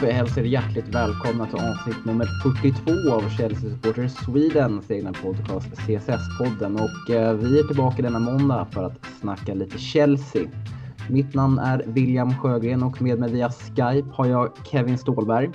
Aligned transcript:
Då 0.00 0.06
hälsar 0.06 0.40
jag 0.40 0.46
er 0.46 0.50
hjärtligt 0.50 0.94
välkomna 0.94 1.46
till 1.46 1.56
avsnitt 1.56 2.04
nummer 2.04 2.26
42 2.42 3.12
av 3.12 3.28
Chelsea 3.28 3.70
Supporters 3.70 4.12
Swedens 4.12 4.90
egna 4.90 5.12
podcast 5.12 5.66
CSS-podden. 5.66 6.74
Och 6.74 7.14
eh, 7.14 7.34
vi 7.34 7.58
är 7.58 7.62
tillbaka 7.62 8.02
denna 8.02 8.18
måndag 8.18 8.66
för 8.72 8.82
att 8.84 9.06
snacka 9.20 9.54
lite 9.54 9.78
Chelsea. 9.78 10.48
Mitt 11.10 11.34
namn 11.34 11.58
är 11.58 11.84
William 11.86 12.34
Sjögren 12.34 12.82
och 12.82 13.02
med 13.02 13.18
mig 13.18 13.32
via 13.32 13.50
Skype 13.50 14.08
har 14.12 14.26
jag 14.26 14.52
Kevin 14.64 14.98
Ståhlberg. 14.98 15.50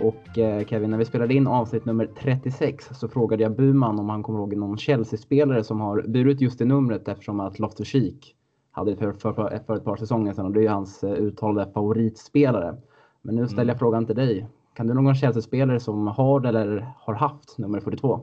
Och 0.00 0.38
eh, 0.38 0.66
Kevin, 0.66 0.90
när 0.90 0.98
vi 0.98 1.04
spelade 1.04 1.34
in 1.34 1.46
avsnitt 1.46 1.84
nummer 1.84 2.08
36 2.20 2.88
så 2.92 3.08
frågade 3.08 3.42
jag 3.42 3.56
Buman 3.56 3.98
om 3.98 4.08
han 4.08 4.22
kommer 4.22 4.38
ihåg 4.38 4.56
någon 4.56 4.78
Chelsea-spelare 4.78 5.64
som 5.64 5.80
har 5.80 6.02
burit 6.02 6.40
just 6.40 6.58
det 6.58 6.64
numret 6.64 7.08
eftersom 7.08 7.40
att 7.40 7.58
Loftus-Cheek 7.58 8.34
hade 8.70 8.90
det 8.90 8.96
för, 8.96 9.12
för, 9.12 9.32
för, 9.32 9.76
ett 9.76 9.84
par 9.84 9.96
säsonger 9.96 10.32
sedan 10.32 10.46
och 10.46 10.52
det 10.52 10.66
är 10.66 10.70
hans 10.70 11.04
eh, 11.04 11.12
uttalade 11.12 11.72
favoritspelare. 11.72 12.76
Men 13.22 13.34
nu 13.34 13.46
ställer 13.46 13.62
jag 13.62 13.68
mm. 13.68 13.78
frågan 13.78 14.06
till 14.06 14.16
dig. 14.16 14.46
Kan 14.74 14.86
du 14.86 14.94
någon 14.94 15.14
Chelsea-spelare 15.14 15.80
som 15.80 16.06
har 16.06 16.46
eller 16.46 16.92
har 16.98 17.14
haft 17.14 17.58
nummer 17.58 17.80
42? 17.80 18.20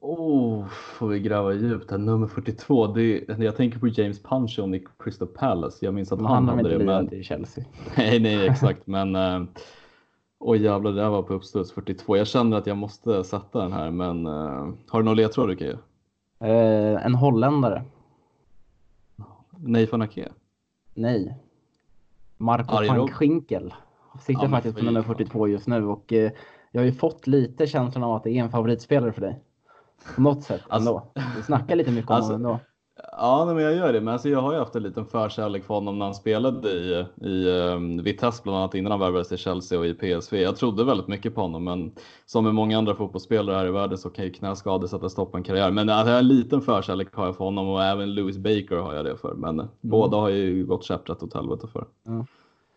Oh, 0.00 0.66
får 0.68 1.08
vi 1.08 1.20
gräva 1.20 1.52
djupt 1.52 1.90
här. 1.90 1.98
Nummer 1.98 2.26
42, 2.26 2.86
det 2.86 3.02
är, 3.02 3.42
jag 3.42 3.56
tänker 3.56 3.78
på 3.78 3.88
James 3.88 4.22
Punchon 4.22 4.74
i 4.74 4.86
Crystal 4.98 5.28
Palace. 5.28 5.84
Jag 5.84 5.94
minns 5.94 6.12
att 6.12 6.18
han, 6.20 6.48
han 6.48 6.48
hade 6.48 6.78
det. 6.78 6.84
Men 6.84 7.14
i 7.14 7.22
Chelsea. 7.22 7.64
nej, 7.96 8.20
nej, 8.20 8.46
exakt. 8.46 8.86
men 8.86 9.16
äh, 9.16 9.42
oj 10.38 10.62
jävlar, 10.62 10.90
det 10.90 11.00
där 11.00 11.08
var 11.10 11.22
på 11.22 11.34
uppstuds 11.34 11.72
42. 11.72 12.16
Jag 12.16 12.26
känner 12.26 12.56
att 12.56 12.66
jag 12.66 12.76
måste 12.76 13.24
sätta 13.24 13.62
den 13.62 13.72
här, 13.72 13.90
men 13.90 14.26
äh, 14.26 14.68
har 14.88 14.98
du 14.98 15.02
någon 15.02 15.16
ledtråd 15.16 15.48
du 15.48 15.56
kan 15.56 15.66
ge? 15.66 15.74
Eh, 16.40 17.06
en 17.06 17.14
holländare. 17.14 17.82
Nej, 19.56 19.86
van 19.86 20.02
Ake? 20.02 20.28
Nej. 20.94 21.36
Marco 22.38 22.86
van 22.86 23.08
Schinkel 23.08 23.74
sitter 24.20 24.42
ja, 24.42 24.50
faktiskt 24.50 24.78
på 24.78 24.84
nummer 24.84 25.02
42 25.02 25.48
just 25.48 25.66
nu 25.66 25.86
och 25.86 26.12
eh, 26.12 26.32
jag 26.70 26.80
har 26.80 26.86
ju 26.86 26.92
fått 26.92 27.26
lite 27.26 27.66
känslan 27.66 28.04
av 28.04 28.14
att 28.14 28.24
det 28.24 28.30
är 28.30 28.42
en 28.42 28.50
favoritspelare 28.50 29.12
för 29.12 29.20
dig. 29.20 29.42
På 30.14 30.20
något 30.20 30.42
sätt 30.42 30.62
alltså, 30.68 30.88
ändå. 30.88 31.12
Du 31.36 31.42
snackar 31.42 31.76
lite 31.76 31.90
mycket 31.90 32.10
om 32.10 32.16
alltså, 32.16 32.32
honom 32.32 32.46
ändå. 32.46 32.60
Ja, 33.20 33.44
men 33.54 33.64
jag 33.64 33.74
gör 33.74 33.92
det. 33.92 34.00
Men 34.00 34.12
alltså, 34.12 34.28
jag 34.28 34.40
har 34.40 34.52
ju 34.52 34.58
haft 34.58 34.74
en 34.74 34.82
liten 34.82 35.06
förkärlek 35.06 35.64
för 35.64 35.74
honom 35.74 35.98
när 35.98 36.04
han 36.04 36.14
spelade 36.14 36.68
i, 36.68 37.06
i 37.20 37.48
um, 37.48 38.02
Vitesse 38.02 38.42
bland 38.42 38.58
annat 38.58 38.74
innan 38.74 38.92
han 38.92 39.00
värvades 39.00 39.28
till 39.28 39.38
Chelsea 39.38 39.78
och 39.78 39.86
i 39.86 39.94
PSV. 39.94 40.36
Jag 40.36 40.56
trodde 40.56 40.84
väldigt 40.84 41.08
mycket 41.08 41.34
på 41.34 41.40
honom, 41.40 41.64
men 41.64 41.92
som 42.26 42.44
med 42.44 42.54
många 42.54 42.78
andra 42.78 42.94
fotbollsspelare 42.94 43.56
här 43.56 43.66
i 43.66 43.70
världen 43.70 43.98
så 43.98 44.10
kan 44.10 44.24
ju 44.24 44.32
knäskador 44.32 44.86
sätta 44.86 45.08
stopp 45.08 45.30
på 45.30 45.36
en 45.36 45.42
karriär. 45.42 45.70
Men 45.70 45.88
alltså, 45.88 46.12
en 46.12 46.28
liten 46.28 46.60
förkärlek 46.60 47.14
har 47.14 47.26
jag 47.26 47.36
för 47.36 47.44
honom 47.44 47.68
och 47.68 47.84
även 47.84 48.14
Louis 48.14 48.38
Baker 48.38 48.76
har 48.76 48.94
jag 48.94 49.04
det 49.04 49.16
för. 49.16 49.34
Men 49.34 49.54
mm. 49.60 49.66
båda 49.80 50.16
har 50.16 50.28
ju 50.28 50.66
gått 50.66 50.84
käpprätt 50.84 51.22
åt 51.22 51.34
helvete 51.34 51.66
för. 51.66 51.86
Mm. 52.06 52.26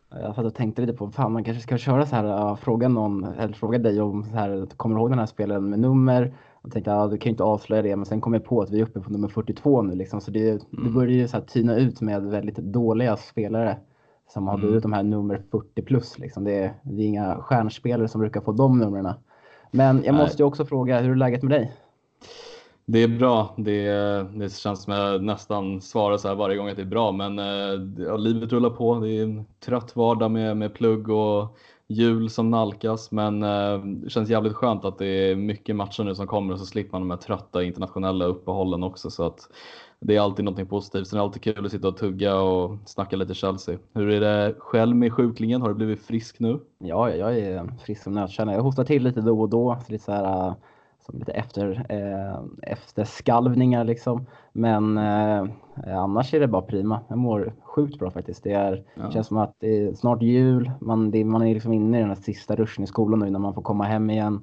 Jag 0.10 0.36
satt 0.36 0.46
och 0.46 0.56
tänkte 0.56 0.82
lite 0.82 0.94
på, 0.94 1.10
fan 1.12 1.32
man 1.34 1.44
kanske 1.44 1.64
ska 1.64 1.78
köra 1.78 2.06
så 2.06 2.16
här, 2.16 2.56
fråga 2.56 2.88
någon, 2.88 3.24
eller 3.24 3.54
fråga 3.54 3.80
dig 3.80 4.02
om 4.02 4.24
så 4.24 4.30
här, 4.30 4.66
kommer 4.78 4.96
du 4.96 5.02
ihåg 5.02 5.10
den 5.10 5.20
här 5.20 5.26
spelaren 5.26 5.70
med 5.70 5.80
nummer? 5.80 6.34
Jag 6.64 6.72
tänkte, 6.72 6.92
ja, 6.92 7.08
du 7.08 7.18
kan 7.18 7.30
ju 7.30 7.32
inte 7.32 7.44
avslöja 7.44 7.82
det, 7.82 7.96
men 7.96 8.06
sen 8.06 8.22
kom 8.22 8.34
jag 8.34 8.44
på 8.44 8.62
att 8.62 8.70
vi 8.70 8.80
är 8.80 8.84
uppe 8.84 9.00
på 9.00 9.10
nummer 9.10 9.28
42 9.28 9.82
nu 9.82 9.96
liksom, 9.96 10.22
så 10.22 10.32
det, 10.32 10.50
mm. 10.50 10.64
det 10.70 10.90
börjar 10.90 11.12
ju 11.12 11.28
så 11.28 11.38
här 11.38 11.44
tyna 11.44 11.76
ut 11.76 12.02
med 12.02 12.24
väldigt 12.24 12.58
dåliga 12.58 13.18
spelare 13.18 13.78
som 14.34 14.48
har 14.48 14.58
blivit 14.58 14.86
mm. 14.86 14.92
de 14.92 14.94
här 14.94 15.04
nummer 15.04 15.42
40 15.52 15.82
plus 15.82 16.20
liksom. 16.20 16.44
Det 16.44 16.56
är, 16.56 16.74
det 16.84 17.04
är 17.04 17.08
inga 17.08 17.36
stjärnspelare 17.36 18.08
som 18.08 18.22
brukar 18.22 18.42
få 18.42 18.52
de 18.52 18.80
numren. 18.80 19.14
Men 19.72 20.04
jag 20.04 20.16
måste 20.16 20.42
ju 20.42 20.48
också 20.48 20.66
fråga, 20.66 21.00
hur 21.00 21.12
är 21.12 21.16
läget 21.16 21.44
med 21.44 21.52
dig? 21.52 21.72
Det 22.86 23.00
är 23.00 23.08
bra. 23.08 23.54
Det, 23.58 23.84
det 24.34 24.54
känns 24.54 24.84
som 24.84 24.94
jag 24.94 25.24
nästan 25.24 25.82
svarar 25.82 26.18
så 26.18 26.28
här 26.28 26.36
varje 26.36 26.58
gång 26.58 26.70
att 26.70 26.76
det 26.76 26.82
är 26.82 26.86
bra, 26.86 27.12
men 27.12 27.40
eh, 27.40 28.06
ja, 28.06 28.18
livet 28.18 28.52
rullar 28.52 28.70
på. 28.70 29.00
Det 29.00 29.10
är 29.10 29.24
en 29.24 29.46
trött 29.66 29.96
vardag 29.96 30.32
med, 30.32 30.58
med 30.58 30.74
plugg 30.74 31.10
och 31.10 31.58
jul 31.94 32.30
som 32.30 32.50
nalkas, 32.50 33.12
men 33.12 33.44
eh, 33.44 33.78
det 33.78 34.10
känns 34.10 34.30
jävligt 34.30 34.54
skönt 34.54 34.86
att 34.86 34.98
det 34.98 35.06
är 35.06 35.36
mycket 35.36 35.76
matcher 35.76 36.04
nu 36.04 36.16
som 36.16 36.28
kommer 36.28 36.54
och 36.54 36.60
så 36.60 36.66
slipper 36.66 36.92
man 36.92 37.02
de 37.02 37.10
här 37.10 37.18
trötta 37.18 37.64
internationella 37.64 38.26
uppehållen 38.26 38.84
också. 38.84 39.10
Så 39.10 39.26
att 39.26 39.50
det 40.00 40.16
är 40.16 40.22
alltid 40.22 40.46
någonting 40.46 40.68
positivt. 40.68 41.08
Sen 41.08 41.18
är 41.18 41.22
det 41.22 41.26
alltid 41.26 41.42
kul 41.42 41.66
att 41.66 41.72
sitta 41.72 41.88
och 41.88 41.98
tugga 41.98 42.36
och 42.36 42.78
snacka 42.86 43.16
lite 43.16 43.34
Chelsea. 43.34 43.78
Hur 43.94 44.10
är 44.10 44.20
det 44.20 44.56
själv 44.60 44.96
med 44.96 45.14
sjuklingen? 45.14 45.62
Har 45.62 45.70
du 45.70 45.76
blivit 45.76 46.02
frisk 46.02 46.40
nu? 46.40 46.60
Ja, 46.78 47.10
jag 47.10 47.38
är 47.38 47.70
frisk 47.86 48.04
som 48.04 48.14
nötkärna. 48.14 48.54
Jag 48.54 48.62
hostar 48.62 48.84
till 48.84 49.04
lite 49.04 49.22
då 49.22 49.42
och 49.42 49.50
då. 49.50 49.78
Så 49.86 49.92
lite 49.92 50.04
så 50.04 50.12
här, 50.12 50.48
eh, 50.48 50.54
som 51.06 51.20
lite 51.20 51.32
efter, 51.32 51.86
eh, 51.90 52.72
efterskalvningar 52.72 53.84
liksom. 53.84 54.26
Men 54.54 54.98
eh, 54.98 55.48
annars 55.88 56.34
är 56.34 56.40
det 56.40 56.48
bara 56.48 56.62
prima. 56.62 57.00
Jag 57.08 57.18
mår 57.18 57.54
sjukt 57.76 58.00
bra 58.00 58.12
faktiskt. 58.12 58.44
Det 58.44 58.52
är, 58.52 58.84
ja. 58.96 59.12
känns 59.12 59.28
som 59.28 59.38
att 59.38 59.56
det 59.60 59.78
är 59.78 59.94
snart 59.94 60.22
jul. 60.22 60.72
Man, 60.82 61.12
det, 61.12 61.26
man 61.26 61.42
är 61.42 61.54
liksom 61.54 61.74
inne 61.74 61.98
i 61.98 62.02
den 62.02 62.10
här 62.10 62.16
sista 62.16 62.56
ruschen 62.56 62.84
i 62.84 62.88
skolan 62.88 63.20
nu 63.20 63.30
när 63.30 63.40
man 63.40 63.54
får 63.54 63.62
komma 63.62 63.84
hem 63.84 64.10
igen. 64.10 64.42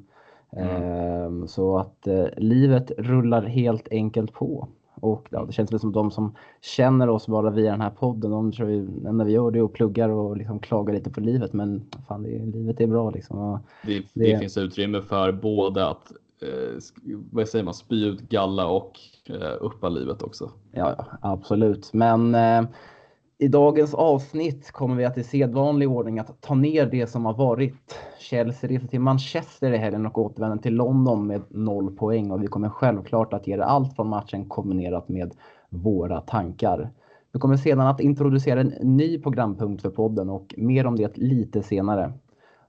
Mm. 0.52 1.42
Eh, 1.42 1.46
så 1.46 1.78
att 1.78 2.06
eh, 2.06 2.26
livet 2.36 2.92
rullar 2.98 3.42
helt 3.42 3.88
enkelt 3.90 4.32
på. 4.32 4.68
Och 5.00 5.26
ja, 5.30 5.44
det 5.44 5.52
känns 5.52 5.72
väl 5.72 5.80
som 5.80 5.92
de 5.92 6.10
som 6.10 6.34
känner 6.60 7.08
oss 7.08 7.26
bara 7.26 7.50
via 7.50 7.70
den 7.70 7.80
här 7.80 7.90
podden, 7.90 8.30
de 8.30 8.52
tror 8.52 8.70
ju, 8.70 8.88
när 9.12 9.24
vi 9.24 9.32
gör 9.32 9.50
det 9.50 9.62
och 9.62 9.72
pluggar 9.72 10.08
och 10.08 10.36
liksom 10.36 10.58
klagar 10.58 10.94
lite 10.94 11.10
på 11.10 11.20
livet. 11.20 11.52
Men 11.52 11.84
fan, 12.08 12.22
det, 12.22 12.38
livet 12.38 12.80
är 12.80 12.86
bra 12.86 13.10
liksom. 13.10 13.58
Det, 13.82 13.98
det, 13.98 14.32
det, 14.32 14.38
finns 14.38 14.56
utrymme 14.58 15.02
för 15.02 15.32
både 15.32 15.86
att 15.86 16.12
eh, 16.42 16.78
vad 17.32 17.48
säger 17.48 17.64
man, 17.64 17.74
spy 17.74 18.06
ut 18.06 18.20
galla 18.20 18.66
och 18.66 19.00
eh, 19.26 19.56
uppa 19.60 19.88
livet 19.88 20.22
också. 20.22 20.50
Ja, 20.72 21.06
absolut. 21.20 21.92
Men 21.92 22.34
eh, 22.34 22.62
i 23.40 23.48
dagens 23.48 23.94
avsnitt 23.94 24.72
kommer 24.72 24.96
vi 24.96 25.04
att 25.04 25.18
i 25.18 25.24
sedvanlig 25.24 25.90
ordning 25.90 26.18
att 26.18 26.40
ta 26.40 26.54
ner 26.54 26.86
det 26.86 27.06
som 27.06 27.26
har 27.26 27.34
varit. 27.34 27.98
Chelsea 28.18 28.70
reser 28.70 28.88
till 28.88 29.00
Manchester 29.00 29.72
i 29.72 29.76
helgen 29.76 30.06
och 30.06 30.18
återvänder 30.18 30.58
till 30.58 30.74
London 30.74 31.26
med 31.26 31.42
noll 31.48 31.96
poäng 31.96 32.30
och 32.30 32.42
vi 32.42 32.46
kommer 32.46 32.68
självklart 32.68 33.32
att 33.32 33.46
ge 33.46 33.54
er 33.54 33.58
allt 33.58 33.96
från 33.96 34.08
matchen 34.08 34.48
kombinerat 34.48 35.08
med 35.08 35.34
våra 35.68 36.20
tankar. 36.20 36.90
Vi 37.32 37.40
kommer 37.40 37.56
sedan 37.56 37.86
att 37.86 38.00
introducera 38.00 38.60
en 38.60 38.74
ny 38.82 39.18
programpunkt 39.18 39.82
för 39.82 39.90
podden 39.90 40.30
och 40.30 40.54
mer 40.56 40.86
om 40.86 40.96
det 40.96 41.16
lite 41.16 41.62
senare. 41.62 42.12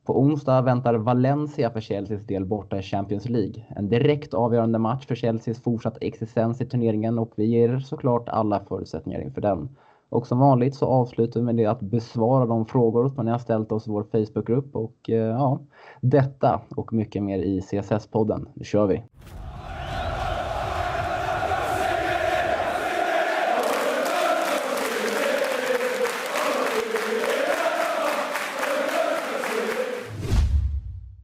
På 0.06 0.20
onsdag 0.20 0.62
väntar 0.62 0.94
Valencia 0.96 1.70
för 1.72 1.82
Chelseas 1.82 2.26
del 2.26 2.46
borta 2.46 2.80
i 2.80 2.82
Champions 2.82 3.30
League. 3.30 3.66
En 3.70 3.90
direkt 3.90 4.34
avgörande 4.34 4.80
match 4.80 5.06
för 5.06 5.16
Chelseas 5.16 5.62
fortsatt 5.62 5.98
existens 6.02 6.62
i 6.62 6.66
turneringen 6.66 7.20
och 7.20 7.32
vi 7.36 7.46
ger 7.46 7.80
såklart 7.80 8.30
alla 8.30 8.60
förutsättningar 8.60 9.22
inför 9.22 9.42
den. 9.42 9.70
Och 10.10 10.28
som 10.28 10.40
vanligt 10.40 10.76
så 10.76 10.86
avslutar 10.86 11.40
vi 11.40 11.46
med 11.46 11.56
det 11.56 11.66
att 11.66 11.80
besvara 11.80 12.46
de 12.46 12.66
frågor 12.66 13.10
som 13.10 13.26
ni 13.26 13.32
har 13.32 13.40
ställt 13.40 13.72
oss 13.72 13.88
i 13.88 13.92
vår 13.92 14.04
Facebookgrupp 14.04 14.76
och 14.76 15.10
eh, 15.10 15.16
ja, 15.16 15.62
detta 16.02 16.62
och 16.76 16.94
mycket 16.94 17.24
mer 17.24 17.40
i 17.40 17.60
CSS-podden. 17.60 18.48
Nu 18.54 18.64
kör 18.64 18.88
vi! 18.88 19.04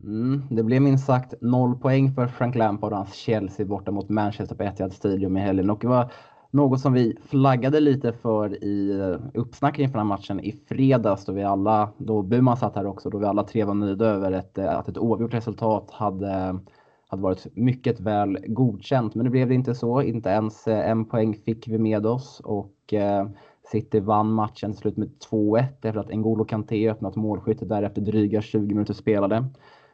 Mm, 0.03 0.41
det 0.49 0.63
blev 0.63 0.81
minst 0.81 1.05
sagt 1.05 1.33
noll 1.41 1.75
poäng 1.75 2.11
för 2.11 2.27
Frank 2.27 2.55
Lampard 2.55 2.91
och 2.91 2.97
hans 2.97 3.13
Chelsea 3.13 3.65
borta 3.65 3.91
mot 3.91 4.09
Manchester 4.09 4.55
på 4.55 4.63
Etihad 4.63 4.93
Stadium 4.93 5.37
i 5.37 5.39
helgen. 5.39 5.69
Och 5.69 5.79
det 5.81 5.87
var 5.87 6.11
något 6.55 6.79
som 6.79 6.93
vi 6.93 7.17
flaggade 7.21 7.79
lite 7.79 8.13
för 8.13 8.63
i 8.63 9.17
uppsnacket 9.33 9.79
inför 9.79 9.97
den 9.97 10.07
här 10.07 10.17
matchen 10.17 10.39
i 10.39 10.51
fredags 10.51 11.25
då 11.25 11.33
vi 11.33 11.43
alla, 11.43 11.89
då 11.97 12.21
Burman 12.21 12.57
satt 12.57 12.75
här 12.75 12.85
också, 12.85 13.09
då 13.09 13.17
vi 13.17 13.25
alla 13.25 13.43
tre 13.43 13.63
var 13.63 13.73
nöjda 13.73 14.05
över 14.05 14.31
ett, 14.31 14.57
att 14.57 14.87
ett 14.87 14.97
oavgjort 14.97 15.33
resultat 15.33 15.91
hade, 15.91 16.59
hade 17.07 17.23
varit 17.23 17.47
mycket 17.55 17.99
väl 17.99 18.37
godkänt. 18.47 19.15
Men 19.15 19.23
det 19.23 19.29
blev 19.29 19.47
det 19.47 19.55
inte 19.55 19.75
så. 19.75 20.01
Inte 20.01 20.29
ens 20.29 20.67
eh, 20.67 20.89
en 20.89 21.05
poäng 21.05 21.33
fick 21.33 21.67
vi 21.67 21.77
med 21.77 22.05
oss 22.05 22.41
och 22.43 22.93
eh, 22.93 23.27
City 23.71 23.99
vann 23.99 24.31
matchen 24.31 24.71
till 24.71 24.81
slut 24.81 24.97
med 24.97 25.09
2-1 25.31 25.63
efter 25.81 25.97
att 25.97 26.09
N'Golo 26.09 26.45
Kanté 26.45 26.89
öppnat 26.89 27.15
målskyttet 27.15 27.69
där 27.69 27.83
efter 27.83 28.01
dryga 28.01 28.41
20 28.41 28.73
minuter 28.73 28.93
spelade. 28.93 29.45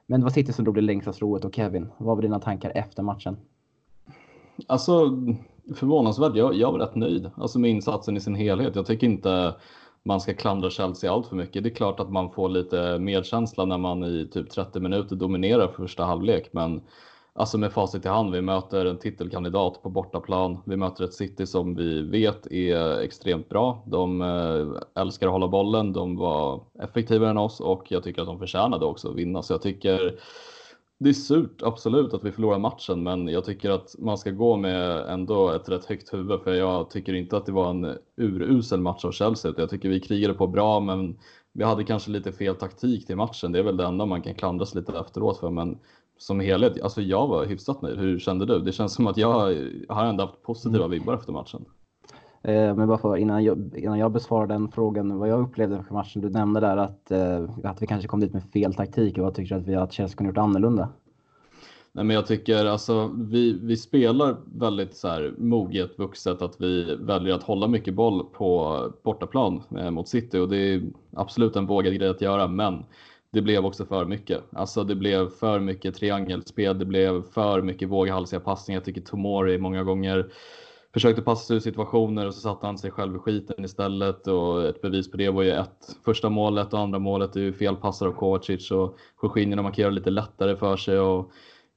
Men 0.05 0.19
det 0.19 0.23
var 0.23 0.31
City 0.31 0.53
som 0.53 0.65
drog 0.65 0.75
det 0.75 0.81
längsta 0.81 1.13
strået 1.13 1.45
och 1.45 1.55
Kevin, 1.55 1.87
vad 1.97 2.15
var 2.15 2.21
dina 2.21 2.39
tankar 2.39 2.71
efter 2.75 3.03
matchen? 3.03 3.37
Alltså 4.67 5.17
förvånansvärt, 5.75 6.35
jag, 6.35 6.53
jag 6.53 6.71
var 6.71 6.79
rätt 6.79 6.95
nöjd 6.95 7.29
alltså 7.37 7.59
med 7.59 7.71
insatsen 7.71 8.17
i 8.17 8.21
sin 8.21 8.35
helhet. 8.35 8.75
Jag 8.75 8.85
tycker 8.85 9.07
inte 9.07 9.53
man 10.03 10.21
ska 10.21 10.33
klandra 10.33 10.69
Chelsea 10.69 11.11
allt 11.11 11.27
för 11.27 11.35
mycket. 11.35 11.63
Det 11.63 11.69
är 11.69 11.75
klart 11.75 11.99
att 11.99 12.11
man 12.11 12.31
får 12.31 12.49
lite 12.49 12.99
medkänsla 12.99 13.65
när 13.65 13.77
man 13.77 14.03
i 14.03 14.29
typ 14.31 14.49
30 14.49 14.79
minuter 14.79 15.15
dominerar 15.15 15.67
första 15.67 16.03
halvlek, 16.03 16.49
men 16.53 16.81
alltså 17.33 17.57
med 17.57 17.71
facit 17.71 18.05
i 18.05 18.07
hand. 18.07 18.31
Vi 18.31 18.41
möter 18.41 18.85
en 18.85 18.97
titelkandidat 18.97 19.83
på 19.83 19.89
bortaplan. 19.89 20.57
Vi 20.65 20.77
möter 20.77 21.03
ett 21.03 21.13
City 21.13 21.45
som 21.47 21.75
vi 21.75 22.01
vet 22.01 22.47
är 22.47 22.99
extremt 22.99 23.49
bra. 23.49 23.83
De 23.87 24.21
eh, 24.21 25.01
älskar 25.01 25.27
att 25.27 25.33
hålla 25.33 25.47
bollen. 25.47 25.93
De 25.93 26.17
var 26.17 26.63
effektivare 26.83 27.29
än 27.29 27.37
oss 27.37 27.59
och 27.59 27.91
jag 27.91 28.03
tycker 28.03 28.21
att 28.21 28.27
de 28.27 28.39
förtjänade 28.39 28.85
också 28.85 29.09
att 29.09 29.15
vinna. 29.15 29.41
Så 29.41 29.53
jag 29.53 29.61
tycker 29.61 30.19
det 31.03 31.09
är 31.09 31.13
surt, 31.13 31.62
absolut, 31.63 32.13
att 32.13 32.24
vi 32.24 32.31
förlorar 32.31 32.59
matchen, 32.59 33.03
men 33.03 33.27
jag 33.27 33.45
tycker 33.45 33.69
att 33.69 33.95
man 34.00 34.18
ska 34.18 34.31
gå 34.31 34.57
med 34.57 35.09
ändå 35.09 35.50
ett 35.50 35.69
rätt 35.69 35.86
högt 35.86 36.13
huvud, 36.13 36.42
för 36.42 36.53
jag 36.53 36.89
tycker 36.89 37.13
inte 37.13 37.38
att 37.38 37.45
det 37.45 37.51
var 37.51 37.69
en 37.69 37.98
urusel 38.18 38.81
match 38.81 39.06
av 39.06 39.12
Chelsea. 39.12 39.53
Jag 39.57 39.69
tycker 39.69 39.89
vi 39.89 40.00
krigade 40.00 40.33
på 40.33 40.48
bra, 40.48 40.80
men 40.80 41.18
vi 41.53 41.63
hade 41.63 41.83
kanske 41.83 42.12
lite 42.12 42.31
fel 42.31 42.56
taktik 42.56 43.07
till 43.07 43.15
matchen. 43.15 43.51
Det 43.51 43.59
är 43.59 43.63
väl 43.63 43.77
det 43.77 43.86
enda 43.86 44.06
man 44.06 44.21
kan 44.21 44.33
klandras 44.36 44.75
lite 44.75 45.00
efteråt 45.00 45.39
för. 45.39 45.50
Men 45.50 45.77
som 46.18 46.39
helhet, 46.39 46.81
alltså 46.81 47.01
jag 47.01 47.27
var 47.27 47.45
hyfsat 47.45 47.81
nöjd. 47.81 48.00
Hur 48.00 48.19
kände 48.19 48.45
du? 48.45 48.59
Det 48.59 48.71
känns 48.71 48.94
som 48.94 49.07
att 49.07 49.18
jag 49.18 49.56
har 49.89 50.06
ändå 50.06 50.24
haft 50.24 50.42
positiva 50.44 50.86
mm. 50.86 50.92
vibbar 50.92 51.13
efter 51.13 51.31
matchen. 51.31 51.65
Eh, 52.43 52.75
men 52.75 52.88
bara 52.88 52.97
för, 52.97 53.17
innan, 53.17 53.43
jag, 53.43 53.71
innan 53.75 53.99
jag 53.99 54.11
besvarar 54.11 54.47
den 54.47 54.71
frågan, 54.71 55.19
vad 55.19 55.29
jag 55.29 55.39
upplevde 55.39 55.77
efter 55.77 55.93
matchen. 55.93 56.21
Du 56.21 56.29
nämnde 56.29 56.59
där 56.59 56.77
att, 56.77 57.11
eh, 57.11 57.49
att 57.63 57.81
vi 57.81 57.88
kanske 57.88 58.07
kom 58.07 58.19
dit 58.19 58.33
med 58.33 58.43
fel 58.53 58.73
taktik. 58.73 59.17
Vad 59.17 59.35
tycker 59.35 59.55
du 59.55 59.61
att 59.61 59.67
vi 59.67 59.75
att 59.75 59.93
Chelsea 59.93 60.15
kunde 60.15 60.29
gjort 60.29 60.38
annorlunda? 60.38 60.89
Nej, 61.93 62.05
men 62.05 62.15
jag 62.15 62.27
tycker 62.27 62.65
alltså 62.65 63.11
vi, 63.17 63.59
vi 63.61 63.77
spelar 63.77 64.35
väldigt 64.55 64.95
så 64.95 65.07
här 65.07 65.33
moget 65.38 65.99
vuxet 65.99 66.41
att 66.41 66.61
vi 66.61 66.95
väljer 66.95 67.35
att 67.35 67.43
hålla 67.43 67.67
mycket 67.67 67.93
boll 67.93 68.25
på 68.33 68.77
bortaplan 69.03 69.63
eh, 69.77 69.91
mot 69.91 70.07
City 70.07 70.38
och 70.38 70.49
det 70.49 70.57
är 70.57 70.81
absolut 71.15 71.55
en 71.55 71.65
vågad 71.65 71.93
grej 71.93 72.09
att 72.09 72.21
göra, 72.21 72.47
men 72.47 72.83
det 73.31 73.41
blev 73.41 73.65
också 73.65 73.85
för 73.85 74.05
mycket. 74.05 74.43
Alltså 74.51 74.83
det 74.83 74.95
blev 74.95 75.29
för 75.29 75.59
mycket 75.59 75.95
triangelspel, 75.95 76.79
det 76.79 76.85
blev 76.85 77.21
för 77.21 77.61
mycket 77.61 77.89
våghalsiga 77.89 78.39
passningar. 78.39 78.77
Jag 78.79 78.85
tycker 78.85 79.01
Tomori 79.01 79.57
många 79.57 79.83
gånger 79.83 80.29
försökte 80.93 81.21
passa 81.21 81.45
sig 81.45 81.55
ur 81.55 81.59
situationer 81.59 82.27
och 82.27 82.33
så 82.33 82.39
satte 82.39 82.65
han 82.65 82.77
sig 82.77 82.91
själv 82.91 83.15
i 83.15 83.19
skiten 83.19 83.65
istället 83.65 84.27
och 84.27 84.65
ett 84.65 84.81
bevis 84.81 85.11
på 85.11 85.17
det 85.17 85.29
var 85.29 85.43
ju 85.43 85.51
ett 85.51 85.97
första 86.05 86.29
målet 86.29 86.73
och 86.73 86.79
andra 86.79 86.99
målet 86.99 87.35
är 87.35 87.39
ju 87.39 87.53
felpassar 87.53 88.07
av 88.07 88.11
Kovacic 88.11 88.71
och 88.71 88.97
Jorginho 89.23 89.63
markerar 89.63 89.91
lite 89.91 90.09
lättare 90.09 90.55
för 90.55 90.77
sig 90.77 90.99
och 90.99 91.31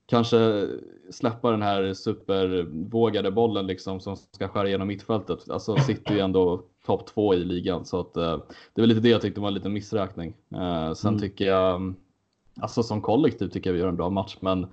kanske 0.06 0.69
släppa 1.11 1.50
den 1.50 1.62
här 1.62 1.94
supervågade 1.94 3.31
bollen 3.31 3.66
liksom 3.66 4.00
som 4.00 4.16
ska 4.16 4.49
skära 4.49 4.69
igenom 4.69 4.88
mittfältet. 4.88 5.50
Alltså 5.50 5.76
sitter 5.76 6.14
ju 6.14 6.20
ändå 6.20 6.62
topp 6.87 7.06
två 7.06 7.34
i 7.34 7.44
ligan 7.44 7.84
så 7.84 8.00
att 8.00 8.16
uh, 8.16 8.43
det 8.75 8.81
var 8.82 8.87
lite 8.87 9.00
det 9.00 9.08
jag 9.08 9.20
tyckte 9.20 9.40
var 9.40 9.49
en 9.49 9.55
liten 9.55 9.72
missräkning. 9.72 10.34
Uh, 10.55 10.93
sen 10.93 11.08
mm. 11.08 11.20
tycker 11.20 11.44
jag, 11.44 11.94
alltså 12.61 12.82
som 12.82 13.02
kollektiv 13.02 13.49
tycker 13.49 13.70
jag 13.70 13.75
vi 13.75 13.81
gör 13.81 13.88
en 13.88 13.96
bra 13.96 14.11
match 14.11 14.37
men 14.40 14.66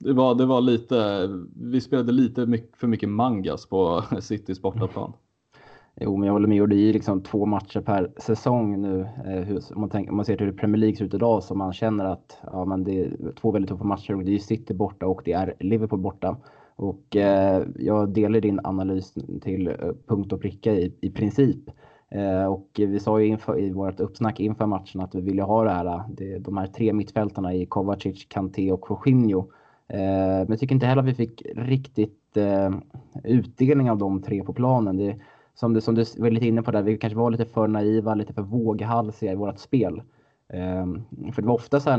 det 0.00 0.12
var, 0.12 0.34
det 0.34 0.46
var 0.46 0.60
lite, 0.60 1.28
vi 1.56 1.80
spelade 1.80 2.12
lite 2.12 2.46
mycket, 2.46 2.76
för 2.76 2.86
mycket 2.86 3.08
mangas 3.08 3.66
på 3.66 4.04
Citys 4.20 4.62
bortaplan. 4.62 5.12
Jo, 5.96 6.16
men 6.16 6.26
jag 6.26 6.32
håller 6.32 6.48
med. 6.48 6.62
Och 6.62 6.68
det 6.68 6.76
är 6.76 6.86
ju 6.86 6.92
liksom 6.92 7.22
två 7.22 7.46
matcher 7.46 7.80
per 7.80 8.12
säsong 8.16 8.82
nu. 8.82 9.00
Eh, 9.00 9.56
om, 9.74 9.80
man 9.80 9.90
tänker, 9.90 10.10
om 10.10 10.16
man 10.16 10.24
ser 10.24 10.36
till 10.36 10.46
hur 10.46 10.52
Premier 10.52 10.76
League 10.76 10.96
ser 10.96 11.04
ut 11.04 11.14
idag 11.14 11.42
så 11.42 11.54
man 11.54 11.72
känner 11.72 12.04
att 12.04 12.38
ja, 12.42 12.64
men 12.64 12.84
det 12.84 13.00
är 13.00 13.32
två 13.40 13.50
väldigt 13.50 13.70
tuffa 13.70 13.84
matcher. 13.84 14.14
Och 14.14 14.24
det 14.24 14.34
är 14.34 14.38
City 14.38 14.74
borta 14.74 15.06
och 15.06 15.22
det 15.24 15.32
är 15.32 15.54
Liverpool 15.60 16.00
borta. 16.00 16.36
Och 16.76 17.16
eh, 17.16 17.62
jag 17.76 18.08
delar 18.08 18.40
din 18.40 18.60
analys 18.64 19.14
till 19.42 19.68
eh, 19.68 19.74
punkt 20.06 20.32
och 20.32 20.40
pricka 20.40 20.72
i, 20.72 20.94
i 21.00 21.10
princip. 21.10 21.70
Eh, 22.10 22.44
och 22.44 22.68
vi 22.74 23.00
sa 23.00 23.20
ju 23.20 23.26
inför, 23.26 23.60
i 23.60 23.70
vårt 23.70 24.00
uppsnack 24.00 24.40
inför 24.40 24.66
matchen 24.66 25.00
att 25.00 25.14
vi 25.14 25.20
ville 25.20 25.42
ha 25.42 25.64
det 25.64 25.70
här, 25.70 25.86
eh, 25.86 26.04
det, 26.08 26.38
de 26.38 26.56
här 26.56 26.66
tre 26.66 26.92
mittfältarna 26.92 27.54
i 27.54 27.66
Kovacic, 27.66 28.24
Kanté 28.28 28.72
och 28.72 28.86
Jorginho. 28.90 29.50
Eh, 29.92 30.38
men 30.38 30.48
jag 30.48 30.58
tycker 30.58 30.74
inte 30.74 30.86
heller 30.86 31.02
att 31.02 31.08
vi 31.08 31.14
fick 31.14 31.42
riktigt 31.56 32.36
eh, 32.36 32.70
utdelning 33.24 33.90
av 33.90 33.98
de 33.98 34.22
tre 34.22 34.44
på 34.44 34.52
planen. 34.52 34.96
Det, 34.96 35.16
som 35.54 35.74
du, 35.74 35.80
som 35.80 35.94
du 35.94 36.04
var 36.18 36.30
lite 36.30 36.46
inne 36.46 36.62
på 36.62 36.70
där, 36.70 36.82
vi 36.82 36.98
kanske 36.98 37.18
var 37.18 37.30
lite 37.30 37.44
för 37.44 37.68
naiva, 37.68 38.14
lite 38.14 38.32
för 38.32 38.42
våghalsiga 38.42 39.32
i 39.32 39.36
vårt 39.36 39.58
spel. 39.58 40.02
Eh, 40.48 40.86
för 41.32 41.42
det 41.42 41.48
var 41.48 41.54
ofta 41.54 41.80
så 41.80 41.90
här 41.90 41.98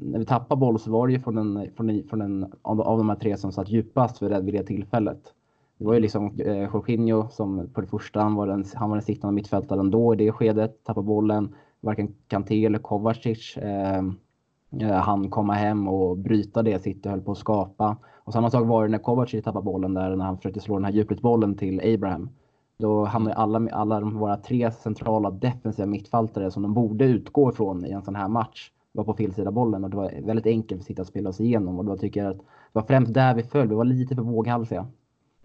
när 0.00 0.18
vi 0.18 0.24
tappade 0.24 0.58
boll 0.60 0.78
så 0.78 0.90
var 0.90 1.06
det 1.06 1.12
ju 1.12 1.20
från 1.20 1.38
en, 1.38 1.70
från 1.76 1.90
en, 1.90 2.08
från 2.08 2.20
en 2.20 2.52
av, 2.62 2.80
av 2.80 2.98
de 2.98 3.08
här 3.08 3.16
tre 3.16 3.36
som 3.36 3.52
satt 3.52 3.68
djupast 3.68 4.22
vid 4.22 4.30
det, 4.30 4.40
vid 4.40 4.54
det 4.54 4.62
tillfället. 4.62 5.20
Det 5.78 5.84
var 5.84 5.94
ju 5.94 6.00
liksom 6.00 6.40
eh, 6.40 6.62
Jorginho 6.62 7.28
som 7.30 7.68
på 7.72 7.80
det 7.80 7.86
första, 7.86 8.20
han 8.20 8.34
var 8.34 8.46
den, 8.46 8.64
han 8.74 8.90
var 8.90 8.96
den 8.96 9.04
sittande 9.04 9.34
mittfältaren 9.34 9.90
då 9.90 10.14
i 10.14 10.16
det 10.16 10.32
skedet, 10.32 10.84
tappade 10.84 11.06
bollen. 11.06 11.54
Varken 11.80 12.14
Kanté 12.28 12.66
eller 12.66 12.78
Kovacic 12.78 13.56
eh, 13.56 14.02
Eh, 14.80 14.92
han 14.92 15.30
komma 15.30 15.52
hem 15.52 15.88
och 15.88 16.18
bryta 16.18 16.62
det 16.62 16.82
City 16.82 17.08
höll 17.08 17.20
på 17.20 17.32
att 17.32 17.38
skapa. 17.38 17.96
Och 18.24 18.32
samma 18.32 18.50
sak 18.50 18.66
var 18.66 18.82
det 18.82 18.88
när 18.88 18.98
Kovacic 18.98 19.44
tappade 19.44 19.64
bollen 19.64 19.94
där 19.94 20.16
när 20.16 20.24
han 20.24 20.36
försökte 20.36 20.60
slå 20.60 20.74
den 20.74 20.84
här 20.84 20.92
djupledsbollen 20.92 21.56
till 21.56 21.94
Abraham. 21.94 22.30
Då 22.78 23.04
hamnar 23.04 23.32
alla, 23.32 23.68
alla 23.72 24.00
våra 24.00 24.36
tre 24.36 24.70
centrala 24.70 25.30
defensiva 25.30 25.86
mittfältare 25.86 26.50
som 26.50 26.62
de 26.62 26.74
borde 26.74 27.04
utgå 27.04 27.50
ifrån 27.50 27.86
i 27.86 27.90
en 27.90 28.02
sån 28.02 28.16
här 28.16 28.28
match 28.28 28.70
var 28.92 29.04
på 29.04 29.14
fel 29.14 29.34
sida 29.34 29.50
bollen 29.50 29.84
och 29.84 29.90
det 29.90 29.96
var 29.96 30.12
väldigt 30.26 30.46
enkelt 30.46 30.80
för 30.80 30.86
City 30.86 31.02
att 31.02 31.08
spela 31.08 31.32
sig 31.32 31.46
igenom 31.46 31.78
och 31.78 31.84
då 31.84 31.96
tycker 31.96 32.24
jag 32.24 32.30
att 32.30 32.38
det 32.38 32.44
var 32.72 32.82
främst 32.82 33.14
där 33.14 33.34
vi 33.34 33.42
föll. 33.42 33.68
Vi 33.68 33.74
var 33.74 33.84
lite 33.84 34.14
för 34.14 34.22
våghalsiga. 34.22 34.86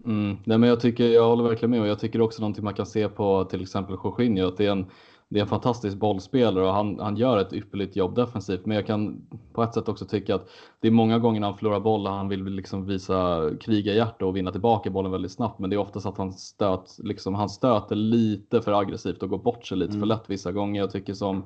Mm. 0.04 0.36
Nej, 0.44 0.58
men 0.58 0.68
jag, 0.68 0.80
tycker, 0.80 1.04
jag 1.04 1.28
håller 1.28 1.44
verkligen 1.44 1.70
med 1.70 1.80
och 1.80 1.86
jag 1.86 1.98
tycker 1.98 2.20
också 2.20 2.42
någonting 2.42 2.64
man 2.64 2.74
kan 2.74 2.86
se 2.86 3.08
på 3.08 3.44
till 3.44 3.62
exempel 3.62 3.96
Jorginho 4.04 4.48
att 4.48 4.56
det 4.56 4.66
är 4.66 4.72
en 4.72 4.86
det 5.28 5.38
är 5.38 5.42
en 5.42 5.48
fantastisk 5.48 5.96
bollspelare 5.96 6.66
och 6.66 6.72
han, 6.72 7.00
han 7.00 7.16
gör 7.16 7.38
ett 7.38 7.52
ypperligt 7.52 7.96
jobb 7.96 8.14
defensivt. 8.14 8.66
Men 8.66 8.76
jag 8.76 8.86
kan 8.86 9.26
på 9.52 9.62
ett 9.62 9.74
sätt 9.74 9.88
också 9.88 10.04
tycka 10.04 10.34
att 10.34 10.48
det 10.80 10.88
är 10.88 10.92
många 10.92 11.18
gånger 11.18 11.40
när 11.40 11.48
han 11.48 11.56
förlorar 11.56 11.80
boll 11.80 12.06
han 12.06 12.28
vill 12.28 12.44
liksom 12.44 12.86
visa 12.86 13.50
krigarhjärta 13.60 14.26
och 14.26 14.36
vinna 14.36 14.52
tillbaka 14.52 14.90
bollen 14.90 15.12
väldigt 15.12 15.32
snabbt. 15.32 15.58
Men 15.58 15.70
det 15.70 15.76
är 15.76 15.80
oftast 15.80 16.06
att 16.06 16.18
han, 16.18 16.32
stöt, 16.32 16.96
liksom, 16.98 17.34
han 17.34 17.48
stöter 17.48 17.96
lite 17.96 18.62
för 18.62 18.80
aggressivt 18.80 19.22
och 19.22 19.28
går 19.28 19.38
bort 19.38 19.66
sig 19.66 19.78
lite 19.78 19.90
mm. 19.90 20.00
för 20.00 20.06
lätt 20.06 20.24
vissa 20.30 20.52
gånger. 20.52 20.80
Jag 20.80 20.90
tycker 20.90 21.14
som 21.14 21.44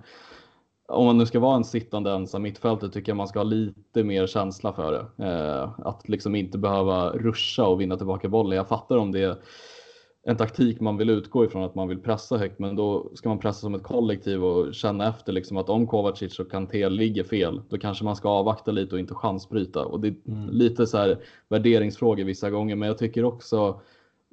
om 0.89 1.07
man 1.07 1.19
nu 1.19 1.27
ska 1.27 1.41
vara 1.41 1.57
en 1.57 1.65
sittande 1.65 2.13
ensam 2.13 2.43
mittfältare 2.43 2.91
tycker 2.91 3.11
jag 3.11 3.17
man 3.17 3.29
ska 3.29 3.39
ha 3.39 3.45
lite 3.45 4.05
mer 4.05 4.27
känsla 4.27 4.73
för 4.73 4.93
det. 4.93 5.25
Eh, 5.27 5.71
att 5.79 6.09
liksom 6.09 6.35
inte 6.35 6.59
behöva 6.59 7.11
ruscha 7.11 7.67
och 7.67 7.81
vinna 7.81 7.97
tillbaka 7.97 8.29
bollen. 8.29 8.57
Jag 8.57 8.69
fattar 8.69 8.97
om 8.97 9.13
det 9.13 9.21
är 9.21 9.37
en 10.23 10.37
taktik 10.37 10.81
man 10.81 10.97
vill 10.97 11.11
utgå 11.11 11.45
ifrån 11.45 11.63
att 11.63 11.75
man 11.75 11.89
vill 11.89 11.99
pressa 11.99 12.37
högt, 12.37 12.59
men 12.59 12.77
då 12.77 13.11
ska 13.15 13.29
man 13.29 13.39
pressa 13.39 13.61
som 13.61 13.75
ett 13.75 13.83
kollektiv 13.83 14.45
och 14.45 14.75
känna 14.75 15.09
efter 15.09 15.33
liksom 15.33 15.57
att 15.57 15.69
om 15.69 15.87
Kovacic 15.87 16.39
och 16.39 16.51
Kanté 16.51 16.89
ligger 16.89 17.25
fel, 17.25 17.63
då 17.69 17.79
kanske 17.79 18.05
man 18.05 18.17
ska 18.17 18.29
avvakta 18.29 18.71
lite 18.71 18.95
och 18.95 19.01
inte 19.01 19.15
chansbryta. 19.15 19.85
Och 19.85 20.01
det 20.01 20.09
är 20.09 20.15
mm. 20.29 20.49
lite 20.51 20.87
så 20.87 20.99
här 20.99 21.19
värderingsfrågor 21.49 22.25
vissa 22.25 22.51
gånger, 22.51 22.77
men 22.77 22.89
jag 22.89 22.99
tycker 22.99 23.25
också 23.25 23.81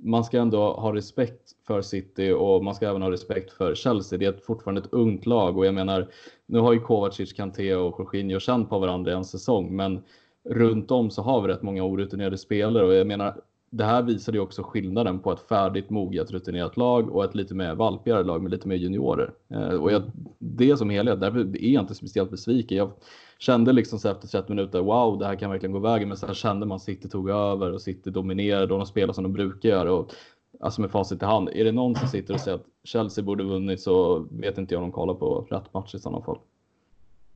man 0.03 0.24
ska 0.24 0.39
ändå 0.39 0.74
ha 0.74 0.96
respekt 0.96 1.51
för 1.67 1.82
City 1.82 2.32
och 2.32 2.63
man 2.63 2.75
ska 2.75 2.89
även 2.89 3.01
ha 3.01 3.12
respekt 3.12 3.53
för 3.53 3.75
Chelsea. 3.75 4.20
Det 4.20 4.25
är 4.25 4.34
fortfarande 4.34 4.82
ett 4.82 4.94
ungt 4.94 5.25
lag 5.25 5.58
och 5.58 5.65
jag 5.65 5.74
menar, 5.74 6.08
nu 6.46 6.60
har 6.60 6.74
ju 6.74 6.79
Kovacic, 6.79 7.34
Kanté 7.34 7.75
och 7.75 8.00
Jorginho 8.00 8.39
känt 8.39 8.70
på 8.70 8.79
varandra 8.79 9.12
i 9.12 9.15
en 9.15 9.25
säsong, 9.25 9.75
men 9.75 10.03
runt 10.50 10.91
om 10.91 11.10
så 11.10 11.22
har 11.22 11.41
vi 11.41 11.48
rätt 11.48 11.62
många 11.62 11.84
orutinerade 11.84 12.38
spelare 12.38 12.86
och 12.86 12.94
jag 12.94 13.08
menar 13.08 13.41
det 13.70 13.84
här 13.84 14.02
visar 14.04 14.34
ju 14.34 14.40
också 14.40 14.64
skillnaden 14.64 15.20
på 15.20 15.32
ett 15.32 15.40
färdigt, 15.40 15.90
moget, 15.90 16.32
rutinerat 16.32 16.78
lag 16.78 17.10
och 17.16 17.24
ett 17.26 17.36
lite 17.36 17.56
mer 17.56 17.76
valpigare 17.76 18.24
lag 18.24 18.42
med 18.42 18.52
lite 18.52 18.68
mer 18.68 18.76
juniorer. 18.76 19.34
Eh, 19.50 19.70
och 19.70 19.92
jag, 19.92 20.04
det 20.40 20.78
som 20.78 20.90
helhet, 20.90 21.20
därför 21.20 21.40
är 21.40 21.70
jag 21.70 21.84
inte 21.84 21.96
speciellt 21.96 22.32
besviken. 22.32 22.78
Jag 22.78 22.92
kände 23.40 23.74
liksom 23.74 24.00
så 24.00 24.10
efter 24.10 24.28
30 24.28 24.50
minuter, 24.52 24.80
wow, 24.80 25.20
det 25.20 25.26
här 25.26 25.36
kan 25.36 25.52
verkligen 25.52 25.74
gå 25.74 25.80
vägen. 25.80 26.08
Men 26.08 26.18
sen 26.18 26.34
kände 26.34 26.66
man 26.66 26.80
City 26.80 27.10
tog 27.10 27.30
över 27.30 27.74
och 27.74 27.82
City 27.82 28.10
dominerade 28.10 28.74
och 28.74 28.80
de 28.80 28.86
spelar 28.86 29.14
som 29.14 29.24
de 29.24 29.34
brukar 29.34 29.70
göra. 29.70 29.94
Och, 29.94 30.12
alltså 30.60 30.82
med 30.82 30.92
facit 30.92 31.22
i 31.22 31.26
hand, 31.26 31.50
är 31.50 31.64
det 31.64 31.72
någon 31.72 31.96
som 31.96 32.08
sitter 32.08 32.34
och 32.34 32.40
säger 32.40 32.58
att 32.58 32.66
Chelsea 32.84 33.24
borde 33.24 33.44
vunnit 33.44 33.82
så 33.82 34.28
vet 34.32 34.58
inte 34.58 34.74
jag 34.74 34.84
om 34.84 34.90
de 34.90 34.94
kollar 34.94 35.14
på 35.14 35.48
rätt 35.50 35.74
match 35.74 35.96
i 35.96 36.00
sådana 36.00 36.22
fall. 36.22 36.38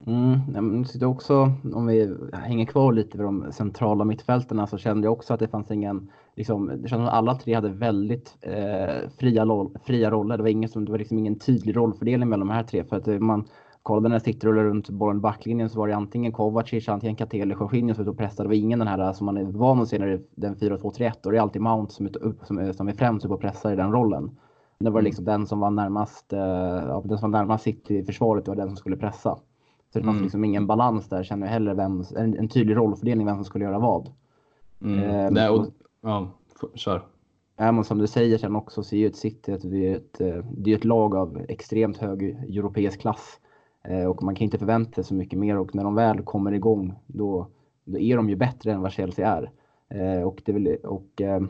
Mm, 0.07 0.85
sitter 0.85 1.05
också, 1.05 1.51
om 1.73 1.87
vi 1.87 2.17
hänger 2.33 2.65
kvar 2.65 2.93
lite 2.93 3.17
vid 3.17 3.25
de 3.25 3.51
centrala 3.51 4.05
mittfälterna 4.05 4.67
så 4.67 4.77
kände 4.77 5.07
jag 5.07 5.13
också 5.13 5.33
att 5.33 5.39
det 5.39 5.47
fanns 5.47 5.71
ingen, 5.71 6.11
liksom, 6.35 6.67
det 6.67 6.73
kändes 6.73 6.91
som 6.91 7.05
att 7.05 7.13
alla 7.13 7.35
tre 7.35 7.53
hade 7.53 7.69
väldigt 7.69 8.37
eh, 8.41 9.09
fria, 9.17 9.45
roll, 9.45 9.77
fria 9.83 10.11
roller. 10.11 10.37
Det 10.37 10.43
var, 10.43 10.49
ingen 10.49 10.69
som, 10.69 10.85
det 10.85 10.91
var 10.91 10.99
liksom 10.99 11.19
ingen 11.19 11.39
tydlig 11.39 11.75
rollfördelning 11.75 12.29
mellan 12.29 12.47
de 12.47 12.53
här 12.53 12.63
tre. 12.63 12.83
För 12.83 12.95
att 12.95 13.21
man 13.21 13.45
kollade 13.83 14.09
när 14.09 14.19
City 14.19 14.47
rullade 14.47 14.67
runt 14.67 14.89
bollen 14.89 15.17
i 15.17 15.19
backlinjen 15.19 15.69
så 15.69 15.79
var 15.79 15.87
det 15.87 15.95
antingen 15.95 16.31
Kovacic, 16.31 16.89
antingen 16.89 17.15
Kanté 17.15 17.41
eller 17.41 17.55
Jorginho 17.55 17.95
som 17.95 18.05
var 18.05 18.11
och 18.11 18.17
pressade. 18.17 18.43
Det 18.43 18.47
var 18.47 18.55
ingen 18.55 18.79
den 18.79 18.87
här 18.87 19.13
som 19.13 19.25
man 19.25 19.37
är 19.37 19.43
van 19.43 19.81
att 19.81 19.87
se 19.87 19.99
när 19.99 20.07
det 20.07 20.13
är 20.13 20.21
den 20.35 20.55
4-2-3-1 20.55 21.25
och 21.25 21.31
det 21.31 21.37
är 21.37 21.41
alltid 21.41 21.61
Mount 21.61 21.93
som 21.93 22.05
är, 22.05 22.23
upp, 22.23 22.45
som 22.45 22.57
är, 22.57 22.73
som 22.73 22.87
är 22.87 22.93
främst 22.93 23.25
upp 23.25 23.31
och 23.31 23.41
pressar 23.41 23.73
i 23.73 23.75
den 23.75 23.91
rollen. 23.91 24.31
Det 24.79 24.89
var 24.89 24.99
mm. 24.99 25.03
liksom 25.03 25.27
mm. 25.27 25.39
den 25.39 25.47
som 25.47 25.59
var 25.59 25.71
närmast, 25.71 26.33
eh, 26.33 27.01
den 27.03 27.17
som 27.17 27.31
var 27.31 27.39
närmast 27.39 27.63
City 27.63 27.97
i 27.97 28.03
försvaret, 28.03 28.45
det 28.45 28.51
var 28.51 28.55
den 28.55 28.67
som 28.67 28.77
skulle 28.77 28.97
pressa. 28.97 29.37
Så 29.93 29.99
det 29.99 30.05
fanns 30.05 30.15
mm. 30.15 30.23
liksom 30.23 30.43
ingen 30.43 30.67
balans 30.67 31.09
där, 31.09 31.23
känner 31.23 31.47
jag 31.47 31.53
heller, 31.53 31.73
vem, 31.73 32.03
en, 32.15 32.37
en 32.37 32.47
tydlig 32.47 32.75
rollfördelning 32.75 33.27
vem 33.27 33.35
som 33.35 33.45
skulle 33.45 33.65
göra 33.65 33.79
vad. 33.79 34.09
Mm. 34.81 34.99
Eh, 34.99 35.31
Nej, 35.31 35.49
och, 35.49 35.67
ja, 36.01 36.27
kör. 36.75 37.01
Ja, 37.57 37.71
men 37.71 37.83
som 37.83 37.97
du 37.97 38.07
säger 38.07 38.37
sen 38.37 38.55
också 38.55 38.83
så 38.83 38.95
är 38.95 38.99
ju 38.99 39.07
ett 39.07 39.15
City 39.15 39.51
att 39.51 39.65
är 39.65 39.95
ett, 39.95 40.21
eh, 40.21 40.45
det 40.57 40.71
är 40.71 40.75
ett 40.75 40.85
lag 40.85 41.15
av 41.15 41.45
extremt 41.49 41.97
hög 41.97 42.23
europeisk 42.23 43.01
klass. 43.01 43.39
Eh, 43.83 44.05
och 44.05 44.23
man 44.23 44.35
kan 44.35 44.45
inte 44.45 44.57
förvänta 44.57 44.93
sig 44.93 45.03
så 45.03 45.13
mycket 45.13 45.39
mer 45.39 45.57
och 45.57 45.75
när 45.75 45.83
de 45.83 45.95
väl 45.95 46.21
kommer 46.21 46.51
igång 46.51 46.93
då, 47.07 47.47
då 47.83 47.99
är 47.99 48.17
de 48.17 48.29
ju 48.29 48.35
bättre 48.35 48.71
än 48.71 48.81
vad 48.81 48.91
Chelsea 48.91 49.31
är. 49.31 49.51
Eh, 49.89 50.23
och 50.23 50.41
det, 50.45 50.75
och, 50.75 51.21
eh, 51.21 51.41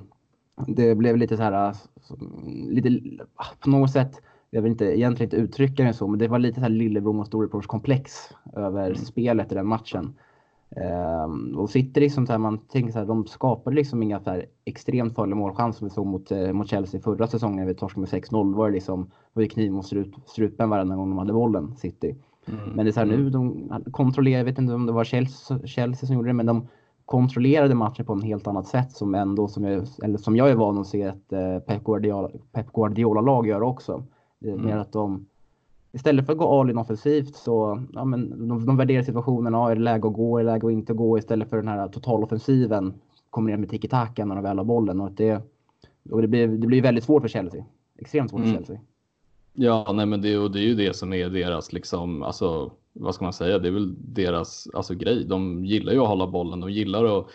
det 0.68 0.96
blev 0.96 1.18
lite 1.18 1.38
så 1.38 1.44
här, 1.44 1.76
lite, 2.70 3.02
på 3.60 3.70
något 3.70 3.92
sätt 3.92 4.22
jag 4.54 4.62
vill 4.62 4.72
inte, 4.72 4.86
egentligen 4.86 5.28
inte 5.28 5.38
uttrycka 5.38 5.84
det 5.84 5.94
så, 5.94 6.08
men 6.08 6.20
det 6.20 6.28
var 6.28 6.40
lite 6.40 6.56
så 6.56 6.62
här 6.62 6.70
lillebror 6.70 7.20
och 7.20 7.28
storebrors 7.28 7.68
komplex 7.68 8.30
över 8.54 8.86
mm. 8.86 8.96
spelet 8.96 9.52
i 9.52 9.56
den 9.56 9.68
matchen. 9.68 10.14
Um, 11.26 11.58
och 11.58 11.70
sitter 11.70 12.02
liksom 12.02 12.28
så 12.28 12.34
här, 12.34 12.40
man 12.40 12.58
tänker 12.58 12.92
så 12.92 13.00
här, 13.00 13.06
de 13.06 13.28
skapade 13.28 13.76
liksom 13.76 14.04
inga 14.04 14.20
så 14.20 14.30
här 14.30 14.46
extremt 14.66 15.16
farliga 15.16 15.36
målchanser 15.36 15.80
som 15.80 15.88
vi 15.88 15.94
såg 15.94 16.06
mot, 16.06 16.32
eh, 16.32 16.54
mot 16.54 16.70
Chelsea 16.70 17.02
förra 17.02 17.28
säsongen 17.28 17.68
vi 17.68 17.76
torskade 17.76 18.02
med 18.02 18.10
6-0. 18.10 18.56
Var 18.56 18.68
det 18.68 18.74
liksom, 18.74 19.12
var 19.34 19.44
det 19.44 19.50
kniv 19.50 19.72
mot 19.72 19.86
strup, 19.86 20.08
strupen 20.26 20.70
varenda 20.70 20.96
gång 20.96 21.10
de 21.10 21.18
hade 21.18 21.34
bollen, 21.34 21.76
City. 21.76 22.16
Mm. 22.48 22.70
Men 22.76 22.86
det 22.86 22.90
är 22.90 22.94
så 22.94 23.00
här 23.00 23.08
nu, 23.08 23.16
mm. 23.16 23.32
de 23.32 23.70
kontrollerar, 23.92 24.38
jag 24.38 24.46
vet 24.46 24.60
inte 24.60 24.74
om 24.74 24.86
det 24.86 24.92
var 24.92 25.04
Chelsea, 25.04 25.60
Chelsea 25.66 26.08
som 26.08 26.16
gjorde 26.16 26.30
det, 26.30 26.34
men 26.34 26.46
de 26.46 26.68
kontrollerade 27.06 27.76
matchen 27.76 28.06
på 28.06 28.14
ett 28.14 28.24
helt 28.24 28.48
annat 28.48 28.68
sätt 28.68 28.92
som 28.92 29.16
ändå, 29.16 29.48
som 29.48 29.64
jag, 29.64 29.88
eller 30.04 30.18
som 30.18 30.36
jag 30.36 30.50
är 30.50 30.56
van 30.56 30.78
att 30.78 30.88
se 30.88 31.02
ett 31.02 31.34
eh, 31.34 31.60
Pep 31.60 31.84
Guardiola-lag 31.84 32.74
Guardiola 32.74 33.48
göra 33.48 33.66
också. 33.66 34.04
Mm. 34.42 34.66
Mer 34.66 34.78
att 34.78 34.92
de 34.92 35.26
istället 35.92 36.26
för 36.26 36.34
att 36.34 36.40
gå 36.40 36.60
all 36.60 36.70
in 36.70 36.78
offensivt 36.78 37.36
så 37.36 37.84
ja, 37.94 38.06
men 38.06 38.48
de, 38.48 38.66
de 38.66 38.78
värderar 38.78 39.04
situationen. 39.04 39.54
Ja, 39.54 39.72
är 39.72 39.76
det 39.76 39.82
läge 39.82 40.08
att 40.08 40.14
gå? 40.14 40.38
Är 40.40 40.44
det 40.44 40.52
läge 40.52 40.68
att 40.68 40.74
inte 40.74 40.94
gå? 40.94 41.18
Istället 41.18 41.50
för 41.50 41.58
den 41.58 41.68
här 41.68 41.88
totaloffensiven 41.88 42.94
kommer 43.30 43.52
ner 43.52 43.58
med 43.58 43.70
tiki-taka 43.70 44.26
när 44.26 44.36
de 44.36 44.44
väl 44.44 44.58
har 44.58 44.66
bollen. 44.66 45.02
Och 45.02 45.12
det, 45.12 45.42
och 46.10 46.22
det, 46.22 46.28
blir, 46.28 46.48
det 46.48 46.68
blir 46.68 46.82
väldigt 46.82 47.04
svårt 47.04 47.22
för 47.22 47.30
Chelsea. 47.30 47.66
Extremt 47.98 48.30
svårt 48.30 48.40
mm. 48.40 48.52
för 48.52 48.58
Chelsea. 48.58 48.80
Ja, 49.54 49.92
nej, 49.94 50.06
men 50.06 50.22
det, 50.22 50.38
och 50.38 50.52
det 50.52 50.60
är 50.60 50.64
ju 50.64 50.76
det 50.76 50.96
som 50.96 51.14
är 51.14 51.30
deras, 51.30 51.74
liksom, 51.74 52.24
alltså, 52.24 52.72
vad 52.94 53.16
ska 53.16 53.24
man 53.24 53.34
säga, 53.34 53.60
det 53.60 53.68
är 53.68 53.72
väl 53.72 53.96
deras 54.14 54.68
alltså, 54.74 54.96
grej. 54.96 55.26
De 55.26 55.66
gillar 55.66 55.94
ju 55.94 56.00
att 56.00 56.08
hålla 56.08 56.28
bollen, 56.28 56.60
de 56.60 56.72
gillar 56.72 57.20
att 57.20 57.28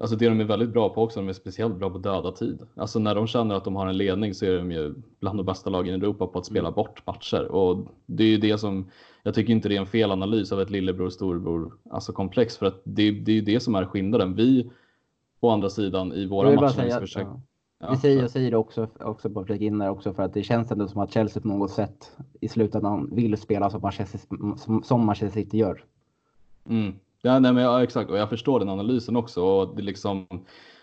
Alltså 0.00 0.16
det 0.16 0.28
de 0.28 0.40
är 0.40 0.44
väldigt 0.44 0.70
bra 0.70 0.88
på 0.88 1.02
också, 1.02 1.20
de 1.20 1.28
är 1.28 1.32
speciellt 1.32 1.76
bra 1.76 1.90
på 1.90 1.98
döda 1.98 2.32
tid. 2.32 2.58
Alltså 2.74 2.98
när 2.98 3.14
de 3.14 3.26
känner 3.26 3.54
att 3.54 3.64
de 3.64 3.76
har 3.76 3.86
en 3.86 3.96
ledning 3.96 4.34
så 4.34 4.46
är 4.46 4.58
de 4.58 4.72
ju 4.72 4.94
bland 5.20 5.38
de 5.38 5.46
bästa 5.46 5.70
lagen 5.70 5.94
i 5.94 5.98
Europa 5.98 6.26
på 6.26 6.38
att 6.38 6.46
spela 6.46 6.68
mm. 6.68 6.74
bort 6.74 7.06
matcher. 7.06 7.44
Och 7.44 7.86
det 8.06 8.24
är 8.24 8.28
ju 8.28 8.38
det 8.38 8.58
som, 8.58 8.90
jag 9.22 9.34
tycker 9.34 9.52
inte 9.52 9.68
det 9.68 9.76
är 9.76 9.80
en 9.80 9.86
fel 9.86 10.10
analys 10.10 10.52
av 10.52 10.60
ett 10.60 10.70
lillebror 10.70 11.10
storebror 11.10 11.72
alltså 11.90 12.12
komplex 12.12 12.56
för 12.56 12.66
att 12.66 12.80
det, 12.84 13.10
det 13.10 13.32
är 13.32 13.34
ju 13.36 13.40
det 13.40 13.60
som 13.60 13.74
är 13.74 13.84
skillnaden. 13.84 14.34
Vi 14.34 14.70
å 15.40 15.50
andra 15.50 15.70
sidan 15.70 16.12
i 16.12 16.26
våra 16.26 16.54
matcher 16.54 16.74
säga, 16.74 17.00
försöker, 17.00 17.30
ja. 17.30 17.40
Ja, 17.80 17.90
vi 17.90 17.96
säger, 17.96 18.20
jag 18.20 18.30
säger 18.30 18.54
också, 18.54 18.88
också 19.00 19.30
på 19.30 19.40
att 19.40 19.50
in 19.50 19.78
där 19.78 19.90
också 19.90 20.12
för 20.12 20.22
att 20.22 20.34
det 20.34 20.42
känns 20.42 20.70
ändå 20.70 20.88
som 20.88 21.00
att 21.00 21.12
Chelsea 21.12 21.42
på 21.42 21.48
något 21.48 21.70
sätt 21.70 22.12
i 22.40 22.48
slutändan 22.48 23.08
vill 23.12 23.36
spela 23.36 23.70
som 23.70 23.80
Manchester, 23.80 24.20
som, 24.56 24.82
som 24.82 25.06
Manchester 25.06 25.40
City 25.40 25.58
gör. 25.58 25.84
Mm. 26.68 26.94
Ja, 27.22 27.38
nej, 27.38 27.52
men 27.52 27.64
ja, 27.64 27.82
exakt 27.82 28.10
och 28.10 28.18
jag 28.18 28.28
förstår 28.28 28.58
den 28.58 28.68
analysen 28.68 29.16
också 29.16 29.42
och 29.42 29.76
det 29.76 29.82
liksom 29.82 30.26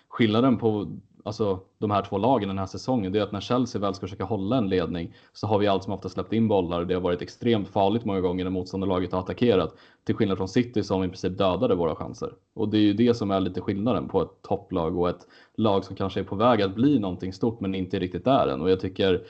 skillnaden 0.08 0.58
på 0.58 0.98
alltså, 1.27 1.60
de 1.77 1.91
här 1.91 2.01
två 2.01 2.17
lagen 2.17 2.48
den 2.48 2.58
här 2.58 2.65
säsongen 2.65 3.12
det 3.12 3.20
är 3.20 3.24
att 3.24 3.32
när 3.32 3.41
Chelsea 3.41 3.82
väl 3.82 3.94
ska 3.94 4.01
försöka 4.08 4.24
hålla 4.24 4.58
en 4.58 4.70
ledning 4.70 5.13
så 5.34 5.48
har 5.48 5.60
vi 5.60 5.67
allt 5.67 5.84
som 5.84 5.94
ofta 5.94 6.10
släppt 6.10 6.34
in 6.34 6.48
bollar. 6.48 6.86
Det 6.86 6.94
har 6.94 7.01
varit 7.01 7.22
extremt 7.22 7.70
farligt 7.70 8.06
många 8.06 8.22
gånger 8.22 8.44
när 8.44 8.51
motståndarlaget 8.51 9.12
har 9.12 9.20
attackerat 9.20 9.75
till 10.03 10.15
skillnad 10.15 10.38
från 10.38 10.48
City 10.48 10.84
som 10.84 11.03
i 11.03 11.08
princip 11.08 11.38
dödade 11.38 11.75
våra 11.75 11.96
chanser. 11.96 12.34
Och 12.53 12.70
det 12.70 12.77
är 12.77 12.82
ju 12.82 12.94
det 12.94 13.13
som 13.13 13.32
är 13.32 13.39
lite 13.39 13.62
skillnaden 13.62 14.08
på 14.08 14.22
ett 14.22 14.41
topplag 14.41 14.98
och 14.98 15.10
ett 15.10 15.27
lag 15.56 15.86
som 15.86 15.96
kanske 15.96 16.20
är 16.20 16.24
på 16.24 16.36
väg 16.36 16.62
att 16.62 16.75
bli 16.75 17.00
någonting 17.00 17.34
stort 17.34 17.60
men 17.60 17.75
inte 17.75 18.00
riktigt 18.00 18.25
där 18.25 18.48
än. 18.48 18.62
Och 18.62 18.70
jag 18.70 18.79
tycker 18.79 19.24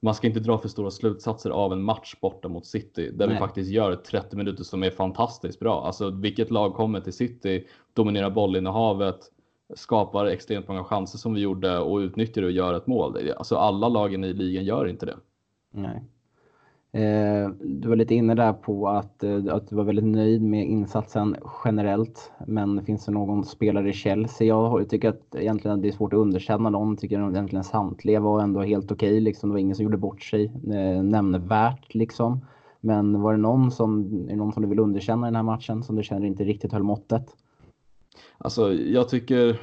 man 0.00 0.14
ska 0.14 0.26
inte 0.26 0.40
dra 0.40 0.58
för 0.58 0.68
stora 0.68 0.90
slutsatser 0.90 1.50
av 1.50 1.72
en 1.72 1.82
match 1.82 2.14
borta 2.20 2.48
mot 2.48 2.66
City 2.66 3.10
där 3.10 3.26
Nej. 3.26 3.34
vi 3.34 3.38
faktiskt 3.38 3.70
gör 3.70 3.96
30 3.96 4.36
minuter 4.36 4.64
som 4.64 4.82
är 4.82 4.90
fantastiskt 4.90 5.60
bra. 5.60 5.86
Alltså 5.86 6.10
vilket 6.10 6.50
lag 6.50 6.74
kommer 6.74 7.00
till 7.00 7.12
City, 7.12 7.66
dominerar 7.92 8.30
bollinnehavet, 8.30 9.18
skapar 9.74 10.26
extremt 10.26 10.68
många 10.68 10.84
chanser 10.84 11.18
som 11.18 11.34
vi 11.34 11.40
gjorde 11.40 11.78
och 11.78 11.96
utnyttjar 11.96 12.42
det 12.42 12.46
och 12.46 12.52
gör 12.52 12.74
ett 12.74 12.86
mål. 12.86 13.30
Alltså 13.36 13.56
alla 13.56 13.88
lagen 13.88 14.24
i 14.24 14.32
ligan 14.32 14.64
gör 14.64 14.88
inte 14.88 15.06
det. 15.06 15.16
Nej. 15.72 16.04
Eh, 16.92 17.50
du 17.60 17.88
var 17.88 17.96
lite 17.96 18.14
inne 18.14 18.34
där 18.34 18.52
på 18.52 18.88
att, 18.88 19.24
eh, 19.24 19.44
att 19.50 19.68
du 19.68 19.76
var 19.76 19.84
väldigt 19.84 20.04
nöjd 20.04 20.42
med 20.42 20.66
insatsen 20.66 21.36
generellt. 21.64 22.32
Men 22.46 22.84
finns 22.84 23.06
det 23.06 23.12
någon 23.12 23.44
spelare 23.44 23.88
i 23.88 23.92
Chelsea? 23.92 24.46
Jag 24.46 24.88
tycker 24.88 25.08
att 25.08 25.34
egentligen 25.34 25.80
det 25.82 25.88
är 25.88 25.92
svårt 25.92 26.12
att 26.12 26.18
underkänna 26.18 26.70
dem. 26.70 26.96
Tycker 26.96 27.20
att 27.20 27.32
egentligen 27.32 27.64
samtliga 27.64 28.20
var 28.20 28.40
ändå 28.42 28.62
helt 28.62 28.92
okej. 28.92 29.08
Okay, 29.08 29.20
liksom. 29.20 29.48
Det 29.48 29.52
var 29.52 29.60
ingen 29.60 29.76
som 29.76 29.84
gjorde 29.84 29.96
bort 29.96 30.22
sig 30.22 30.44
eh, 30.44 31.02
nämnvärt. 31.02 31.94
Liksom. 31.94 32.40
Men 32.80 33.20
var 33.20 33.32
det 33.32 33.38
någon 33.38 33.70
som, 33.70 34.04
är 34.24 34.30
det 34.30 34.36
någon 34.36 34.52
som 34.52 34.62
du 34.62 34.68
vill 34.68 34.78
underkänna 34.78 35.26
i 35.26 35.30
den 35.30 35.36
här 35.36 35.42
matchen 35.42 35.82
som 35.82 35.96
du 35.96 36.02
känner 36.02 36.26
inte 36.26 36.44
riktigt 36.44 36.72
höll 36.72 36.82
måttet? 36.82 37.36
Alltså, 38.38 38.72
jag 38.72 39.08
tycker 39.08 39.60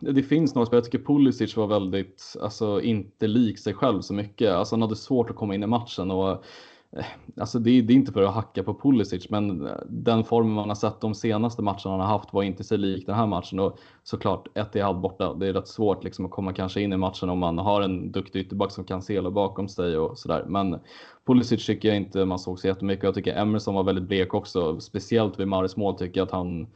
det 0.00 0.22
finns 0.22 0.54
några 0.54 0.66
spelare. 0.66 0.84
Jag 0.84 0.92
tycker 0.92 1.04
Pulisic 1.04 1.56
var 1.56 1.66
väldigt, 1.66 2.36
alltså 2.40 2.80
inte 2.80 3.26
lik 3.26 3.58
sig 3.58 3.74
själv 3.74 4.00
så 4.00 4.14
mycket. 4.14 4.50
Alltså 4.50 4.74
han 4.74 4.82
hade 4.82 4.96
svårt 4.96 5.30
att 5.30 5.36
komma 5.36 5.54
in 5.54 5.62
i 5.62 5.66
matchen 5.66 6.10
och 6.10 6.30
eh, 6.30 7.04
Alltså 7.40 7.58
det, 7.58 7.82
det 7.82 7.92
är 7.92 7.96
inte 7.96 8.12
för 8.12 8.22
att 8.22 8.34
hacka 8.34 8.62
på 8.62 8.74
Pulisic, 8.74 9.30
men 9.30 9.66
eh, 9.66 9.72
den 9.88 10.24
formen 10.24 10.52
man 10.52 10.68
har 10.68 10.76
sett 10.76 11.00
de 11.00 11.14
senaste 11.14 11.62
matcherna 11.62 11.90
han 11.90 12.00
har 12.00 12.06
haft 12.06 12.32
var 12.32 12.42
inte 12.42 12.64
så 12.64 12.76
lik 12.76 13.06
den 13.06 13.14
här 13.14 13.26
matchen. 13.26 13.60
Och 13.60 13.78
såklart, 14.02 14.48
ett 14.54 14.76
i 14.76 14.80
halv 14.80 15.00
borta. 15.00 15.34
Det 15.34 15.46
är 15.46 15.52
rätt 15.52 15.68
svårt 15.68 16.04
liksom 16.04 16.24
att 16.24 16.30
komma 16.30 16.52
kanske 16.52 16.80
in 16.80 16.92
i 16.92 16.96
matchen 16.96 17.30
om 17.30 17.38
man 17.38 17.58
har 17.58 17.82
en 17.82 18.12
duktig 18.12 18.40
ytterback 18.40 18.72
som 18.72 18.84
kan 18.84 19.02
sela 19.02 19.30
bakom 19.30 19.68
sig 19.68 19.98
och 19.98 20.18
sådär. 20.18 20.44
Men 20.48 20.78
Pulisic 21.26 21.66
tycker 21.66 21.88
jag 21.88 21.96
inte 21.96 22.24
man 22.24 22.38
såg 22.38 22.58
så 22.58 22.66
jättemycket. 22.66 23.04
Jag 23.04 23.14
tycker 23.14 23.36
Emerson 23.36 23.74
var 23.74 23.84
väldigt 23.84 24.08
blek 24.08 24.34
också. 24.34 24.80
Speciellt 24.80 25.40
vid 25.40 25.48
Maris 25.48 25.76
mål 25.76 25.98
tycker 25.98 26.20
jag 26.20 26.26
att 26.26 26.32
han 26.32 26.66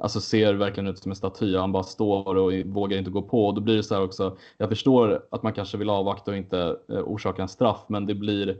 alltså 0.00 0.20
ser 0.20 0.54
verkligen 0.54 0.86
ut 0.86 0.98
som 0.98 1.12
en 1.12 1.16
staty. 1.16 1.56
Han 1.56 1.72
bara 1.72 1.82
står 1.82 2.36
och 2.36 2.52
vågar 2.64 2.98
inte 2.98 3.10
gå 3.10 3.22
på. 3.22 3.46
Och 3.46 3.54
då 3.54 3.60
blir 3.60 3.76
det 3.76 3.82
så 3.82 3.94
här 3.94 4.02
också. 4.02 4.36
Jag 4.56 4.68
förstår 4.68 5.26
att 5.30 5.42
man 5.42 5.52
kanske 5.52 5.78
vill 5.78 5.90
avvakta 5.90 6.30
och 6.30 6.36
inte 6.36 6.76
eh, 6.88 6.98
orsaka 6.98 7.42
en 7.42 7.48
straff, 7.48 7.84
men 7.88 8.06
det 8.06 8.14
blir 8.14 8.56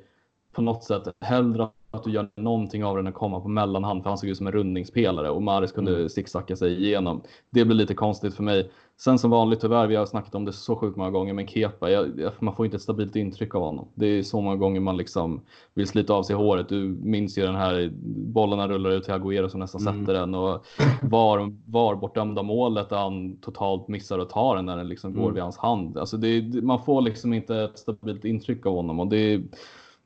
på 0.52 0.62
något 0.62 0.85
sätt 0.85 1.02
hellre 1.21 1.68
att 1.90 2.04
du 2.04 2.11
gör 2.11 2.30
någonting 2.37 2.85
av 2.85 2.97
den 2.97 3.07
än 3.07 3.12
komma 3.12 3.40
på 3.40 3.49
mellanhand 3.49 4.02
för 4.02 4.11
han 4.11 4.18
såg 4.18 4.30
ut 4.30 4.37
som 4.37 4.47
en 4.47 4.52
rundningspelare 4.52 5.30
och 5.30 5.42
Maris 5.42 5.73
kunde 5.73 5.97
mm. 5.97 6.09
zigzacka 6.09 6.57
sig 6.57 6.85
igenom. 6.85 7.23
Det 7.50 7.64
blir 7.64 7.76
lite 7.76 7.95
konstigt 7.95 8.35
för 8.35 8.42
mig. 8.42 8.71
Sen 9.00 9.18
som 9.18 9.30
vanligt 9.30 9.61
tyvärr, 9.61 9.87
vi 9.87 9.97
har 9.97 10.07
snackat 10.07 10.35
om 10.35 10.45
det 10.45 10.52
så 10.52 10.76
sjukt 10.76 10.97
många 10.97 11.11
gånger, 11.11 11.35
men 11.35 11.47
Kepa, 11.47 11.90
jag, 11.90 12.30
man 12.40 12.54
får 12.57 12.64
inte 12.64 12.76
ett 12.76 12.83
stabilt 12.83 13.16
intryck 13.16 13.54
av 13.54 13.62
honom. 13.62 13.88
Det 13.95 14.07
är 14.07 14.23
så 14.23 14.40
många 14.40 14.57
gånger 14.57 14.80
man 14.80 14.97
liksom 14.97 15.40
vill 15.75 15.87
slita 15.87 16.14
av 16.14 16.23
sig 16.23 16.37
håret. 16.37 16.68
Du 16.68 16.99
minns 17.02 17.38
ju 17.38 17.42
den 17.42 17.54
här 17.54 17.90
bollarna 18.33 18.68
rullar 18.68 18.90
ut 18.90 19.04
till 19.04 19.14
Agüero 19.14 19.49
som 19.49 19.61
nästan 19.61 19.80
mm. 19.80 20.00
sätter 20.00 20.14
den 20.21 20.35
och 20.35 20.64
var, 21.02 21.52
var 21.66 21.97
bortdömda 21.97 22.42
målet 22.42 22.88
där 22.88 22.97
han 22.97 23.37
totalt 23.37 23.88
missar 23.88 24.18
att 24.18 24.30
ta 24.30 24.54
den 24.54 24.66
när 24.66 24.76
den 24.76 24.88
liksom 24.88 25.11
mm. 25.11 25.23
går 25.23 25.33
vid 25.33 25.42
hans 25.42 25.59
hand. 25.59 25.99
Alltså 25.99 26.16
det, 26.16 26.62
man 26.62 26.83
får 26.83 27.00
liksom 27.00 27.33
inte 27.33 27.57
ett 27.57 27.78
stabilt 27.78 28.25
intryck 28.25 28.66
av 28.66 28.75
honom 28.75 29.00
och 29.00 29.07
det 29.07 29.42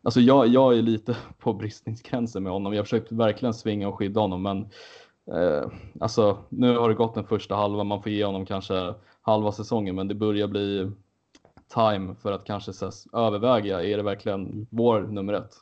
Alltså 0.02 0.20
jag, 0.20 0.48
jag 0.48 0.78
är 0.78 0.82
lite 0.82 1.16
på 1.38 1.52
bristningsgränsen 1.52 2.42
med 2.42 2.52
honom. 2.52 2.74
Jag 2.74 2.84
försökte 2.84 3.14
verkligen 3.14 3.54
svinga 3.54 3.88
och 3.88 3.98
skydda 3.98 4.20
honom, 4.20 4.42
men 4.42 4.58
eh, 5.36 5.70
alltså 6.00 6.38
nu 6.48 6.76
har 6.78 6.88
det 6.88 6.94
gått 6.94 7.14
den 7.14 7.24
första 7.24 7.54
halvan. 7.54 7.86
Man 7.86 8.02
får 8.02 8.12
ge 8.12 8.24
honom 8.24 8.46
kanske 8.46 8.94
halva 9.22 9.52
säsongen, 9.52 9.94
men 9.94 10.08
det 10.08 10.14
börjar 10.14 10.48
bli 10.48 10.90
time 11.74 12.14
för 12.14 12.32
att 12.32 12.44
kanske 12.44 12.70
ses, 12.70 13.06
överväga. 13.12 13.82
Är 13.82 13.96
det 13.96 14.02
verkligen 14.02 14.66
vår 14.70 15.00
nummer 15.00 15.32
ett? 15.32 15.52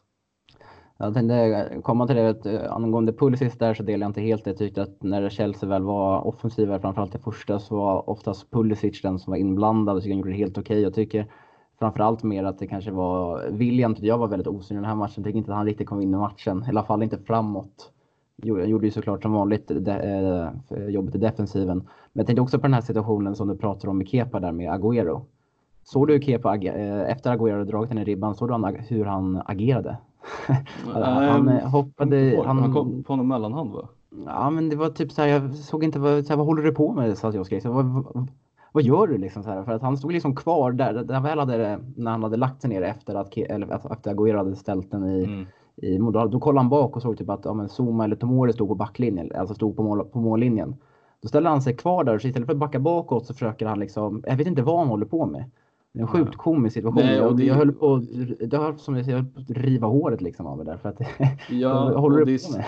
Jag 0.98 1.14
tänkte 1.14 1.80
komma 1.82 2.06
till 2.06 2.16
det 2.16 2.28
att 2.28 2.46
eh, 2.46 2.72
angående 2.72 3.12
Pulisic 3.12 3.58
där 3.58 3.74
så 3.74 3.82
delar 3.82 4.04
jag 4.04 4.10
inte 4.10 4.20
helt 4.20 4.44
det. 4.44 4.50
Jag 4.50 4.58
tyckte 4.58 4.82
att 4.82 5.02
när 5.02 5.30
Chelsea 5.30 5.68
väl 5.68 5.82
var 5.82 6.26
offensivare, 6.26 6.80
framförallt 6.80 7.14
i 7.14 7.18
första, 7.18 7.58
så 7.58 7.76
var 7.76 8.10
oftast 8.10 8.50
Pulisic 8.50 9.02
den 9.02 9.18
som 9.18 9.30
var 9.30 9.38
inblandad. 9.38 9.96
Jag 9.96 10.02
tycker 10.02 10.14
han 10.14 10.18
gjorde 10.18 10.30
det 10.30 10.36
helt 10.36 10.58
okej. 10.58 10.62
Okay. 10.62 10.82
Jag 10.82 10.94
tycker 10.94 11.26
framförallt 11.80 12.22
mer 12.22 12.44
att 12.44 12.58
det 12.58 12.66
kanske 12.66 12.90
var 12.90 13.50
William 13.50 13.96
jag 13.98 14.18
var 14.18 14.28
väldigt 14.28 14.46
osynlig 14.46 14.80
i 14.80 14.82
den 14.82 14.88
här 14.88 14.96
matchen. 14.96 15.24
Tycker 15.24 15.38
inte 15.38 15.50
att 15.50 15.56
han 15.56 15.66
riktigt 15.66 15.88
kom 15.88 16.00
in 16.00 16.14
i 16.14 16.16
matchen, 16.16 16.64
i 16.66 16.68
alla 16.68 16.84
fall 16.84 17.02
inte 17.02 17.18
framåt. 17.18 17.90
Gjorde 18.42 18.86
ju 18.86 18.90
såklart 18.90 19.22
som 19.22 19.32
vanligt 19.32 19.68
de, 19.68 19.90
äh, 19.90 20.84
jobbet 20.88 21.14
i 21.14 21.18
defensiven. 21.18 21.78
Men 21.78 22.20
jag 22.20 22.26
tänkte 22.26 22.42
också 22.42 22.58
på 22.58 22.62
den 22.62 22.74
här 22.74 22.80
situationen 22.80 23.36
som 23.36 23.48
du 23.48 23.56
pratar 23.56 23.88
om 23.88 23.98
med 23.98 24.08
Kepa 24.08 24.40
där 24.40 24.52
med 24.52 24.70
Agüero. 24.70 25.20
Såg 25.84 26.08
du 26.08 26.20
Kepa 26.20 26.56
äh, 26.56 27.10
efter 27.10 27.36
Agüero 27.36 27.64
dragit 27.64 27.88
den 27.88 27.98
i 27.98 28.04
ribban, 28.04 28.34
såg 28.34 28.48
du 28.48 28.52
han, 28.52 28.76
hur 28.88 29.04
han 29.04 29.42
agerade? 29.44 29.96
han 30.94 31.48
hoppade... 31.48 32.42
Han, 32.46 32.58
han 32.58 32.72
kom 32.72 33.02
på 33.02 33.16
någon 33.16 33.28
mellanhand 33.28 33.72
va? 33.72 33.88
Ja 34.26 34.50
men 34.50 34.68
det 34.68 34.76
var 34.76 34.88
typ 34.88 35.12
så 35.12 35.22
här, 35.22 35.28
jag 35.28 35.54
såg 35.54 35.84
inte 35.84 35.98
vad, 35.98 36.24
så 36.24 36.32
här, 36.32 36.36
vad 36.36 36.46
håller 36.46 36.62
du 36.62 36.72
på 36.72 36.92
med? 36.92 37.18
Så 37.18 37.30
jag 37.34 37.46
skrek. 37.46 37.62
Så, 37.62 37.72
vad, 37.72 38.28
vad 38.72 38.82
gör 38.82 39.06
du 39.06 39.18
liksom? 39.18 39.42
Så 39.42 39.50
här? 39.50 39.64
För 39.64 39.72
att 39.72 39.82
han 39.82 39.96
stod 39.96 40.12
liksom 40.12 40.36
kvar 40.36 40.72
där, 40.72 40.92
där 40.92 41.20
väl 41.20 41.38
hade, 41.38 41.78
när 41.96 42.10
han 42.10 42.22
hade 42.22 42.36
lagt 42.36 42.60
sig 42.60 42.70
ner 42.70 42.82
efter 42.82 43.14
att, 43.14 43.36
eller 43.36 43.74
efter 43.92 44.14
Agüero 44.14 44.36
hade 44.36 44.56
ställt 44.56 44.90
den 44.90 45.06
i, 45.06 45.24
mm. 45.24 45.46
i 45.76 45.98
då, 45.98 46.40
kollade 46.40 46.60
han 46.60 46.68
bak 46.68 46.96
och 46.96 47.02
såg 47.02 47.18
typ 47.18 47.30
att 47.30 47.44
ja, 47.44 47.54
men 47.54 47.68
Zuma 47.68 48.04
eller 48.04 48.16
Tomori 48.16 48.52
stod 48.52 48.68
på 48.68 48.74
backlinjen, 48.74 49.32
alltså 49.34 49.54
stod 49.54 49.76
på, 49.76 49.82
mål, 49.82 50.04
på 50.04 50.18
mållinjen. 50.18 50.76
Då 51.22 51.28
ställer 51.28 51.50
han 51.50 51.62
sig 51.62 51.76
kvar 51.76 52.04
där 52.04 52.14
och 52.14 52.24
istället 52.24 52.46
för 52.46 52.52
att 52.52 52.58
backa 52.58 52.78
bakåt 52.78 53.26
så 53.26 53.34
försöker 53.34 53.66
han 53.66 53.78
liksom, 53.78 54.22
jag 54.26 54.36
vet 54.36 54.46
inte 54.46 54.62
vad 54.62 54.78
han 54.78 54.88
håller 54.88 55.06
på 55.06 55.26
med. 55.26 55.44
Det 55.92 55.98
är 55.98 56.02
en 56.02 56.08
sjukt 56.08 56.36
komisk 56.36 56.74
situation. 56.74 57.02
Nej, 57.02 57.20
och 57.20 57.36
det... 57.36 57.44
Jag 57.44 57.54
höll 57.54 57.72
på, 57.72 57.94
att 57.94 59.50
riva 59.50 59.86
håret 59.86 60.20
liksom 60.20 60.46
av 60.46 60.58
det 60.58 60.64
där. 60.64 60.76
För 60.76 60.88
att, 60.88 61.00
ja, 61.50 61.98
håller 61.98 62.24
du 62.24 62.38
på 62.38 62.52
med? 62.52 62.64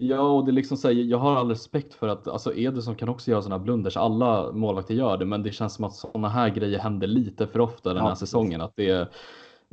Ja, 0.00 0.20
och 0.20 0.44
det 0.44 0.50
är 0.50 0.52
liksom 0.52 0.76
så 0.76 0.90
jag 0.92 1.18
har 1.18 1.36
all 1.36 1.48
respekt 1.48 1.94
för 1.94 2.08
att 2.08 2.28
alltså 2.28 2.54
Ederson 2.54 2.94
kan 2.94 3.08
också 3.08 3.30
göra 3.30 3.42
sådana 3.42 3.64
blunders. 3.64 3.96
Alla 3.96 4.52
målvakter 4.52 4.94
gör 4.94 5.16
det, 5.16 5.24
men 5.24 5.42
det 5.42 5.52
känns 5.52 5.74
som 5.74 5.84
att 5.84 5.94
sådana 5.94 6.28
här 6.28 6.48
grejer 6.48 6.78
händer 6.78 7.06
lite 7.06 7.46
för 7.46 7.60
ofta 7.60 7.94
den 7.94 8.02
här 8.02 8.10
ja, 8.10 8.16
säsongen. 8.16 8.60
Att 8.60 8.76
det 8.76 8.88
är, 8.88 9.08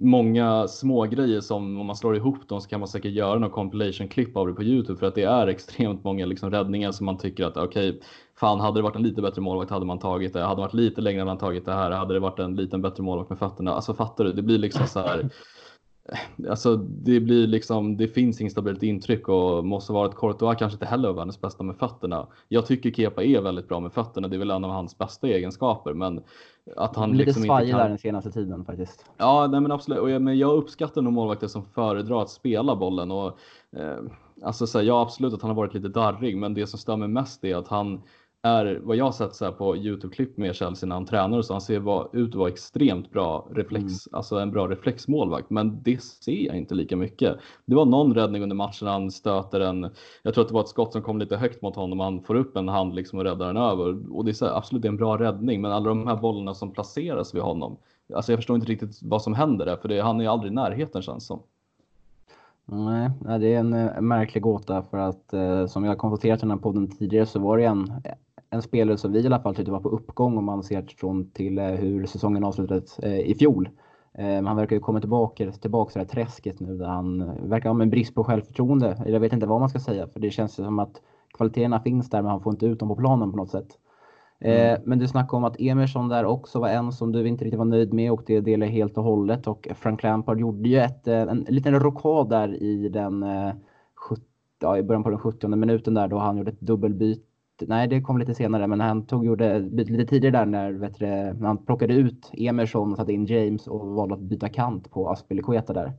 många 0.01 0.67
små 0.67 1.03
grejer 1.03 1.41
som 1.41 1.79
om 1.79 1.85
man 1.85 1.95
slår 1.95 2.15
ihop 2.15 2.49
dem 2.49 2.61
så 2.61 2.69
kan 2.69 2.79
man 2.79 2.89
säkert 2.89 3.11
göra 3.11 3.39
någon 3.39 3.49
compilation 3.49 4.07
klipp 4.07 4.37
av 4.37 4.47
det 4.47 4.53
på 4.53 4.63
Youtube 4.63 4.99
för 4.99 5.07
att 5.07 5.15
det 5.15 5.23
är 5.23 5.47
extremt 5.47 6.03
många 6.03 6.25
liksom 6.25 6.51
räddningar 6.51 6.91
som 6.91 7.05
man 7.05 7.17
tycker 7.17 7.45
att 7.45 7.57
okej, 7.57 7.89
okay, 7.89 8.01
fan 8.39 8.59
hade 8.59 8.77
det 8.79 8.83
varit 8.83 8.95
en 8.95 9.03
lite 9.03 9.21
bättre 9.21 9.41
målvakt 9.41 9.71
hade 9.71 9.85
man 9.85 9.99
tagit 9.99 10.33
det. 10.33 10.41
Hade 10.41 10.55
det 10.55 10.61
varit 10.61 10.73
lite 10.73 11.01
längre 11.01 11.19
hade 11.19 11.31
man 11.31 11.37
tagit 11.37 11.65
det 11.65 11.73
här. 11.73 11.91
Hade 11.91 12.13
det 12.13 12.19
varit 12.19 12.39
en 12.39 12.55
liten 12.55 12.81
bättre 12.81 13.03
målvakt 13.03 13.29
med 13.29 13.39
fötterna. 13.39 13.73
Alltså 13.73 13.93
fattar 13.93 14.23
du? 14.23 14.33
Det 14.33 14.41
blir 14.41 14.57
liksom 14.57 14.87
så 14.87 14.99
här. 14.99 15.29
Alltså 16.49 16.75
det 16.77 17.19
blir 17.19 17.47
liksom, 17.47 17.97
det 17.97 18.07
finns 18.07 18.41
inget 18.41 18.51
stabilt 18.51 18.83
intryck 18.83 19.29
och 19.29 19.65
måste 19.65 19.93
vara 19.93 20.07
att 20.07 20.15
Courtois 20.15 20.57
kanske 20.59 20.75
inte 20.75 20.85
heller 20.85 21.09
är 21.09 21.13
världens 21.13 21.41
bästa 21.41 21.63
med 21.63 21.75
fötterna. 21.75 22.27
Jag 22.47 22.65
tycker 22.65 22.91
Kepa 22.91 23.23
är 23.23 23.41
väldigt 23.41 23.67
bra 23.67 23.79
med 23.79 23.93
fötterna, 23.93 24.27
det 24.27 24.35
är 24.35 24.39
väl 24.39 24.51
en 24.51 24.65
av 24.65 24.71
hans 24.71 24.97
bästa 24.97 25.27
egenskaper, 25.27 25.93
men 25.93 26.21
att 26.75 26.95
han 26.95 27.11
Lite 27.11 27.25
liksom 27.25 27.43
svajig 27.43 27.71
kan... 27.71 27.79
där 27.79 27.89
den 27.89 27.97
senaste 27.97 28.31
tiden 28.31 28.65
faktiskt. 28.65 29.05
Ja, 29.17 29.47
nej 29.47 29.61
men 29.61 29.71
absolut. 29.71 29.99
Och 29.99 30.09
jag, 30.09 30.21
men 30.21 30.37
jag 30.37 30.57
uppskattar 30.57 31.01
nog 31.01 31.13
målvakter 31.13 31.47
som 31.47 31.65
föredrar 31.65 32.21
att 32.21 32.29
spela 32.29 32.75
bollen 32.75 33.11
och 33.11 33.37
eh, 33.77 33.97
alltså 34.43 34.67
så 34.67 34.77
här, 34.77 34.85
ja, 34.85 35.01
absolut 35.01 35.33
att 35.33 35.41
han 35.41 35.49
har 35.49 35.55
varit 35.55 35.73
lite 35.73 35.87
darrig, 35.87 36.37
men 36.37 36.53
det 36.53 36.67
som 36.67 36.79
stör 36.79 36.97
mig 36.97 37.07
mest 37.07 37.43
är 37.43 37.55
att 37.55 37.67
han 37.67 38.01
är 38.47 38.79
vad 38.83 38.95
jag 38.95 39.15
sett 39.15 39.35
så 39.35 39.45
här 39.45 39.51
på 39.51 39.77
Youtube-klipp 39.77 40.37
med 40.37 40.55
Chelsea 40.55 40.87
när 40.87 40.95
han 40.95 41.05
tränar 41.05 41.37
och 41.37 41.45
så. 41.45 41.53
Han 41.53 41.61
ser 41.61 41.79
var, 41.79 42.09
ut 42.13 42.29
att 42.29 42.35
vara 42.35 42.49
extremt 42.49 43.11
bra 43.11 43.47
reflex, 43.51 43.83
mm. 43.83 43.93
alltså 44.11 44.39
en 44.39 44.51
bra 44.51 44.67
reflexmålvakt, 44.67 45.49
men 45.49 45.83
det 45.83 46.03
ser 46.03 46.45
jag 46.45 46.57
inte 46.57 46.75
lika 46.75 46.95
mycket. 46.95 47.37
Det 47.65 47.75
var 47.75 47.85
någon 47.85 48.13
räddning 48.13 48.43
under 48.43 48.55
matchen 48.55 48.87
han 48.87 49.11
stöter 49.11 49.59
en, 49.59 49.89
jag 50.23 50.33
tror 50.33 50.41
att 50.41 50.47
det 50.47 50.53
var 50.53 50.61
ett 50.61 50.67
skott 50.67 50.93
som 50.93 51.01
kom 51.01 51.19
lite 51.19 51.37
högt 51.37 51.61
mot 51.61 51.75
honom. 51.75 51.99
Han 51.99 52.23
får 52.23 52.35
upp 52.35 52.57
en 52.57 52.67
hand 52.67 52.95
liksom 52.95 53.19
och 53.19 53.25
räddar 53.25 53.47
den 53.47 53.57
över 53.57 54.15
och 54.15 54.25
det 54.25 54.31
är 54.31 54.33
så 54.33 54.45
här, 54.45 54.57
absolut 54.57 54.85
en 54.85 54.97
bra 54.97 55.19
räddning, 55.19 55.61
men 55.61 55.71
alla 55.71 55.89
de 55.89 56.07
här 56.07 56.15
bollarna 56.15 56.53
som 56.53 56.71
placeras 56.71 57.35
vid 57.35 57.41
honom. 57.41 57.77
Alltså 58.13 58.31
jag 58.31 58.39
förstår 58.39 58.55
inte 58.55 58.67
riktigt 58.67 58.99
vad 59.01 59.21
som 59.21 59.33
händer 59.33 59.65
där, 59.65 59.75
för 59.75 59.89
det, 59.89 59.99
han 59.99 60.21
är 60.21 60.29
aldrig 60.29 60.51
i 60.51 60.55
närheten 60.55 61.01
känns 61.01 61.25
som. 61.25 61.39
Nej, 62.69 63.09
det 63.21 63.53
är 63.53 63.59
en 63.59 63.73
eh, 63.73 64.01
märklig 64.01 64.43
gåta 64.43 64.81
för 64.81 64.97
att 64.97 65.33
eh, 65.33 65.65
som 65.65 65.83
jag 65.83 65.97
konstaterat 65.97 66.39
i 66.39 66.41
den 66.41 66.51
här 66.51 66.57
podden 66.57 66.91
tidigare 66.91 67.25
så 67.25 67.39
var 67.39 67.57
det 67.57 67.65
en, 67.65 67.91
en 68.49 68.61
spelare 68.61 68.97
som 68.97 69.11
vi 69.11 69.19
i 69.19 69.25
alla 69.25 69.39
fall 69.39 69.55
tyckte 69.55 69.71
var 69.71 69.79
på 69.79 69.89
uppgång 69.89 70.37
om 70.37 70.45
man 70.45 70.63
ser 70.63 70.85
från 70.97 71.31
till 71.31 71.57
eh, 71.57 71.65
hur 71.65 72.05
säsongen 72.05 72.43
avslutades 72.43 72.99
eh, 72.99 73.19
i 73.19 73.35
fjol. 73.35 73.69
Eh, 74.13 74.43
han 74.43 74.55
verkar 74.55 74.75
ju 74.75 74.79
komma 74.79 74.99
tillbaka, 74.99 75.51
tillbaka 75.51 75.91
till 75.91 75.99
det 75.99 76.05
här 76.05 76.23
träsket 76.23 76.59
nu 76.59 76.77
där 76.77 76.85
han 76.85 77.19
verkar 77.49 77.69
ha 77.69 77.81
en 77.81 77.89
brist 77.89 78.15
på 78.15 78.23
självförtroende. 78.23 79.03
Jag 79.05 79.19
vet 79.19 79.33
inte 79.33 79.45
vad 79.45 79.59
man 79.59 79.69
ska 79.69 79.79
säga 79.79 80.07
för 80.07 80.19
det 80.19 80.31
känns 80.31 80.53
som 80.53 80.79
att 80.79 81.01
kvaliteterna 81.37 81.79
finns 81.79 82.09
där 82.09 82.21
men 82.21 82.31
han 82.31 82.41
får 82.41 82.53
inte 82.53 82.65
ut 82.65 82.79
dem 82.79 82.89
på 82.89 82.95
planen 82.95 83.31
på 83.31 83.37
något 83.37 83.51
sätt. 83.51 83.67
Mm. 84.39 84.81
Men 84.85 84.99
du 84.99 85.07
snackade 85.07 85.37
om 85.37 85.43
att 85.43 85.59
Emerson 85.59 86.09
där 86.09 86.25
också 86.25 86.59
var 86.59 86.69
en 86.69 86.91
som 86.91 87.11
du 87.11 87.27
inte 87.27 87.45
riktigt 87.45 87.57
var 87.57 87.65
nöjd 87.65 87.93
med 87.93 88.11
och 88.11 88.23
det 88.25 88.41
delar 88.41 88.67
helt 88.67 88.97
och 88.97 89.03
hållet. 89.03 89.47
Och 89.47 89.67
Frank 89.75 90.03
Lampard 90.03 90.39
gjorde 90.39 90.69
ju 90.69 90.77
ett, 90.77 91.07
en 91.07 91.45
liten 91.49 91.79
rokad 91.79 92.29
där 92.29 92.63
i 92.63 92.89
den 92.89 93.25
ja, 94.59 94.77
i 94.77 94.83
början 94.83 95.03
på 95.03 95.09
den 95.09 95.19
70 95.19 95.47
minuten 95.47 95.93
där 95.93 96.07
då 96.07 96.17
han 96.17 96.37
gjorde 96.37 96.51
ett 96.51 96.61
dubbelbyte 96.61 97.26
nej 97.67 97.87
det 97.87 98.01
kom 98.01 98.17
lite 98.17 98.35
senare, 98.35 98.67
men 98.67 98.79
han 98.79 99.05
tog, 99.05 99.25
gjorde 99.25 99.59
lite 99.59 100.05
tidigare 100.05 100.37
där 100.37 100.45
när, 100.45 100.71
vet 100.71 100.99
du, 100.99 101.45
han 101.45 101.57
plockade 101.57 101.93
ut 101.93 102.31
Emerson 102.33 102.91
och 102.91 102.97
satte 102.97 103.13
in 103.13 103.25
James 103.25 103.67
och 103.67 103.87
valde 103.87 104.15
att 104.15 104.21
byta 104.21 104.49
kant 104.49 104.91
på 104.91 105.09
Aspelekueta 105.09 105.73
där. 105.73 105.93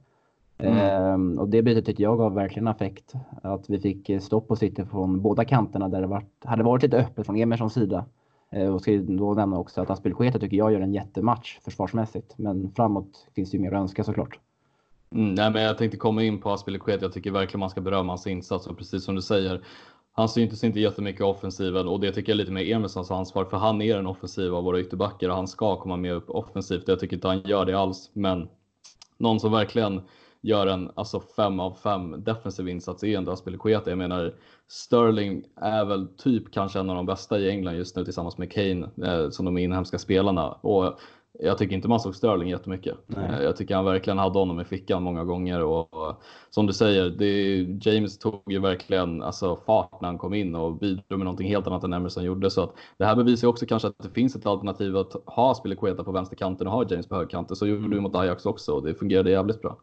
Mm. 0.58 0.76
Ehm, 0.78 1.38
och 1.38 1.48
det 1.48 1.62
bytet 1.62 1.86
tyckte 1.86 2.02
jag 2.02 2.18
gav 2.18 2.34
verkligen 2.34 2.68
effekt. 2.68 3.12
Att 3.42 3.70
vi 3.70 3.78
fick 3.78 4.22
stopp 4.22 4.48
på 4.48 4.56
City 4.56 4.84
från 4.84 5.22
båda 5.22 5.44
kanterna 5.44 5.88
där 5.88 6.00
det 6.00 6.06
var, 6.06 6.24
hade 6.44 6.62
varit 6.62 6.82
lite 6.82 6.98
öppet 6.98 7.26
från 7.26 7.36
Emersons 7.36 7.72
sida. 7.72 8.04
Ehm, 8.50 8.74
och 8.74 8.80
ska 8.80 8.98
då 8.98 9.34
nämna 9.34 9.58
också 9.58 9.80
att 9.80 9.90
Aspelekueta 9.90 10.38
tycker 10.38 10.56
jag 10.56 10.72
gör 10.72 10.80
en 10.80 10.94
jättematch 10.94 11.58
försvarsmässigt. 11.64 12.34
Men 12.38 12.72
framåt 12.76 13.28
finns 13.34 13.50
det 13.50 13.56
ju 13.56 13.62
mer 13.62 13.72
att 13.72 13.80
önska 13.80 14.04
såklart. 14.04 14.38
Mm, 15.12 15.34
nej, 15.34 15.50
men 15.50 15.62
jag 15.62 15.78
tänkte 15.78 15.96
komma 15.96 16.22
in 16.22 16.40
på 16.40 16.50
Aspelekueta. 16.50 17.04
Jag 17.04 17.12
tycker 17.12 17.30
verkligen 17.30 17.60
man 17.60 17.70
ska 17.70 17.80
berömma 17.80 18.12
hans 18.12 18.26
insats 18.26 18.66
och 18.66 18.78
precis 18.78 19.04
som 19.04 19.14
du 19.14 19.22
säger 19.22 19.64
han 20.18 20.28
syntes 20.28 20.64
inte 20.64 20.80
jättemycket 20.80 21.20
i 21.20 21.24
offensiven 21.24 21.88
och 21.88 22.00
det 22.00 22.12
tycker 22.12 22.32
jag 22.32 22.34
är 22.34 22.38
lite 22.38 22.52
mer 22.52 22.74
Emilssons 22.74 23.10
ansvar 23.10 23.44
för 23.44 23.56
han 23.56 23.82
är 23.82 23.96
den 23.96 24.06
offensiva 24.06 24.56
av 24.56 24.64
våra 24.64 24.80
ytterbackar 24.80 25.28
och 25.28 25.36
han 25.36 25.48
ska 25.48 25.76
komma 25.76 25.96
med 25.96 26.12
upp 26.12 26.30
offensivt. 26.30 26.88
Jag 26.88 27.00
tycker 27.00 27.16
inte 27.16 27.28
han 27.28 27.40
gör 27.44 27.64
det 27.64 27.78
alls, 27.78 28.10
men 28.12 28.48
någon 29.18 29.40
som 29.40 29.52
verkligen 29.52 30.00
gör 30.40 30.66
en 30.66 30.90
alltså 30.94 31.20
fem 31.36 31.60
av 31.60 31.74
fem 31.74 32.24
defensiv 32.24 32.68
insats 32.68 33.04
är 33.04 33.18
ändå 33.18 33.32
Aspilicueta. 33.32 33.90
Jag 33.90 33.98
menar 33.98 34.34
Sterling 34.68 35.44
är 35.56 35.84
väl 35.84 36.08
typ 36.08 36.52
kanske 36.52 36.80
en 36.80 36.90
av 36.90 36.96
de 36.96 37.06
bästa 37.06 37.38
i 37.38 37.50
England 37.50 37.76
just 37.76 37.96
nu 37.96 38.04
tillsammans 38.04 38.38
med 38.38 38.52
Kane 38.52 38.88
eh, 39.04 39.30
som 39.30 39.44
de 39.44 39.58
inhemska 39.58 39.98
spelarna 39.98 40.48
och 40.52 40.98
jag 41.40 41.58
tycker 41.58 41.76
inte 41.76 41.88
man 41.88 42.00
såg 42.00 42.14
Sterling 42.14 42.48
jättemycket. 42.48 42.96
Nej. 43.06 43.30
Eh, 43.30 43.42
jag 43.42 43.56
tycker 43.56 43.74
han 43.74 43.84
verkligen 43.84 44.18
hade 44.18 44.38
honom 44.38 44.60
i 44.60 44.64
fickan 44.64 45.02
många 45.02 45.24
gånger 45.24 45.62
och, 45.62 45.94
och 45.94 46.22
som 46.50 46.66
du 46.66 46.72
säger, 46.72 47.10
det, 47.10 47.60
James 47.90 48.18
tog 48.18 48.42
ju 48.46 48.58
verkligen 48.58 49.22
alltså, 49.22 49.56
fart 49.56 50.00
när 50.00 50.08
han 50.08 50.18
kom 50.18 50.34
in 50.34 50.54
och 50.54 50.78
bidrog 50.78 51.18
med 51.18 51.18
någonting 51.18 51.48
helt 51.48 51.66
annat 51.66 51.84
än 51.84 51.92
Emerson 51.92 52.24
gjorde. 52.24 52.50
Så 52.50 52.62
att 52.62 52.74
det 52.96 53.04
här 53.04 53.16
bevisar 53.16 53.48
också 53.48 53.66
kanske 53.66 53.88
att 53.88 53.98
det 53.98 54.10
finns 54.10 54.36
ett 54.36 54.46
alternativ 54.46 54.96
att 54.96 55.12
ha 55.26 55.54
Spilicueta 55.54 56.04
på 56.04 56.12
vänsterkanten 56.12 56.66
och 56.66 56.72
ha 56.72 56.84
James 56.90 57.08
på 57.08 57.14
högerkanten. 57.14 57.56
Så 57.56 57.66
gjorde 57.66 57.94
vi 57.94 58.00
mot 58.00 58.16
Ajax 58.16 58.46
också 58.46 58.72
och 58.72 58.84
det 58.84 58.94
fungerade 58.94 59.30
jävligt 59.30 59.62
bra. 59.62 59.78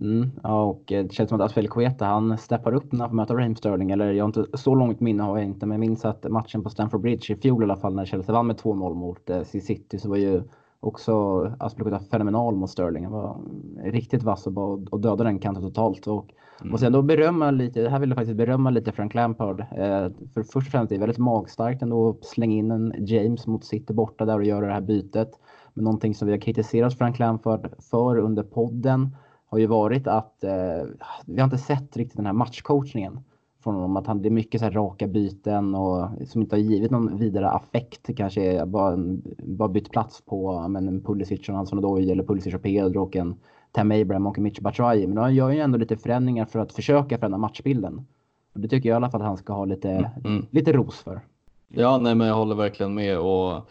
Mm, 0.00 0.30
ja, 0.42 0.62
och 0.62 0.82
det 0.86 1.12
känns 1.12 1.28
som 1.28 1.40
att 1.40 1.46
Aspelekueta 1.46 2.04
han 2.04 2.38
steppar 2.38 2.74
upp 2.74 2.92
när 2.92 3.00
han 3.00 3.08
får 3.08 3.16
möta 3.16 3.34
Raheem 3.34 3.56
Sterling. 3.56 3.90
Eller 3.90 4.12
jag 4.12 4.24
har 4.24 4.28
inte 4.38 4.58
så 4.58 4.74
långt 4.74 5.00
minne 5.00 5.22
har 5.22 5.38
jag 5.38 5.46
inte, 5.46 5.66
men 5.66 5.74
jag 5.74 5.80
minns 5.80 6.04
att 6.04 6.30
matchen 6.30 6.62
på 6.62 6.70
Stamford 6.70 7.00
Bridge 7.00 7.32
i 7.32 7.36
fjol 7.36 7.62
i 7.62 7.64
alla 7.64 7.76
fall 7.76 7.94
när 7.94 8.04
Chelsea 8.04 8.32
vann 8.32 8.46
med 8.46 8.56
2-0 8.56 8.94
mot 8.94 9.30
eh, 9.30 9.42
City 9.42 9.98
så 9.98 10.08
var 10.08 10.16
ju 10.16 10.42
också 10.80 11.12
Aspelekueta 11.58 12.04
fenomenal 12.04 12.56
mot 12.56 12.70
Sterling. 12.70 13.04
Han 13.04 13.12
var 13.12 13.40
riktigt 13.84 14.22
vass 14.22 14.46
och, 14.46 14.92
och 14.92 15.00
dödade 15.00 15.24
den 15.24 15.38
kanten 15.38 15.62
totalt. 15.62 16.06
Och 16.06 16.34
mm. 16.60 16.70
måste 16.70 16.86
ändå 16.86 17.02
berömma 17.02 17.50
lite, 17.50 17.88
här 17.88 17.98
vill 17.98 18.10
jag 18.10 18.16
faktiskt 18.16 18.36
berömma 18.36 18.70
lite 18.70 18.92
Frank 18.92 19.14
Lampard. 19.14 19.60
Eh, 19.60 20.10
för 20.34 20.42
först 20.42 20.56
och 20.56 20.62
främst 20.62 20.92
är 20.92 20.96
det 20.96 21.00
väldigt 21.00 21.18
magstarkt 21.18 21.82
ändå 21.82 22.08
att 22.08 22.24
slänga 22.24 22.56
in 22.56 22.70
en 22.70 22.94
James 23.06 23.46
mot 23.46 23.64
City 23.64 23.92
borta 23.92 24.24
där 24.24 24.38
och 24.38 24.44
göra 24.44 24.66
det 24.66 24.72
här 24.72 24.80
bytet. 24.80 25.30
Men 25.74 25.84
någonting 25.84 26.14
som 26.14 26.26
vi 26.26 26.32
har 26.32 26.40
kritiserat 26.40 26.98
Frank 26.98 27.18
Lampard 27.18 27.70
för 27.90 28.18
under 28.18 28.42
podden 28.42 29.16
har 29.46 29.58
ju 29.58 29.66
varit 29.66 30.06
att 30.06 30.44
eh, 30.44 30.86
vi 31.26 31.40
har 31.40 31.44
inte 31.44 31.58
sett 31.58 31.96
riktigt 31.96 32.16
den 32.16 32.26
här 32.26 32.32
matchcoachningen 32.32 33.20
från 33.68 33.74
honom. 33.74 33.96
Att 33.96 34.06
han, 34.06 34.22
det 34.22 34.28
är 34.28 34.30
mycket 34.30 34.60
så 34.60 34.64
här 34.64 34.72
raka 34.72 35.06
byten 35.06 35.74
och 35.74 36.08
som 36.26 36.40
inte 36.40 36.56
har 36.56 36.60
givit 36.60 36.90
någon 36.90 37.18
vidare 37.18 37.50
affekt. 37.50 38.16
Kanske 38.16 38.66
bara, 38.66 38.96
bara 39.38 39.68
bytt 39.68 39.90
plats 39.90 40.20
på 40.20 40.68
men, 40.68 40.88
en 40.88 41.00
Pulisic 41.00 41.48
och 41.48 41.54
Hansson 41.54 41.78
Odoi 41.78 42.10
eller 42.10 42.24
Pulisic 42.24 42.54
och 42.54 42.62
Pedro 42.62 43.02
och 43.02 43.16
en 43.16 43.34
Tam 43.72 43.90
Abraham 43.90 44.26
och 44.26 44.38
en 44.38 44.44
Mitch 44.44 44.60
Batshuayi. 44.60 45.06
Men 45.06 45.16
han 45.16 45.34
gör 45.34 45.50
ju 45.50 45.60
ändå 45.60 45.78
lite 45.78 45.96
förändringar 45.96 46.44
för 46.44 46.58
att 46.58 46.72
försöka 46.72 47.18
förändra 47.18 47.38
matchbilden. 47.38 48.06
Och 48.54 48.60
det 48.60 48.68
tycker 48.68 48.88
jag 48.88 48.94
i 48.94 48.96
alla 48.96 49.10
fall 49.10 49.20
att 49.20 49.26
han 49.26 49.36
ska 49.36 49.52
ha 49.52 49.64
lite, 49.64 50.10
mm. 50.24 50.46
lite 50.50 50.72
ros 50.72 51.02
för. 51.02 51.20
Ja, 51.68 51.98
nej, 51.98 52.14
men 52.14 52.26
jag 52.26 52.34
håller 52.34 52.54
verkligen 52.54 52.94
med 52.94 53.18
och 53.18 53.68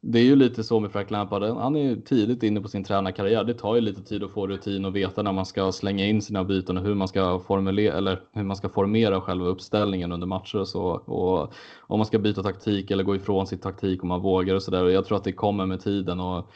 det 0.00 0.18
är 0.18 0.22
ju 0.22 0.36
lite 0.36 0.64
så 0.64 0.80
med 0.80 0.92
Frank 0.92 1.10
Lampard. 1.10 1.42
Han 1.42 1.76
är 1.76 1.82
ju 1.82 2.00
tidigt 2.00 2.42
inne 2.42 2.60
på 2.60 2.68
sin 2.68 2.84
tränarkarriär. 2.84 3.44
Det 3.44 3.54
tar 3.54 3.74
ju 3.74 3.80
lite 3.80 4.02
tid 4.02 4.24
att 4.24 4.30
få 4.30 4.46
rutin 4.46 4.84
och 4.84 4.96
veta 4.96 5.22
när 5.22 5.32
man 5.32 5.46
ska 5.46 5.72
slänga 5.72 6.06
in 6.06 6.22
sina 6.22 6.44
byten 6.44 6.76
och 6.76 6.82
hur 6.82 6.94
man 6.94 7.08
ska 7.08 7.40
formulera 7.40 7.96
eller 7.96 8.20
hur 8.32 8.42
man 8.42 8.56
ska 8.56 8.68
formera 8.68 9.20
själva 9.20 9.46
uppställningen 9.46 10.12
under 10.12 10.26
matcher 10.26 10.58
och 10.58 10.68
så. 10.68 10.84
Och 10.90 11.52
om 11.78 11.98
man 11.98 12.06
ska 12.06 12.18
byta 12.18 12.42
taktik 12.42 12.90
eller 12.90 13.04
gå 13.04 13.16
ifrån 13.16 13.46
sin 13.46 13.58
taktik 13.58 14.02
om 14.02 14.08
man 14.08 14.20
vågar 14.20 14.54
och 14.54 14.62
så 14.62 14.70
där. 14.70 14.84
Och 14.84 14.92
jag 14.92 15.04
tror 15.06 15.16
att 15.16 15.24
det 15.24 15.32
kommer 15.32 15.66
med 15.66 15.80
tiden 15.80 16.20
och 16.20 16.50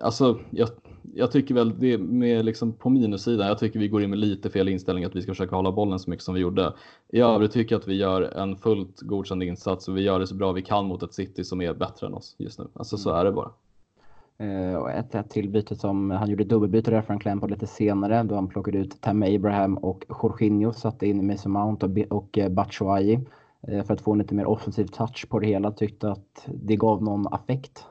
alltså, 0.00 0.38
jag, 0.50 0.68
jag 1.14 1.32
tycker 1.32 1.54
väl 1.54 1.78
det 1.78 1.98
med 1.98 2.44
liksom 2.44 2.72
på 2.72 2.90
minussidan. 2.90 3.46
Jag 3.46 3.58
tycker 3.58 3.78
vi 3.78 3.88
går 3.88 4.02
in 4.02 4.10
med 4.10 4.18
lite 4.18 4.50
fel 4.50 4.68
inställning 4.68 5.04
att 5.04 5.16
vi 5.16 5.22
ska 5.22 5.32
försöka 5.32 5.56
hålla 5.56 5.72
bollen 5.72 5.98
så 5.98 6.10
mycket 6.10 6.24
som 6.24 6.34
vi 6.34 6.40
gjorde. 6.40 6.72
I 7.08 7.20
övrigt 7.20 7.52
tycker 7.52 7.74
jag 7.74 7.80
att 7.80 7.88
vi 7.88 7.94
gör 7.94 8.22
en 8.22 8.56
fullt 8.56 9.00
godkänd 9.00 9.42
insats 9.42 9.88
och 9.88 9.96
vi 9.96 10.02
gör 10.02 10.20
det 10.20 10.26
så 10.26 10.34
bra 10.34 10.52
vi 10.52 10.62
kan 10.62 10.86
mot 10.86 11.02
ett 11.02 11.14
City 11.14 11.44
som 11.44 11.60
är 11.60 11.74
bättre 11.74 12.06
än 12.06 12.14
oss 12.14 12.36
just 12.38 12.58
nu. 12.58 12.66
Alltså 12.72 12.96
så 12.96 13.10
är 13.10 13.24
det 13.24 13.32
bara. 13.32 13.50
Uh, 14.42 14.74
och 14.74 14.90
ett, 14.90 15.14
ett 15.14 15.30
till 15.30 15.48
byte 15.48 15.76
som 15.76 16.10
han 16.10 16.30
gjorde 16.30 16.44
dubbelbyte 16.44 16.90
där 16.90 17.02
Frank 17.02 17.24
Lampard 17.24 17.50
lite 17.50 17.66
senare 17.66 18.22
då 18.22 18.34
han 18.34 18.48
plockade 18.48 18.78
ut 18.78 19.00
Tam 19.00 19.22
Abraham 19.22 19.78
och 19.78 20.04
Jorginho 20.22 20.72
satte 20.72 21.06
in 21.06 21.26
Mason 21.26 21.52
Mount 21.52 21.86
och, 21.86 22.18
och 22.18 22.38
uh, 22.38 22.48
Batshuayi 22.48 23.20
uh, 23.68 23.82
för 23.82 23.94
att 23.94 24.00
få 24.00 24.12
en 24.12 24.18
lite 24.18 24.34
mer 24.34 24.46
offensiv 24.46 24.86
touch 24.86 25.28
på 25.28 25.38
det 25.38 25.46
hela. 25.46 25.72
Tyckte 25.72 26.10
att 26.10 26.46
det 26.46 26.76
gav 26.76 27.02
någon 27.02 27.26
affekt 27.26 27.84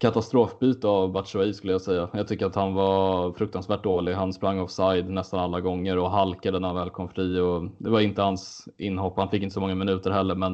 katastrofbyte 0.00 0.88
av 0.88 1.12
Batshuayi 1.12 1.54
skulle 1.54 1.72
jag 1.72 1.80
säga. 1.80 2.08
Jag 2.12 2.28
tycker 2.28 2.46
att 2.46 2.54
han 2.54 2.74
var 2.74 3.32
fruktansvärt 3.32 3.82
dålig. 3.82 4.12
Han 4.12 4.32
sprang 4.32 4.60
offside 4.60 5.10
nästan 5.10 5.40
alla 5.40 5.60
gånger 5.60 5.98
och 5.98 6.10
halkade 6.10 6.58
när 6.58 6.68
han 6.68 6.76
väl 6.76 6.90
kom 6.90 7.08
fri. 7.08 7.40
Och 7.40 7.68
det 7.78 7.90
var 7.90 8.00
inte 8.00 8.22
hans 8.22 8.68
inhopp. 8.76 9.16
Han 9.16 9.28
fick 9.28 9.42
inte 9.42 9.54
så 9.54 9.60
många 9.60 9.74
minuter 9.74 10.10
heller, 10.10 10.34
men 10.34 10.52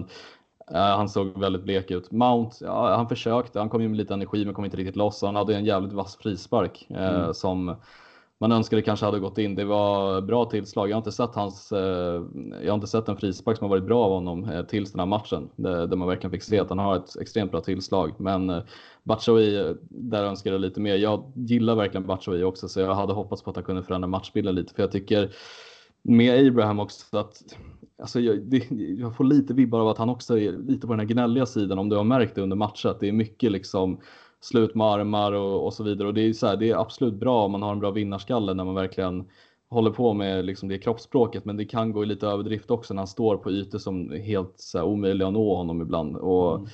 uh, 0.70 0.76
han 0.76 1.08
såg 1.08 1.38
väldigt 1.38 1.64
blek 1.64 1.90
ut. 1.90 2.10
Mount, 2.10 2.56
ja, 2.60 2.96
han 2.96 3.08
försökte. 3.08 3.58
Han 3.58 3.68
kom 3.68 3.82
ju 3.82 3.88
med 3.88 3.96
lite 3.98 4.14
energi, 4.14 4.44
men 4.44 4.54
kom 4.54 4.64
inte 4.64 4.76
riktigt 4.76 4.96
loss. 4.96 5.22
Han 5.22 5.36
hade 5.36 5.56
en 5.56 5.64
jävligt 5.64 5.92
vass 5.92 6.16
frispark 6.16 6.86
uh, 6.90 6.96
mm. 6.96 7.34
som 7.34 7.76
man 8.42 8.52
önskade 8.52 8.83
kanske 8.83 9.07
hade 9.07 9.18
gått 9.18 9.38
in. 9.38 9.55
Det 9.55 9.64
var 9.64 10.20
bra 10.20 10.44
tillslag. 10.44 10.90
Jag 10.90 10.94
har 10.94 11.00
inte 11.00 11.12
sett 11.12 11.35
hans, 11.35 11.72
eh, 11.72 12.22
jag 12.62 12.68
har 12.68 12.74
inte 12.74 12.87
sett 12.87 13.09
en 13.09 13.16
frispark 13.16 13.59
som 13.59 13.64
har 13.64 13.68
varit 13.68 13.87
bra 13.87 14.05
av 14.05 14.11
honom 14.11 14.44
eh, 14.44 14.62
tills 14.62 14.92
den 14.92 15.00
här 15.00 15.07
matchen 15.07 15.48
där, 15.57 15.87
där 15.87 15.96
man 15.96 16.09
verkligen 16.09 16.31
fick 16.31 16.42
se 16.42 16.59
att 16.59 16.68
han 16.68 16.78
har 16.78 16.96
ett 16.96 17.16
extremt 17.20 17.50
bra 17.50 17.61
tillslag. 17.61 18.12
Men 18.16 18.50
eh, 18.50 18.62
Batshuayi, 19.02 19.57
eh, 19.57 19.74
där 19.88 20.24
önskar 20.24 20.52
jag 20.52 20.61
lite 20.61 20.81
mer. 20.81 20.96
Jag 20.96 21.33
gillar 21.35 21.74
verkligen 21.74 22.07
Batshuayi 22.07 22.44
också, 22.44 22.68
så 22.68 22.81
jag 22.81 22.94
hade 22.94 23.12
hoppats 23.12 23.42
på 23.42 23.50
att 23.50 23.57
han 23.57 23.64
kunde 23.64 23.83
förändra 23.83 24.09
matchbilden 24.09 24.55
lite, 24.55 24.74
för 24.74 24.83
jag 24.83 24.92
tycker 24.92 25.35
med 26.02 26.46
Abraham 26.46 26.81
också 26.81 27.18
att 27.18 27.42
Alltså 27.98 28.20
jag, 28.20 28.42
det, 28.42 28.70
jag, 28.98 29.16
får 29.16 29.24
lite 29.24 29.55
vibbar 29.55 29.81
av 29.81 29.88
att 29.88 29.98
han 29.98 30.09
också 30.09 30.38
är 30.38 30.52
lite 30.52 30.87
på 30.87 30.92
den 30.92 31.00
här 31.00 31.07
gnälliga 31.07 31.46
sidan 31.46 31.78
om 31.78 31.88
du 31.88 31.96
har 31.96 32.05
märkt 32.05 32.35
det 32.35 32.42
under 32.42 32.57
matchen. 32.57 32.94
Det 33.00 33.09
är 33.09 33.12
mycket 33.12 33.52
liksom 33.52 34.00
slut 34.44 34.74
med 34.74 34.87
armar 34.87 35.33
och, 35.33 35.66
och 35.66 35.74
så 35.74 35.85
vidare. 35.85 36.09
Och 36.09 36.14
det 36.14 36.20
är, 36.20 36.33
så 36.33 36.46
här, 36.46 36.57
det 36.57 36.70
är 36.70 36.81
absolut 36.81 37.14
bra 37.14 37.44
om 37.44 37.52
man 37.52 37.62
har 37.62 37.72
en 37.72 37.81
bra 37.81 37.90
vinnarskalle 37.90 38.55
när 38.55 38.64
man 38.64 38.74
verkligen 38.74 39.24
håller 39.68 39.90
på 39.90 40.12
med 40.12 40.44
liksom 40.44 40.68
det 40.68 40.78
kroppsspråket. 40.78 41.44
Men 41.44 41.57
det 41.57 41.64
kan 41.64 41.92
gå 41.92 42.02
i 42.02 42.07
lite 42.07 42.26
överdrift 42.26 42.70
också 42.70 42.94
när 42.94 43.00
han 43.00 43.07
står 43.07 43.37
på 43.37 43.50
ytor 43.50 43.78
som 43.78 44.12
är 44.12 44.18
helt 44.18 44.55
så 44.57 44.78
här, 44.78 44.85
omöjliga 44.85 45.28
att 45.28 45.35
nå 45.35 45.57
honom 45.57 45.83
ibland. 45.83 46.16
Och, 46.16 46.57
mm. 46.57 46.68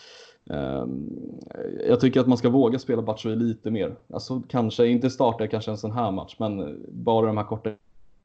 Um, 0.50 1.12
jag 1.88 2.00
tycker 2.00 2.20
att 2.20 2.26
man 2.26 2.38
ska 2.38 2.48
våga 2.50 2.78
spela 2.78 3.02
Batshuayi 3.02 3.36
lite 3.36 3.70
mer. 3.70 3.96
Alltså 4.12 4.42
kanske 4.48 4.86
inte 4.86 5.10
starta 5.10 5.46
kanske 5.46 5.70
en 5.70 5.78
sån 5.78 5.92
här 5.92 6.10
match, 6.10 6.36
men 6.38 6.84
bara 6.88 7.26
de 7.26 7.36
här 7.36 7.44
korta 7.44 7.70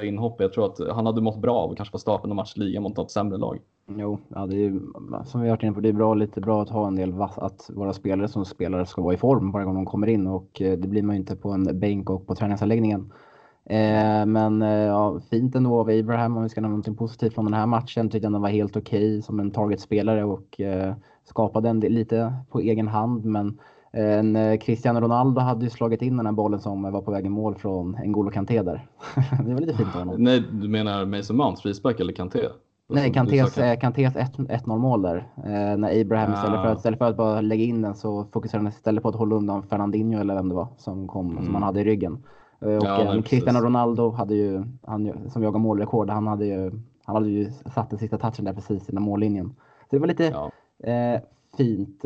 inhopp. 0.01 0.41
Jag 0.41 0.53
tror 0.53 0.65
att 0.65 0.95
han 0.95 1.05
hade 1.05 1.21
mått 1.21 1.41
bra 1.41 1.55
av 1.55 1.71
att 1.71 1.77
kanske 1.77 1.91
få 1.91 1.97
starta 1.97 2.27
någon 2.27 2.35
match 2.35 2.53
mot 2.79 2.97
något 2.97 3.11
sämre 3.11 3.37
lag. 3.37 3.59
Jo, 3.87 4.19
ja, 4.27 4.45
det 4.45 4.55
är 4.55 4.59
ju, 4.59 4.79
som 5.25 5.41
vi 5.41 5.47
har 5.47 5.55
varit 5.55 5.63
inne 5.63 5.73
på, 5.73 5.79
det 5.79 5.89
är 5.89 5.93
bra, 5.93 6.13
lite 6.13 6.41
bra 6.41 6.61
att 6.61 6.69
ha 6.69 6.87
en 6.87 6.95
del 6.95 7.11
vass, 7.11 7.37
att 7.37 7.69
våra 7.73 7.93
spelare 7.93 8.27
som 8.27 8.45
spelare 8.45 8.85
ska 8.85 9.01
vara 9.01 9.13
i 9.13 9.17
form 9.17 9.51
varje 9.51 9.65
gång 9.65 9.75
de 9.75 9.85
kommer 9.85 10.07
in 10.07 10.27
och 10.27 10.61
eh, 10.61 10.77
det 10.77 10.87
blir 10.87 11.03
man 11.03 11.15
ju 11.15 11.19
inte 11.19 11.35
på 11.35 11.49
en 11.49 11.79
bänk 11.79 12.09
och 12.09 12.27
på 12.27 12.35
träningsanläggningen. 12.35 13.11
Eh, 13.65 14.25
men 14.25 14.61
eh, 14.61 14.69
ja, 14.69 15.19
fint 15.29 15.55
ändå 15.55 15.79
av 15.79 15.89
Abraham 15.89 16.37
om 16.37 16.43
vi 16.43 16.49
ska 16.49 16.61
nämna 16.61 16.77
något 16.77 16.97
positivt 16.97 17.33
från 17.33 17.45
den 17.45 17.53
här 17.53 17.65
matchen. 17.65 18.09
Tyckte 18.09 18.27
han 18.27 18.41
var 18.41 18.49
helt 18.49 18.77
okej 18.77 19.09
okay 19.09 19.21
som 19.21 19.39
en 19.39 19.51
targetspelare 19.51 20.23
och 20.23 20.61
eh, 20.61 20.93
skapade 21.23 21.69
en 21.69 21.79
del, 21.79 21.91
lite 21.91 22.33
på 22.49 22.59
egen 22.59 22.87
hand. 22.87 23.25
Men 23.25 23.59
en 23.93 24.35
eh, 24.35 24.57
Cristiano 24.57 24.99
Ronaldo 24.99 25.41
hade 25.41 25.63
ju 25.63 25.69
slagit 25.69 26.01
in 26.01 26.17
den 26.17 26.25
här 26.25 26.33
bollen 26.33 26.59
som 26.59 26.91
var 26.91 27.01
på 27.01 27.11
väg 27.11 27.25
i 27.25 27.29
mål 27.29 27.55
från 27.55 27.95
N'Golo 27.95 28.31
Kanté 28.31 28.61
där. 28.61 28.87
det 29.45 29.53
var 29.53 29.61
lite 29.61 29.77
fint 29.77 29.95
av 29.95 30.01
honom. 30.01 30.15
Nej, 30.23 30.43
du 30.51 30.69
menar 30.69 31.05
Mason 31.05 31.37
Mount 31.37 31.61
frispark 31.61 31.99
eller 31.99 32.13
Kanté? 32.13 32.39
Nej, 32.89 33.13
Kantés, 33.13 33.55
Kantés 33.81 34.13
1-0 34.15 34.77
mål 34.77 35.01
där. 35.01 35.15
Eh, 35.37 35.77
när 35.77 36.01
Abraham 36.01 36.33
istället, 36.33 36.61
för 36.61 36.67
att, 36.67 36.75
ah. 36.75 36.77
istället 36.77 36.99
för 36.99 37.09
att 37.09 37.17
bara 37.17 37.41
lägga 37.41 37.63
in 37.63 37.81
den 37.81 37.95
så 37.95 38.25
fokuserade 38.33 38.63
han 38.63 38.73
istället 38.73 39.03
på 39.03 39.09
att 39.09 39.15
hålla 39.15 39.35
undan 39.35 39.63
Fernandinho 39.63 40.21
eller 40.21 40.35
vem 40.35 40.49
det 40.49 40.55
var 40.55 40.67
som, 40.77 41.07
kom, 41.07 41.31
mm. 41.31 41.45
som 41.45 41.53
han 41.53 41.63
hade 41.63 41.81
i 41.81 41.83
ryggen. 41.83 42.23
Eh, 42.61 42.77
och 42.77 42.85
ja, 42.85 43.03
nej, 43.03 43.23
Cristiano 43.23 43.59
Ronaldo 43.59 44.11
hade 44.11 44.35
ju, 44.35 44.63
han, 44.81 45.29
som 45.29 45.43
jagar 45.43 45.59
målrekord, 45.59 46.09
han 46.09 46.27
hade 46.27 46.45
ju, 46.45 46.71
han 47.05 47.15
hade 47.15 47.29
ju 47.29 47.51
satt 47.51 47.89
den 47.89 47.99
sista 47.99 48.17
touchen 48.17 48.45
där 48.45 48.53
precis 48.53 48.89
innan 48.89 49.03
mållinjen. 49.03 49.55
Så 49.89 49.95
det 49.95 49.99
var 49.99 50.07
lite 50.07 50.23
ja. 50.23 50.51
eh, 50.91 51.21
fint. 51.57 52.05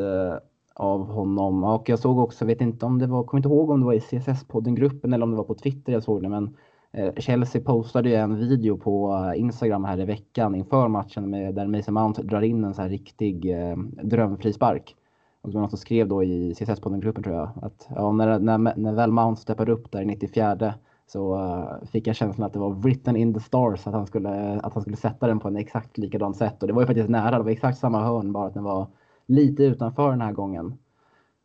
Av 0.80 1.08
honom. 1.08 1.64
Och 1.64 1.90
jag 1.90 2.00
såg 2.00 2.20
också, 2.20 2.46
vet 2.46 2.62
inte 2.62 2.86
om 2.86 3.00
det 3.00 3.08
var, 3.08 3.24
kommer 3.24 3.40
inte 3.40 3.50
ihåg 3.50 3.70
om 3.70 3.80
det 3.80 3.86
var 3.86 3.94
i 3.94 4.00
CSS-podden-gruppen 4.00 5.14
eller 5.14 5.24
om 5.24 5.32
det 5.32 5.38
var 5.38 5.44
på 5.44 5.56
Twitter 5.56 5.94
jag 5.94 6.04
såg 6.04 6.22
det, 6.22 6.30
men 6.30 6.56
eh, 6.92 7.14
Chelsea 7.18 7.62
postade 7.62 8.10
ju 8.10 8.16
en 8.16 8.40
video 8.40 8.78
på 8.78 9.14
eh, 9.14 9.40
Instagram 9.40 9.84
här 9.84 10.00
i 10.00 10.06
veckan 10.06 10.56
inför 10.56 10.88
matchen 10.88 11.30
med, 11.30 11.56
där 11.56 11.68
Mason 11.68 11.94
Mount 11.94 12.24
drar 12.24 12.42
in 12.42 12.64
en 12.64 12.74
så 12.74 12.82
här 12.82 12.90
riktig 12.90 13.52
eh, 13.52 13.78
drömfrispark. 14.04 14.96
Och 15.42 15.50
det 15.50 15.56
var 15.56 15.62
någon 15.62 15.70
som 15.70 15.80
skrev 15.80 16.08
då 16.08 16.24
i 16.24 16.54
CSS-podden-gruppen 16.54 17.24
tror 17.24 17.36
jag 17.36 17.50
att 17.62 17.88
ja, 17.96 18.12
när, 18.12 18.40
när, 18.40 18.58
när 18.78 18.94
väl 18.94 19.12
Mount 19.12 19.42
steppade 19.42 19.72
upp 19.72 19.92
där 19.92 20.02
i 20.02 20.06
94 20.06 20.74
så 21.08 21.36
uh, 21.36 21.86
fick 21.92 22.08
jag 22.08 22.16
känslan 22.16 22.48
att 22.48 22.54
det 22.54 22.60
var 22.60 22.70
written 22.70 23.16
in 23.16 23.34
the 23.34 23.40
stars 23.40 23.88
att 23.88 23.94
han 23.94 24.08
skulle, 24.08 24.60
att 24.60 24.74
han 24.74 24.82
skulle 24.82 24.98
sätta 24.98 25.28
den 25.28 25.40
på 25.40 25.48
en 25.48 25.56
exakt 25.56 25.98
likadant 25.98 26.38
sätt. 26.38 26.62
Och 26.62 26.68
det 26.68 26.74
var 26.74 26.82
ju 26.82 26.88
faktiskt 26.88 27.10
nära, 27.10 27.38
det 27.38 27.44
var 27.44 27.52
exakt 27.52 27.78
samma 27.78 28.04
hörn 28.04 28.32
bara 28.32 28.48
att 28.48 28.54
den 28.54 28.64
var 28.64 28.88
lite 29.28 29.64
utanför 29.64 30.10
den 30.10 30.22
här 30.22 30.32
gången. 30.32 30.78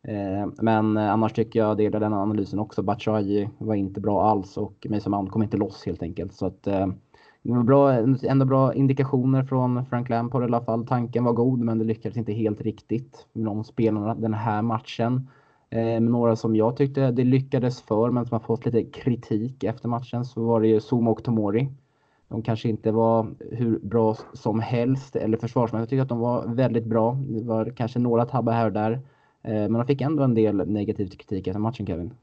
Eh, 0.07 0.47
men 0.61 0.97
eh, 0.97 1.11
annars 1.11 1.33
tycker 1.33 1.59
jag 1.59 1.77
delar 1.77 1.99
den 1.99 2.13
analysen 2.13 2.59
också. 2.59 2.83
Batshuayi 2.83 3.49
var 3.57 3.75
inte 3.75 4.01
bra 4.01 4.29
alls 4.29 4.57
och 4.57 4.87
Mason 4.89 5.11
Mount 5.11 5.31
kom 5.31 5.43
inte 5.43 5.57
loss 5.57 5.85
helt 5.85 6.03
enkelt. 6.03 6.33
Så 6.33 6.45
att, 6.45 6.67
eh, 6.67 6.87
bra, 7.43 7.93
ändå 8.23 8.45
bra 8.45 8.73
indikationer 8.73 9.43
från 9.43 9.85
Frank 9.85 10.09
Lampard 10.09 10.41
i 10.41 10.45
alla 10.45 10.61
fall. 10.61 10.87
Tanken 10.87 11.23
var 11.23 11.33
god 11.33 11.59
men 11.59 11.77
det 11.77 11.85
lyckades 11.85 12.17
inte 12.17 12.33
helt 12.33 12.61
riktigt 12.61 13.27
med 13.33 13.45
de 13.45 13.63
spelarna 13.63 14.15
den 14.15 14.33
här 14.33 14.61
matchen. 14.61 15.29
Några 16.01 16.35
som 16.35 16.55
jag 16.55 16.77
tyckte 16.77 17.11
det 17.11 17.23
lyckades 17.23 17.81
för 17.81 18.11
men 18.11 18.25
som 18.25 18.35
har 18.35 18.39
fått 18.39 18.65
lite 18.65 18.83
kritik 18.83 19.63
efter 19.63 19.89
matchen 19.89 20.25
så 20.25 20.45
var 20.45 20.61
det 20.61 20.67
ju 20.67 20.79
Zuma 20.79 21.11
och 21.11 21.23
Tomori. 21.23 21.69
De 22.33 22.41
kanske 22.41 22.69
inte 22.69 22.91
var 22.91 23.27
hur 23.51 23.79
bra 23.79 24.15
som 24.33 24.59
helst 24.59 25.15
eller 25.15 25.37
försvarsmässigt. 25.37 25.81
Jag 25.81 25.89
tycker 25.89 26.01
att 26.01 26.09
de 26.09 26.19
var 26.19 26.47
väldigt 26.47 26.85
bra. 26.85 27.17
Det 27.27 27.43
var 27.43 27.73
kanske 27.77 27.99
några 27.99 28.25
tabbar 28.25 28.53
här 28.53 28.65
och 28.65 28.71
där. 28.71 28.91
Eh, 29.41 29.53
men 29.53 29.73
de 29.73 29.85
fick 29.85 30.01
ändå 30.01 30.23
en 30.23 30.33
del 30.33 30.55
negativ 30.55 31.09
kritik 31.09 31.47
efter 31.47 31.59
matchen 31.59 31.85
Kevin. 31.85 32.13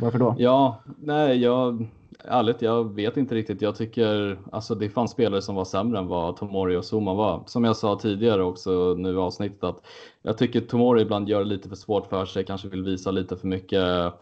Varför 0.00 0.18
då? 0.18 0.34
Ja, 0.38 0.82
nej, 0.98 1.42
jag 1.42 1.88
ärligt, 2.24 2.62
jag 2.62 2.94
vet 2.94 3.16
inte 3.16 3.34
riktigt. 3.34 3.62
Jag 3.62 3.76
tycker 3.76 4.38
alltså 4.52 4.74
det 4.74 4.88
fanns 4.88 5.10
spelare 5.10 5.42
som 5.42 5.54
var 5.54 5.64
sämre 5.64 5.98
än 5.98 6.06
vad 6.06 6.36
Tomori 6.36 6.76
och 6.76 6.84
Zuma 6.92 7.14
var. 7.14 7.42
Som 7.46 7.64
jag 7.64 7.76
sa 7.76 7.98
tidigare 7.98 8.42
också 8.42 8.94
nu 8.98 9.12
i 9.12 9.16
avsnittet 9.16 9.64
att 9.64 9.86
jag 10.22 10.38
tycker 10.38 10.60
Tomori 10.60 11.02
ibland 11.02 11.28
gör 11.28 11.38
det 11.38 11.48
lite 11.48 11.68
för 11.68 11.76
svårt 11.76 12.06
för 12.06 12.24
sig, 12.24 12.44
kanske 12.44 12.68
vill 12.68 12.82
visa 12.82 13.10
lite 13.10 13.36
för 13.36 13.46
mycket 13.46 14.12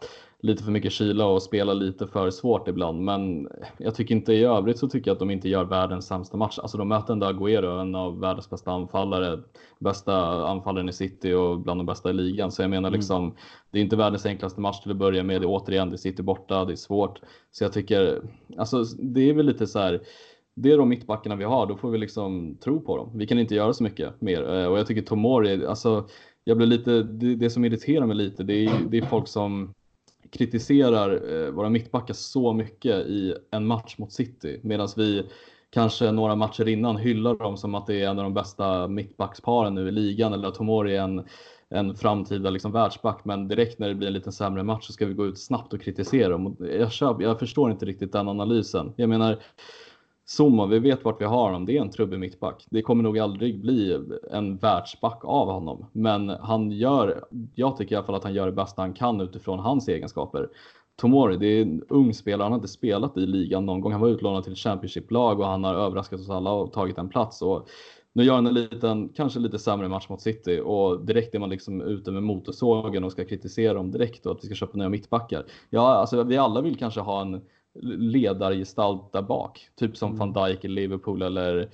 lite 0.42 0.62
för 0.64 0.72
mycket 0.72 0.92
kyla 0.92 1.26
och 1.26 1.42
spelar 1.42 1.74
lite 1.74 2.06
för 2.06 2.30
svårt 2.30 2.68
ibland. 2.68 3.04
Men 3.04 3.48
jag 3.78 3.94
tycker 3.94 4.14
inte 4.14 4.32
i 4.32 4.44
övrigt 4.44 4.78
så 4.78 4.88
tycker 4.88 5.10
jag 5.10 5.14
att 5.14 5.18
de 5.18 5.30
inte 5.30 5.48
gör 5.48 5.64
världens 5.64 6.06
sämsta 6.06 6.36
match. 6.36 6.58
Alltså 6.58 6.78
de 6.78 6.88
möter 6.88 7.12
ändå 7.12 7.26
Agüero, 7.26 7.80
en 7.80 7.94
av 7.94 8.20
världens 8.20 8.50
bästa 8.50 8.70
anfallare, 8.70 9.38
bästa 9.78 10.16
anfallaren 10.48 10.88
i 10.88 10.92
City 10.92 11.32
och 11.32 11.60
bland 11.60 11.80
de 11.80 11.86
bästa 11.86 12.10
i 12.10 12.12
ligan. 12.12 12.52
Så 12.52 12.62
jag 12.62 12.70
menar 12.70 12.88
mm. 12.88 12.98
liksom, 12.98 13.24
mm. 13.24 13.36
det 13.70 13.78
är 13.78 13.82
inte 13.82 13.96
världens 13.96 14.26
enklaste 14.26 14.60
match 14.60 14.80
till 14.80 14.90
att 14.90 14.96
börja 14.96 15.22
med. 15.22 15.40
Det 15.40 15.44
är 15.44 15.48
återigen, 15.48 15.90
det 15.90 15.94
är 15.94 15.98
City 15.98 16.22
borta, 16.22 16.64
det 16.64 16.72
är 16.72 16.76
svårt. 16.76 17.20
Så 17.50 17.64
jag 17.64 17.72
tycker, 17.72 18.22
alltså 18.56 18.82
det 18.98 19.30
är 19.30 19.34
väl 19.34 19.46
lite 19.46 19.66
så 19.66 19.78
här, 19.78 20.00
det 20.54 20.72
är 20.72 20.78
de 20.78 20.88
mittbackarna 20.88 21.36
vi 21.36 21.44
har, 21.44 21.66
då 21.66 21.76
får 21.76 21.90
vi 21.90 21.98
liksom 21.98 22.56
tro 22.56 22.80
på 22.80 22.96
dem. 22.96 23.10
Vi 23.14 23.26
kan 23.26 23.38
inte 23.38 23.54
göra 23.54 23.72
så 23.72 23.82
mycket 23.82 24.20
mer. 24.20 24.54
Eh, 24.54 24.66
och 24.66 24.78
jag 24.78 24.86
tycker 24.86 25.02
Tomori, 25.02 25.66
alltså 25.66 26.08
jag 26.44 26.56
blir 26.56 26.66
lite, 26.66 27.02
det, 27.02 27.34
det 27.34 27.50
som 27.50 27.64
irriterar 27.64 28.06
mig 28.06 28.16
lite, 28.16 28.42
det 28.42 28.64
är, 28.64 28.72
det 28.88 28.98
är 28.98 29.02
folk 29.02 29.28
som 29.28 29.74
kritiserar 30.32 31.44
eh, 31.46 31.50
våra 31.50 31.68
mittbackar 31.68 32.14
så 32.14 32.52
mycket 32.52 33.06
i 33.06 33.34
en 33.50 33.66
match 33.66 33.98
mot 33.98 34.12
City 34.12 34.60
medan 34.62 34.88
vi 34.96 35.26
kanske 35.70 36.12
några 36.12 36.34
matcher 36.34 36.68
innan 36.68 36.96
hyllar 36.96 37.34
dem 37.34 37.56
som 37.56 37.74
att 37.74 37.86
det 37.86 38.02
är 38.02 38.08
en 38.08 38.18
av 38.18 38.24
de 38.24 38.34
bästa 38.34 38.88
mittbacksparen 38.88 39.74
nu 39.74 39.88
i 39.88 39.90
ligan 39.90 40.32
eller 40.32 40.48
att 40.48 40.54
Tomori 40.54 40.96
är 40.96 41.02
en, 41.02 41.24
en 41.68 41.94
framtida 41.94 42.50
liksom 42.50 42.72
världsback. 42.72 43.24
Men 43.24 43.48
direkt 43.48 43.78
när 43.78 43.88
det 43.88 43.94
blir 43.94 44.08
en 44.08 44.14
lite 44.14 44.32
sämre 44.32 44.62
match 44.62 44.86
så 44.86 44.92
ska 44.92 45.06
vi 45.06 45.14
gå 45.14 45.26
ut 45.26 45.38
snabbt 45.38 45.72
och 45.72 45.80
kritisera 45.80 46.28
dem. 46.28 46.56
Jag, 46.60 46.92
köper, 46.92 47.22
jag 47.22 47.38
förstår 47.38 47.70
inte 47.70 47.86
riktigt 47.86 48.12
den 48.12 48.28
analysen. 48.28 48.92
Jag 48.96 49.08
menar, 49.08 49.38
Zuma, 50.36 50.66
vi 50.66 50.78
vet 50.78 51.04
vart 51.04 51.20
vi 51.20 51.24
har 51.24 51.44
honom. 51.44 51.66
Det 51.66 51.76
är 51.76 51.80
en 51.80 51.90
trubbig 51.90 52.18
mittback. 52.18 52.66
Det 52.70 52.82
kommer 52.82 53.02
nog 53.02 53.18
aldrig 53.18 53.60
bli 53.60 53.98
en 54.30 54.56
världsback 54.56 55.20
av 55.24 55.50
honom, 55.50 55.86
men 55.92 56.28
han 56.28 56.70
gör. 56.70 57.24
Jag 57.54 57.76
tycker 57.76 57.92
i 57.94 57.96
alla 57.96 58.06
fall 58.06 58.14
att 58.14 58.24
han 58.24 58.34
gör 58.34 58.46
det 58.46 58.52
bästa 58.52 58.82
han 58.82 58.92
kan 58.92 59.20
utifrån 59.20 59.58
hans 59.58 59.88
egenskaper. 59.88 60.48
Tomori, 60.96 61.36
det 61.36 61.46
är 61.46 61.62
en 61.62 61.82
ung 61.88 62.14
spelare. 62.14 62.42
Han 62.44 62.52
har 62.52 62.58
inte 62.58 62.68
spelat 62.68 63.16
i 63.16 63.26
ligan 63.26 63.66
någon 63.66 63.80
gång. 63.80 63.92
Han 63.92 64.00
var 64.00 64.08
utlånad 64.08 64.44
till 64.44 64.52
ett 64.52 64.58
Championship-lag 64.58 65.40
och 65.40 65.46
han 65.46 65.64
har 65.64 65.74
överraskat 65.74 66.20
oss 66.20 66.30
alla 66.30 66.52
och 66.52 66.72
tagit 66.72 66.98
en 66.98 67.08
plats. 67.08 67.42
Och 67.42 67.68
nu 68.12 68.24
gör 68.24 68.34
han 68.34 68.46
en 68.46 68.54
liten, 68.54 69.08
kanske 69.08 69.40
lite 69.40 69.58
sämre 69.58 69.88
match 69.88 70.08
mot 70.08 70.20
City 70.20 70.60
och 70.64 71.04
direkt 71.04 71.34
är 71.34 71.38
man 71.38 71.50
liksom 71.50 71.80
ute 71.80 72.10
med 72.10 72.22
motorsågen 72.22 73.04
och 73.04 73.12
ska 73.12 73.24
kritisera 73.24 73.74
dem 73.74 73.90
direkt 73.90 74.26
och 74.26 74.32
att 74.32 74.44
vi 74.44 74.46
ska 74.46 74.54
köpa 74.54 74.78
nya 74.78 74.88
mittbackar. 74.88 75.44
Ja, 75.70 75.94
alltså 75.94 76.22
vi 76.22 76.36
alla 76.36 76.60
vill 76.60 76.76
kanske 76.76 77.00
ha 77.00 77.20
en 77.20 77.40
ledargestalt 77.82 79.12
där 79.12 79.22
bak. 79.22 79.68
Typ 79.76 79.96
som 79.96 80.14
mm. 80.14 80.32
van 80.32 80.48
Dijk 80.48 80.64
i 80.64 80.68
Liverpool 80.68 81.22
eller 81.22 81.68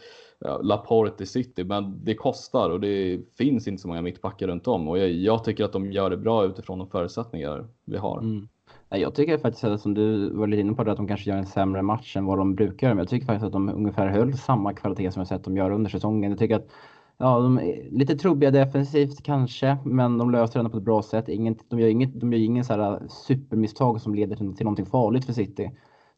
Laporte 0.62 1.23
i 1.23 1.27
City. 1.27 1.64
Men 1.64 2.05
det 2.05 2.14
kostar 2.14 2.71
och 2.71 2.81
det 2.81 3.21
finns 3.38 3.69
inte 3.69 3.83
så 3.83 3.88
många 3.88 4.03
mittbackar 4.03 4.47
runt 4.47 4.67
om. 4.67 4.88
Och 4.88 4.99
jag, 4.99 5.11
jag 5.11 5.45
tycker 5.45 5.64
att 5.64 5.73
de 5.73 5.93
gör 5.93 6.11
det 6.11 6.17
bra 6.17 6.45
utifrån 6.45 6.79
de 6.79 6.88
förutsättningar 6.88 7.67
vi 7.85 7.97
har. 7.97 8.19
Mm. 8.19 8.49
Jag 8.88 9.14
tycker 9.14 9.38
faktiskt 9.38 9.64
att 9.64 9.81
som 9.81 9.95
du 9.95 10.31
var 10.31 10.47
lite 10.47 10.61
inne 10.61 10.75
på 10.75 10.85
det, 10.85 10.90
att 10.90 10.97
de 10.97 11.09
kanske 11.09 11.31
gör 11.31 11.37
en 11.37 11.47
sämre 11.47 11.83
match 11.83 12.17
än 12.17 12.25
vad 12.25 12.38
de 12.38 12.55
brukar. 12.55 12.88
Men 12.88 12.99
jag 12.99 13.09
tycker 13.09 13.27
faktiskt 13.27 13.47
att 13.47 13.53
de 13.53 13.69
ungefär 13.69 14.09
höll 14.09 14.38
samma 14.38 14.73
kvalitet 14.73 15.11
som 15.11 15.21
jag 15.21 15.29
sett 15.29 15.45
dem 15.45 15.57
göra 15.57 15.75
under 15.75 15.90
säsongen. 15.90 16.31
Jag 16.31 16.38
tycker 16.38 16.57
att 16.57 16.69
Ja, 17.17 17.40
de 17.40 17.59
är 17.59 17.90
lite 17.90 18.17
trubbiga 18.17 18.51
defensivt 18.51 19.23
kanske, 19.23 19.77
men 19.85 20.19
de 20.19 20.31
löser 20.31 20.62
det 20.62 20.69
på 20.69 20.77
ett 20.77 20.83
bra 20.83 21.03
sätt. 21.03 21.29
Inget, 21.29 21.71
de 21.71 21.81
gör 21.81 21.88
inget, 21.88 22.21
de 22.21 22.33
gör 22.33 22.40
ingen 22.40 22.64
så 22.64 22.73
här 22.73 23.03
supermisstag 23.09 24.01
som 24.01 24.14
leder 24.14 24.37
till, 24.37 24.57
till 24.57 24.64
någonting 24.64 24.87
farligt 24.87 25.25
för 25.25 25.33
City. 25.33 25.71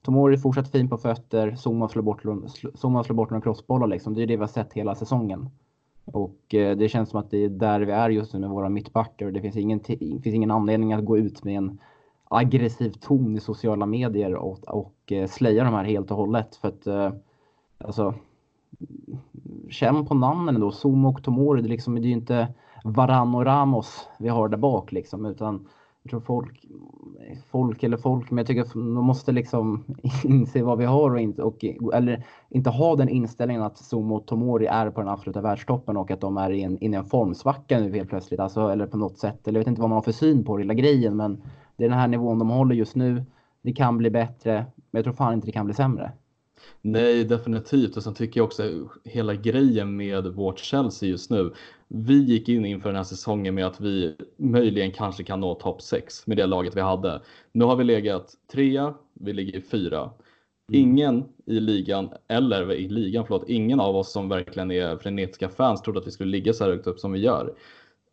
Tomori 0.07 0.39
fortsatt 0.39 0.69
fin 0.69 0.89
på 0.89 0.97
fötter, 0.97 1.57
Zuma 1.57 1.89
slår 1.89 2.03
bort, 2.03 2.23
Zuma 2.75 3.05
slår 3.05 3.17
bort 3.17 3.31
några 3.31 3.41
crossbollar 3.43 3.87
liksom. 3.87 4.15
Det 4.15 4.23
är 4.23 4.27
det 4.27 4.37
vi 4.37 4.41
har 4.41 4.47
sett 4.47 4.73
hela 4.73 4.95
säsongen. 4.95 5.51
Och 6.05 6.55
eh, 6.55 6.77
det 6.77 6.89
känns 6.89 7.11
som 7.11 7.21
att 7.21 7.31
det 7.31 7.45
är 7.45 7.49
där 7.49 7.81
vi 7.81 7.93
är 7.93 8.11
just 8.11 8.33
nu 8.33 8.39
med 8.39 8.51
våra 8.51 8.69
mittbackar. 8.69 9.31
Det 9.31 9.41
finns 9.41 9.57
ingen, 9.57 9.81
finns 9.81 10.27
ingen 10.27 10.51
anledning 10.51 10.93
att 10.93 11.05
gå 11.05 11.19
ut 11.19 11.45
med 11.45 11.57
en 11.57 11.79
aggressiv 12.29 12.91
ton 12.91 13.37
i 13.37 13.41
sociala 13.41 13.87
medier 13.87 14.35
och, 14.35 14.69
och 14.69 15.13
eh, 15.13 15.27
slöja 15.29 15.65
de 15.65 15.75
här 15.75 15.85
helt 15.85 16.11
och 16.11 16.17
hållet. 16.17 16.57
För 16.57 16.69
att 16.69 16.87
eh, 16.87 17.13
alltså, 17.79 18.15
känn 19.71 20.07
på 20.07 20.15
namnen 20.15 20.61
då. 20.61 20.73
Zuma 20.85 21.09
och 21.09 21.23
Tomori, 21.23 21.63
det, 21.63 21.69
liksom, 21.69 21.95
det 21.95 22.01
är 22.01 22.09
ju 22.09 22.13
inte 22.13 22.49
Varan 22.85 23.35
och 23.35 23.45
Ramos 23.45 24.09
vi 24.19 24.29
har 24.29 24.49
där 24.49 24.59
bak 24.59 24.93
liksom, 24.93 25.27
utan 25.27 25.69
jag 26.07 26.11
tror 26.11 26.21
folk, 26.21 26.67
folk 27.51 27.83
eller 27.83 27.97
folk, 27.97 28.31
men 28.31 28.39
jag 28.39 28.47
tycker 28.47 28.63
att 28.63 28.73
de 28.73 29.05
måste 29.05 29.33
liksom 29.33 29.85
inse 30.25 30.63
vad 30.63 30.79
vi 30.79 30.85
har 30.85 31.11
och 31.11 31.21
inte, 31.21 31.43
och, 31.43 31.65
eller 31.95 32.25
inte 32.49 32.71
ha 32.71 32.97
den 32.97 33.09
inställningen 33.09 33.63
att 33.63 33.79
Zoom 33.79 34.13
och 34.13 34.27
Tomori 34.27 34.67
är 34.67 34.91
på 34.91 35.01
den 35.01 35.09
absoluta 35.09 35.41
världstoppen 35.41 35.97
och 35.97 36.11
att 36.11 36.21
de 36.21 36.37
är 36.37 36.51
i 36.51 36.63
en, 36.63 36.85
i 36.85 36.95
en 36.95 37.05
formsvacka 37.05 37.81
nu 37.81 37.93
helt 37.93 38.09
plötsligt, 38.09 38.41
alltså, 38.41 38.69
eller 38.69 38.87
på 38.87 38.97
något 38.97 39.19
sätt. 39.19 39.49
Eller 39.49 39.59
jag 39.59 39.61
vet 39.61 39.69
inte 39.69 39.81
vad 39.81 39.91
man 39.91 39.97
har 39.97 40.03
för 40.03 40.13
syn 40.13 40.45
på 40.45 40.59
hela 40.59 40.75
grejen, 40.75 41.17
men 41.17 41.43
det 41.77 41.85
är 41.85 41.89
den 41.89 41.99
här 41.99 42.09
nivån 42.09 42.39
de 42.39 42.51
håller 42.51 42.75
just 42.75 42.97
nu. 42.97 43.25
Det 43.63 43.73
kan 43.73 43.99
bli 43.99 44.11
bättre, 44.11 44.55
men 44.77 44.99
jag 44.99 45.05
tror 45.05 45.15
fan 45.15 45.35
inte 45.35 45.47
det 45.47 45.53
kan 45.53 45.67
bli 45.67 45.75
sämre. 45.75 46.13
Nej, 46.83 47.25
definitivt. 47.25 47.97
Och 47.97 48.03
sen 48.03 48.15
tycker 48.15 48.41
jag 48.41 48.45
också 48.45 48.89
hela 49.05 49.35
grejen 49.35 49.97
med 49.97 50.27
vårt 50.27 50.59
Chelsea 50.59 51.09
just 51.09 51.31
nu. 51.31 51.53
Vi 51.89 52.25
gick 52.25 52.49
in 52.49 52.67
inför 52.67 52.89
den 52.89 52.97
här 52.97 53.05
säsongen 53.05 53.55
med 53.55 53.67
att 53.67 53.81
vi 53.81 54.17
möjligen 54.37 54.93
kanske 54.93 55.25
kan 55.25 55.41
nå 55.41 55.55
topp 55.55 55.83
6 55.83 56.27
med 56.27 56.37
det 56.37 56.47
laget 56.47 56.77
vi 56.77 56.81
hade. 56.81 57.23
Nu 57.53 57.65
har 57.65 57.77
vi 57.77 57.85
legat 57.85 58.35
trea, 58.53 58.95
vi 59.15 59.33
ligger 59.33 59.61
fyra. 59.61 60.11
Mm. 60.73 60.81
Ingen 60.81 61.25
i 61.47 61.61
ligan, 61.61 62.11
eller 62.29 62.73
i 62.73 62.89
ligan, 62.89 63.25
förlåt, 63.27 63.49
ingen 63.49 63.81
av 63.81 63.97
oss 63.97 64.13
som 64.13 64.29
verkligen 64.29 64.71
är 64.71 64.97
frenetiska 64.97 65.49
fans 65.49 65.83
trodde 65.83 66.01
att 66.01 66.07
vi 66.07 66.11
skulle 66.11 66.31
ligga 66.31 66.53
så 66.53 66.65
här 66.65 66.71
högt 66.71 66.87
upp 66.87 67.01
som 67.01 67.13
vi 67.13 67.19
gör. 67.19 67.55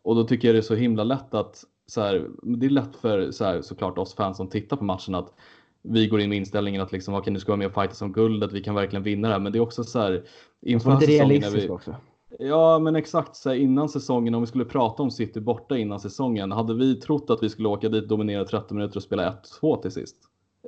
Och 0.02 0.14
då 0.14 0.24
tycker 0.24 0.48
jag 0.48 0.54
det 0.54 0.60
är 0.60 0.62
så 0.62 0.74
himla 0.74 1.04
lätt 1.04 1.34
att, 1.34 1.64
så 1.86 2.00
här, 2.00 2.28
det 2.42 2.66
är 2.66 2.70
lätt 2.70 2.96
för 2.96 3.30
så 3.30 3.44
här, 3.44 3.62
såklart 3.62 3.98
oss 3.98 4.14
fans 4.14 4.36
som 4.36 4.48
tittar 4.48 4.76
på 4.76 4.84
matchen 4.84 5.14
att 5.14 5.34
vi 5.84 6.06
går 6.06 6.20
in 6.20 6.28
med 6.28 6.38
inställningen 6.38 6.80
att 6.80 6.92
liksom, 6.92 7.14
okay, 7.14 7.32
nu 7.32 7.38
ska 7.38 7.52
vara 7.52 7.58
med 7.58 7.66
och 7.66 7.74
fighta 7.74 7.94
som 7.94 8.12
guldet, 8.12 8.52
vi 8.52 8.62
kan 8.62 8.74
verkligen 8.74 9.02
vinna 9.02 9.28
det 9.28 9.34
här. 9.34 9.40
Men 9.40 9.52
det 9.52 9.58
är 9.58 9.60
också 9.60 9.84
så 9.84 9.98
här. 9.98 10.24
Inför 10.62 11.00
lite 11.00 11.12
realistiskt 11.12 11.64
vi, 11.64 11.68
också. 11.68 11.96
Ja, 12.38 12.78
men 12.78 12.96
exakt 12.96 13.36
så 13.36 13.48
här, 13.48 13.56
innan 13.56 13.88
säsongen, 13.88 14.34
om 14.34 14.40
vi 14.40 14.46
skulle 14.46 14.64
prata 14.64 15.02
om 15.02 15.10
City 15.10 15.40
borta 15.40 15.78
innan 15.78 16.00
säsongen, 16.00 16.52
hade 16.52 16.74
vi 16.74 16.94
trott 16.94 17.30
att 17.30 17.42
vi 17.42 17.50
skulle 17.50 17.68
åka 17.68 17.88
dit, 17.88 18.08
dominera 18.08 18.44
30 18.44 18.74
minuter 18.74 18.96
och 18.96 19.02
spela 19.02 19.38
1-2 19.62 19.82
till 19.82 19.90
sist? 19.90 20.16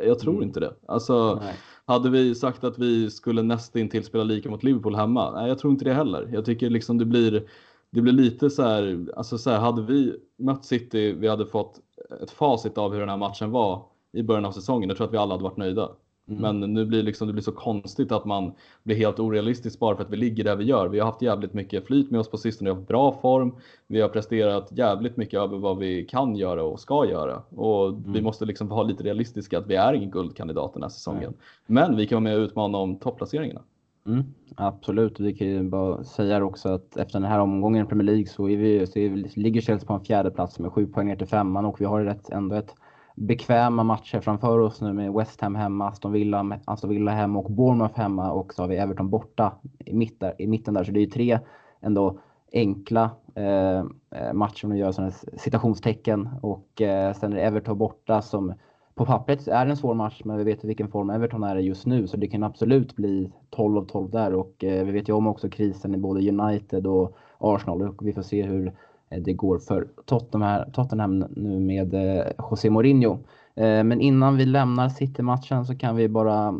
Jag 0.04 0.18
tror 0.18 0.32
mm. 0.32 0.42
inte 0.42 0.60
det. 0.60 0.74
Alltså, 0.88 1.34
nej. 1.42 1.54
hade 1.86 2.10
vi 2.10 2.34
sagt 2.34 2.64
att 2.64 2.78
vi 2.78 3.10
skulle 3.10 3.42
nästintill 3.42 4.04
spela 4.04 4.24
lika 4.24 4.50
mot 4.50 4.62
Liverpool 4.62 4.96
hemma? 4.96 5.32
Nej, 5.32 5.48
jag 5.48 5.58
tror 5.58 5.72
inte 5.72 5.84
det 5.84 5.94
heller. 5.94 6.30
Jag 6.32 6.44
tycker 6.44 6.70
liksom 6.70 6.98
det 6.98 7.04
blir, 7.04 7.48
det 7.90 8.00
blir 8.00 8.12
lite 8.12 8.50
så 8.50 8.62
här, 8.62 9.06
alltså 9.16 9.38
så 9.38 9.50
här, 9.50 9.58
hade 9.58 9.82
vi 9.82 10.16
mött 10.38 10.64
City, 10.64 11.12
vi 11.12 11.28
hade 11.28 11.46
fått 11.46 11.80
ett 12.22 12.30
facit 12.30 12.78
av 12.78 12.92
hur 12.92 13.00
den 13.00 13.08
här 13.08 13.16
matchen 13.16 13.50
var 13.50 13.95
i 14.12 14.22
början 14.22 14.44
av 14.44 14.52
säsongen. 14.52 14.88
Jag 14.88 14.96
tror 14.96 15.06
att 15.06 15.12
vi 15.12 15.18
alla 15.18 15.34
hade 15.34 15.44
varit 15.44 15.56
nöjda. 15.56 15.90
Mm. 16.28 16.42
Men 16.42 16.74
nu 16.74 16.84
blir 16.84 17.02
liksom, 17.02 17.26
det 17.26 17.32
blir 17.32 17.42
så 17.42 17.52
konstigt 17.52 18.12
att 18.12 18.24
man 18.24 18.52
blir 18.82 18.96
helt 18.96 19.18
orealistisk 19.18 19.78
bara 19.78 19.96
för 19.96 20.04
att 20.04 20.10
vi 20.10 20.16
ligger 20.16 20.44
där 20.44 20.56
vi 20.56 20.64
gör. 20.64 20.88
Vi 20.88 20.98
har 20.98 21.06
haft 21.06 21.22
jävligt 21.22 21.54
mycket 21.54 21.86
flyt 21.86 22.10
med 22.10 22.20
oss 22.20 22.30
på 22.30 22.36
sistone, 22.38 22.70
vi 22.70 22.70
har 22.70 22.76
haft 22.76 22.88
bra 22.88 23.18
form. 23.22 23.54
Vi 23.86 24.00
har 24.00 24.08
presterat 24.08 24.68
jävligt 24.72 25.16
mycket 25.16 25.40
över 25.40 25.58
vad 25.58 25.78
vi 25.78 26.04
kan 26.04 26.36
göra 26.36 26.64
och 26.64 26.80
ska 26.80 27.06
göra. 27.06 27.42
Och 27.48 27.88
mm. 27.88 28.12
vi 28.12 28.22
måste 28.22 28.44
liksom 28.44 28.68
vara 28.68 28.82
lite 28.82 29.04
realistiska 29.04 29.58
att 29.58 29.66
vi 29.66 29.74
är 29.74 29.92
ingen 29.92 30.10
guldkandidat 30.10 30.72
den 30.72 30.82
här 30.82 30.90
säsongen. 30.90 31.22
Mm. 31.22 31.36
Men 31.66 31.96
vi 31.96 32.06
kan 32.06 32.16
vara 32.16 32.22
med 32.22 32.38
och 32.38 32.44
utmana 32.44 32.78
om 32.78 32.96
topplaceringarna. 32.96 33.62
Mm, 34.06 34.24
absolut, 34.56 35.20
vi 35.20 35.34
kan 35.34 35.46
ju 35.46 35.62
bara 35.62 36.04
säga 36.04 36.44
också 36.44 36.68
att 36.68 36.96
efter 36.96 37.20
den 37.20 37.30
här 37.30 37.38
omgången 37.38 37.84
i 37.84 37.88
Premier 37.88 38.06
League 38.06 38.26
så, 38.26 38.48
är 38.48 38.56
vi, 38.56 38.86
så 38.86 38.98
är 38.98 39.08
vi, 39.08 39.22
ligger 39.34 39.60
Chelsea 39.60 39.86
på 39.86 39.92
en 39.92 40.04
fjärde 40.04 40.30
plats 40.30 40.58
med 40.58 40.72
sju 40.72 40.86
poäng 40.86 41.06
ner 41.06 41.16
till 41.16 41.26
femman 41.26 41.64
och 41.64 41.80
vi 41.80 41.84
har 41.84 42.06
ett, 42.06 42.30
ändå 42.30 42.56
ett 42.56 42.74
bekväma 43.16 43.82
matcher 43.82 44.20
framför 44.20 44.58
oss 44.58 44.80
nu 44.80 44.92
med 44.92 45.12
West 45.12 45.40
Ham 45.40 45.54
hemma, 45.54 45.88
Aston 45.88 46.12
Villa, 46.12 46.58
Aston 46.64 46.90
Villa 46.90 47.10
hemma 47.10 47.38
och 47.38 47.50
Bournemouth 47.50 47.98
hemma 47.98 48.32
och 48.32 48.54
så 48.54 48.62
har 48.62 48.68
vi 48.68 48.76
Everton 48.76 49.10
borta 49.10 49.52
i, 49.78 49.94
mitt 49.94 50.20
där, 50.20 50.34
i 50.38 50.46
mitten 50.46 50.74
där. 50.74 50.84
Så 50.84 50.92
det 50.92 50.98
är 50.98 51.04
ju 51.04 51.10
tre 51.10 51.38
ändå 51.80 52.18
enkla 52.52 53.10
eh, 53.34 53.78
eh 54.10 54.32
matcher 54.34 54.64
om 54.64 54.70
du 54.70 54.78
gör 54.78 54.92
sådana 54.92 55.12
citationstecken. 55.36 56.28
Och 56.42 56.82
eh, 56.82 57.12
sen 57.14 57.32
är 57.32 57.36
det 57.36 57.42
Everton 57.42 57.78
borta 57.78 58.22
som 58.22 58.54
på 58.94 59.06
pappret 59.06 59.48
är 59.48 59.66
en 59.66 59.76
svår 59.76 59.94
match, 59.94 60.22
men 60.24 60.36
vi 60.36 60.44
vet 60.44 60.64
vilken 60.64 60.88
form 60.88 61.10
Everton 61.10 61.44
är 61.44 61.56
i 61.56 61.62
just 61.62 61.86
nu, 61.86 62.06
så 62.06 62.16
det 62.16 62.26
kan 62.26 62.42
absolut 62.42 62.96
bli 62.96 63.32
12 63.50 63.78
av 63.78 63.86
12 63.86 64.10
där. 64.10 64.34
Och 64.34 64.64
eh, 64.64 64.84
vi 64.84 64.92
vet 64.92 65.08
ju 65.08 65.12
om 65.12 65.26
också 65.26 65.48
krisen 65.48 65.94
i 65.94 65.98
både 65.98 66.30
United 66.30 66.86
och 66.86 67.16
Arsenal. 67.38 67.82
Och 67.82 68.06
vi 68.06 68.12
får 68.12 68.22
se 68.22 68.42
hur 68.42 68.72
Eh, 69.10 69.22
det 69.22 69.32
går 69.32 69.58
för 69.58 69.88
Tottenham, 70.04 70.72
Tottenham 70.72 71.18
nu 71.18 71.60
med 71.60 71.94
eh, 71.94 72.26
José 72.38 72.70
Mourinho. 72.70 73.18
Eh, 73.54 73.84
men 73.84 74.00
innan 74.00 74.36
vi 74.36 74.44
lämnar 74.44 74.88
City-matchen 74.88 75.66
så 75.66 75.74
kan 75.74 75.96
vi 75.96 76.08
bara 76.08 76.54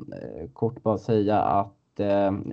kort 0.53 0.83
bara 0.83 0.99
säga 0.99 1.41
att 1.41 1.73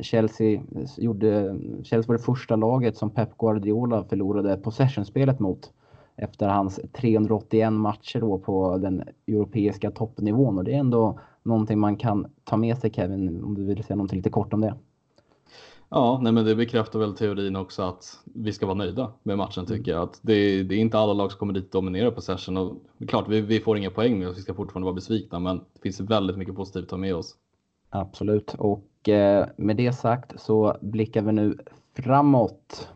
Chelsea, 0.02 0.62
gjorde, 0.98 1.60
Chelsea 1.84 2.08
var 2.08 2.16
det 2.16 2.24
första 2.24 2.56
laget 2.56 2.98
som 2.98 3.10
Pep 3.10 3.38
Guardiola 3.38 4.04
förlorade 4.04 4.58
possession-spelet 4.58 5.40
mot 5.40 5.72
efter 6.16 6.48
hans 6.48 6.80
381 6.92 7.74
matcher 7.74 8.20
då 8.20 8.40
på 8.40 8.78
den 8.78 9.04
europeiska 9.28 9.92
toppnivån. 9.92 10.58
Och 10.58 10.64
det 10.64 10.74
är 10.74 10.80
ändå 10.80 11.20
någonting 11.44 11.80
man 11.80 11.96
kan 11.96 12.28
ta 12.44 12.58
med 12.58 12.78
sig 12.78 12.92
Kevin, 12.94 13.44
om 13.44 13.56
du 13.56 13.66
vill 13.66 13.84
säga 13.84 13.96
någonting 13.96 14.18
lite 14.18 14.30
kort 14.30 14.54
om 14.54 14.62
det. 14.62 14.76
Ja, 15.96 16.20
nej 16.22 16.32
men 16.32 16.46
det 16.46 16.56
bekräftar 16.56 17.00
väl 17.00 17.16
teorin 17.16 17.56
också 17.56 17.82
att 17.82 18.20
vi 18.24 18.54
ska 18.54 18.66
vara 18.66 18.78
nöjda 18.78 19.12
med 19.24 19.38
matchen 19.38 19.66
tycker 19.66 19.92
jag. 19.92 20.02
Att 20.04 20.20
det, 20.22 20.64
det 20.64 20.76
är 20.76 20.80
inte 20.80 20.98
alla 20.98 21.14
lag 21.14 21.32
som 21.32 21.40
kommer 21.40 21.54
dit 21.54 21.64
och 21.76 21.82
dominerar 21.82 22.12
på 22.12 22.22
session 22.22 22.58
och 22.58 22.78
klart 23.08 23.28
vi, 23.28 23.42
vi 23.42 23.60
får 23.60 23.78
inga 23.78 23.90
poäng 23.90 24.20
med 24.20 24.28
oss, 24.28 24.38
vi 24.38 24.42
ska 24.42 24.54
fortfarande 24.54 24.86
vara 24.86 24.94
besvikna 24.94 25.40
men 25.40 25.58
det 25.58 25.82
finns 25.82 26.00
väldigt 26.00 26.38
mycket 26.38 26.56
positivt 26.56 26.84
att 26.84 26.90
ta 26.90 26.98
med 26.98 27.16
oss. 27.16 27.36
Absolut 27.90 28.56
och 28.58 29.10
eh, 29.10 29.48
med 29.58 29.78
det 29.78 29.94
sagt 29.94 30.42
så 30.42 30.78
blickar 30.82 31.22
vi 31.22 31.32
nu 31.32 31.58
framåt. 31.96 32.90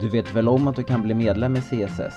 Du 0.00 0.08
vet 0.08 0.34
väl 0.34 0.48
om 0.48 0.68
att 0.68 0.76
du 0.76 0.82
kan 0.82 1.02
bli 1.02 1.14
medlem 1.14 1.56
i 1.56 1.60
CSS? 1.60 2.14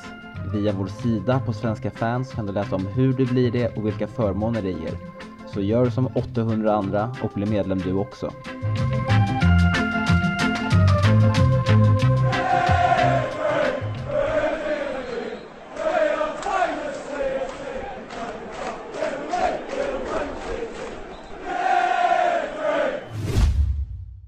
Via 0.53 0.73
vår 0.73 0.87
sida 0.87 1.41
på 1.45 1.53
Svenska 1.53 1.91
fans 1.91 2.31
kan 2.31 2.45
du 2.45 2.53
läsa 2.53 2.75
om 2.75 2.85
hur 2.85 3.13
du 3.13 3.25
blir 3.25 3.51
det 3.51 3.77
och 3.77 3.85
vilka 3.85 4.07
förmåner 4.07 4.61
det 4.61 4.69
ger. 4.71 5.18
Så 5.53 5.61
gör 5.61 5.89
som 5.89 6.07
800 6.15 6.73
andra 6.73 7.15
och 7.23 7.31
bli 7.33 7.45
medlem 7.45 7.77
du 7.77 7.93
också. 7.93 8.31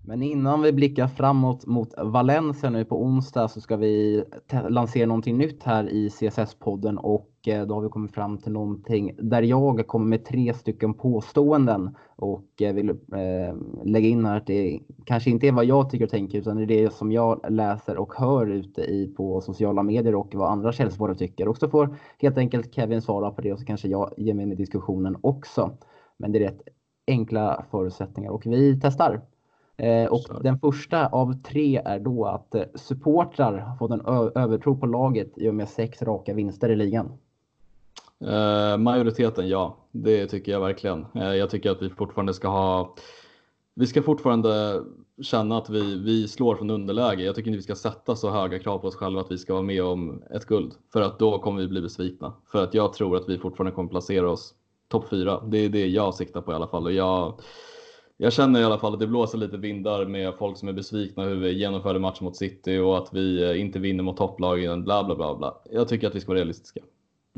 Men 0.01 0.23
innan 0.23 0.61
vi 0.61 0.73
blickar 0.73 1.07
framåt 1.07 1.65
mot 1.65 1.93
Valencia 1.97 2.69
nu 2.69 2.85
på 2.85 3.03
onsdag 3.03 3.47
så 3.47 3.61
ska 3.61 3.77
vi 3.77 4.23
lansera 4.69 5.05
någonting 5.05 5.37
nytt 5.37 5.63
här 5.63 5.89
i 5.89 6.09
CSS-podden 6.09 6.97
och 6.97 7.30
då 7.43 7.73
har 7.73 7.81
vi 7.81 7.89
kommit 7.89 8.11
fram 8.11 8.37
till 8.37 8.51
någonting 8.51 9.11
där 9.17 9.41
jag 9.41 9.87
kommer 9.87 10.05
med 10.05 10.25
tre 10.25 10.53
stycken 10.53 10.93
påståenden 10.93 11.95
och 12.15 12.61
eh, 12.61 12.73
vill 12.73 12.89
eh, 12.89 13.55
lägga 13.83 14.07
in 14.07 14.25
här 14.25 14.37
att 14.37 14.47
det 14.47 14.79
kanske 15.05 15.29
inte 15.29 15.47
är 15.47 15.51
vad 15.51 15.65
jag 15.65 15.89
tycker 15.89 16.05
och 16.05 16.11
tänker 16.11 16.37
utan 16.37 16.57
det 16.57 16.63
är 16.63 16.67
det 16.67 16.93
som 16.93 17.11
jag 17.11 17.45
läser 17.49 17.97
och 17.97 18.13
hör 18.13 18.47
ute 18.47 18.81
i 18.81 19.13
på 19.17 19.41
sociala 19.41 19.83
medier 19.83 20.15
och 20.15 20.35
vad 20.35 20.51
andra 20.51 20.71
källspårare 20.71 21.15
tycker. 21.15 21.47
Och 21.47 21.57
så 21.57 21.69
får 21.69 21.97
helt 22.19 22.37
enkelt 22.37 22.73
Kevin 22.73 23.01
svara 23.01 23.31
på 23.31 23.41
det 23.41 23.53
och 23.53 23.59
så 23.59 23.65
kanske 23.65 23.87
jag 23.87 24.13
ger 24.17 24.33
mig 24.33 24.43
in 24.43 24.51
i 24.51 24.55
diskussionen 24.55 25.17
också. 25.21 25.71
Men 26.17 26.31
det 26.31 26.39
är 26.39 26.43
rätt 26.43 26.61
enkla 27.07 27.65
förutsättningar 27.71 28.31
och 28.31 28.45
vi 28.45 28.79
testar. 28.81 29.21
Eh, 29.77 30.05
och 30.05 30.43
den 30.43 30.59
första 30.59 31.07
av 31.07 31.33
tre 31.33 31.81
är 31.85 31.99
då 31.99 32.25
att 32.25 32.55
eh, 32.55 32.63
supportrar 32.75 33.57
har 33.57 33.75
fått 33.75 33.91
en 33.91 34.01
övertro 34.35 34.77
på 34.77 34.85
laget 34.85 35.37
i 35.37 35.49
och 35.49 35.55
med 35.55 35.69
sex 35.69 36.01
raka 36.01 36.33
vinster 36.33 36.69
i 36.69 36.75
ligan. 36.75 37.11
Eh, 38.21 38.77
majoriteten 38.77 39.49
ja, 39.49 39.77
det 39.91 40.27
tycker 40.27 40.51
jag 40.51 40.59
verkligen. 40.59 41.05
Eh, 41.15 41.35
jag 41.35 41.49
tycker 41.49 41.71
att 41.71 41.81
vi 41.81 41.89
fortfarande 41.89 42.33
ska 42.33 42.47
ha 42.47 42.95
vi 43.75 43.87
ska 43.87 44.01
fortfarande 44.01 44.83
känna 45.21 45.57
att 45.57 45.69
vi, 45.69 45.95
vi 45.95 46.27
slår 46.27 46.55
från 46.55 46.69
underläge. 46.69 47.23
Jag 47.23 47.35
tycker 47.35 47.47
inte 47.49 47.57
vi 47.57 47.63
ska 47.63 47.75
sätta 47.75 48.15
så 48.15 48.29
höga 48.29 48.59
krav 48.59 48.77
på 48.77 48.87
oss 48.87 48.95
själva 48.95 49.21
att 49.21 49.31
vi 49.31 49.37
ska 49.37 49.53
vara 49.53 49.63
med 49.63 49.83
om 49.83 50.23
ett 50.35 50.45
guld. 50.45 50.73
För 50.93 51.01
att 51.01 51.19
då 51.19 51.39
kommer 51.39 51.61
vi 51.61 51.67
bli 51.67 51.81
besvikna. 51.81 52.33
För 52.51 52.63
att 52.63 52.73
jag 52.73 52.93
tror 52.93 53.17
att 53.17 53.29
vi 53.29 53.37
fortfarande 53.37 53.75
kommer 53.75 53.89
placera 53.89 54.29
oss 54.29 54.53
topp 54.87 55.09
fyra. 55.09 55.43
Det 55.47 55.57
är 55.57 55.69
det 55.69 55.87
jag 55.87 56.15
siktar 56.15 56.41
på 56.41 56.51
i 56.51 56.55
alla 56.55 56.67
fall. 56.67 56.85
Och 56.85 56.91
jag, 56.91 57.39
jag 58.17 58.33
känner 58.33 58.61
i 58.61 58.63
alla 58.63 58.77
fall 58.77 58.93
att 58.93 58.99
det 58.99 59.07
blåser 59.07 59.37
lite 59.37 59.57
vindar 59.57 60.05
med 60.05 60.35
folk 60.35 60.57
som 60.57 60.67
är 60.67 60.73
besvikna 60.73 61.23
hur 61.23 61.35
vi 61.35 61.51
genomförde 61.51 61.99
matchen 61.99 62.25
mot 62.25 62.35
City 62.35 62.77
och 62.77 62.97
att 62.97 63.13
vi 63.13 63.57
inte 63.57 63.79
vinner 63.79 64.03
mot 64.03 64.17
topplagen, 64.17 64.83
bla 64.83 65.03
bla 65.03 65.15
bla 65.15 65.35
bla. 65.35 65.61
Jag 65.71 65.87
tycker 65.87 66.07
att 66.07 66.15
vi 66.15 66.19
ska 66.19 66.27
vara 66.27 66.39
realistiska. 66.39 66.81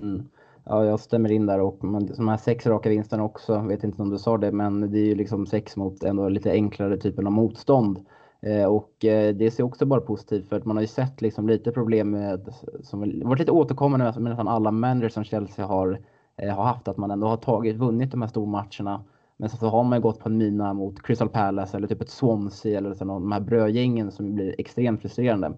Mm. 0.02 0.24
Ja, 0.66 0.86
jag 0.86 1.00
stämmer 1.00 1.32
in 1.32 1.46
där 1.46 1.60
och 1.60 1.84
men, 1.84 2.06
de 2.06 2.28
här 2.28 2.38
sex 2.38 2.66
raka 2.66 2.90
vinsterna 2.90 3.24
också, 3.24 3.60
vet 3.60 3.84
inte 3.84 4.02
om 4.02 4.10
du 4.10 4.18
sa 4.18 4.38
det, 4.38 4.52
men 4.52 4.92
det 4.92 5.00
är 5.00 5.06
ju 5.06 5.16
liksom 5.16 5.46
sex 5.46 5.76
mot 5.76 6.04
ändå 6.04 6.30
lite 6.30 6.52
enklare 6.52 6.98
typen 6.98 7.28
av 7.28 7.34
motstånd. 7.34 8.06
Eh, 8.42 8.66
och 8.66 9.06
eh, 9.06 9.36
det 9.36 9.52
ser 9.52 9.64
också 9.64 9.86
bara 9.86 10.02
positivt 10.02 10.50
för 10.50 10.56
att 10.56 10.66
man 10.66 10.78
har 10.78 10.82
ju 10.82 10.88
sett 10.88 11.22
liksom 11.22 11.48
lite 11.48 11.72
problem 11.72 12.12
med, 12.12 12.54
som 12.82 13.22
varit 13.24 13.40
lite 13.40 13.52
återkommande 13.52 14.06
med 14.06 14.24
nästan 14.24 14.48
alla 14.48 14.72
managers 14.72 15.14
som 15.14 15.24
Chelsea 15.24 15.66
har, 15.66 16.00
eh, 16.38 16.56
har 16.56 16.64
haft, 16.64 16.88
att 16.88 16.98
man 16.98 17.12
ändå 17.12 17.28
har 17.28 17.38
tagit, 17.38 17.78
vunnit 17.78 18.12
de 18.12 18.22
här 18.22 18.30
stormatcherna. 18.30 19.04
Men 19.38 19.50
så, 19.50 19.58
så 19.58 19.68
har 19.68 19.84
man 19.84 19.98
ju 19.98 20.02
gått 20.02 20.20
på 20.20 20.30
en 20.30 20.38
mina 20.38 20.74
mot 20.74 21.04
Crystal 21.04 21.30
Palace 21.30 21.78
eller 21.78 21.88
typ 21.88 22.02
ett 22.02 22.10
Swansea 22.10 22.78
eller 22.78 22.94
så, 22.94 23.06
de 23.06 23.32
här 23.32 23.40
brödgängen 23.40 24.12
som 24.12 24.36
blir 24.36 24.56
extremt 24.58 25.02
frustrerande. 25.02 25.54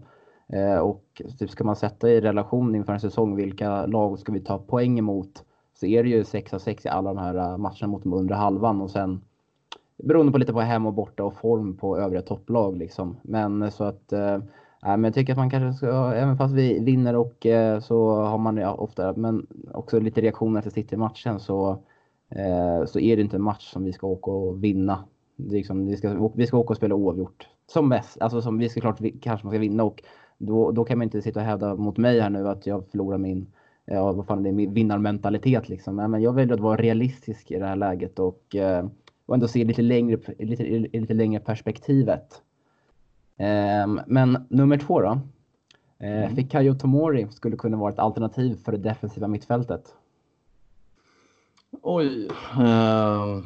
Eh, 0.53 0.77
och 0.77 1.21
typ 1.39 1.49
ska 1.49 1.63
man 1.63 1.75
sätta 1.75 2.09
i 2.09 2.21
relation 2.21 2.75
inför 2.75 2.93
en 2.93 2.99
säsong, 2.99 3.35
vilka 3.35 3.85
lag 3.85 4.19
ska 4.19 4.31
vi 4.31 4.39
ta 4.39 4.57
poäng 4.57 4.99
emot? 4.99 5.43
Så 5.79 5.85
är 5.85 6.03
det 6.03 6.09
ju 6.09 6.23
6 6.23 6.53
av 6.53 6.59
6 6.59 6.85
i 6.85 6.89
alla 6.89 7.13
de 7.13 7.17
här 7.17 7.35
eh, 7.35 7.57
matcherna 7.57 7.87
mot 7.87 8.03
de 8.03 8.13
undre 8.13 8.35
halvan 8.35 8.81
och 8.81 8.91
sen 8.91 9.21
beroende 9.97 10.31
på 10.31 10.37
lite 10.37 10.53
på 10.53 10.61
hem 10.61 10.85
och 10.85 10.93
borta 10.93 11.23
och 11.23 11.35
form 11.35 11.77
på 11.77 11.97
övriga 11.97 12.21
topplag 12.21 12.77
liksom. 12.77 13.17
Men 13.21 13.61
eh, 13.61 13.69
så 13.69 13.83
att 13.83 14.13
äh, 14.13 14.37
men 14.81 15.03
jag 15.03 15.13
tycker 15.13 15.33
att 15.33 15.37
man 15.37 15.49
kanske 15.49 15.77
ska, 15.77 16.13
även 16.13 16.37
fast 16.37 16.53
vi 16.53 16.79
vinner 16.79 17.15
och 17.15 17.45
äh, 17.45 17.79
så 17.79 18.15
har 18.15 18.37
man 18.37 18.57
ja, 18.57 18.73
ofta, 18.73 19.13
men 19.15 19.47
också 19.73 19.99
lite 19.99 20.21
reaktioner 20.21 20.59
efter 20.59 20.71
City-matchen 20.71 21.39
så, 21.39 21.69
äh, 22.29 22.85
så 22.85 22.99
är 22.99 23.15
det 23.15 23.21
inte 23.21 23.35
en 23.35 23.43
match 23.43 23.71
som 23.73 23.83
vi 23.83 23.93
ska 23.93 24.07
åka 24.07 24.31
och 24.31 24.63
vinna. 24.63 25.03
Liksom, 25.35 25.85
vi, 25.87 25.97
ska, 25.97 26.31
vi 26.35 26.47
ska 26.47 26.57
åka 26.57 26.69
och 26.69 26.77
spela 26.77 26.95
oavgjort. 26.95 27.47
Som 27.67 27.89
bäst, 27.89 28.21
alltså 28.21 28.41
som 28.41 28.57
vi 28.57 28.69
ska 28.69 28.81
klart 28.81 29.01
vi, 29.01 29.11
kanske 29.11 29.45
man 29.45 29.51
ska 29.51 29.59
vinna 29.59 29.83
och 29.83 30.03
då, 30.37 30.71
då 30.71 30.85
kan 30.85 30.97
man 30.97 31.05
inte 31.05 31.21
sitta 31.21 31.39
och 31.39 31.45
hävda 31.45 31.75
mot 31.75 31.97
mig 31.97 32.19
här 32.19 32.29
nu 32.29 32.47
att 32.47 32.67
jag 32.67 32.87
förlorar 32.87 33.17
min 33.17 33.47
ja, 33.85 34.11
vad 34.11 34.25
fan 34.25 34.43
det 34.43 34.49
är, 34.49 34.73
vinnarmentalitet 34.73 35.69
liksom. 35.69 35.95
Men 35.95 36.21
jag 36.21 36.33
väljer 36.33 36.53
att 36.53 36.59
vara 36.59 36.77
realistisk 36.77 37.51
i 37.51 37.59
det 37.59 37.65
här 37.65 37.75
läget 37.75 38.19
och 38.19 38.55
och 39.25 39.33
ändå 39.33 39.47
se 39.47 39.63
lite 39.63 39.81
längre, 39.81 40.17
lite, 40.39 40.63
lite 40.97 41.13
längre 41.13 41.39
perspektivet. 41.39 42.41
Um, 43.85 44.01
men 44.07 44.45
nummer 44.49 44.77
två 44.77 45.01
då. 45.01 45.09
Uh, 45.09 45.19
mm. 45.99 46.35
Fikayo 46.35 46.73
Tomori 46.73 47.27
skulle 47.31 47.57
kunna 47.57 47.77
vara 47.77 47.91
ett 47.93 47.99
alternativ 47.99 48.55
för 48.55 48.71
det 48.71 48.77
defensiva 48.77 49.27
mittfältet. 49.27 49.93
Oj. 51.81 52.27
Uh, 52.59 53.43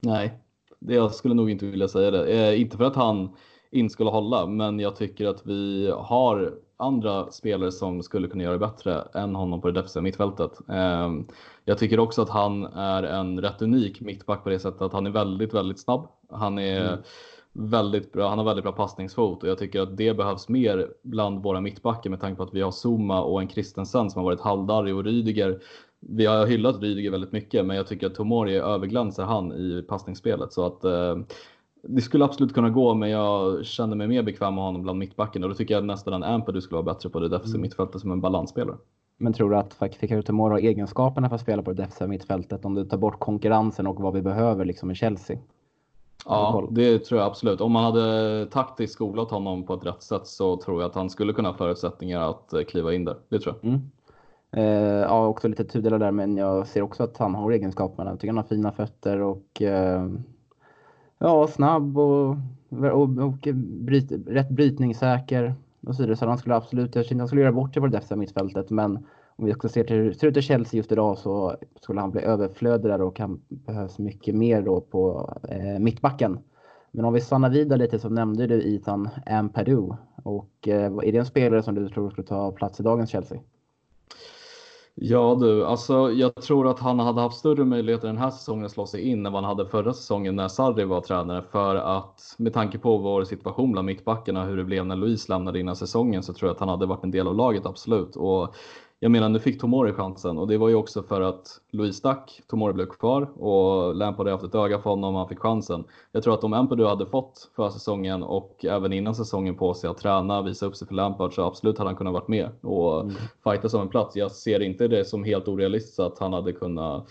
nej, 0.00 0.32
det 0.78 0.94
jag 0.94 1.14
skulle 1.14 1.34
nog 1.34 1.50
inte 1.50 1.66
vilja 1.66 1.88
säga 1.88 2.10
det. 2.10 2.50
Uh, 2.52 2.60
inte 2.60 2.76
för 2.76 2.84
att 2.84 2.96
han 2.96 3.36
inte 3.70 3.92
skulle 3.92 4.10
hålla, 4.10 4.46
men 4.46 4.80
jag 4.80 4.96
tycker 4.96 5.26
att 5.26 5.46
vi 5.46 5.92
har 5.98 6.54
andra 6.76 7.30
spelare 7.30 7.72
som 7.72 8.02
skulle 8.02 8.28
kunna 8.28 8.44
göra 8.44 8.52
det 8.52 8.58
bättre 8.58 9.00
än 9.14 9.34
honom 9.34 9.60
på 9.60 9.68
det 9.68 9.74
defensiva 9.74 10.02
mittfältet. 10.02 10.52
Ehm, 10.68 11.26
jag 11.64 11.78
tycker 11.78 12.00
också 12.00 12.22
att 12.22 12.30
han 12.30 12.64
är 12.64 13.02
en 13.02 13.40
rätt 13.40 13.62
unik 13.62 14.00
mittback 14.00 14.44
på 14.44 14.50
det 14.50 14.58
sättet 14.58 14.82
att 14.82 14.92
han 14.92 15.06
är 15.06 15.10
väldigt, 15.10 15.54
väldigt 15.54 15.80
snabb. 15.80 16.08
Han 16.30 16.58
är 16.58 16.80
mm. 16.80 16.98
väldigt 17.52 18.12
bra, 18.12 18.28
han 18.28 18.38
har 18.38 18.44
väldigt 18.44 18.64
bra 18.64 18.72
passningsfot 18.72 19.42
och 19.42 19.48
jag 19.48 19.58
tycker 19.58 19.80
att 19.80 19.96
det 19.96 20.16
behövs 20.16 20.48
mer 20.48 20.88
bland 21.02 21.42
våra 21.42 21.60
mittbackar 21.60 22.10
med 22.10 22.20
tanke 22.20 22.36
på 22.36 22.42
att 22.42 22.54
vi 22.54 22.60
har 22.60 22.72
Zuma 22.86 23.22
och 23.22 23.40
en 23.40 23.48
Christensen 23.48 24.10
som 24.10 24.18
har 24.18 24.24
varit 24.24 24.40
halvdarrig 24.40 24.96
och 24.96 25.04
Rydiger. 25.04 25.60
Vi 26.00 26.26
har 26.26 26.46
hyllat 26.46 26.82
Rydiger 26.82 27.10
väldigt 27.10 27.32
mycket, 27.32 27.66
men 27.66 27.76
jag 27.76 27.86
tycker 27.86 28.06
att 28.06 28.14
Tomori 28.14 28.56
överglänser 28.56 29.22
han 29.22 29.52
i 29.52 29.84
passningsspelet 29.88 30.52
så 30.52 30.66
att 30.66 30.84
eh, 30.84 31.16
det 31.82 32.00
skulle 32.00 32.24
absolut 32.24 32.54
kunna 32.54 32.70
gå, 32.70 32.94
men 32.94 33.10
jag 33.10 33.64
känner 33.66 33.96
mig 33.96 34.08
mer 34.08 34.22
bekväm 34.22 34.54
med 34.54 34.64
honom 34.64 34.82
bland 34.82 34.98
mittbacken 34.98 35.42
och 35.42 35.48
då 35.48 35.54
tycker 35.54 35.74
jag 35.74 35.84
nästan 35.84 36.12
en 36.12 36.22
Ampadu 36.22 36.60
skulle 36.60 36.82
vara 36.82 36.94
bättre 36.94 37.08
på 37.10 37.20
det 37.20 37.28
defensiva 37.28 37.56
mm. 37.56 37.62
mittfältet 37.62 38.00
som 38.00 38.12
en 38.12 38.20
balansspelare. 38.20 38.76
Men 39.16 39.32
tror 39.32 39.50
du 39.50 39.56
att 39.56 39.74
Fikayo 39.74 40.22
Tomori 40.22 40.50
har 40.50 40.58
egenskaperna 40.58 41.28
för 41.28 41.34
att 41.34 41.42
spela 41.42 41.62
på 41.62 41.70
det 41.72 41.82
defensiva 41.82 42.08
mittfältet 42.08 42.64
om 42.64 42.74
du 42.74 42.84
tar 42.84 42.98
bort 42.98 43.18
konkurrensen 43.18 43.86
och 43.86 44.00
vad 44.00 44.14
vi 44.14 44.22
behöver 44.22 44.64
liksom 44.64 44.90
i 44.90 44.94
Chelsea? 44.94 45.38
Ja, 46.24 46.68
det 46.70 46.98
tror 46.98 47.20
jag 47.20 47.26
absolut. 47.26 47.60
Om 47.60 47.72
man 47.72 47.84
hade 47.84 48.46
taktiskt 48.46 48.92
skolat 48.92 49.30
honom 49.30 49.66
på 49.66 49.74
ett 49.74 49.86
rätt 49.86 50.02
sätt 50.02 50.26
så 50.26 50.56
tror 50.56 50.80
jag 50.82 50.88
att 50.88 50.94
han 50.94 51.10
skulle 51.10 51.32
kunna 51.32 51.48
ha 51.48 51.56
förutsättningar 51.56 52.30
att 52.30 52.52
eh, 52.52 52.62
kliva 52.62 52.94
in 52.94 53.04
där. 53.04 53.16
Det 53.28 53.38
tror 53.38 53.54
jag. 53.60 53.68
Mm. 53.70 53.90
Eh, 54.52 55.00
ja, 55.00 55.26
också 55.26 55.48
lite 55.48 55.64
tudelad 55.64 56.00
där, 56.00 56.10
men 56.10 56.36
jag 56.36 56.66
ser 56.66 56.82
också 56.82 57.02
att 57.02 57.18
han 57.18 57.34
har 57.34 57.50
egenskaperna. 57.52 58.10
Jag 58.10 58.20
tycker 58.20 58.32
han 58.32 58.36
har 58.36 58.44
fina 58.44 58.72
fötter 58.72 59.20
och 59.20 59.62
eh, 59.62 60.08
ja, 61.20 61.46
snabb 61.46 61.98
och, 61.98 62.36
och, 62.68 63.18
och 63.18 63.48
bryt, 63.54 64.12
rätt 64.26 64.50
brytningssäker 64.50 65.54
och 65.86 65.94
så 65.94 66.02
vidare. 66.02 66.16
Så 66.16 66.26
han 66.26 66.38
skulle 66.38 66.54
absolut, 66.54 66.94
jag 66.94 67.04
han 67.18 67.26
skulle 67.26 67.42
göra 67.42 67.52
bort 67.52 67.74
sig 67.74 67.80
på 67.80 67.86
det 67.86 67.96
defensiva 67.96 68.16
mittfältet. 68.16 68.70
Men 68.70 69.06
om 69.36 69.44
vi 69.46 69.54
också 69.54 69.68
ser 69.68 69.84
till 69.84 69.96
hur 69.96 70.08
det 70.08 70.14
ser 70.14 70.26
ut 70.26 70.36
i 70.36 70.42
Chelsea 70.42 70.78
just 70.78 70.92
idag 70.92 71.18
så 71.18 71.56
skulle 71.80 72.00
han 72.00 72.10
bli 72.10 72.22
överflödig 72.22 72.90
där 72.90 73.02
och 73.02 73.18
han 73.18 73.40
behövs 73.48 73.98
mycket 73.98 74.34
mer 74.34 74.62
då 74.62 74.80
på 74.80 75.34
eh, 75.48 75.78
mittbacken. 75.78 76.38
Men 76.92 77.04
om 77.04 77.12
vi 77.12 77.20
stannar 77.20 77.50
vidare 77.50 77.78
lite 77.78 77.98
så 77.98 78.08
nämnde 78.08 78.46
du 78.46 78.74
Ethan 78.74 79.08
Ampadu. 79.26 79.88
Och 80.22 80.68
eh, 80.68 80.84
är 80.84 81.12
det 81.12 81.18
en 81.18 81.26
spelare 81.26 81.62
som 81.62 81.74
du 81.74 81.88
tror 81.88 82.10
skulle 82.10 82.26
ta 82.26 82.52
plats 82.52 82.80
i 82.80 82.82
dagens 82.82 83.10
Chelsea? 83.10 83.40
Ja 84.94 85.36
du, 85.40 85.66
alltså 85.66 86.10
jag 86.12 86.34
tror 86.34 86.68
att 86.68 86.78
han 86.78 86.98
hade 86.98 87.20
haft 87.20 87.38
större 87.38 87.64
möjligheter 87.64 88.06
den 88.06 88.18
här 88.18 88.30
säsongen 88.30 88.64
att 88.64 88.72
slå 88.72 88.86
sig 88.86 89.00
in 89.08 89.26
än 89.26 89.32
vad 89.32 89.44
han 89.44 89.56
hade 89.56 89.70
förra 89.70 89.92
säsongen 89.92 90.36
när 90.36 90.48
Sarri 90.48 90.84
var 90.84 91.00
tränare. 91.00 91.42
För 91.42 91.74
att 91.76 92.34
med 92.38 92.52
tanke 92.52 92.78
på 92.78 92.98
vår 92.98 93.24
situation 93.24 93.72
bland 93.72 93.86
mittbackarna, 93.86 94.44
hur 94.44 94.56
det 94.56 94.64
blev 94.64 94.86
när 94.86 94.96
Luis 94.96 95.28
lämnade 95.28 95.60
innan 95.60 95.76
säsongen, 95.76 96.22
så 96.22 96.32
tror 96.32 96.48
jag 96.48 96.54
att 96.54 96.60
han 96.60 96.68
hade 96.68 96.86
varit 96.86 97.04
en 97.04 97.10
del 97.10 97.28
av 97.28 97.34
laget, 97.34 97.66
absolut. 97.66 98.16
Och 98.16 98.54
jag 99.02 99.12
menar, 99.12 99.28
nu 99.28 99.38
fick 99.38 99.60
Tomori 99.60 99.92
chansen 99.92 100.38
och 100.38 100.48
det 100.48 100.58
var 100.58 100.68
ju 100.68 100.74
också 100.74 101.02
för 101.02 101.20
att 101.20 101.60
Louise 101.70 101.98
stack, 101.98 102.42
Tomori 102.46 102.72
blev 102.72 102.86
kvar 102.86 103.42
och 103.42 103.94
Lampard 103.94 104.26
hade 104.26 104.30
haft 104.30 104.44
ett 104.44 104.54
öga 104.54 104.78
för 104.78 104.90
honom 104.90 105.14
och 105.14 105.20
han 105.20 105.28
fick 105.28 105.38
chansen. 105.38 105.84
Jag 106.12 106.22
tror 106.22 106.34
att 106.34 106.44
om 106.44 106.52
Ampadu 106.52 106.84
hade 106.84 107.06
fått 107.06 107.50
för 107.56 107.70
säsongen 107.70 108.22
och 108.22 108.64
även 108.64 108.92
innan 108.92 109.14
säsongen 109.14 109.56
på 109.56 109.74
sig 109.74 109.90
att 109.90 109.98
träna, 109.98 110.42
visa 110.42 110.66
upp 110.66 110.76
sig 110.76 110.88
för 110.88 110.94
Lampard 110.94 111.34
så 111.34 111.42
absolut 111.42 111.78
hade 111.78 111.90
han 111.90 111.96
kunnat 111.96 112.12
varit 112.12 112.28
med 112.28 112.48
och 112.60 113.00
mm. 113.00 113.14
fightas 113.44 113.74
om 113.74 113.80
en 113.80 113.88
plats. 113.88 114.16
Jag 114.16 114.32
ser 114.32 114.62
inte 114.62 114.88
det 114.88 115.04
som 115.04 115.24
helt 115.24 115.48
orealistiskt 115.48 116.00
att 116.00 116.18
han 116.18 116.32
hade 116.32 116.52
kunnat 116.52 117.08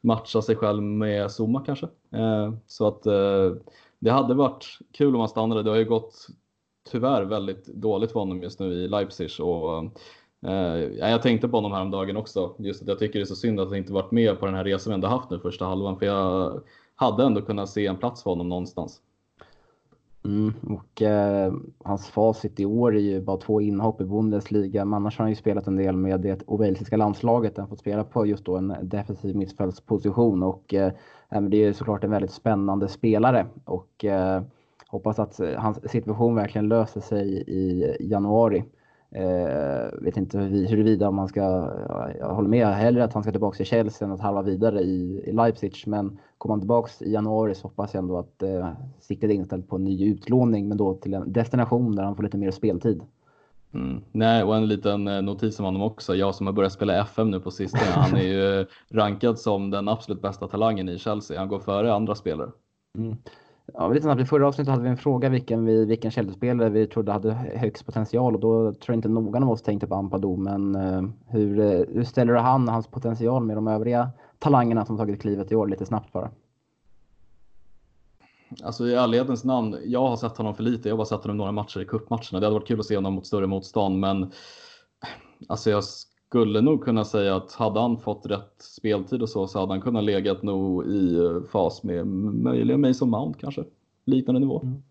matcha 0.00 0.42
sig 0.42 0.56
själv 0.56 0.82
med 0.82 1.30
Zuma 1.30 1.62
kanske. 1.66 1.86
Eh, 2.12 2.52
så 2.66 2.86
att 2.86 3.06
eh, 3.06 3.52
det 3.98 4.10
hade 4.10 4.34
varit 4.34 4.66
kul 4.92 5.14
om 5.14 5.20
han 5.20 5.28
stannade. 5.28 5.62
Det 5.62 5.70
har 5.70 5.76
ju 5.76 5.84
gått 5.84 6.26
tyvärr 6.90 7.22
väldigt 7.22 7.66
dåligt 7.66 8.12
för 8.12 8.20
honom 8.20 8.42
just 8.42 8.60
nu 8.60 8.72
i 8.72 8.88
Leipzig 8.88 9.30
och 9.40 9.84
Eh, 10.44 11.10
jag 11.10 11.22
tänkte 11.22 11.48
på 11.48 11.56
honom 11.56 11.72
häromdagen 11.72 12.16
också, 12.16 12.54
just 12.58 12.82
att 12.82 12.88
jag 12.88 12.98
tycker 12.98 13.18
det 13.18 13.22
är 13.22 13.26
så 13.26 13.36
synd 13.36 13.60
att 13.60 13.68
han 13.68 13.76
inte 13.76 13.92
varit 13.92 14.10
med 14.10 14.40
på 14.40 14.46
den 14.46 14.54
här 14.54 14.64
resan 14.64 14.90
vi 14.90 14.94
ändå 14.94 15.08
haft 15.08 15.30
nu 15.30 15.38
första 15.38 15.64
halvan, 15.64 15.98
för 15.98 16.06
jag 16.06 16.60
hade 16.94 17.24
ändå 17.24 17.42
kunnat 17.42 17.68
se 17.68 17.86
en 17.86 17.96
plats 17.96 18.22
för 18.22 18.30
honom 18.30 18.48
någonstans. 18.48 19.00
Mm, 20.24 20.52
och 20.78 21.02
eh, 21.02 21.52
hans 21.84 22.08
facit 22.08 22.60
i 22.60 22.64
år 22.64 22.96
är 22.96 23.00
ju 23.00 23.20
bara 23.20 23.36
två 23.36 23.60
inhopp 23.60 24.00
i 24.00 24.04
Bundesliga, 24.04 24.84
men 24.84 24.94
annars 24.94 25.18
har 25.18 25.22
han 25.22 25.30
ju 25.30 25.36
spelat 25.36 25.66
en 25.66 25.76
del 25.76 25.96
med 25.96 26.20
det 26.20 26.42
walesiska 26.46 26.96
landslaget. 26.96 27.56
Han 27.56 27.68
fått 27.68 27.78
spela 27.78 28.04
på 28.04 28.26
just 28.26 28.44
då 28.44 28.56
en 28.56 28.74
defensiv 28.82 29.36
mittfältsposition 29.36 30.42
och 30.42 30.74
eh, 30.74 30.92
det 31.28 31.56
är 31.56 31.66
ju 31.66 31.74
såklart 31.74 32.04
en 32.04 32.10
väldigt 32.10 32.30
spännande 32.30 32.88
spelare 32.88 33.46
och 33.64 34.04
eh, 34.04 34.42
hoppas 34.88 35.18
att 35.18 35.40
hans 35.56 35.90
situation 35.90 36.34
verkligen 36.34 36.68
löser 36.68 37.00
sig 37.00 37.44
i 37.46 37.96
januari. 38.00 38.64
Eh, 39.16 40.02
vet 40.02 40.16
inte 40.16 40.38
huruvida 40.38 41.10
man 41.10 41.28
ska, 41.28 41.40
jag 42.18 42.34
håller 42.34 42.48
med 42.48 42.66
hellre 42.66 43.04
att 43.04 43.12
han 43.12 43.22
ska 43.22 43.32
tillbaka 43.32 43.56
till 43.56 43.66
Chelsea 43.66 44.08
än 44.08 44.14
att 44.14 44.20
halva 44.20 44.42
vidare 44.42 44.80
i, 44.80 45.22
i 45.26 45.32
Leipzig. 45.32 45.82
Men 45.86 46.18
kommer 46.38 46.52
han 46.52 46.60
tillbaka 46.60 47.04
i 47.04 47.12
januari 47.12 47.54
så 47.54 47.68
hoppas 47.68 47.94
jag 47.94 48.02
ändå 48.02 48.18
att 48.18 48.42
eh, 48.42 48.68
siktet 49.00 49.30
är 49.30 49.34
inställt 49.34 49.68
på 49.68 49.76
en 49.76 49.84
ny 49.84 50.10
utlåning, 50.10 50.68
men 50.68 50.78
då 50.78 50.94
till 50.94 51.14
en 51.14 51.32
destination 51.32 51.96
där 51.96 52.02
han 52.02 52.16
får 52.16 52.22
lite 52.22 52.36
mer 52.36 52.50
speltid. 52.50 53.02
Mm. 53.74 54.00
Nej, 54.12 54.44
och 54.44 54.56
en 54.56 54.66
liten 54.68 55.08
eh, 55.08 55.22
notis 55.22 55.58
om 55.58 55.64
honom 55.64 55.82
också. 55.82 56.14
Jag 56.14 56.34
som 56.34 56.46
har 56.46 56.52
börjat 56.52 56.72
spela 56.72 57.00
FM 57.00 57.30
nu 57.30 57.40
på 57.40 57.50
sistone. 57.50 57.82
Han 57.94 58.16
är 58.16 58.22
ju 58.22 58.66
rankad 58.90 59.38
som 59.38 59.70
den 59.70 59.88
absolut 59.88 60.22
bästa 60.22 60.48
talangen 60.48 60.88
i 60.88 60.98
Chelsea. 60.98 61.38
Han 61.38 61.48
går 61.48 61.58
före 61.58 61.94
andra 61.94 62.14
spelare. 62.14 62.50
Mm. 62.98 63.16
Ja, 63.72 63.88
lite 63.88 64.02
snabbt, 64.02 64.20
I 64.20 64.24
förra 64.24 64.48
avsnittet 64.48 64.70
hade 64.70 64.82
vi 64.82 64.88
en 64.88 64.96
fråga 64.96 65.28
vilken, 65.28 65.64
vi, 65.64 65.84
vilken 65.84 66.10
Chelsea-spelare 66.10 66.68
vi 66.68 66.86
trodde 66.86 67.12
hade 67.12 67.32
högst 67.32 67.86
potential 67.86 68.34
och 68.34 68.40
då 68.40 68.72
tror 68.72 68.92
jag 68.94 68.96
inte 68.96 69.08
någon 69.08 69.42
av 69.42 69.50
oss 69.50 69.62
tänkte 69.62 69.86
på 69.86 69.94
Ampadu. 69.94 70.36
Men 70.36 70.74
eh, 70.74 71.02
hur, 71.26 71.60
eh, 71.60 71.82
hur 71.88 72.04
ställer 72.04 72.32
du 72.32 72.38
han 72.38 72.68
hans 72.68 72.86
potential 72.86 73.44
med 73.44 73.56
de 73.56 73.68
övriga 73.68 74.10
talangerna 74.38 74.84
som 74.84 74.96
tagit 74.96 75.20
klivet 75.20 75.52
i 75.52 75.54
år 75.54 75.66
lite 75.68 75.86
snabbt 75.86 76.12
bara? 76.12 76.30
Alltså 78.64 78.86
i 78.86 78.94
ärlighetens 78.94 79.44
namn, 79.44 79.76
jag 79.84 80.08
har 80.08 80.16
sett 80.16 80.36
honom 80.36 80.54
för 80.54 80.62
lite. 80.62 80.88
Jag 80.88 80.94
har 80.94 80.98
bara 80.98 81.06
sett 81.06 81.22
honom 81.22 81.36
några 81.36 81.52
matcher 81.52 81.80
i 81.80 81.84
cupmatcherna. 81.84 82.40
Det 82.40 82.46
hade 82.46 82.58
varit 82.58 82.68
kul 82.68 82.80
att 82.80 82.86
se 82.86 82.96
honom 82.96 83.14
mot 83.14 83.26
större 83.26 83.46
motstånd, 83.46 83.98
men 83.98 84.32
alltså 85.48 85.70
jag 85.70 85.84
skulle 86.34 86.60
nog 86.60 86.84
kunna 86.84 87.04
säga 87.04 87.36
att 87.36 87.52
hade 87.52 87.80
han 87.80 87.98
fått 87.98 88.26
rätt 88.26 88.54
speltid 88.58 89.22
och 89.22 89.28
så, 89.28 89.46
så 89.46 89.60
hade 89.60 89.72
han 89.72 89.80
kunnat 89.80 90.04
legat 90.04 90.42
nog 90.42 90.86
i 90.86 91.16
eh, 91.16 91.42
fas 91.52 91.82
med 91.82 92.06
möjligen 92.06 92.80
Mason 92.80 93.10
Mount 93.10 93.38
kanske. 93.40 93.64
Liknande 94.04 94.40
nivå. 94.40 94.60
Mm. 94.62 94.82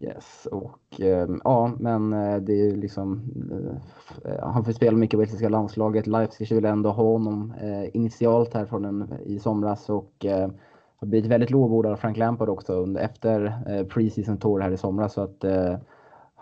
Yes, 0.00 0.48
och 0.50 1.00
äh, 1.00 1.28
ja, 1.44 1.72
men 1.78 2.12
äh, 2.12 2.36
det 2.36 2.52
är 2.52 2.76
liksom. 2.76 3.22
Äh, 4.24 4.48
han 4.48 4.64
får 4.64 4.72
spela 4.72 4.96
mycket 4.96 5.14
i 5.14 5.16
brittiska 5.16 5.48
landslaget. 5.48 6.06
Leipzig 6.06 6.52
vill 6.52 6.64
ändå 6.64 6.90
ha 6.90 7.04
honom 7.04 7.52
initialt 7.92 8.54
här 8.54 8.66
från 8.66 8.84
en, 8.84 9.14
i 9.26 9.38
somras 9.38 9.90
och 9.90 10.26
har 10.96 11.06
blivit 11.06 11.30
väldigt 11.30 11.50
lovordad 11.50 11.92
av 11.92 11.96
Frank 11.96 12.16
Lampard 12.16 12.48
också 12.48 12.72
under, 12.72 13.00
efter 13.00 13.62
eh, 13.66 13.86
preseason 13.86 14.38
tour 14.38 14.60
här 14.60 14.70
i 14.70 14.76
somras. 14.76 15.12
Så 15.12 15.20
att 15.20 15.44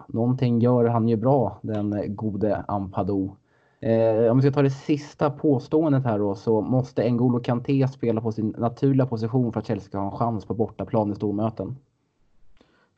någonting 0.08 0.60
gör 0.60 0.84
han 0.84 1.08
ju 1.08 1.16
bra, 1.16 1.58
den 1.62 2.14
gode 2.16 2.64
Ampado. 2.68 3.36
Eh, 3.84 4.30
om 4.30 4.36
vi 4.36 4.42
ska 4.42 4.52
ta 4.52 4.62
det 4.62 4.70
sista 4.70 5.30
påståendet 5.30 6.04
här 6.04 6.18
då 6.18 6.34
så 6.34 6.60
måste 6.60 7.02
N'Golo 7.02 7.42
Kanté 7.42 7.88
spela 7.88 8.20
på 8.20 8.32
sin 8.32 8.54
naturliga 8.58 9.06
position 9.06 9.52
för 9.52 9.60
att 9.60 9.66
Chelsea 9.66 9.88
ska 9.88 9.98
ha 9.98 10.10
en 10.10 10.18
chans 10.18 10.44
på 10.44 10.54
bortaplan 10.54 11.12
i 11.12 11.14
stormöten. 11.14 11.76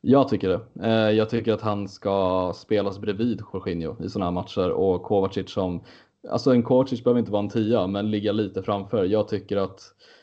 Jag 0.01 0.27
tycker 0.29 0.49
det. 0.49 0.87
Eh, 0.87 1.11
jag 1.17 1.29
tycker 1.29 1.53
att 1.53 1.61
han 1.61 1.87
ska 1.87 2.51
spelas 2.55 2.99
bredvid 2.99 3.41
Jorginho 3.53 4.03
i 4.03 4.09
sådana 4.09 4.25
här 4.25 4.31
matcher 4.31 4.71
och 4.71 5.03
Kovacic 5.03 5.51
som, 5.51 5.81
alltså 6.29 6.51
en 6.51 6.63
Kovacic 6.63 7.03
behöver 7.03 7.19
inte 7.19 7.31
vara 7.31 7.43
en 7.43 7.49
tia, 7.49 7.87
men 7.87 8.11
ligga 8.11 8.31
lite 8.31 8.63
framför. 8.63 9.05
Jag 9.05 9.27
tycker 9.27 9.57
att, 9.57 9.81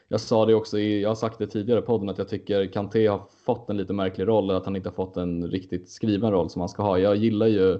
jag 0.08 0.20
sa 0.20 0.46
det 0.46 0.54
också, 0.54 0.78
i, 0.78 1.02
jag 1.02 1.10
har 1.10 1.14
sagt 1.14 1.38
det 1.38 1.46
tidigare 1.46 1.80
i 1.80 1.82
podden, 1.82 2.08
att 2.08 2.18
jag 2.18 2.28
tycker 2.28 2.72
Kanté 2.72 3.06
har 3.06 3.22
fått 3.46 3.70
en 3.70 3.76
lite 3.76 3.92
märklig 3.92 4.28
roll, 4.28 4.50
att 4.50 4.64
han 4.64 4.76
inte 4.76 4.88
har 4.88 4.94
fått 4.94 5.16
en 5.16 5.46
riktigt 5.46 5.88
skriven 5.88 6.30
roll 6.30 6.50
som 6.50 6.60
han 6.60 6.68
ska 6.68 6.82
ha. 6.82 6.98
Jag 6.98 7.16
gillar 7.16 7.46
ju 7.46 7.78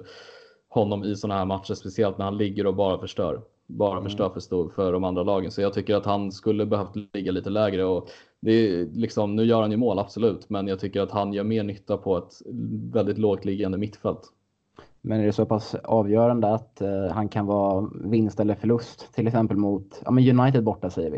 honom 0.75 1.03
i 1.03 1.15
sådana 1.15 1.39
här 1.39 1.45
matcher, 1.45 1.73
speciellt 1.73 2.17
när 2.17 2.25
han 2.25 2.37
ligger 2.37 2.67
och 2.67 2.75
bara 2.75 2.97
förstör. 2.97 3.41
Bara 3.67 3.91
mm. 3.91 4.03
förstör 4.03 4.29
för, 4.29 4.39
stor, 4.39 4.69
för 4.69 4.93
de 4.93 5.03
andra 5.03 5.23
lagen. 5.23 5.51
Så 5.51 5.61
jag 5.61 5.73
tycker 5.73 5.95
att 5.95 6.05
han 6.05 6.31
skulle 6.31 6.65
behövt 6.65 6.95
ligga 7.13 7.31
lite 7.31 7.49
lägre. 7.49 7.83
Och 7.83 8.09
det 8.39 8.51
är 8.51 8.85
liksom, 8.85 9.35
nu 9.35 9.43
gör 9.43 9.61
han 9.61 9.71
ju 9.71 9.77
mål, 9.77 9.99
absolut, 9.99 10.49
men 10.49 10.67
jag 10.67 10.79
tycker 10.79 11.01
att 11.01 11.11
han 11.11 11.33
gör 11.33 11.43
mer 11.43 11.63
nytta 11.63 11.97
på 11.97 12.17
ett 12.17 12.41
väldigt 12.93 13.17
lågt 13.17 13.45
liggande 13.45 13.77
mittfält. 13.77 14.21
Men 15.01 15.19
är 15.19 15.25
det 15.25 15.33
så 15.33 15.45
pass 15.45 15.75
avgörande 15.75 16.53
att 16.53 16.81
uh, 16.81 17.11
han 17.11 17.29
kan 17.29 17.45
vara 17.45 17.89
vinst 17.93 18.39
eller 18.39 18.55
förlust, 18.55 19.13
till 19.13 19.27
exempel 19.27 19.57
mot 19.57 20.01
ja, 20.05 20.11
men 20.11 20.39
United 20.39 20.63
borta 20.63 20.89
säger 20.89 21.11
vi? 21.11 21.17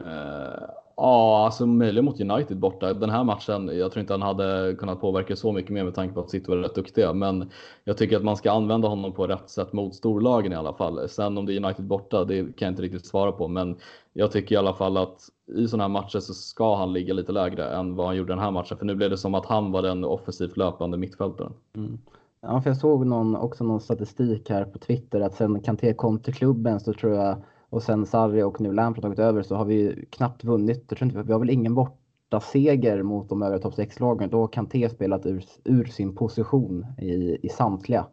Uh, 0.00 0.81
Ja, 0.96 1.44
alltså 1.44 1.66
möjligen 1.66 2.04
mot 2.04 2.20
United 2.20 2.58
borta. 2.58 2.92
Den 2.92 3.10
här 3.10 3.24
matchen, 3.24 3.78
jag 3.78 3.92
tror 3.92 4.00
inte 4.00 4.12
han 4.12 4.22
hade 4.22 4.74
kunnat 4.78 5.00
påverka 5.00 5.36
så 5.36 5.52
mycket 5.52 5.70
mer 5.70 5.84
med 5.84 5.94
tanke 5.94 6.14
på 6.14 6.20
att 6.20 6.30
City 6.30 6.50
var 6.50 6.56
rätt 6.56 6.74
duktiga. 6.74 7.12
Men 7.12 7.50
jag 7.84 7.96
tycker 7.96 8.16
att 8.16 8.24
man 8.24 8.36
ska 8.36 8.52
använda 8.52 8.88
honom 8.88 9.12
på 9.12 9.26
rätt 9.26 9.50
sätt 9.50 9.72
mot 9.72 9.94
storlagen 9.94 10.52
i 10.52 10.56
alla 10.56 10.72
fall. 10.72 11.08
Sen 11.08 11.38
om 11.38 11.46
det 11.46 11.54
är 11.54 11.64
United 11.64 11.84
borta, 11.84 12.24
det 12.24 12.38
kan 12.42 12.66
jag 12.66 12.72
inte 12.72 12.82
riktigt 12.82 13.06
svara 13.06 13.32
på. 13.32 13.48
Men 13.48 13.76
jag 14.12 14.32
tycker 14.32 14.54
i 14.54 14.58
alla 14.58 14.74
fall 14.74 14.96
att 14.96 15.28
i 15.56 15.68
sådana 15.68 15.84
här 15.84 15.88
matcher 15.88 16.18
så 16.18 16.34
ska 16.34 16.76
han 16.76 16.92
ligga 16.92 17.14
lite 17.14 17.32
lägre 17.32 17.68
än 17.68 17.96
vad 17.96 18.06
han 18.06 18.16
gjorde 18.16 18.32
den 18.32 18.42
här 18.42 18.50
matchen. 18.50 18.78
För 18.78 18.86
nu 18.86 18.94
blev 18.94 19.10
det 19.10 19.18
som 19.18 19.34
att 19.34 19.46
han 19.46 19.72
var 19.72 19.82
den 19.82 20.04
offensivt 20.04 20.56
löpande 20.56 20.96
mittfältaren. 20.98 21.52
Mm. 21.76 21.98
Ja, 22.40 22.60
för 22.60 22.70
jag 22.70 22.76
såg 22.76 23.06
någon, 23.06 23.36
också 23.36 23.64
någon 23.64 23.80
statistik 23.80 24.50
här 24.50 24.64
på 24.64 24.78
Twitter 24.78 25.20
att 25.20 25.34
sen 25.34 25.60
Kanté 25.60 25.94
kom 25.94 26.18
till 26.18 26.34
klubben 26.34 26.80
så 26.80 26.92
tror 26.92 27.14
jag 27.14 27.36
och 27.72 27.82
sen 27.82 28.06
Sarri 28.06 28.42
och 28.42 28.60
nu 28.60 28.72
Lampard 28.72 29.02
tagit 29.02 29.18
över 29.18 29.42
så 29.42 29.56
har 29.56 29.64
vi 29.64 30.06
knappt 30.10 30.44
vunnit. 30.44 30.84
Jag 30.88 30.98
tror 30.98 31.08
inte, 31.08 31.22
vi 31.22 31.32
har 31.32 31.40
väl 31.40 31.50
ingen 31.50 31.74
borta 31.74 32.40
seger 32.40 33.02
mot 33.02 33.28
de 33.28 33.42
övriga 33.42 33.62
topp 33.62 33.74
6-lagen. 33.74 34.30
Då 34.30 34.40
har 34.40 34.48
Kanté 34.48 34.88
spelat 34.88 35.26
ur, 35.26 35.44
ur 35.64 35.84
sin 35.84 36.14
position 36.14 36.86
i, 36.98 37.38
i 37.42 37.48
samtliga. 37.48 38.06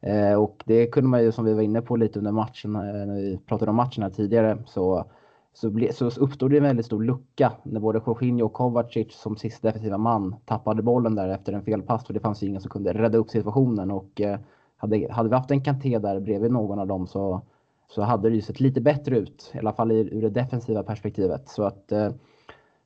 Eh, 0.00 0.34
och 0.34 0.62
det 0.66 0.86
kunde 0.86 1.08
man 1.08 1.22
ju, 1.22 1.32
som 1.32 1.44
vi 1.44 1.54
var 1.54 1.62
inne 1.62 1.82
på 1.82 1.96
lite 1.96 2.18
under 2.18 2.32
matchen, 2.32 2.76
eh, 2.76 2.82
när 2.82 3.14
vi 3.14 3.38
pratade 3.46 3.70
om 3.70 3.76
matchen 3.76 4.02
här 4.02 4.10
tidigare, 4.10 4.58
så, 4.66 5.04
så, 5.52 5.70
ble, 5.70 5.92
så 5.92 6.06
uppstod 6.06 6.50
det 6.50 6.56
en 6.56 6.62
väldigt 6.62 6.86
stor 6.86 7.04
lucka 7.04 7.52
när 7.62 7.80
både 7.80 8.02
Jorginho 8.06 8.46
och 8.46 8.52
Kovacic 8.52 9.14
som 9.14 9.36
sista 9.36 9.68
defensiva 9.68 9.98
man 9.98 10.36
tappade 10.44 10.82
bollen 10.82 11.14
där 11.14 11.28
efter 11.28 11.52
en 11.52 11.64
felpass. 11.64 12.06
För 12.06 12.14
det 12.14 12.20
fanns 12.20 12.42
ju 12.42 12.46
ingen 12.46 12.60
som 12.60 12.70
kunde 12.70 12.92
rädda 12.92 13.18
upp 13.18 13.30
situationen. 13.30 13.90
Och 13.90 14.20
eh, 14.20 14.38
hade, 14.76 15.12
hade 15.12 15.28
vi 15.28 15.34
haft 15.34 15.50
en 15.50 15.64
Kanté 15.64 15.98
där 15.98 16.20
bredvid 16.20 16.52
någon 16.52 16.78
av 16.78 16.86
dem 16.86 17.06
så 17.06 17.42
så 17.90 18.02
hade 18.02 18.28
det 18.28 18.34
ju 18.34 18.42
sett 18.42 18.60
lite 18.60 18.80
bättre 18.80 19.18
ut, 19.18 19.52
i 19.54 19.58
alla 19.58 19.72
fall 19.72 19.92
ur 19.92 20.22
det 20.22 20.30
defensiva 20.30 20.82
perspektivet. 20.82 21.48
Så 21.48 21.62
att 21.62 21.92
eh, 21.92 22.12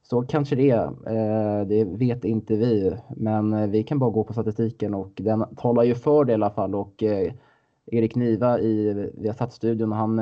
så 0.02 0.22
kanske 0.22 0.56
det 0.56 0.70
är. 0.70 0.86
Eh, 0.86 1.66
det 1.66 1.84
vet 1.84 2.24
inte 2.24 2.56
vi, 2.56 2.96
men 3.08 3.52
eh, 3.52 3.66
vi 3.66 3.82
kan 3.82 3.98
bara 3.98 4.10
gå 4.10 4.24
på 4.24 4.32
statistiken 4.32 4.94
och 4.94 5.12
den 5.14 5.44
talar 5.56 5.82
ju 5.82 5.94
för 5.94 6.24
det 6.24 6.32
i 6.32 6.34
alla 6.34 6.50
fall. 6.50 6.74
Och 6.74 7.02
Erik 7.86 8.14
Niva 8.14 8.60
i 8.60 9.10
Viasat-studion, 9.14 9.92
han 9.92 10.18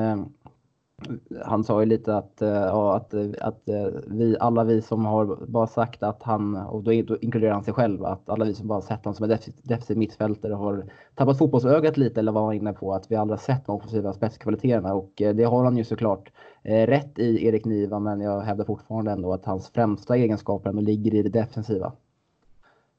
han 1.44 1.64
sa 1.64 1.80
ju 1.80 1.86
lite 1.86 2.16
att, 2.16 2.42
eh, 2.42 2.48
ja, 2.48 2.96
att, 2.96 3.14
eh, 3.14 3.26
att 3.40 3.68
eh, 3.68 3.86
vi, 4.06 4.36
alla 4.40 4.64
vi 4.64 4.82
som 4.82 5.04
har 5.04 5.46
bara 5.46 5.66
sagt 5.66 6.02
att 6.02 6.22
han, 6.22 6.56
och 6.56 6.82
då, 6.82 6.92
inkluderar 6.92 7.52
han 7.52 7.64
sig 7.64 7.74
själv, 7.74 8.04
att 8.04 8.28
alla 8.28 8.44
vi 8.44 8.54
som 8.54 8.68
bara 8.68 8.80
sett 8.80 9.04
honom 9.04 9.14
som 9.14 9.30
en 9.30 9.38
defensiv 9.62 9.96
mittfältare 9.96 10.52
har 10.54 10.84
tappat 11.14 11.38
fotbollsögat 11.38 11.96
lite 11.96 12.20
eller 12.20 12.32
var 12.32 12.52
inne 12.52 12.72
på 12.72 12.94
att 12.94 13.10
vi 13.10 13.16
aldrig 13.16 13.38
har 13.38 13.42
sett 13.42 13.66
de 13.66 13.76
offensiva 13.76 14.12
spetskvaliteterna 14.12 14.94
och 14.94 15.12
det 15.16 15.44
har 15.44 15.64
han 15.64 15.76
ju 15.76 15.84
såklart 15.84 16.30
rätt 16.62 17.18
i 17.18 17.46
Erik 17.46 17.64
Niva 17.64 17.98
men 17.98 18.20
jag 18.20 18.40
hävdar 18.40 18.64
fortfarande 18.64 19.10
ändå 19.10 19.32
att 19.32 19.44
hans 19.44 19.70
främsta 19.70 20.16
egenskaper 20.16 20.70
ändå 20.70 20.82
ligger 20.82 21.14
i 21.14 21.22
det 21.22 21.28
defensiva. 21.28 21.92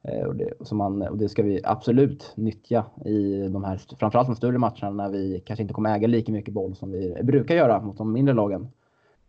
Eh, 0.03 0.25
och 0.25 0.35
det, 0.35 0.53
som 0.61 0.77
man, 0.77 1.01
och 1.01 1.17
det 1.17 1.29
ska 1.29 1.43
vi 1.43 1.61
absolut 1.63 2.31
nyttja 2.35 2.85
i 3.05 3.47
de 3.47 3.63
här, 3.63 3.79
framförallt 3.99 4.27
de 4.27 4.35
större 4.35 4.57
matcherna 4.57 4.89
när 4.89 5.09
vi 5.09 5.43
kanske 5.45 5.61
inte 5.61 5.73
kommer 5.73 5.95
äga 5.95 6.07
lika 6.07 6.31
mycket 6.31 6.53
boll 6.53 6.75
som 6.75 6.91
vi 6.91 7.17
brukar 7.23 7.55
göra 7.55 7.81
mot 7.81 7.97
de 7.97 8.13
mindre 8.13 8.33
lagen. 8.35 8.67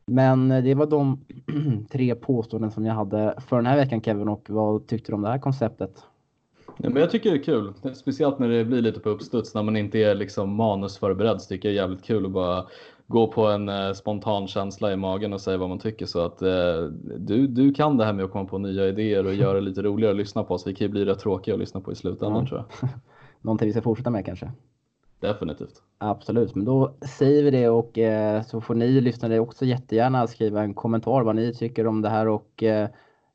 Men 0.07 0.51
eh, 0.51 0.65
det 0.65 0.75
var 0.75 0.87
de 0.87 1.25
tre 1.91 2.15
påståenden 2.15 2.71
som 2.71 2.87
jag 2.87 2.95
hade 2.95 3.35
för 3.47 3.57
den 3.57 3.67
här 3.67 3.77
veckan 3.77 4.03
Kevin 4.03 4.29
och 4.29 4.51
vad 4.51 4.87
tyckte 4.87 5.13
du 5.13 5.17
om 5.17 5.23
det 5.23 5.29
här 5.29 5.39
konceptet? 5.39 6.05
Ja, 6.77 6.91
men 6.91 7.01
jag 7.03 7.11
tycker 7.11 7.31
det 7.31 7.37
är 7.37 7.43
kul, 7.43 7.73
speciellt 7.95 8.39
när 8.39 8.49
det 8.49 8.65
blir 8.65 8.83
lite 8.83 9.01
på 9.01 9.09
uppstuds 9.09 9.55
när 9.55 9.63
man 9.63 9.77
inte 9.77 9.99
är 9.99 10.15
liksom 10.15 10.55
manusförberedd 10.55 11.41
så 11.41 11.49
tycker 11.49 11.69
jag 11.69 11.75
det 11.75 11.79
är 11.79 11.83
jävligt 11.83 12.05
kul 12.05 12.27
att 12.27 12.33
bara 12.33 12.65
gå 13.07 13.27
på 13.27 13.47
en 13.47 13.69
eh, 13.69 13.93
spontan 13.93 14.47
känsla 14.47 14.93
i 14.93 14.97
magen 14.97 15.33
och 15.33 15.41
säga 15.41 15.59
vad 15.59 15.69
man 15.69 15.79
tycker. 15.79 16.07
Så 16.07 16.21
att 16.21 16.43
eh, 16.43 16.83
du, 17.19 17.47
du 17.47 17.73
kan 17.73 17.97
det 17.97 18.05
här 18.05 18.13
med 18.13 18.25
att 18.25 18.31
komma 18.31 18.49
på 18.49 18.59
nya 18.59 18.89
idéer 18.89 19.27
och 19.27 19.35
göra 19.35 19.55
det 19.55 19.61
lite 19.61 19.83
roligare 19.83 20.11
att 20.11 20.17
lyssna 20.17 20.45
på 20.45 20.55
oss. 20.55 20.67
Vi 20.67 20.75
kan 20.75 20.85
ju 20.85 20.91
bli 20.91 21.05
rätt 21.05 21.19
tråkiga 21.19 21.55
att 21.55 21.61
lyssna 21.61 21.81
på 21.81 21.93
i 21.93 21.95
slutändan 21.95 22.43
ja. 22.43 22.49
tror 22.49 22.65
jag. 22.81 22.91
Någonting 23.41 23.67
vi 23.67 23.73
ska 23.73 23.83
fortsätta 23.83 24.11
med 24.11 24.27
kanske? 24.27 24.53
Definitivt. 25.21 25.83
Absolut, 25.99 26.55
men 26.55 26.65
då 26.65 26.95
säger 27.19 27.43
vi 27.43 27.51
det 27.51 27.69
och 27.69 27.99
eh, 27.99 28.43
så 28.43 28.61
får 28.61 28.75
ni 28.75 29.01
lyssnare 29.01 29.41
också 29.41 29.65
jättegärna 29.65 30.27
skriva 30.27 30.63
en 30.63 30.75
kommentar 30.75 31.23
vad 31.23 31.37
ni 31.37 31.55
tycker 31.55 31.87
om 31.87 32.03
det 32.03 32.09
här 32.09 32.29
och 32.29 32.63
eh, 32.63 32.89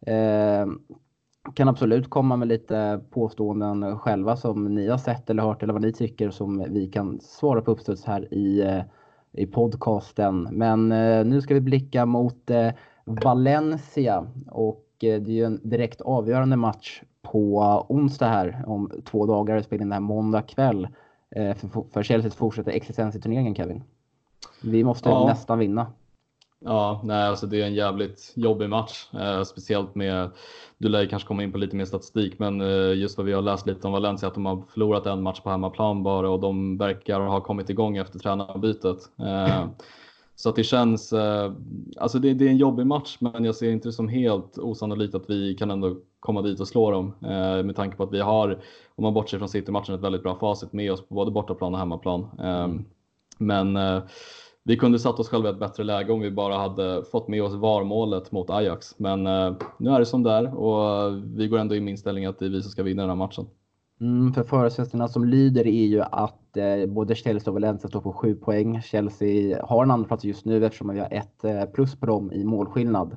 eh 0.05 0.67
kan 1.53 1.67
absolut 1.67 2.09
komma 2.09 2.35
med 2.35 2.47
lite 2.47 3.01
påståenden 3.09 3.99
själva 3.99 4.35
som 4.35 4.75
ni 4.75 4.87
har 4.87 4.97
sett 4.97 5.29
eller 5.29 5.43
hört 5.43 5.63
eller 5.63 5.73
vad 5.73 5.81
ni 5.81 5.93
tycker 5.93 6.29
som 6.29 6.65
vi 6.69 6.87
kan 6.87 7.19
svara 7.21 7.61
på 7.61 7.71
uppstuds 7.71 8.05
här 8.05 8.33
i 8.33 8.61
eh, 8.61 8.81
i 9.33 9.45
podcasten. 9.45 10.47
Men 10.51 10.91
eh, 10.91 11.25
nu 11.25 11.41
ska 11.41 11.53
vi 11.53 11.61
blicka 11.61 12.05
mot 12.05 12.49
eh, 12.49 12.69
Valencia 13.05 14.27
och 14.51 14.85
eh, 15.03 15.21
det 15.21 15.31
är 15.31 15.35
ju 15.35 15.43
en 15.43 15.69
direkt 15.69 16.01
avgörande 16.01 16.55
match 16.55 17.01
på 17.21 17.59
onsdag 17.89 18.27
här 18.27 18.63
om 18.67 18.91
två 19.05 19.25
dagar. 19.25 19.61
Spelar 19.61 19.81
in 19.81 19.89
det 19.89 19.95
här 19.95 20.01
måndag 20.01 20.41
kväll 20.41 20.87
för, 21.35 21.91
för 21.91 22.03
Chelseas 22.03 22.35
fortsätta 22.35 22.71
existens 22.71 23.15
i 23.15 23.21
turneringen 23.21 23.55
Kevin. 23.55 23.83
Vi 24.63 24.83
måste 24.83 25.09
ja. 25.09 25.25
nästan 25.25 25.59
vinna. 25.59 25.87
Ja, 26.61 27.01
nej, 27.03 27.23
alltså 27.23 27.47
det 27.47 27.61
är 27.61 27.65
en 27.65 27.73
jävligt 27.73 28.33
jobbig 28.35 28.69
match, 28.69 29.07
eh, 29.13 29.43
speciellt 29.43 29.95
med, 29.95 30.29
du 30.77 30.89
lär 30.89 31.05
kanske 31.05 31.27
komma 31.27 31.43
in 31.43 31.51
på 31.51 31.57
lite 31.57 31.75
mer 31.75 31.85
statistik, 31.85 32.39
men 32.39 32.61
eh, 32.61 32.93
just 32.93 33.17
vad 33.17 33.25
vi 33.25 33.33
har 33.33 33.41
läst 33.41 33.67
lite 33.67 33.87
om 33.87 33.93
Valencia, 33.93 34.27
att 34.27 34.33
de 34.33 34.45
har 34.45 34.63
förlorat 34.73 35.05
en 35.05 35.23
match 35.23 35.39
på 35.41 35.49
hemmaplan 35.49 36.03
bara 36.03 36.29
och 36.29 36.39
de 36.39 36.77
verkar 36.77 37.19
ha 37.19 37.41
kommit 37.41 37.69
igång 37.69 37.97
efter 37.97 38.19
tränarbytet. 38.19 38.97
Eh, 39.19 39.65
så 40.35 40.49
att 40.49 40.55
det 40.55 40.63
känns, 40.63 41.13
eh, 41.13 41.51
alltså 41.97 42.19
det, 42.19 42.33
det, 42.33 42.45
är 42.45 42.49
en 42.49 42.57
jobbig 42.57 42.85
match, 42.85 43.17
men 43.19 43.45
jag 43.45 43.55
ser 43.55 43.71
inte 43.71 43.87
det 43.87 43.93
som 43.93 44.07
helt 44.07 44.57
osannolikt 44.57 45.15
att 45.15 45.29
vi 45.29 45.55
kan 45.55 45.71
ändå 45.71 45.97
komma 46.19 46.41
dit 46.41 46.59
och 46.59 46.67
slå 46.67 46.91
dem 46.91 47.13
eh, 47.23 47.63
med 47.63 47.75
tanke 47.75 47.97
på 47.97 48.03
att 48.03 48.13
vi 48.13 48.19
har, 48.19 48.59
om 48.95 49.03
man 49.03 49.13
bortser 49.13 49.37
från 49.37 49.49
City-matchen, 49.49 49.95
ett 49.95 50.01
väldigt 50.01 50.23
bra 50.23 50.35
facit 50.35 50.73
med 50.73 50.91
oss 50.91 51.07
på 51.07 51.15
både 51.15 51.31
bortaplan 51.31 51.73
och 51.73 51.79
hemmaplan. 51.79 52.29
Eh, 52.39 52.67
men 53.37 53.77
vi 54.63 54.77
kunde 54.77 54.99
satt 54.99 55.19
oss 55.19 55.29
själva 55.29 55.49
i 55.49 55.51
ett 55.51 55.59
bättre 55.59 55.83
läge 55.83 56.13
om 56.13 56.19
vi 56.19 56.31
bara 56.31 56.57
hade 56.57 57.03
fått 57.11 57.27
med 57.27 57.43
oss 57.43 57.53
VAR-målet 57.53 58.31
mot 58.31 58.49
Ajax. 58.49 58.99
Men 58.99 59.27
eh, 59.27 59.53
nu 59.77 59.89
är 59.89 59.99
det 59.99 60.05
som 60.05 60.23
det 60.23 60.31
är 60.31 60.55
och 60.57 61.07
eh, 61.07 61.11
vi 61.11 61.47
går 61.47 61.57
ändå 61.57 61.75
i 61.75 61.79
min 61.79 61.89
inställningen 61.89 62.29
att 62.29 62.39
det 62.39 62.45
är 62.45 62.49
vi 62.49 62.61
som 62.61 62.71
ska 62.71 62.83
vinna 62.83 63.01
den 63.01 63.09
här 63.09 63.15
matchen. 63.15 63.45
Mm, 64.01 64.33
för 64.33 64.43
förutsättningarna 64.43 65.07
som 65.07 65.25
lyder 65.25 65.67
är 65.67 65.85
ju 65.85 66.01
att 66.01 66.57
eh, 66.57 66.85
både 66.87 67.15
Chelsea 67.15 67.51
och 67.51 67.53
Valencia 67.53 67.89
står 67.89 68.01
på 68.01 68.13
7 68.13 68.35
poäng. 68.35 68.81
Chelsea 68.81 69.65
har 69.65 69.83
en 69.83 69.91
andra 69.91 70.07
plats 70.07 70.23
just 70.23 70.45
nu 70.45 70.65
eftersom 70.65 70.93
vi 70.93 70.99
har 70.99 71.13
ett 71.13 71.43
eh, 71.43 71.65
plus 71.65 71.99
på 71.99 72.05
dem 72.05 72.31
i 72.31 72.43
målskillnad. 72.43 73.15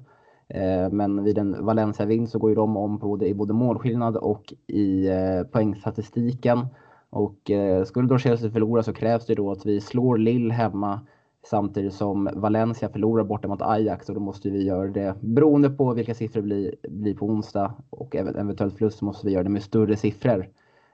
Eh, 0.49 0.90
men 0.90 1.24
vid 1.24 1.38
en 1.38 1.64
Valencia-vinst 1.64 2.32
så 2.32 2.38
går 2.38 2.51
ju 2.51 2.55
de 2.55 2.76
om 2.76 2.99
både, 2.99 3.28
i 3.28 3.34
både 3.34 3.53
målskillnad 3.53 4.16
och 4.16 4.55
i 4.66 5.09
eh, 5.09 5.43
poängstatistiken. 5.53 6.66
Och 7.11 7.51
eh, 7.51 7.84
skulle 7.84 8.09
då 8.09 8.18
Chelsea 8.18 8.51
förlora 8.51 8.82
så 8.82 8.93
krävs 8.93 9.26
det 9.26 9.34
då 9.34 9.53
att 9.53 9.66
vi 9.66 9.80
slår 9.80 10.18
Lill 10.18 10.51
hemma 10.51 11.01
Samtidigt 11.45 11.95
som 11.95 12.30
Valencia 12.34 12.88
förlorar 12.88 13.24
borta 13.24 13.49
mot 13.49 13.62
Ajax 13.62 14.09
och 14.09 14.14
då 14.14 14.20
måste 14.20 14.51
vi 14.51 14.62
göra 14.62 14.88
det 14.88 15.14
beroende 15.20 15.70
på 15.70 15.95
vilka 15.95 16.14
siffror 16.14 16.43
det 16.43 16.47
blir, 16.47 16.74
blir 16.88 17.14
på 17.14 17.26
onsdag 17.26 17.74
och 17.90 18.16
eventuellt 18.16 18.78
förlust 18.78 18.99
så 18.99 19.05
måste 19.05 19.26
vi 19.26 19.32
göra 19.32 19.43
det 19.43 19.51
med 19.51 19.62
större 19.62 19.97
siffror. 19.97 20.49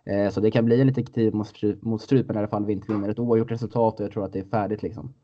Eh, 0.04 0.30
så 0.30 0.40
det 0.40 0.50
kan 0.50 0.64
bli 0.64 0.80
en 0.80 0.86
liten 0.86 1.04
kniv 1.04 1.34
mot, 1.34 1.52
mot 1.80 2.02
strupen 2.02 2.36
i 2.36 2.38
alla 2.38 2.48
fall 2.48 2.66
vi 2.66 2.72
inte 2.72 2.92
vinner 2.92 3.08
ett 3.08 3.18
oavgjort 3.18 3.50
resultat 3.50 4.00
och 4.00 4.04
jag 4.04 4.12
tror 4.12 4.24
att 4.24 4.32
det 4.32 4.38
är 4.38 4.44
färdigt 4.44 4.82
liksom. 4.82 5.14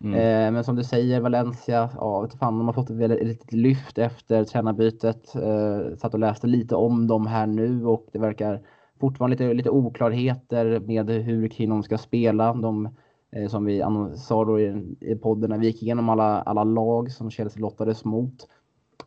Mm. 0.00 0.14
Eh, 0.14 0.52
men 0.52 0.64
som 0.64 0.76
du 0.76 0.84
säger, 0.84 1.20
Valencia, 1.20 1.90
ja, 1.96 2.20
vet 2.20 2.34
fan, 2.34 2.58
de 2.58 2.66
har 2.66 2.72
fått 2.72 2.90
ett 2.90 3.26
litet 3.26 3.52
lyft 3.52 3.98
efter 3.98 4.44
tränarbytet. 4.44 5.34
Eh, 5.34 5.96
satt 5.96 6.14
och 6.14 6.20
läste 6.20 6.46
lite 6.46 6.74
om 6.74 7.06
dem 7.06 7.26
här 7.26 7.46
nu 7.46 7.86
och 7.86 8.06
det 8.12 8.18
verkar 8.18 8.60
fortfarande 9.00 9.34
lite, 9.34 9.54
lite 9.54 9.70
oklarheter 9.70 10.80
med 10.80 11.10
hur 11.10 11.66
de 11.66 11.82
ska 11.82 11.98
spela. 11.98 12.54
De, 12.54 12.88
Eh, 13.32 13.48
som 13.48 13.64
vi 13.64 13.82
sa 14.16 14.44
då 14.44 14.60
i, 14.60 14.96
i 15.00 15.14
podden 15.14 15.50
när 15.50 15.58
vi 15.58 15.66
gick 15.66 15.82
igenom 15.82 16.08
alla, 16.08 16.42
alla 16.42 16.64
lag 16.64 17.12
som 17.12 17.30
Chelsea 17.30 17.60
lottades 17.60 18.04
mot. 18.04 18.48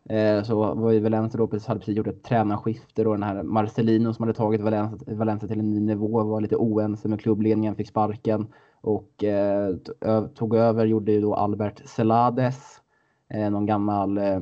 Eh, 0.10 0.44
så 0.44 0.74
var 0.74 0.92
ju 0.92 1.00
Valencia 1.00 1.38
då 1.38 1.48
precis, 1.48 1.68
hade 1.68 1.80
precis 1.80 1.98
gjort 1.98 2.08
ett 2.08 2.24
tränarskifte 2.24 3.06
och 3.06 3.14
den 3.14 3.24
här 3.24 3.44
Marcelino 3.44 4.14
som 4.14 4.24
hade 4.24 4.38
tagit 4.38 4.62
Valencia, 4.62 5.16
Valencia 5.16 5.48
till 5.48 5.60
en 5.60 5.70
ny 5.70 5.80
nivå 5.80 6.24
var 6.24 6.42
lite 6.42 6.56
oense 6.56 7.08
med 7.08 7.22
klubbledningen, 7.22 7.76
fick 7.76 7.88
sparken 7.88 8.48
och 8.82 9.24
eh, 9.24 9.76
tog 10.36 10.56
över 10.56 10.86
gjorde 10.86 11.12
ju 11.12 11.22
då 11.22 11.36
Albert 11.36 11.82
Celades, 11.86 12.82
eh, 13.34 13.50
någon 13.50 13.66
gammal 13.66 14.18
eh, 14.18 14.40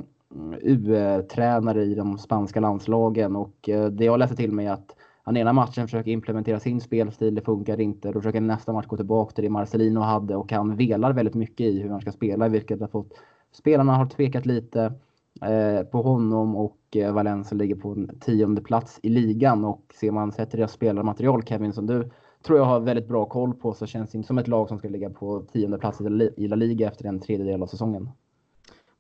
U-tränare 0.62 1.84
i 1.84 1.96
de 1.96 2.18
spanska 2.18 2.60
landslagen 2.60 3.36
och 3.36 3.70
eh, 3.70 3.86
det 3.86 4.06
jag 4.06 4.20
läste 4.20 4.36
till 4.36 4.52
mig 4.52 4.66
är 4.66 4.72
att 4.72 4.96
han 5.28 5.38
ena 5.38 5.54
matchen 5.54 5.88
försöker 5.88 6.12
implementera 6.12 6.60
sin 6.60 6.82
spelstil, 6.82 7.36
det 7.36 7.42
funkar 7.42 7.80
inte. 7.80 8.12
Då 8.12 8.20
försöker 8.22 8.42
nästa 8.42 8.74
match 8.74 8.86
gå 8.86 8.96
tillbaka 8.98 9.32
till 9.32 9.44
det 9.44 9.50
Marcelino 9.50 10.00
hade 10.00 10.36
och 10.36 10.52
han 10.52 10.76
velar 10.76 11.14
väldigt 11.14 11.36
mycket 11.36 11.66
i 11.66 11.82
hur 11.82 11.90
han 11.90 12.02
ska 12.02 12.12
spela, 12.12 12.48
vilket 12.48 12.82
har 12.82 12.88
fått 12.88 13.14
spelarna 13.52 13.96
har 13.96 14.06
tvekat 14.06 14.46
lite 14.46 14.94
eh, 15.42 15.84
på 15.84 16.02
honom 16.02 16.56
och 16.56 16.78
eh, 16.96 17.14
Valencia 17.14 17.58
ligger 17.58 17.76
på 17.76 17.90
en 17.92 18.20
tionde 18.20 18.62
plats 18.62 19.00
i 19.04 19.10
ligan 19.10 19.66
och 19.66 19.94
ser 20.00 20.12
man 20.12 20.32
sett 20.32 20.52
deras 20.52 20.72
spelarmaterial 20.72 21.44
Kevin 21.44 21.74
som 21.74 21.88
du 21.88 22.10
tror 22.46 22.58
jag 22.58 22.66
har 22.66 22.80
väldigt 22.80 23.08
bra 23.08 23.26
koll 23.26 23.54
på 23.54 23.74
så 23.74 23.86
känns 23.86 24.12
det 24.12 24.18
inte 24.18 24.28
som 24.28 24.38
ett 24.38 24.48
lag 24.48 24.68
som 24.68 24.78
ska 24.78 24.90
ligga 24.90 25.10
på 25.10 25.42
tionde 25.52 25.78
plats 25.78 26.02
i 26.38 26.48
La 26.48 26.56
Liga 26.56 26.88
efter 26.88 27.06
en 27.06 27.20
tredjedel 27.20 27.64
av 27.64 27.68
säsongen. 27.68 28.10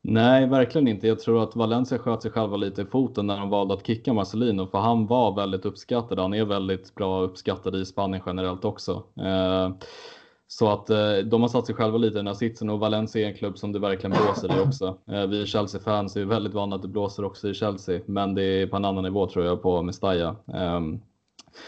Nej, 0.10 0.47
verkligen 0.47 0.88
inte. 0.88 1.08
Jag 1.08 1.20
tror 1.20 1.43
att 1.43 1.55
Valencia 1.55 1.97
sköt 1.97 2.22
sig 2.22 2.32
själva 2.32 2.58
lite 2.58 2.82
i 2.82 2.86
foten 2.86 3.28
när 3.28 3.38
de 3.38 3.49
valde 3.49 3.74
att 3.74 3.88
kicka 3.88 4.14
Marcelino, 4.14 4.68
för 4.68 4.78
han 4.78 5.08
var 5.08 5.36
väldigt 5.36 5.66
uppskattad. 5.66 6.20
Han 6.20 6.34
är 6.34 6.45
väldigt 6.45 6.95
bra 6.95 7.22
uppskattad 7.22 7.76
i 7.76 7.86
Spanien 7.86 8.24
generellt 8.26 8.66
också. 8.66 9.03
Eh, 9.20 9.70
så 10.47 10.70
att 10.70 10.89
eh, 10.89 11.18
de 11.18 11.41
har 11.41 11.47
satt 11.47 11.66
sig 11.66 11.76
själva 11.76 11.97
lite 11.97 12.14
i 12.14 12.18
den 12.18 12.28
här 12.28 12.34
sitsen 12.34 12.70
och 12.70 12.80
Valencia 12.80 13.22
är 13.22 13.32
en 13.32 13.38
klubb 13.38 13.58
som 13.58 13.72
det 13.72 13.80
verkligen 13.80 14.18
blåser 14.24 14.58
i 14.58 14.68
också. 14.68 14.97
Eh, 15.08 15.28
vi 15.28 15.45
Chelsea-fans 15.45 16.16
är 16.16 16.26
väldigt 16.26 16.53
vana 16.53 16.76
att 16.76 16.82
det 16.82 16.88
blåser 16.88 17.26
också 17.26 17.49
i 17.49 17.53
Chelsea, 17.53 18.01
men 18.05 18.36
det 18.36 18.43
är 18.43 18.68
på 18.68 18.76
en 18.76 18.86
annan 18.86 19.03
nivå 19.03 19.28
tror 19.28 19.45
jag 19.45 19.62
på 19.62 19.82
Mestalla. 19.82 20.36
Ehm, 20.53 20.99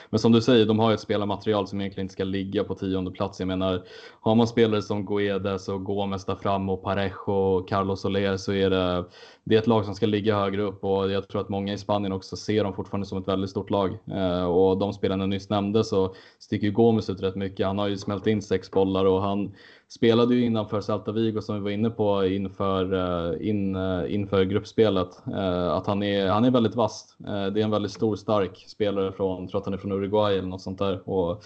men 0.09 0.19
som 0.19 0.31
du 0.31 0.41
säger, 0.41 0.65
de 0.65 0.79
har 0.79 0.89
ju 0.89 0.93
ett 0.93 0.99
spelarmaterial 0.99 1.67
som 1.67 1.81
egentligen 1.81 2.05
inte 2.05 2.13
ska 2.13 2.23
ligga 2.23 2.63
på 2.63 2.75
tionde 2.75 3.11
plats. 3.11 3.39
Jag 3.39 3.47
menar, 3.47 3.83
har 4.21 4.35
man 4.35 4.47
spelare 4.47 4.81
som 4.81 5.05
Guedes 5.05 5.69
och 5.69 5.83
Gomes 5.83 6.25
där 6.25 6.35
fram 6.35 6.69
och 6.69 6.83
Parejo 6.83 7.31
och 7.31 7.69
Carlos 7.69 8.01
Soler 8.01 8.37
så 8.37 8.53
är 8.53 8.69
det, 8.69 9.05
det 9.43 9.55
är 9.55 9.59
ett 9.59 9.67
lag 9.67 9.85
som 9.85 9.95
ska 9.95 10.05
ligga 10.05 10.35
högre 10.35 10.61
upp 10.61 10.83
och 10.83 11.11
jag 11.11 11.27
tror 11.27 11.41
att 11.41 11.49
många 11.49 11.73
i 11.73 11.77
Spanien 11.77 12.13
också 12.13 12.35
ser 12.35 12.63
dem 12.63 12.73
fortfarande 12.73 13.07
som 13.07 13.17
ett 13.17 13.27
väldigt 13.27 13.49
stort 13.49 13.69
lag. 13.69 13.97
Eh, 14.11 14.43
och 14.43 14.77
de 14.77 14.93
spelarna 14.93 15.23
jag 15.23 15.29
nyss 15.29 15.49
nämnde 15.49 15.83
så 15.83 16.15
sticker 16.39 16.67
ju 16.67 16.73
Gomes 16.73 17.09
ut 17.09 17.21
rätt 17.21 17.35
mycket. 17.35 17.67
Han 17.67 17.77
har 17.77 17.87
ju 17.87 17.97
smält 17.97 18.27
in 18.27 18.41
sex 18.41 18.71
bollar 18.71 19.05
och 19.05 19.21
han 19.21 19.51
spelade 19.89 20.35
ju 20.35 20.45
innanför 20.45 20.81
Celta 20.81 21.11
Vigo 21.11 21.41
som 21.41 21.55
vi 21.55 21.61
var 21.61 21.69
inne 21.69 21.89
på 21.89 22.25
inför, 22.25 22.93
eh, 22.93 23.49
in, 23.49 23.75
eh, 23.75 24.13
inför 24.13 24.43
gruppspelet. 24.43 25.21
Eh, 25.33 25.71
att 25.71 25.87
han 25.87 26.03
är, 26.03 26.27
han 26.27 26.45
är 26.45 26.51
väldigt 26.51 26.75
vass. 26.75 27.15
Det 27.17 27.31
är 27.31 27.57
en 27.57 27.71
väldigt 27.71 27.91
stor 27.91 28.15
stark 28.15 28.65
spelare 28.67 29.11
från, 29.11 29.47
tror 29.47 29.59
att 29.59 29.65
han 29.65 29.73
är 29.73 29.77
från 29.77 29.91
Uruguay 29.91 30.37
eller 30.37 30.47
något 30.47 30.61
sånt 30.61 30.79
där. 30.79 31.09
Och 31.09 31.43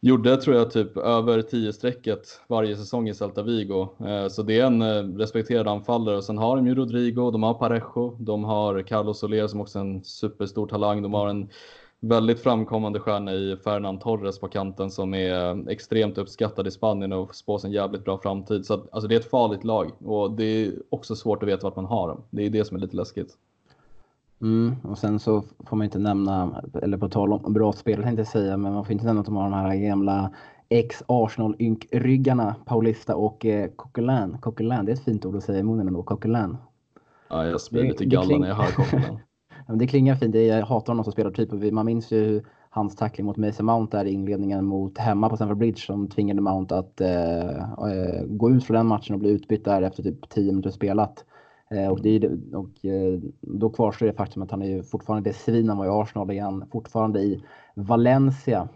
gjorde 0.00 0.36
tror 0.36 0.56
jag 0.56 0.70
typ 0.70 0.96
över 0.96 1.42
10 1.42 1.72
strecket 1.72 2.40
varje 2.46 2.76
säsong 2.76 3.08
i 3.08 3.14
Celta 3.14 3.42
Vigo. 3.42 3.88
Så 4.30 4.42
det 4.42 4.60
är 4.60 4.66
en 4.66 5.18
respekterad 5.18 5.68
anfallare 5.68 6.16
och 6.16 6.24
sen 6.24 6.38
har 6.38 6.56
de 6.56 6.66
ju 6.66 6.74
Rodrigo, 6.74 7.30
de 7.30 7.42
har 7.42 7.54
Parejo, 7.54 8.16
de 8.20 8.44
har 8.44 8.82
Carlos 8.82 9.18
Soler 9.18 9.46
som 9.46 9.60
också 9.60 9.78
är 9.78 9.82
en 9.82 10.04
superstor 10.04 10.66
talang. 10.66 11.02
De 11.02 11.14
har 11.14 11.28
en 11.28 11.48
väldigt 12.00 12.40
framkommande 12.40 13.00
stjärna 13.00 13.32
i 13.32 13.56
Fernan 13.64 13.98
Torres 13.98 14.38
på 14.38 14.48
kanten 14.48 14.90
som 14.90 15.14
är 15.14 15.70
extremt 15.70 16.18
uppskattad 16.18 16.66
i 16.66 16.70
Spanien 16.70 17.12
och 17.12 17.34
spås 17.34 17.64
en 17.64 17.72
jävligt 17.72 18.04
bra 18.04 18.18
framtid. 18.18 18.66
Så 18.66 18.74
att, 18.74 18.92
alltså 18.92 19.08
det 19.08 19.14
är 19.14 19.20
ett 19.20 19.30
farligt 19.30 19.64
lag 19.64 19.90
och 20.04 20.30
det 20.30 20.44
är 20.44 20.72
också 20.90 21.16
svårt 21.16 21.42
att 21.42 21.48
veta 21.48 21.66
vart 21.66 21.76
man 21.76 21.84
har 21.84 22.08
dem. 22.08 22.22
Det 22.30 22.46
är 22.46 22.50
det 22.50 22.64
som 22.64 22.76
är 22.76 22.80
lite 22.80 22.96
läskigt. 22.96 23.36
Mm, 24.40 24.76
och 24.82 24.98
sen 24.98 25.18
så 25.18 25.44
får 25.66 25.76
man 25.76 25.84
inte 25.84 25.98
nämna, 25.98 26.62
eller 26.82 26.98
på 26.98 27.08
tal 27.08 27.32
om 27.32 27.52
bra 27.52 27.72
spel 27.72 28.02
tänkte 28.02 28.20
jag 28.20 28.28
säga, 28.28 28.56
men 28.56 28.72
man 28.72 28.84
får 28.84 28.92
inte 28.92 29.04
nämna 29.04 29.20
att 29.20 29.26
de 29.26 29.36
har 29.36 29.42
de 29.42 29.52
här 29.52 29.76
gamla 29.76 30.30
ex-Arsenal-ynkryggarna 30.68 32.54
Paulista 32.64 33.16
och 33.16 33.46
eh, 33.46 33.70
Coquelin. 33.76 34.38
Coquelin, 34.40 34.84
det 34.84 34.92
är 34.92 34.94
ett 34.94 35.04
fint 35.04 35.24
ord 35.24 35.36
att 35.36 35.44
säga 35.44 35.58
i 35.58 35.62
munnen 35.62 35.88
ändå, 35.88 36.02
Coquelin. 36.02 36.56
Ja, 37.28 37.46
jag 37.46 37.60
spyr 37.60 37.82
lite 37.82 38.04
galla 38.04 38.38
när 38.38 38.48
jag 38.48 38.54
hör 38.54 38.72
Coquelin. 38.72 39.18
det 39.76 39.86
klingar 39.86 40.14
fint. 40.16 40.34
Jag 40.34 40.66
hatar 40.66 40.92
honom 40.92 41.04
som 41.04 41.12
spelar 41.12 41.30
typ. 41.30 41.72
Man 41.72 41.86
minns 41.86 42.12
ju 42.12 42.42
hans 42.70 42.96
tackling 42.96 43.26
mot 43.26 43.36
Mason 43.36 43.66
Mount 43.66 43.96
där 43.96 44.04
i 44.04 44.12
inledningen 44.12 44.64
mot 44.64 44.98
hemma 44.98 45.28
på 45.28 45.36
Stamford 45.36 45.58
Bridge 45.58 45.80
som 45.80 46.08
tvingade 46.08 46.40
Mount 46.40 46.76
att 46.76 47.00
eh, 47.00 47.58
eh, 47.58 48.24
gå 48.26 48.50
ut 48.50 48.64
från 48.64 48.76
den 48.76 48.86
matchen 48.86 49.14
och 49.14 49.20
bli 49.20 49.30
utbytt 49.30 49.64
där 49.64 49.82
efter 49.82 50.02
typ 50.02 50.28
10 50.28 50.52
minuter 50.52 50.70
spelat. 50.70 51.24
Eh, 51.70 51.88
och, 51.88 52.02
det, 52.02 52.28
och 52.54 52.84
eh, 52.84 53.20
då 53.40 53.70
kvarstår 53.70 54.06
det 54.06 54.12
faktum 54.12 54.42
att 54.42 54.50
han 54.50 54.62
är 54.62 54.66
ju 54.66 54.82
fortfarande 54.82 55.30
det 55.30 55.34
svin 55.34 55.68
han 55.68 55.78
var 55.78 55.86
i 55.86 55.88
Arsenal 55.88 56.30
igen, 56.30 56.64
fortfarande 56.72 57.20
i 57.20 57.44
Valencia. 57.74 58.68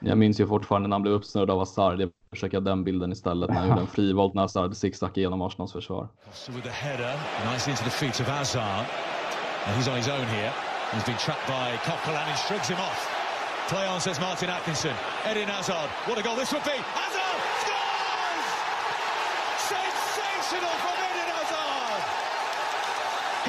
Jag 0.00 0.18
minns 0.18 0.40
ju 0.40 0.46
fortfarande 0.46 0.88
när 0.88 0.94
han 0.94 1.02
blev 1.02 1.14
uppsnurrad 1.14 1.50
av 1.50 1.58
Hazard. 1.58 2.00
Jag 2.00 2.10
försöker 2.30 2.60
den 2.60 2.84
bilden 2.84 3.12
istället 3.12 3.50
när 3.50 3.56
han 3.56 3.68
gjorde 3.68 3.80
en 3.80 3.86
frivolt 3.86 4.34
när 4.34 4.42
Hazard 4.42 4.76
zigzackade 4.76 5.20
genom 5.20 5.42
Arsenals 5.42 5.72
försvar. 5.72 6.08
He's 9.74 9.88
on 9.88 9.96
his 9.96 10.08
own 10.08 10.26
here. 10.28 10.52
He's 10.92 11.04
been 11.04 11.16
trapped 11.18 11.46
by 11.48 11.76
Coquelin 11.82 12.26
and 12.28 12.38
shrugs 12.38 12.68
him 12.68 12.78
off. 12.78 13.00
Play 13.68 13.86
on, 13.86 14.00
says 14.00 14.20
Martin 14.20 14.48
Atkinson. 14.48 14.94
Eden 15.30 15.48
Hazard. 15.48 15.90
What 16.06 16.18
a 16.18 16.22
goal 16.22 16.36
this 16.36 16.52
would 16.52 16.62
be. 16.62 16.70
Hazard 16.70 17.40
scores! 17.62 18.46
Sensational 19.74 20.76
from 20.84 20.96
Eden 21.10 21.30
Hazard! 21.34 22.02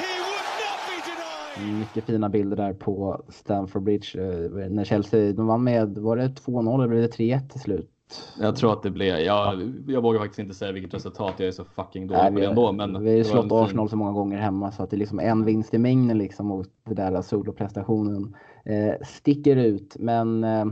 He 0.02 0.12
would 0.26 0.48
not 0.64 0.78
be 0.90 0.96
denied! 1.10 1.78
Mycket 1.80 2.04
fina 2.04 2.28
bilder 2.28 2.56
där 2.56 2.74
på 2.74 3.24
Stamford 3.28 3.82
Bridge. 3.82 4.18
Eh, 4.18 4.70
när 4.70 4.84
Chelsea, 4.84 5.32
de 5.32 5.46
vann 5.46 5.64
med, 5.64 5.98
var 5.98 6.16
det 6.16 6.28
2-0 6.28 6.74
eller 6.74 6.88
blev 6.88 7.02
det 7.02 7.16
3-1 7.16 7.48
till 7.48 7.60
slut? 7.60 7.90
Jag 8.40 8.56
tror 8.56 8.72
att 8.72 8.82
det 8.82 8.90
blev, 8.90 9.18
jag, 9.18 9.72
jag 9.86 10.02
vågar 10.02 10.20
faktiskt 10.20 10.38
inte 10.38 10.54
säga 10.54 10.72
vilket 10.72 10.94
resultat, 10.94 11.34
jag 11.36 11.48
är 11.48 11.52
så 11.52 11.64
fucking 11.64 12.06
dålig 12.06 12.22
Nej, 12.22 12.32
på 12.32 12.38
det 12.38 12.46
ändå. 12.46 12.72
Men 12.72 13.04
vi 13.04 13.10
har 13.10 13.16
ju 13.16 13.24
slått 13.24 13.52
Arsenal 13.52 13.88
så 13.88 13.96
många 13.96 14.12
gånger 14.12 14.38
hemma 14.38 14.72
så 14.72 14.82
att 14.82 14.90
det 14.90 14.96
är 14.96 14.98
liksom 14.98 15.20
en 15.20 15.44
vinst 15.44 15.74
i 15.74 15.78
mängden 15.78 16.18
liksom 16.18 16.46
mot 16.46 16.68
det 16.84 16.94
där 16.94 17.22
soloprestationen 17.22 18.36
eh, 18.64 18.94
sticker 19.06 19.56
ut. 19.56 19.96
Men 19.98 20.44
eh, 20.44 20.66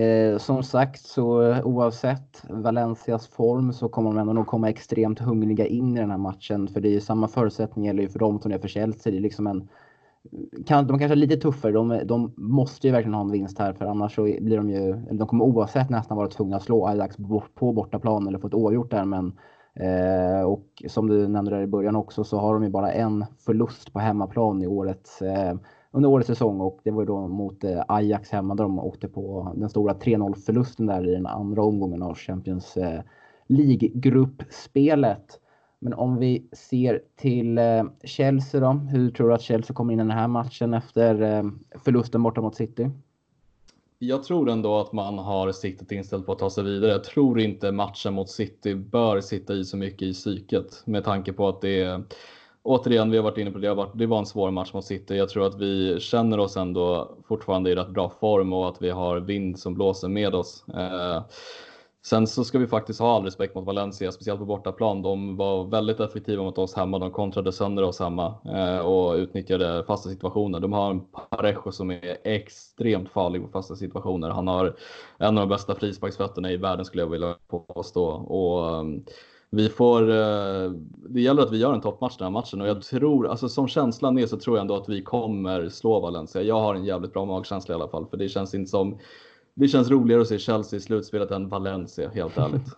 eh, 0.00 0.38
som 0.38 0.62
sagt 0.62 1.00
så 1.00 1.56
oavsett 1.62 2.42
Valencias 2.48 3.28
form 3.28 3.72
så 3.72 3.88
kommer 3.88 4.10
de 4.10 4.18
ändå 4.18 4.32
nog 4.32 4.46
komma 4.46 4.68
extremt 4.68 5.18
hungriga 5.18 5.66
in 5.66 5.96
i 5.96 6.00
den 6.00 6.10
här 6.10 6.18
matchen. 6.18 6.68
För 6.68 6.80
det 6.80 6.88
är 6.88 6.92
ju 6.92 7.00
samma 7.00 7.28
förutsättningar 7.28 7.88
gäller 7.92 8.02
ju 8.02 8.08
för 8.08 8.18
dem 8.18 8.40
som 8.40 8.50
det 8.50 8.56
är 8.56 8.60
för 8.60 8.68
Chelsea. 8.68 9.12
Det 9.12 9.18
är 9.18 9.22
liksom 9.22 9.46
en 9.46 9.68
kan, 10.66 10.86
de 10.86 10.98
kanske 10.98 11.14
är 11.14 11.16
lite 11.16 11.36
tuffare. 11.36 11.72
De, 11.72 12.00
de 12.04 12.34
måste 12.36 12.86
ju 12.86 12.92
verkligen 12.92 13.14
ha 13.14 13.20
en 13.20 13.32
vinst 13.32 13.58
här 13.58 13.72
för 13.72 13.84
annars 13.84 14.14
så 14.14 14.22
blir 14.22 14.56
de 14.56 14.70
ju, 14.70 14.76
eller 14.76 15.18
de 15.18 15.28
kommer 15.28 15.44
oavsett 15.44 15.90
nästan 15.90 16.16
vara 16.16 16.28
tvungna 16.28 16.56
att 16.56 16.62
slå 16.62 16.86
Ajax 16.86 17.16
på 17.54 17.72
bortaplan 17.72 18.26
eller 18.26 18.38
få 18.38 18.46
ett 18.46 18.54
oavgjort 18.54 18.90
där. 18.90 19.04
Men, 19.04 19.32
eh, 19.74 20.42
och 20.42 20.82
som 20.88 21.08
du 21.08 21.28
nämnde 21.28 21.50
där 21.50 21.62
i 21.62 21.66
början 21.66 21.96
också 21.96 22.24
så 22.24 22.38
har 22.38 22.54
de 22.54 22.64
ju 22.64 22.70
bara 22.70 22.92
en 22.92 23.24
förlust 23.38 23.92
på 23.92 23.98
hemmaplan 23.98 24.62
i 24.62 24.66
årets, 24.66 25.22
eh, 25.22 25.54
under 25.92 26.08
årets 26.08 26.26
säsong 26.26 26.60
och 26.60 26.80
det 26.84 26.90
var 26.90 27.02
ju 27.02 27.06
då 27.06 27.28
mot 27.28 27.64
eh, 27.64 27.82
Ajax 27.88 28.30
hemma 28.30 28.54
där 28.54 28.64
de 28.64 28.78
åkte 28.78 29.08
på 29.08 29.52
den 29.56 29.68
stora 29.68 29.94
3-0 29.94 30.34
förlusten 30.34 30.86
där 30.86 31.08
i 31.08 31.14
den 31.14 31.26
andra 31.26 31.64
omgången 31.64 32.02
av 32.02 32.14
Champions 32.14 32.76
eh, 32.76 33.00
League-gruppspelet. 33.46 35.40
Men 35.82 35.94
om 35.94 36.18
vi 36.18 36.48
ser 36.52 37.02
till 37.16 37.58
eh, 37.58 37.82
Chelsea 38.04 38.60
då. 38.60 38.72
Hur 38.72 39.10
tror 39.10 39.28
du 39.28 39.34
att 39.34 39.42
Chelsea 39.42 39.74
kommer 39.74 39.92
in 39.92 40.00
i 40.00 40.02
den 40.02 40.10
här 40.10 40.28
matchen 40.28 40.74
efter 40.74 41.22
eh, 41.22 41.44
förlusten 41.84 42.22
borta 42.22 42.40
mot 42.40 42.54
City? 42.54 42.90
Jag 43.98 44.24
tror 44.24 44.50
ändå 44.50 44.78
att 44.78 44.92
man 44.92 45.18
har 45.18 45.52
siktet 45.52 45.92
inställt 45.92 46.26
på 46.26 46.32
att 46.32 46.38
ta 46.38 46.50
sig 46.50 46.64
vidare. 46.64 46.90
Jag 46.90 47.04
tror 47.04 47.40
inte 47.40 47.72
matchen 47.72 48.14
mot 48.14 48.30
City 48.30 48.74
bör 48.74 49.20
sitta 49.20 49.54
i 49.54 49.64
så 49.64 49.76
mycket 49.76 50.02
i 50.02 50.12
psyket 50.12 50.82
med 50.84 51.04
tanke 51.04 51.32
på 51.32 51.48
att 51.48 51.60
det 51.60 51.82
är 51.82 52.02
Återigen, 52.62 53.10
vi 53.10 53.16
har 53.16 53.24
varit 53.24 53.38
inne 53.38 53.50
på 53.50 53.58
det, 53.58 53.68
det, 53.68 53.74
varit, 53.74 53.98
det 53.98 54.06
var 54.06 54.18
en 54.18 54.26
svår 54.26 54.50
match 54.50 54.72
mot 54.72 54.84
City. 54.84 55.16
Jag 55.16 55.28
tror 55.28 55.46
att 55.46 55.60
vi 55.60 56.00
känner 56.00 56.38
oss 56.38 56.56
ändå 56.56 57.16
fortfarande 57.28 57.70
i 57.70 57.74
rätt 57.74 57.88
bra 57.88 58.12
form 58.20 58.52
och 58.52 58.68
att 58.68 58.82
vi 58.82 58.90
har 58.90 59.20
vind 59.20 59.58
som 59.58 59.74
blåser 59.74 60.08
med 60.08 60.34
oss. 60.34 60.64
Eh, 60.68 61.22
Sen 62.02 62.26
så 62.26 62.44
ska 62.44 62.58
vi 62.58 62.66
faktiskt 62.66 63.00
ha 63.00 63.16
all 63.16 63.24
respekt 63.24 63.54
mot 63.54 63.66
Valencia, 63.66 64.12
speciellt 64.12 64.40
på 64.40 64.46
bortaplan. 64.46 65.02
De 65.02 65.36
var 65.36 65.64
väldigt 65.64 66.00
effektiva 66.00 66.42
mot 66.42 66.58
oss 66.58 66.74
hemma. 66.74 66.98
De 66.98 67.10
kontrade 67.10 67.52
sönder 67.52 67.82
oss 67.82 68.00
hemma 68.00 68.34
eh, 68.44 68.78
och 68.78 69.14
utnyttjade 69.14 69.84
fasta 69.86 70.08
situationer. 70.08 70.60
De 70.60 70.72
har 70.72 70.90
en 70.90 71.00
Parejo 71.30 71.72
som 71.72 71.90
är 71.90 72.16
extremt 72.24 73.10
farlig 73.10 73.42
på 73.42 73.48
fasta 73.48 73.76
situationer. 73.76 74.30
Han 74.30 74.48
har 74.48 74.76
en 75.18 75.38
av 75.38 75.48
de 75.48 75.48
bästa 75.48 75.74
frisparksfötterna 75.74 76.52
i 76.52 76.56
världen 76.56 76.84
skulle 76.84 77.02
jag 77.02 77.10
vilja 77.10 77.36
påstå. 77.48 78.06
Och, 78.06 78.78
ehm, 78.78 79.04
vi 79.50 79.68
får, 79.68 80.10
eh, 80.10 80.70
det 81.08 81.20
gäller 81.20 81.42
att 81.42 81.52
vi 81.52 81.58
gör 81.58 81.72
en 81.74 81.80
toppmatch 81.80 82.16
den 82.16 82.24
här 82.24 82.32
matchen 82.32 82.60
och 82.60 82.68
jag 82.68 82.82
tror, 82.82 83.28
alltså 83.28 83.48
som 83.48 83.68
känslan 83.68 84.18
är 84.18 84.26
så 84.26 84.36
tror 84.36 84.56
jag 84.56 84.62
ändå 84.62 84.76
att 84.76 84.88
vi 84.88 85.02
kommer 85.02 85.68
slå 85.68 86.00
Valencia. 86.00 86.42
Jag 86.42 86.60
har 86.60 86.74
en 86.74 86.84
jävligt 86.84 87.12
bra 87.12 87.24
magkänsla 87.24 87.74
i 87.74 87.76
alla 87.76 87.88
fall, 87.88 88.06
för 88.06 88.16
det 88.16 88.28
känns 88.28 88.54
inte 88.54 88.70
som 88.70 88.98
det 89.54 89.68
känns 89.68 89.90
roligare 89.90 90.22
att 90.22 90.28
se 90.28 90.38
Chelsea 90.38 90.76
i 90.76 90.80
slutspelet 90.80 91.30
än 91.30 91.48
Valencia, 91.48 92.08
helt 92.08 92.38
ärligt. 92.38 92.76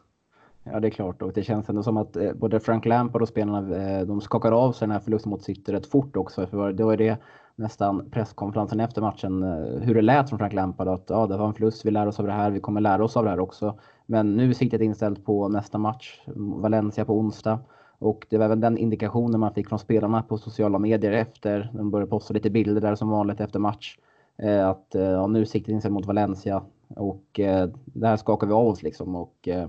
Ja, 0.65 0.81
det 0.81 0.89
är 0.89 0.91
klart. 0.91 1.23
Och 1.23 1.33
det 1.33 1.43
känns 1.43 1.69
ändå 1.69 1.83
som 1.83 1.97
att 1.97 2.17
eh, 2.17 2.33
både 2.33 2.61
Frank 2.61 2.85
Lampard 2.85 3.23
och 3.23 3.29
spelarna 3.29 3.77
eh, 3.77 4.07
de 4.07 4.21
skakar 4.21 4.53
av 4.53 4.73
sig 4.73 4.87
den 4.87 4.93
här 4.93 5.01
förlusten 5.01 5.31
mot 5.31 5.43
City 5.43 5.73
rätt 5.73 5.87
fort 5.87 6.17
också. 6.17 6.47
För 6.47 6.73
det 6.73 6.85
var 6.85 6.97
det 6.97 7.17
nästan 7.57 8.11
presskonferensen 8.11 8.81
efter 8.81 9.01
matchen, 9.01 9.43
eh, 9.43 9.83
hur 9.83 9.95
det 9.95 10.03
lät 10.03 10.29
från 10.29 10.39
Frank 10.39 10.53
Lampard. 10.53 10.89
Att 10.89 11.05
ja, 11.09 11.27
det 11.27 11.37
var 11.37 11.47
en 11.47 11.55
förlust, 11.55 11.87
vi 11.87 11.91
lär 11.91 12.07
oss 12.07 12.21
av 12.21 12.27
det 12.27 12.33
här, 12.33 12.51
vi 12.51 12.61
kommer 12.61 12.81
lära 12.81 13.05
oss 13.05 13.17
av 13.17 13.25
det 13.25 13.31
här 13.31 13.41
också. 13.41 13.79
Men 14.07 14.37
nu 14.37 14.51
är 14.51 14.55
siktet 14.55 14.81
inställt 14.81 15.25
på 15.25 15.49
nästa 15.49 15.79
match, 15.79 16.21
Valencia 16.37 17.05
på 17.05 17.19
onsdag. 17.19 17.59
Och 17.99 18.27
det 18.31 18.39
var 18.39 18.45
även 18.45 18.61
den 18.61 18.79
indikationen 18.79 19.41
man 19.41 19.55
fick 19.55 19.69
från 19.69 19.79
spelarna 19.79 20.23
på 20.23 20.39
sociala 20.39 20.79
medier 20.79 21.13
efter. 21.13 21.71
De 21.75 21.91
började 21.91 22.11
posta 22.11 22.35
lite 22.35 22.51
bilder 22.51 22.81
där 22.81 22.95
som 22.95 23.09
vanligt 23.09 23.41
efter 23.41 23.59
match. 23.59 23.99
Eh, 24.43 24.69
att 24.69 24.95
eh, 24.95 25.03
ja, 25.03 25.27
nu 25.27 25.47
siktar 25.47 25.73
in 25.73 25.83
sig 25.83 25.91
mot 25.91 26.07
Valencia 26.07 26.63
och 26.89 27.41
eh, 27.41 27.69
det 27.85 28.07
här 28.07 28.17
skakar 28.17 28.47
vi 28.47 28.53
av 28.53 28.67
oss 28.67 28.83
liksom. 28.83 29.17
Och, 29.17 29.49
eh, 29.49 29.69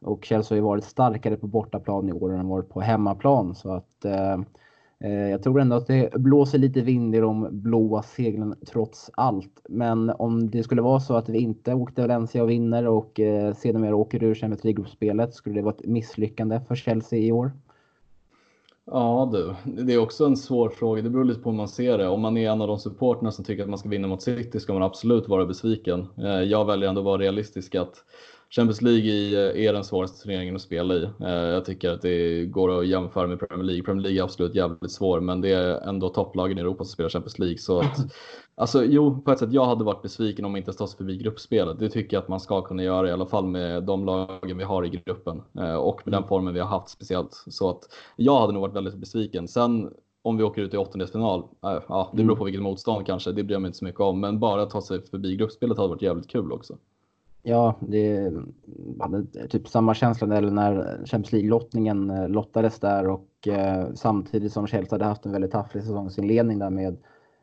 och 0.00 0.24
Chelsea 0.24 0.54
har 0.54 0.56
ju 0.56 0.62
varit 0.62 0.84
starkare 0.84 1.36
på 1.36 1.46
bortaplan 1.46 2.08
i 2.08 2.12
år 2.12 2.32
än 2.32 2.48
varit 2.48 2.68
på 2.68 2.80
hemmaplan. 2.80 3.54
Så 3.54 3.72
att 3.72 4.04
eh, 4.04 4.38
jag 5.30 5.42
tror 5.42 5.60
ändå 5.60 5.76
att 5.76 5.86
det 5.86 6.14
blåser 6.14 6.58
lite 6.58 6.80
vind 6.80 7.14
i 7.14 7.18
de 7.18 7.48
blåa 7.50 8.02
seglen 8.02 8.54
trots 8.66 9.10
allt. 9.14 9.60
Men 9.68 10.10
om 10.10 10.50
det 10.50 10.62
skulle 10.62 10.82
vara 10.82 11.00
så 11.00 11.14
att 11.14 11.28
vi 11.28 11.38
inte 11.38 11.74
åkte 11.74 12.00
Valencia 12.00 12.42
och 12.42 12.50
vinner 12.50 12.86
och 12.86 13.20
eh, 13.20 13.54
sedermera 13.54 13.96
åker 13.96 14.22
ur 14.22 14.34
Champions 14.34 14.64
League-gruppspelet 14.64 15.34
skulle 15.34 15.54
det 15.54 15.62
vara 15.62 15.74
ett 15.74 15.86
misslyckande 15.86 16.60
för 16.68 16.74
Chelsea 16.74 17.18
i 17.18 17.32
år. 17.32 17.52
Ja 18.86 19.30
du, 19.32 19.54
det 19.84 19.92
är 19.94 19.98
också 19.98 20.24
en 20.24 20.36
svår 20.36 20.68
fråga. 20.68 21.02
Det 21.02 21.10
beror 21.10 21.24
lite 21.24 21.40
på 21.40 21.50
hur 21.50 21.56
man 21.56 21.68
ser 21.68 21.98
det. 21.98 22.08
Om 22.08 22.20
man 22.20 22.36
är 22.36 22.50
en 22.50 22.60
av 22.60 22.68
de 22.68 22.78
supporterna 22.78 23.32
som 23.32 23.44
tycker 23.44 23.62
att 23.62 23.68
man 23.68 23.78
ska 23.78 23.88
vinna 23.88 24.08
mot 24.08 24.22
City 24.22 24.60
ska 24.60 24.72
man 24.72 24.82
absolut 24.82 25.28
vara 25.28 25.46
besviken. 25.46 26.06
Eh, 26.18 26.42
jag 26.42 26.64
väljer 26.64 26.88
ändå 26.88 27.00
att 27.00 27.04
vara 27.04 27.22
realistisk 27.22 27.74
att 27.74 28.04
Champions 28.56 28.82
League 28.82 29.10
eh, 29.10 29.66
är 29.66 29.72
den 29.72 29.84
svåraste 29.84 30.22
turneringen 30.22 30.56
att 30.56 30.62
spela 30.62 30.94
i. 30.94 31.02
Eh, 31.02 31.30
jag 31.30 31.64
tycker 31.64 31.90
att 31.90 32.02
det 32.02 32.46
går 32.46 32.80
att 32.80 32.86
jämföra 32.86 33.26
med 33.26 33.38
Premier 33.38 33.64
League. 33.64 33.82
Premier 33.82 34.02
League 34.02 34.20
är 34.20 34.24
absolut 34.24 34.54
jävligt 34.54 34.92
svår, 34.92 35.20
men 35.20 35.40
det 35.40 35.52
är 35.52 35.88
ändå 35.88 36.08
topplagen 36.08 36.58
i 36.58 36.60
Europa 36.60 36.84
som 36.84 36.92
spelar 36.92 37.10
Champions 37.10 37.38
League. 37.38 37.58
Så 37.58 37.80
att, 37.80 37.98
alltså, 38.54 38.84
jo, 38.84 39.22
på 39.22 39.32
ett 39.32 39.38
sätt, 39.38 39.52
jag 39.52 39.64
hade 39.64 39.84
varit 39.84 40.02
besviken 40.02 40.44
om 40.44 40.52
man 40.52 40.58
inte 40.58 40.72
tas 40.72 40.96
förbi 40.96 41.16
gruppspelet. 41.16 41.78
Det 41.78 41.88
tycker 41.88 42.16
jag 42.16 42.22
att 42.22 42.28
man 42.28 42.40
ska 42.40 42.62
kunna 42.62 42.82
göra, 42.82 43.08
i 43.08 43.12
alla 43.12 43.26
fall 43.26 43.46
med 43.46 43.82
de 43.82 44.04
lagen 44.04 44.58
vi 44.58 44.64
har 44.64 44.84
i 44.84 44.88
gruppen 44.88 45.42
eh, 45.58 45.74
och 45.74 46.00
med 46.04 46.12
den 46.12 46.28
formen 46.28 46.54
vi 46.54 46.60
har 46.60 46.68
haft 46.68 46.88
speciellt. 46.88 47.44
Så 47.46 47.70
att 47.70 47.80
jag 48.16 48.40
hade 48.40 48.52
nog 48.52 48.62
varit 48.62 48.76
väldigt 48.76 48.96
besviken. 48.96 49.48
Sen 49.48 49.90
om 50.22 50.36
vi 50.36 50.44
åker 50.44 50.62
ut 50.62 50.74
i 50.74 50.76
åttondelsfinal, 50.76 51.44
ja, 51.60 52.10
det 52.12 52.16
beror 52.16 52.28
mm. 52.28 52.36
på 52.36 52.44
vilket 52.44 52.62
motstånd 52.62 53.06
kanske, 53.06 53.32
det 53.32 53.44
bryr 53.44 53.54
jag 53.54 53.62
mig 53.62 53.68
inte 53.68 53.78
så 53.78 53.84
mycket 53.84 54.00
om. 54.00 54.20
Men 54.20 54.40
bara 54.40 54.62
att 54.62 54.70
ta 54.70 54.82
sig 54.82 55.02
förbi 55.06 55.36
gruppspelet 55.36 55.76
hade 55.76 55.88
varit 55.88 56.02
jävligt 56.02 56.28
kul 56.28 56.52
också. 56.52 56.76
Ja, 57.44 57.76
det 57.80 58.16
är 58.16 58.32
typ 59.48 59.68
samma 59.68 59.94
känsla 59.94 60.26
när 60.26 61.06
Champions 61.06 61.32
League-lottningen 61.32 62.10
eh, 62.10 62.28
lottades 62.28 62.80
där 62.80 63.08
och 63.08 63.48
eh, 63.48 63.92
samtidigt 63.94 64.52
som 64.52 64.66
Chelsea 64.66 64.94
hade 64.94 65.04
haft 65.04 65.26
en 65.26 65.32
väldigt 65.32 65.50
tafflig 65.50 65.84
säsongsinledning 65.84 66.58
där 66.58 66.70
med 66.70 66.96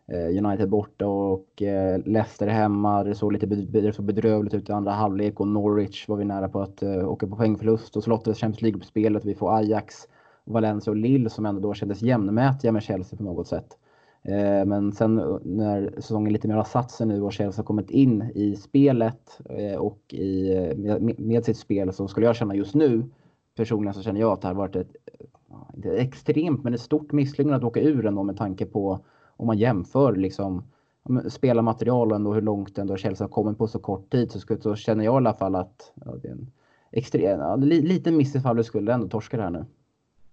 eh, 0.08 0.46
United 0.46 0.70
borta 0.70 1.08
och 1.08 1.62
eh, 1.62 2.00
Leicester 2.06 2.48
hemma. 2.48 3.04
Det 3.04 3.16
såg 3.16 3.34
lite 3.34 3.46
det 3.46 3.94
såg 3.94 4.06
bedrövligt 4.06 4.54
ut 4.54 4.70
i 4.70 4.72
andra 4.72 4.92
halvlek 4.92 5.40
och 5.40 5.48
Norwich 5.48 6.08
var 6.08 6.18
vi 6.18 6.26
nära 6.26 6.50
på 6.50 6.62
att 6.62 6.84
eh, 6.84 7.10
åka 7.10 7.28
på 7.28 7.36
poängförlust 7.36 7.98
och 7.98 8.04
så 8.04 8.10
lottades 8.10 8.40
Champions 8.40 8.62
League-spelet. 8.62 9.26
Vi 9.26 9.36
får 9.36 9.58
Ajax, 9.58 9.96
Valencia 10.46 10.92
och 10.92 10.98
Lille 10.98 11.30
som 11.30 11.46
ändå 11.46 11.62
då 11.62 11.74
kändes 11.74 12.02
jämnmätiga 12.02 12.72
med 12.72 12.84
Chelsea 12.84 13.18
på 13.18 13.24
något 13.24 13.48
sätt. 13.48 13.78
Eh, 14.24 14.66
men 14.66 14.92
sen 14.92 15.20
eh, 15.20 15.38
när 15.44 15.94
säsongen 15.96 16.34
lite 16.34 16.48
mer 16.48 16.56
har 16.56 16.64
satt 16.64 16.92
sig 16.92 17.08
nu 17.08 17.22
och 17.22 17.34
Chelsea 17.34 17.60
har 17.62 17.66
kommit 17.66 17.90
in 17.90 18.32
i 18.36 18.56
spelet 18.56 19.40
eh, 19.50 19.76
och 19.76 20.14
i, 20.14 20.54
med, 21.18 21.46
sitt 21.46 21.58
spel 21.58 21.94
så 21.94 22.08
skulle 22.08 22.26
jag 22.26 22.36
känna 22.36 22.56
just 22.56 22.76
nu 22.76 23.04
personligen 23.56 23.94
så 23.94 24.02
känner 24.02 24.20
jag 24.20 24.32
att 24.32 24.42
det 24.42 24.48
har 24.48 24.56
varit 24.56 24.76
ett, 24.76 24.96
inte 25.76 25.98
extremt, 25.98 26.64
men 26.64 26.74
ett 26.74 26.82
stort 26.82 27.12
misslyckande 27.12 27.58
att 27.58 27.64
åka 27.64 27.82
ur 27.82 28.06
ändå 28.06 28.24
med 28.24 28.38
tanke 28.38 28.66
på 28.66 29.00
om 29.38 29.48
man 29.48 29.58
jämför 29.58 30.16
liksom 30.16 30.64
spelarmaterialen 31.30 32.28
och 32.28 32.36
hur 32.36 32.42
långt 32.42 32.78
ändå 32.78 32.98
Chelsea 32.98 33.26
har 33.28 33.32
kommit 33.32 33.58
på 33.58 33.68
så 33.68 33.80
kort 33.80 34.12
tid 34.12 34.32
så, 34.32 34.40
så 34.62 34.76
känner 34.76 35.06
jag 35.06 35.14
i 35.14 35.18
alla 35.18 35.34
fall 35.34 35.56
att 35.56 35.94
ja, 36.06 36.16
det 36.22 36.28
är 36.28 36.32
en 36.32 36.52
extrem, 36.92 37.40
ja, 37.40 37.56
liten 37.56 38.18
miss 38.18 38.36
ifall 38.36 38.56
du 38.56 38.64
skulle 38.64 38.94
ändå 38.94 39.08
torska 39.08 39.38
det 39.38 39.44
här 39.44 39.50
nu. 39.50 39.66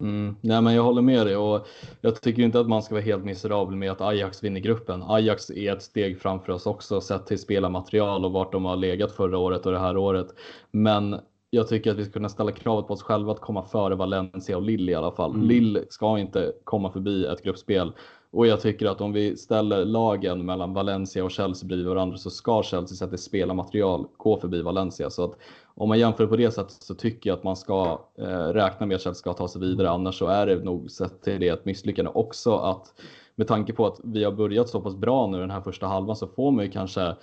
Mm. 0.01 0.37
Nej, 0.41 0.63
men 0.63 0.75
jag 0.75 0.83
håller 0.83 1.03
med 1.03 1.27
dig 1.27 1.37
och 1.37 1.67
jag 2.01 2.21
tycker 2.21 2.43
inte 2.43 2.61
att 2.61 2.69
man 2.69 2.83
ska 2.83 2.95
vara 2.95 3.05
helt 3.05 3.25
miserabel 3.25 3.77
med 3.77 3.91
att 3.91 4.01
Ajax 4.01 4.45
vinner 4.45 4.61
gruppen. 4.61 5.03
Ajax 5.03 5.51
är 5.51 5.73
ett 5.73 5.83
steg 5.83 6.21
framför 6.21 6.53
oss 6.53 6.67
också 6.67 7.01
sett 7.01 7.27
till 7.27 7.39
spelarmaterial 7.39 8.25
och 8.25 8.33
vart 8.33 8.53
de 8.53 8.65
har 8.65 8.77
legat 8.77 9.13
förra 9.13 9.39
året 9.39 9.67
och 9.67 9.73
det 9.73 9.79
här 9.79 9.97
året. 9.97 10.27
Men 10.71 11.21
jag 11.51 11.69
tycker 11.69 11.91
att 11.91 11.97
vi 11.97 12.05
ska 12.05 12.13
kunna 12.13 12.29
ställa 12.29 12.53
kravet 12.53 12.87
på 12.87 12.95
oss 12.95 13.03
själva 13.03 13.33
att 13.33 13.41
komma 13.41 13.63
före 13.63 13.95
Valencia 13.95 14.57
och 14.57 14.63
Lille 14.63 14.93
i 14.93 14.95
alla 14.95 15.13
fall. 15.13 15.31
Mm. 15.31 15.47
Lille 15.47 15.85
ska 15.89 16.19
inte 16.19 16.53
komma 16.65 16.91
förbi 16.91 17.27
ett 17.27 17.43
gruppspel 17.43 17.93
och 18.31 18.47
jag 18.47 18.61
tycker 18.61 18.87
att 18.87 19.01
om 19.01 19.13
vi 19.13 19.37
ställer 19.37 19.85
lagen 19.85 20.47
mellan 20.47 20.75
Valencia 20.75 21.25
och 21.25 21.31
Chelsea 21.31 21.67
bredvid 21.67 21.87
varandra 21.87 22.17
så 22.17 22.31
ska 22.31 22.63
Chelsea 22.63 23.09
till 23.09 23.19
spelarmaterial 23.19 24.07
gå 24.17 24.41
förbi 24.41 24.63
Valencia. 24.63 25.11
Så 25.11 25.25
att 25.25 25.39
om 25.75 25.89
man 25.89 25.99
jämför 25.99 26.27
på 26.27 26.37
det 26.37 26.51
sättet 26.51 26.83
så 26.83 26.95
tycker 26.95 27.31
jag 27.31 27.37
att 27.37 27.45
man 27.45 27.57
ska 27.57 28.01
eh, 28.19 28.49
räkna 28.49 28.87
med 28.87 28.95
att 28.95 29.03
Chelsea 29.03 29.19
ska 29.19 29.33
ta 29.33 29.49
sig 29.49 29.61
vidare. 29.61 29.91
Annars 29.91 30.19
så 30.19 30.27
är 30.27 30.47
det 30.47 30.65
nog 30.65 30.91
sett 30.91 31.23
till 31.23 31.41
det 31.41 31.49
ett 31.49 31.65
misslyckande 31.65 32.11
också 32.15 32.57
att 32.57 32.95
med 33.35 33.49
tanke 33.49 33.73
på 33.73 33.87
att 33.87 34.01
vi 34.05 34.25
har 34.25 34.33
börjat 34.33 34.69
så 34.69 34.81
pass 34.81 34.97
bra 34.97 35.27
nu 35.27 35.39
den 35.39 35.51
här 35.51 35.61
första 35.61 35.87
halvan 35.87 36.17
så 36.17 36.27
får 36.27 36.51
man 36.51 36.65
ju 36.65 36.71
kanske 36.71 37.17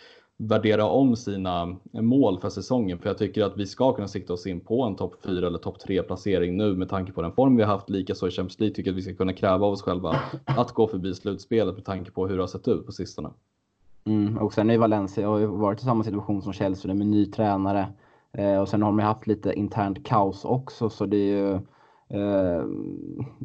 värdera 0.48 0.86
om 0.86 1.16
sina 1.16 1.76
mål 1.92 2.40
för 2.40 2.50
säsongen. 2.50 3.00
För 3.00 3.10
jag 3.10 3.18
tycker 3.18 3.44
att 3.44 3.58
vi 3.58 3.66
ska 3.66 3.94
kunna 3.94 4.08
sikta 4.08 4.34
oss 4.34 4.48
in 4.48 4.60
på 4.60 4.84
en 4.84 4.96
topp 4.96 5.16
4 5.26 5.48
eller 5.48 5.58
topp 5.58 5.80
3 5.80 6.04
placering 6.04 6.58
nu 6.58 6.76
med 6.76 6.90
tanke 6.90 7.12
på 7.12 7.22
den 7.22 7.32
form 7.32 7.56
vi 7.56 7.64
har 7.64 7.72
haft. 7.72 7.90
Likaså 7.90 8.28
i 8.28 8.32
Champions 8.32 8.60
League 8.60 8.76
tycker 8.76 8.90
jag 8.90 8.94
att 8.94 8.98
vi 8.98 9.02
ska 9.02 9.16
kunna 9.16 9.34
kräva 9.34 9.66
av 9.66 9.74
oss 9.74 9.82
själva 9.82 10.16
att 10.46 10.72
gå 10.72 10.88
förbi 10.88 11.16
slutspelet 11.16 11.76
med 11.76 11.86
tanke 11.86 12.12
på 12.12 12.28
hur 12.28 12.36
det 12.36 12.42
har 12.42 12.48
sett 12.48 12.68
ut 12.68 12.86
på 12.86 12.92
sistone. 12.92 13.30
Mm, 14.06 14.38
och 14.38 14.54
sen 14.54 14.70
är 14.70 14.78
Valencia 14.78 15.28
har 15.28 15.40
ju 15.40 15.46
varit 15.46 15.82
i 15.82 15.84
samma 15.84 16.04
situation 16.04 16.42
som 16.42 16.54
Chelsea 16.54 16.94
med 16.94 17.08
ny 17.08 17.26
tränare. 17.26 17.88
Eh, 18.32 18.58
och 18.58 18.70
sen 18.70 18.82
har 18.82 18.90
de 18.90 19.00
ju 19.00 19.06
haft 19.06 19.28
lite 19.28 19.54
internt 19.54 20.06
kaos 20.06 20.46
också 20.46 20.90
så 20.90 21.06
det 21.06 21.18
är 21.18 21.38
ju 21.38 21.54
eh, 22.20 22.64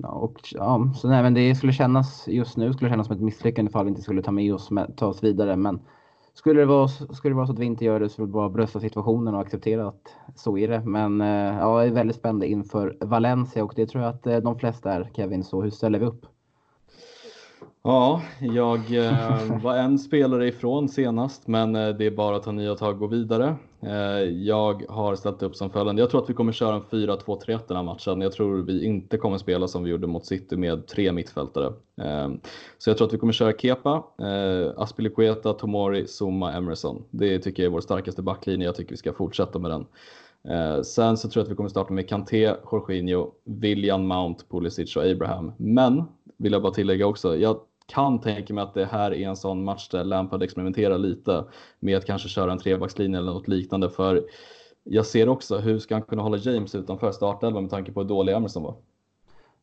och, 0.04 0.40
ja, 0.54 0.92
så 0.96 1.08
nej, 1.08 1.22
men 1.22 1.34
det 1.34 1.54
skulle 1.54 1.72
kännas 1.72 2.28
just 2.28 2.56
nu 2.56 2.72
skulle 2.72 2.90
kännas 2.90 3.06
som 3.06 3.16
ett 3.16 3.22
misslyckande 3.22 3.68
ifall 3.68 3.84
vi 3.84 3.88
inte 3.88 4.02
skulle 4.02 4.22
ta 4.22 4.30
med 4.30 4.54
oss, 4.54 4.70
med, 4.70 4.96
ta 4.96 5.06
oss 5.06 5.22
vidare. 5.22 5.56
Men 5.56 5.80
skulle 6.38 6.60
det, 6.60 6.66
vara, 6.66 6.88
skulle 6.88 7.30
det 7.30 7.36
vara 7.36 7.46
så 7.46 7.52
att 7.52 7.58
vi 7.58 7.64
inte 7.64 7.84
gör 7.84 8.00
det 8.00 8.08
så 8.08 8.22
vill 8.22 8.32
bara 8.32 8.48
brösta 8.48 8.80
situationen 8.80 9.34
och 9.34 9.40
acceptera 9.40 9.88
att 9.88 10.14
så 10.34 10.58
är 10.58 10.68
det. 10.68 10.80
Men 10.84 11.20
eh, 11.20 11.58
ja, 11.58 11.78
jag 11.78 11.86
är 11.86 11.92
väldigt 11.92 12.16
spänd 12.16 12.44
inför 12.44 12.96
Valencia 13.00 13.64
och 13.64 13.72
det 13.76 13.86
tror 13.86 14.04
jag 14.04 14.14
att 14.14 14.26
eh, 14.26 14.36
de 14.36 14.58
flesta 14.58 14.92
är 14.92 15.10
Kevin. 15.14 15.44
Så 15.44 15.62
hur 15.62 15.70
ställer 15.70 15.98
vi 15.98 16.06
upp? 16.06 16.26
Ja, 17.88 18.22
jag 18.40 18.94
eh, 18.94 19.62
var 19.62 19.76
en 19.76 19.98
spelare 19.98 20.48
ifrån 20.48 20.88
senast, 20.88 21.46
men 21.46 21.76
eh, 21.76 21.88
det 21.88 22.06
är 22.06 22.10
bara 22.10 22.36
att 22.36 22.42
ta 22.42 22.52
nya 22.52 22.74
tag 22.74 22.92
och 22.92 22.98
gå 22.98 23.06
vidare. 23.06 23.56
Eh, 23.80 24.22
jag 24.22 24.82
har 24.88 25.16
ställt 25.16 25.42
upp 25.42 25.56
som 25.56 25.70
följande. 25.70 26.02
Jag 26.02 26.10
tror 26.10 26.22
att 26.22 26.30
vi 26.30 26.34
kommer 26.34 26.52
köra 26.52 26.74
en 26.74 26.82
4-2-3-1 26.82 27.60
den 27.68 27.76
här 27.76 27.84
matchen. 27.84 28.20
Jag 28.20 28.32
tror 28.32 28.62
vi 28.62 28.84
inte 28.84 29.16
kommer 29.16 29.38
spela 29.38 29.68
som 29.68 29.84
vi 29.84 29.90
gjorde 29.90 30.06
mot 30.06 30.26
City 30.26 30.56
med 30.56 30.86
tre 30.86 31.12
mittfältare. 31.12 31.66
Eh, 32.00 32.28
så 32.78 32.90
jag 32.90 32.96
tror 32.98 33.06
att 33.08 33.14
vi 33.14 33.18
kommer 33.18 33.32
köra 33.32 33.52
Kepa, 33.52 34.04
eh, 34.18 34.72
Aspilicueta, 34.76 35.52
Tomori, 35.52 36.06
Zuma, 36.06 36.52
Emerson. 36.52 37.04
Det 37.10 37.38
tycker 37.38 37.62
jag 37.62 37.70
är 37.70 37.72
vår 37.72 37.80
starkaste 37.80 38.22
backlinje. 38.22 38.66
Jag 38.66 38.76
tycker 38.76 38.90
vi 38.90 38.96
ska 38.96 39.12
fortsätta 39.12 39.58
med 39.58 39.70
den. 39.70 39.86
Eh, 40.48 40.82
sen 40.82 41.16
så 41.16 41.28
tror 41.28 41.40
jag 41.40 41.44
att 41.44 41.52
vi 41.52 41.56
kommer 41.56 41.70
starta 41.70 41.92
med 41.92 42.08
Kanté, 42.08 42.54
Jorginho, 42.72 43.30
William 43.44 44.06
Mount, 44.06 44.44
Pulisic 44.50 44.96
och 44.96 45.04
Abraham. 45.04 45.52
Men 45.56 46.04
vill 46.36 46.52
jag 46.52 46.62
bara 46.62 46.72
tillägga 46.72 47.06
också. 47.06 47.36
Jag 47.36 47.60
kan 47.88 48.20
tänka 48.20 48.54
mig 48.54 48.64
att 48.64 48.74
det 48.74 48.84
här 48.84 49.14
är 49.14 49.28
en 49.28 49.36
sån 49.36 49.64
match 49.64 49.88
där 49.88 50.04
Lampard 50.04 50.42
experimenterar 50.42 50.98
lite 50.98 51.44
med 51.80 51.96
att 51.96 52.06
kanske 52.06 52.28
köra 52.28 52.52
en 52.52 52.58
trebackslinje 52.58 53.18
eller 53.18 53.32
något 53.32 53.48
liknande. 53.48 53.90
För 53.90 54.24
jag 54.84 55.06
ser 55.06 55.28
också 55.28 55.58
hur 55.58 55.78
ska 55.78 55.94
han 55.94 56.02
kunna 56.02 56.22
hålla 56.22 56.36
James 56.36 56.74
utanför 56.74 57.12
startelvan 57.12 57.62
med 57.62 57.70
tanke 57.70 57.92
på 57.92 58.00
hur 58.00 58.08
dålig 58.08 58.32
Emerson 58.32 58.62
var. 58.62 58.74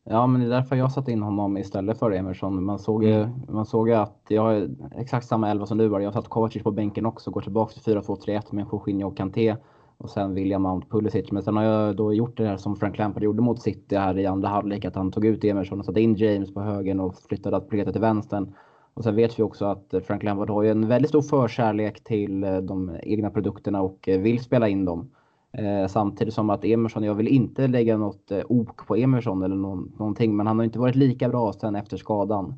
Ja, 0.04 0.26
men 0.26 0.40
det 0.40 0.46
är 0.46 0.50
därför 0.50 0.76
jag 0.76 0.92
satte 0.92 1.12
in 1.12 1.22
honom 1.22 1.56
istället 1.56 1.98
för 1.98 2.10
Emerson. 2.10 2.64
Man 2.64 2.78
såg, 2.78 3.04
ju 3.04 3.28
man 3.48 3.66
såg 3.66 3.90
att 3.90 4.22
jag 4.28 4.42
har 4.42 4.68
exakt 4.96 5.26
samma 5.26 5.50
elva 5.50 5.66
som 5.66 5.78
du 5.78 5.88
har. 5.88 6.00
Jag 6.00 6.06
har 6.06 6.12
satt 6.12 6.28
Kovacic 6.28 6.62
på 6.62 6.70
bänken 6.70 7.06
också, 7.06 7.30
går 7.30 7.40
tillbaka 7.40 7.72
till 7.72 7.96
4-2-3-1 7.96 8.42
med 8.50 8.66
Jorginho 8.72 9.08
och 9.08 9.16
Kanté 9.16 9.56
och 9.98 10.10
sen 10.10 10.34
William 10.34 10.62
Mount 10.62 10.86
Pulisic. 10.90 11.32
Men 11.32 11.42
sen 11.42 11.56
har 11.56 11.64
jag 11.64 11.96
då 11.96 12.14
gjort 12.14 12.36
det 12.36 12.46
här 12.46 12.56
som 12.56 12.76
Frank 12.76 12.98
Lampard 12.98 13.22
gjorde 13.22 13.42
mot 13.42 13.62
City 13.62 13.96
här 13.96 14.18
i 14.18 14.26
andra 14.26 14.48
halvlek, 14.48 14.84
att 14.84 14.96
han 14.96 15.12
tog 15.12 15.24
ut 15.24 15.44
Emerson 15.44 15.78
och 15.78 15.84
satte 15.84 16.00
in 16.00 16.14
James 16.14 16.54
på 16.54 16.60
högen 16.60 17.00
och 17.00 17.16
flyttade 17.28 17.56
Aspilicueta 17.56 17.92
till 17.92 18.00
vänstern. 18.00 18.54
Och 18.94 19.04
sen 19.04 19.16
vet 19.16 19.38
vi 19.38 19.42
också 19.42 19.64
att 19.64 19.94
Frank 20.06 20.22
Lampard 20.22 20.50
har 20.50 20.62
ju 20.62 20.70
en 20.70 20.88
väldigt 20.88 21.08
stor 21.08 21.22
förkärlek 21.22 22.04
till 22.04 22.44
eh, 22.44 22.56
de 22.56 22.96
egna 23.02 23.30
produkterna 23.30 23.82
och 23.82 24.08
eh, 24.08 24.20
vill 24.20 24.40
spela 24.40 24.68
in 24.68 24.84
dem. 24.84 25.10
Eh, 25.52 25.86
samtidigt 25.86 26.34
som 26.34 26.50
att 26.50 26.64
Emerson, 26.64 27.02
jag 27.02 27.14
vill 27.14 27.28
inte 27.28 27.66
lägga 27.66 27.96
något 27.96 28.32
ok 28.48 28.86
på 28.86 28.96
Emerson 28.96 29.42
eller 29.42 29.56
någonting, 29.56 30.36
men 30.36 30.46
han 30.46 30.58
har 30.58 30.64
inte 30.64 30.78
varit 30.78 30.94
lika 30.94 31.28
bra 31.28 31.52
sen 31.52 31.76
efter 31.76 31.96
skadan. 31.96 32.54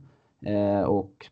Och 0.87 1.27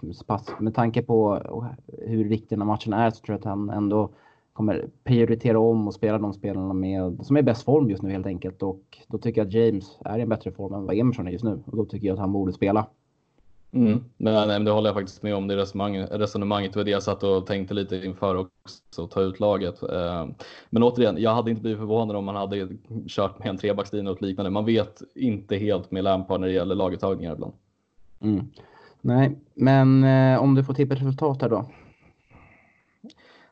med 0.59 0.75
tanke 0.75 1.03
på 1.03 1.29
oh, 1.31 1.67
hur 2.07 2.25
viktig 2.25 2.59
den 2.59 2.61
här 2.61 2.67
matchen 2.67 2.93
är 2.93 3.11
så 3.11 3.21
tror 3.21 3.35
jag 3.35 3.39
att 3.39 3.45
han 3.45 3.71
ändå 3.71 4.11
kommer 4.57 4.89
prioritera 5.05 5.59
om 5.59 5.87
och 5.87 5.95
spela 5.95 6.19
de 6.19 6.33
spelarna 6.33 6.75
med, 6.75 7.19
som 7.23 7.37
är 7.37 7.41
i 7.41 7.43
bäst 7.43 7.65
form 7.65 7.91
just 7.91 8.03
nu 8.03 8.11
helt 8.11 8.27
enkelt. 8.27 8.63
Och 8.63 8.99
då 9.09 9.19
tycker 9.19 9.41
jag 9.41 9.49
att 9.49 9.55
James 9.55 9.99
är 10.05 10.19
i 10.19 10.23
en 10.23 10.29
bättre 10.29 10.53
form 10.53 10.75
än 10.75 10.87
vad 10.87 10.97
Emerson 10.99 11.27
är 11.27 11.31
just 11.31 11.45
nu. 11.45 11.63
Och 11.67 11.77
då 11.77 11.85
tycker 11.85 12.07
jag 12.07 12.15
att 12.15 12.21
han 12.21 12.33
borde 12.33 12.53
spela. 12.53 12.87
Mm. 13.73 14.05
Men, 14.17 14.35
nej, 14.35 14.47
men 14.47 14.65
det 14.65 14.71
håller 14.71 14.89
jag 14.89 14.95
faktiskt 14.95 15.23
med 15.23 15.35
om. 15.35 15.47
Det 15.47 15.57
resonemanget, 15.57 16.11
resonemanget 16.13 16.77
var 16.77 16.85
det 16.85 16.91
jag 16.91 17.03
satt 17.03 17.23
och 17.23 17.47
tänkte 17.47 17.75
lite 17.75 17.97
inför 17.97 18.37
också, 18.37 19.05
att 19.05 19.11
ta 19.11 19.21
ut 19.21 19.41
laget. 19.41 19.83
Eh, 19.83 20.27
men 20.71 20.83
återigen, 20.83 21.17
jag 21.19 21.35
hade 21.35 21.51
inte 21.51 21.63
blivit 21.63 21.79
förvånad 21.79 22.17
om 22.17 22.25
man 22.25 22.37
hade 22.37 22.69
kört 23.09 23.39
med 23.39 23.49
en 23.49 23.59
trebackslinje 23.59 24.11
och 24.11 24.23
liknande. 24.23 24.51
Man 24.51 24.65
vet 24.65 25.03
inte 25.15 25.57
helt 25.57 25.91
med 25.91 26.05
Lampard 26.05 26.41
när 26.41 26.49
det 26.49 26.55
gäller 26.55 26.75
laguttagningar 26.75 27.33
ibland. 27.33 27.53
Mm. 28.21 28.47
Nej, 29.01 29.37
men 29.55 30.05
eh, 30.05 30.43
om 30.43 30.55
du 30.55 30.65
får 30.65 30.75
tippa 30.75 30.95
ett 30.95 31.01
resultat 31.01 31.43
här 31.43 31.49
då? 31.49 31.65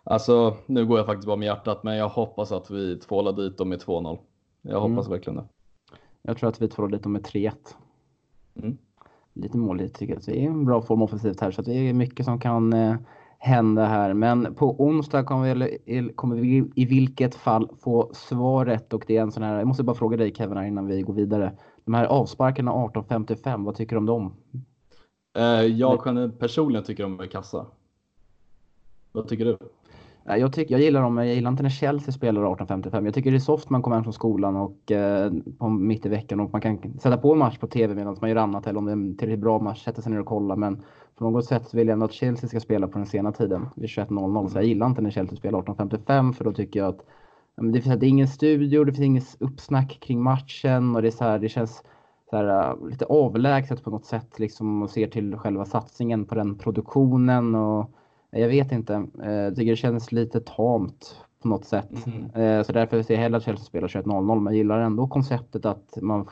Alltså, 0.05 0.57
nu 0.67 0.87
går 0.87 0.99
jag 0.99 1.07
faktiskt 1.07 1.27
bara 1.27 1.37
med 1.37 1.47
hjärtat, 1.47 1.83
men 1.83 1.97
jag 1.97 2.09
hoppas 2.09 2.53
att 2.53 2.71
vi 2.71 2.99
tvålar 2.99 3.33
dit 3.33 3.59
dem 3.59 3.69
med 3.69 3.81
2-0. 3.83 4.19
Jag 4.63 4.81
hoppas 4.81 5.07
mm. 5.07 5.11
verkligen 5.11 5.37
det. 5.37 5.45
Jag 6.23 6.37
tror 6.37 6.49
att 6.49 6.63
vi 6.63 6.69
tvålar 6.69 6.91
dit 6.91 7.03
dem 7.03 7.13
med 7.13 7.23
3-1. 7.23 7.53
Mm. 8.55 8.79
Lite 9.33 9.57
måligt 9.57 9.95
tycker 9.95 10.13
jag 10.13 10.19
att 10.19 10.29
vi 10.29 10.33
är 10.33 10.37
i 10.37 10.45
en 10.45 10.65
bra 10.65 10.83
form 10.83 11.03
offensivt 11.03 11.41
här, 11.41 11.51
så 11.51 11.61
att 11.61 11.67
det 11.67 11.75
är 11.75 11.93
mycket 11.93 12.27
som 12.27 12.41
kan 12.41 12.73
eh, 12.73 12.97
hända 13.39 13.87
här. 13.87 14.15
Men 14.15 14.55
på 14.55 14.85
onsdag 14.85 15.25
kommer 15.25 15.55
vi, 15.55 16.13
kommer 16.15 16.37
vi 16.37 16.71
i 16.75 16.85
vilket 16.85 17.35
fall 17.35 17.69
få 17.81 18.11
svaret 18.15 18.93
och 18.93 19.05
det 19.07 19.17
är 19.17 19.23
en 19.23 19.33
sån 19.33 19.43
här, 19.43 19.59
jag 19.59 19.67
måste 19.67 19.83
bara 19.83 19.97
fråga 19.97 20.17
dig 20.17 20.35
Kevin 20.35 20.57
här 20.57 20.65
innan 20.65 20.87
vi 20.87 21.03
går 21.03 21.15
vidare. 21.15 21.53
De 21.85 21.95
här 21.95 22.05
avsparkarna 22.05 22.73
18.55, 22.73 23.65
vad 23.65 23.75
tycker 23.75 23.97
du 23.97 23.99
om 23.99 24.07
dem? 24.07 24.35
Eh, 25.37 25.45
jag 25.67 26.39
personligen 26.39 26.85
tycker 26.85 27.03
de 27.03 27.21
är 27.21 27.27
kassa. 27.27 27.67
Vad 29.13 29.29
tycker 29.29 29.45
du? 29.45 29.59
Jag, 30.27 30.53
tycker, 30.53 30.75
jag 30.75 30.81
gillar 30.81 31.03
dem, 31.03 31.17
jag 31.17 31.27
gillar 31.27 31.51
inte 31.51 31.63
när 31.63 31.71
Chelsea 31.71 32.13
spelar 32.13 32.43
18.55. 32.43 33.05
Jag 33.05 33.15
tycker 33.15 33.31
det 33.31 33.37
är 33.37 33.39
soft 33.39 33.71
man 33.71 33.83
kommer 33.83 33.97
hem 33.97 34.05
från 34.05 34.13
skolan 34.13 34.57
och 34.57 34.93
eh, 34.93 35.33
på 35.59 35.69
mitt 35.69 36.07
i 36.07 36.09
veckan 36.09 36.41
och 36.41 36.53
man 36.53 36.61
kan 36.61 36.99
sätta 36.99 37.17
på 37.17 37.33
en 37.33 37.39
match 37.39 37.59
på 37.59 37.67
TV 37.67 37.95
medan 37.95 38.17
man 38.21 38.31
gör 38.31 38.37
annat 38.37 38.67
eller 38.67 38.79
om 38.79 38.85
det 38.85 38.91
är 38.91 38.97
en 38.97 39.17
tillräckligt 39.17 39.43
bra 39.43 39.59
match, 39.59 39.85
sätta 39.85 40.03
sig 40.03 40.13
ner 40.13 40.21
och 40.21 40.27
kolla. 40.27 40.57
Men 40.57 40.83
på 41.19 41.31
något 41.31 41.45
sätt 41.45 41.75
vill 41.75 41.89
jag 41.89 41.93
ändå 41.93 42.05
att 42.05 42.13
Chelsea 42.13 42.49
ska 42.49 42.61
spela 42.61 42.89
på 42.89 42.99
den 42.99 43.07
sena 43.07 43.33
tiden 43.33 43.67
vid 43.77 43.89
21.00. 43.89 44.49
Så 44.49 44.59
jag 44.59 44.65
gillar 44.65 44.87
inte 44.87 45.03
när 45.03 45.11
Chelsea 45.11 45.37
spelar 45.37 45.63
18.55 45.63 46.33
för 46.33 46.45
då 46.45 46.53
tycker 46.53 46.81
jag 46.81 46.89
att 46.89 47.05
det 47.73 47.81
finns, 47.81 48.01
det 48.01 48.07
är 48.07 48.11
ingen 48.11 48.29
studio, 48.29 48.85
det 48.85 48.93
finns 48.93 49.07
inget 49.07 49.37
uppsnack 49.39 49.99
kring 50.01 50.23
matchen 50.23 50.97
och 50.97 51.03
det 51.03 51.09
är 51.09 51.13
så 51.13 51.25
här, 51.25 51.39
det 51.39 51.49
känns 51.49 51.83
så 52.31 52.37
här, 52.37 52.71
eh, 52.71 52.89
lite 52.89 53.05
avlägset 53.05 53.85
på 53.85 53.91
något 53.91 54.05
sätt 54.05 54.39
liksom 54.39 54.83
och 54.83 54.91
ser 54.91 55.07
till 55.07 55.37
själva 55.37 55.65
satsningen 55.65 56.25
på 56.25 56.35
den 56.35 56.59
produktionen 56.59 57.55
och 57.55 57.91
jag 58.41 58.49
vet 58.49 58.73
inte. 58.73 59.07
Eh, 59.23 59.33
jag 59.33 59.57
tycker 59.57 59.71
det 59.71 59.77
känns 59.77 60.13
lite 60.13 60.41
tamt 60.41 61.17
på 61.43 61.49
något 61.49 61.65
sätt. 61.65 62.07
Mm. 62.07 62.65
Så 62.65 62.73
därför 62.73 63.03
ser 63.03 63.15
jag 63.15 63.21
hellre 63.21 63.37
att 63.37 63.45
Chelsea 63.45 63.65
spelar 63.65 63.89
21.00 63.89 64.41
men 64.41 64.45
jag 64.45 64.55
gillar 64.55 64.81
ändå 64.81 65.09
konceptet 65.09 65.67
att 65.67 65.99
man 66.03 66.29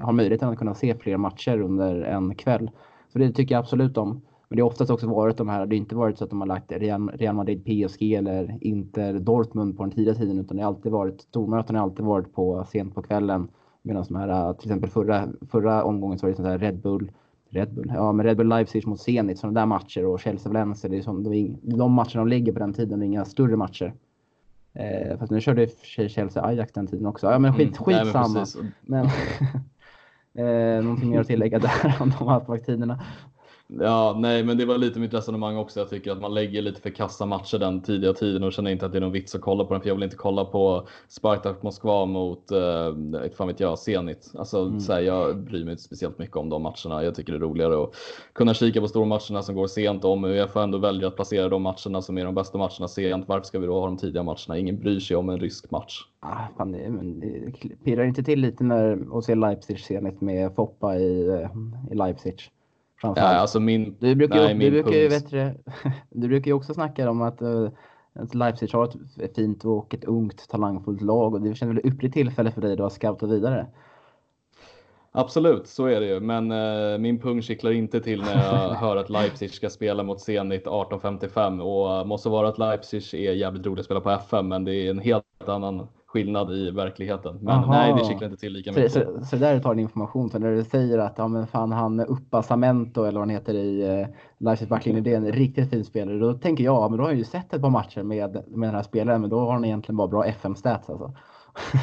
har 0.00 0.12
möjligheten 0.12 0.48
att 0.48 0.58
kunna 0.58 0.74
se 0.74 0.94
fler 0.94 1.16
matcher 1.16 1.60
under 1.60 2.02
en 2.02 2.34
kväll. 2.34 2.70
Så 3.12 3.18
det 3.18 3.32
tycker 3.32 3.54
jag 3.54 3.60
absolut 3.60 3.96
om. 3.96 4.22
Men 4.48 4.56
det 4.56 4.62
har 4.62 4.68
oftast 4.68 4.90
också 4.90 5.06
varit 5.06 5.36
de 5.36 5.48
här, 5.48 5.66
det 5.66 5.76
har 5.76 5.80
inte 5.80 5.94
varit 5.94 6.18
så 6.18 6.24
att 6.24 6.30
de 6.30 6.40
har 6.40 6.48
lagt 6.48 6.72
Real 6.72 7.34
Madrid 7.34 7.64
PSG 7.64 8.14
eller 8.14 8.58
Inter 8.60 9.18
Dortmund 9.18 9.76
på 9.76 9.82
den 9.82 9.92
tidiga 9.92 10.14
tiden 10.14 10.38
utan 10.38 10.56
det 10.56 10.62
har 10.62 10.70
alltid 10.70 10.92
varit, 10.92 11.20
stormöten 11.20 11.76
har 11.76 11.82
alltid 11.82 12.04
varit 12.04 12.34
på 12.34 12.64
sent 12.64 12.94
på 12.94 13.02
kvällen. 13.02 13.48
Medan 13.82 14.04
de 14.08 14.16
här, 14.16 14.52
till 14.52 14.70
exempel 14.70 14.90
förra, 14.90 15.28
förra 15.50 15.84
omgången 15.84 16.18
så 16.18 16.26
var 16.26 16.30
det 16.30 16.36
sånt 16.36 16.48
här 16.48 16.58
Red 16.58 16.80
Bull 16.80 17.10
Red 17.52 17.74
Bull, 17.74 17.92
ja 17.94 18.12
men 18.12 18.26
Red 18.26 18.36
Bull 18.36 18.48
Leipzig 18.48 18.86
mot 18.86 19.00
Zenit, 19.00 19.38
sådana 19.38 19.60
där 19.60 19.66
matcher 19.66 20.06
och 20.06 20.20
Chelsea 20.20 20.52
Valencia, 20.52 20.90
det 20.90 20.96
är 20.96 21.02
som, 21.02 21.22
de, 21.22 21.58
de 21.62 21.92
matcherna 21.92 22.20
de 22.20 22.28
ligger 22.28 22.52
på 22.52 22.58
den 22.58 22.72
tiden, 22.72 22.98
det 22.98 23.04
är 23.04 23.06
inga 23.06 23.24
större 23.24 23.56
matcher. 23.56 23.94
Eh, 24.74 25.18
fast 25.18 25.32
nu 25.32 25.40
körde 25.40 25.68
Chelsea 25.82 26.44
Ajax 26.44 26.72
den 26.72 26.86
tiden 26.86 27.06
också. 27.06 27.30
Ja 27.30 27.38
men 27.38 27.54
skit, 27.54 27.80
mm, 27.80 28.04
skitsamma. 28.04 28.46
Nej, 28.82 29.10
men, 30.32 30.46
eh, 30.78 30.84
någonting 30.84 31.10
mer 31.10 31.20
att 31.20 31.26
tillägga 31.26 31.58
där 31.58 31.96
om 32.00 32.12
de 32.18 32.28
avsparkstiderna? 32.28 33.00
Ja, 33.80 34.16
nej, 34.18 34.44
men 34.44 34.58
det 34.58 34.64
var 34.64 34.78
lite 34.78 35.00
mitt 35.00 35.14
resonemang 35.14 35.56
också. 35.56 35.80
Jag 35.80 35.90
tycker 35.90 36.12
att 36.12 36.20
man 36.20 36.34
lägger 36.34 36.62
lite 36.62 36.80
för 36.80 36.90
kassa 36.90 37.26
matcher 37.26 37.58
den 37.58 37.82
tidiga 37.82 38.12
tiden 38.12 38.44
och 38.44 38.52
känner 38.52 38.70
inte 38.70 38.86
att 38.86 38.92
det 38.92 38.98
är 38.98 39.00
någon 39.00 39.12
vits 39.12 39.34
att 39.34 39.40
kolla 39.40 39.64
på 39.64 39.74
den. 39.74 39.80
För 39.80 39.88
jag 39.88 39.94
vill 39.94 40.04
inte 40.04 40.16
kolla 40.16 40.44
på 40.44 40.86
Spartak 41.08 41.62
Moskva 41.62 42.06
mot, 42.06 42.50
eh, 42.50 43.30
fan 43.36 43.46
vet 43.46 43.60
jag, 43.60 43.78
Zenit. 43.78 44.32
Alltså, 44.38 44.60
mm. 44.60 44.80
så 44.80 44.92
här, 44.92 45.00
jag 45.00 45.36
bryr 45.36 45.64
mig 45.64 45.72
inte 45.72 45.82
speciellt 45.82 46.18
mycket 46.18 46.36
om 46.36 46.48
de 46.48 46.62
matcherna. 46.62 47.04
Jag 47.04 47.14
tycker 47.14 47.32
det 47.32 47.38
är 47.38 47.40
roligare 47.40 47.82
att 47.82 47.94
kunna 48.32 48.54
kika 48.54 48.80
på 48.80 48.88
stormatcherna 48.88 49.42
som 49.42 49.54
går 49.54 49.66
sent. 49.66 50.04
Om 50.04 50.24
UEFA 50.24 50.62
ändå 50.62 50.78
väljer 50.78 51.08
att 51.08 51.16
placera 51.16 51.48
de 51.48 51.62
matcherna 51.62 52.02
som 52.02 52.18
är 52.18 52.24
de 52.24 52.34
bästa 52.34 52.58
matcherna 52.58 52.88
sent, 52.88 53.28
varför 53.28 53.46
ska 53.46 53.58
vi 53.58 53.66
då 53.66 53.80
ha 53.80 53.86
de 53.86 53.96
tidiga 53.96 54.22
matcherna? 54.22 54.58
Ingen 54.58 54.80
bryr 54.80 55.00
sig 55.00 55.16
om 55.16 55.28
en 55.28 55.40
rysk 55.40 55.70
match. 55.70 55.98
Ah, 56.20 56.46
fan, 56.56 56.72
det, 56.72 56.90
men 56.90 57.20
det 57.20 57.52
pirrar 57.84 58.04
inte 58.04 58.22
till 58.22 58.40
lite 58.40 58.64
när 58.64 59.18
att 59.18 59.24
se 59.24 59.34
Leipzig 59.34 59.80
Zenit 59.80 60.20
med 60.20 60.54
Foppa 60.54 60.96
i, 60.96 61.28
eh, 61.28 61.48
i 61.90 61.94
Leipzig? 61.94 62.50
Ja, 63.02 63.22
alltså 63.22 63.60
min, 63.60 63.96
du 63.98 64.14
brukar, 64.14 64.36
nej, 64.36 64.54
du, 64.54 64.70
brukar 64.70 64.98
ju, 64.98 65.08
vet 65.08 65.30
du, 65.30 65.54
brukar 66.28 66.46
ju 66.46 66.52
också 66.52 66.74
snacka 66.74 67.10
om 67.10 67.22
att, 67.22 67.42
uh, 67.42 67.68
att 68.12 68.34
Leipzig 68.34 68.70
har 68.72 68.90
ett 69.20 69.34
fint 69.34 69.64
och 69.64 69.94
ett 69.94 70.04
ungt 70.04 70.48
talangfullt 70.48 71.00
lag 71.02 71.34
och 71.34 71.40
det 71.40 71.54
känns 71.54 71.70
väl 71.70 71.78
ett 71.78 71.86
ypperligt 71.86 72.14
tillfälle 72.14 72.50
för 72.50 72.60
dig 72.60 72.76
då 72.76 72.84
att 72.84 72.92
scouta 72.92 73.26
vidare. 73.26 73.66
Absolut, 75.12 75.66
så 75.66 75.86
är 75.86 76.00
det 76.00 76.06
ju. 76.06 76.20
Men 76.20 76.52
uh, 76.52 76.98
min 76.98 77.18
pung 77.18 77.42
kittlar 77.42 77.70
inte 77.70 78.00
till 78.00 78.20
när 78.22 78.44
jag 78.44 78.68
hör 78.74 78.96
att 78.96 79.10
Leipzig 79.10 79.50
ska 79.50 79.70
spela 79.70 80.02
mot 80.02 80.20
Zenit 80.20 80.66
18.55 80.66 81.60
och 81.60 82.00
uh, 82.00 82.06
måste 82.06 82.28
vara 82.28 82.48
att 82.48 82.58
Leipzig 82.58 83.14
är 83.14 83.32
jävligt 83.32 83.66
roligt 83.66 83.78
att 83.78 83.84
spela 83.84 84.00
på 84.00 84.10
FM, 84.10 84.48
men 84.48 84.64
det 84.64 84.74
är 84.74 84.90
en 84.90 84.98
helt 84.98 85.24
annan 85.46 85.86
skillnad 86.12 86.52
i 86.52 86.70
verkligheten. 86.70 87.38
Men 87.40 87.54
Aha. 87.54 87.72
nej, 87.72 87.94
det 87.94 88.04
kittlar 88.04 88.26
inte 88.28 88.40
till 88.40 88.52
lika 88.52 88.72
mycket. 88.72 88.92
Så, 88.92 89.00
så, 89.00 89.24
så 89.24 89.36
där 89.36 89.60
tar 89.60 89.74
din 89.74 89.82
information. 89.82 90.30
Så 90.30 90.38
när 90.38 90.52
du 90.52 90.64
säger 90.64 90.98
att 90.98 91.18
ja, 91.18 91.28
men 91.28 91.46
fan, 91.46 91.72
han 91.72 92.00
Uppa 92.00 92.42
Samento 92.42 93.04
eller 93.04 93.18
vad 93.18 93.28
han 93.28 93.36
heter 93.36 93.54
i 93.54 94.00
eh, 94.00 94.06
Leipzigs 94.38 94.68
backlinje, 94.68 95.00
det 95.00 95.12
är 95.12 95.16
en 95.16 95.32
riktigt 95.32 95.70
fin 95.70 95.84
spelare. 95.84 96.18
Då 96.18 96.34
tänker 96.34 96.64
jag, 96.64 96.90
men 96.90 96.98
då 96.98 97.04
har 97.04 97.10
jag 97.10 97.18
ju 97.18 97.24
sett 97.24 97.54
ett 97.54 97.62
par 97.62 97.70
matcher 97.70 98.02
med, 98.02 98.44
med 98.48 98.68
den 98.68 98.74
här 98.74 98.82
spelaren, 98.82 99.20
men 99.20 99.30
då 99.30 99.40
har 99.40 99.52
han 99.52 99.64
egentligen 99.64 99.96
bara 99.96 100.08
bra 100.08 100.24
FM-stats 100.24 100.90
alltså. 100.90 101.14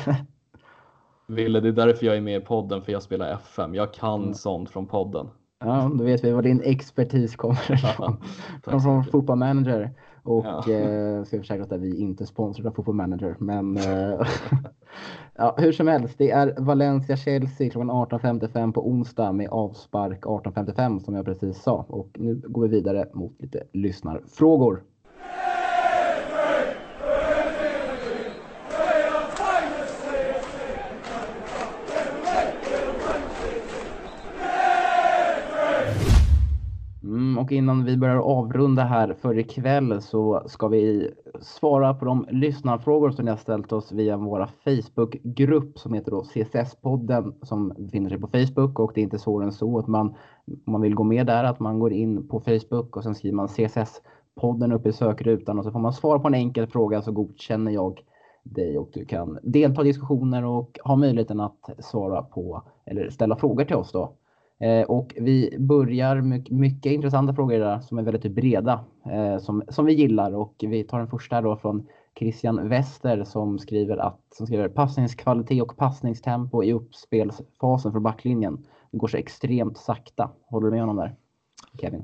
Ville, 1.28 1.60
det 1.60 1.68
är 1.68 1.72
därför 1.72 2.06
jag 2.06 2.18
är 2.18 2.22
med 2.22 2.42
i 2.42 2.46
podden, 2.46 2.82
för 2.82 2.92
jag 2.92 3.04
spelar 3.04 3.34
FM. 3.34 3.76
Jag 3.76 3.94
kan 3.94 4.22
mm. 4.22 4.34
sånt 4.34 4.70
från 4.70 4.88
podden. 4.88 5.28
Ja, 5.60 5.92
då 5.94 6.04
vet 6.04 6.24
vi 6.24 6.32
var 6.32 6.42
din 6.42 6.62
expertis 6.64 7.36
kommer 7.36 7.72
ifrån. 7.72 8.18
från, 8.64 8.82
från 8.82 9.04
Football 9.04 9.38
Manager. 9.38 9.92
Och 10.24 10.46
ja. 10.46 10.72
eh, 10.74 11.24
ska 11.24 11.38
försäkra 11.38 11.64
att 11.64 11.82
vi 11.82 12.02
inte 12.02 12.26
sponsrade 12.26 12.70
av 12.70 12.74
Football 12.74 12.96
Manager. 12.96 13.36
Men 13.40 13.78
eh, 13.78 13.84
ja, 15.36 15.56
hur 15.58 15.72
som 15.72 15.88
helst, 15.88 16.18
det 16.18 16.32
är 16.32 16.56
Valencia-Chelsea 16.58 17.70
klockan 17.70 17.92
18.55 17.92 18.72
på 18.72 18.90
onsdag 18.90 19.32
med 19.32 19.50
avspark 19.50 20.24
18.55 20.26 21.00
som 21.00 21.16
jag 21.16 21.26
precis 21.26 21.62
sa. 21.62 21.86
Och 21.90 22.10
nu 22.14 22.42
går 22.48 22.62
vi 22.62 22.68
vidare 22.68 23.08
mot 23.14 23.42
lite 23.42 23.64
lyssnarfrågor. 23.74 24.84
Och 37.50 37.54
innan 37.54 37.86
vi 37.86 37.98
börjar 37.98 38.16
avrunda 38.16 38.84
här 38.84 39.14
för 39.22 39.38
ikväll 39.38 40.02
så 40.02 40.44
ska 40.46 40.68
vi 40.68 41.12
svara 41.42 41.94
på 41.94 42.06
de 42.06 42.26
lyssnarfrågor 42.30 43.12
som 43.12 43.26
ni 43.26 43.32
har 43.32 43.38
ställt 43.38 43.72
oss 43.72 43.92
via 43.92 44.18
våra 44.18 44.48
Facebookgrupp 44.48 45.80
som 45.80 45.94
heter 45.94 46.12
då 46.12 46.22
CSS-podden 46.22 47.34
som 47.42 47.74
befinner 47.78 48.10
sig 48.10 48.20
på 48.20 48.28
Facebook 48.28 48.80
och 48.80 48.92
det 48.96 49.02
är 49.02 49.04
inte 49.04 49.20
svårare 49.20 49.48
än 49.48 49.52
så 49.52 49.80
att 49.80 49.88
man, 49.88 50.08
om 50.66 50.72
man 50.72 50.82
vill 50.82 50.96
gå 50.96 51.04
med 51.04 51.26
där, 51.26 51.44
att 51.44 51.60
man 51.60 51.80
går 51.80 51.94
in 51.94 52.28
på 52.28 52.40
Facebook 52.40 52.98
och 52.98 53.04
sen 53.04 53.16
skriver 53.16 53.36
man 53.36 53.48
CSS-podden 53.48 54.74
upp 54.74 54.86
i 54.86 54.92
sökrutan 54.92 55.60
och 55.60 55.66
så 55.66 55.72
får 55.72 55.80
man 55.80 55.94
svara 55.94 56.20
på 56.20 56.28
en 56.28 56.34
enkel 56.34 56.68
fråga 56.68 57.02
så 57.02 57.12
godkänner 57.12 57.72
jag 57.72 58.02
dig 58.44 58.78
och 58.78 58.90
du 58.94 59.06
kan 59.06 59.40
delta 59.44 59.82
i 59.82 59.86
diskussioner 59.86 60.46
och 60.46 60.80
ha 60.84 60.96
möjligheten 60.96 61.40
att 61.40 61.70
svara 61.80 62.22
på 62.22 62.64
eller 62.86 63.10
ställa 63.10 63.36
frågor 63.36 63.66
till 63.66 63.76
oss 63.76 63.92
då. 63.92 64.14
Eh, 64.60 64.82
och 64.82 65.16
vi 65.18 65.56
börjar 65.60 66.22
med 66.22 66.52
mycket 66.52 66.92
intressanta 66.92 67.34
frågor 67.34 67.60
där 67.60 67.80
som 67.80 67.98
är 67.98 68.04
väldigt 68.04 68.24
typ 68.24 68.36
breda, 68.36 68.86
eh, 69.06 69.38
som, 69.38 69.64
som 69.70 69.86
vi 69.86 69.94
gillar. 69.94 70.36
Och 70.36 70.56
vi 70.60 70.84
tar 70.84 71.00
den 71.00 71.08
första 71.08 71.42
då 71.42 71.56
från 71.56 71.88
Christian 72.20 72.70
Wester 72.70 73.24
som 73.24 73.60
skriver 73.60 73.98
att 73.98 74.20
som 74.36 74.48
skriver 74.48 74.70
passningskvalitet 74.70 75.62
och 75.62 75.78
passningstempo 75.78 76.64
i 76.64 76.74
uppspelsfasen 76.74 77.92
för 77.92 78.00
backlinjen. 78.00 78.66
Det 78.92 78.98
går 78.98 79.08
så 79.08 79.18
extremt 79.18 79.78
sakta. 79.78 80.32
Håller 80.46 80.66
du 80.66 80.72
med 80.72 80.82
honom 80.82 80.96
där? 80.96 81.16
Kevin? 81.82 82.04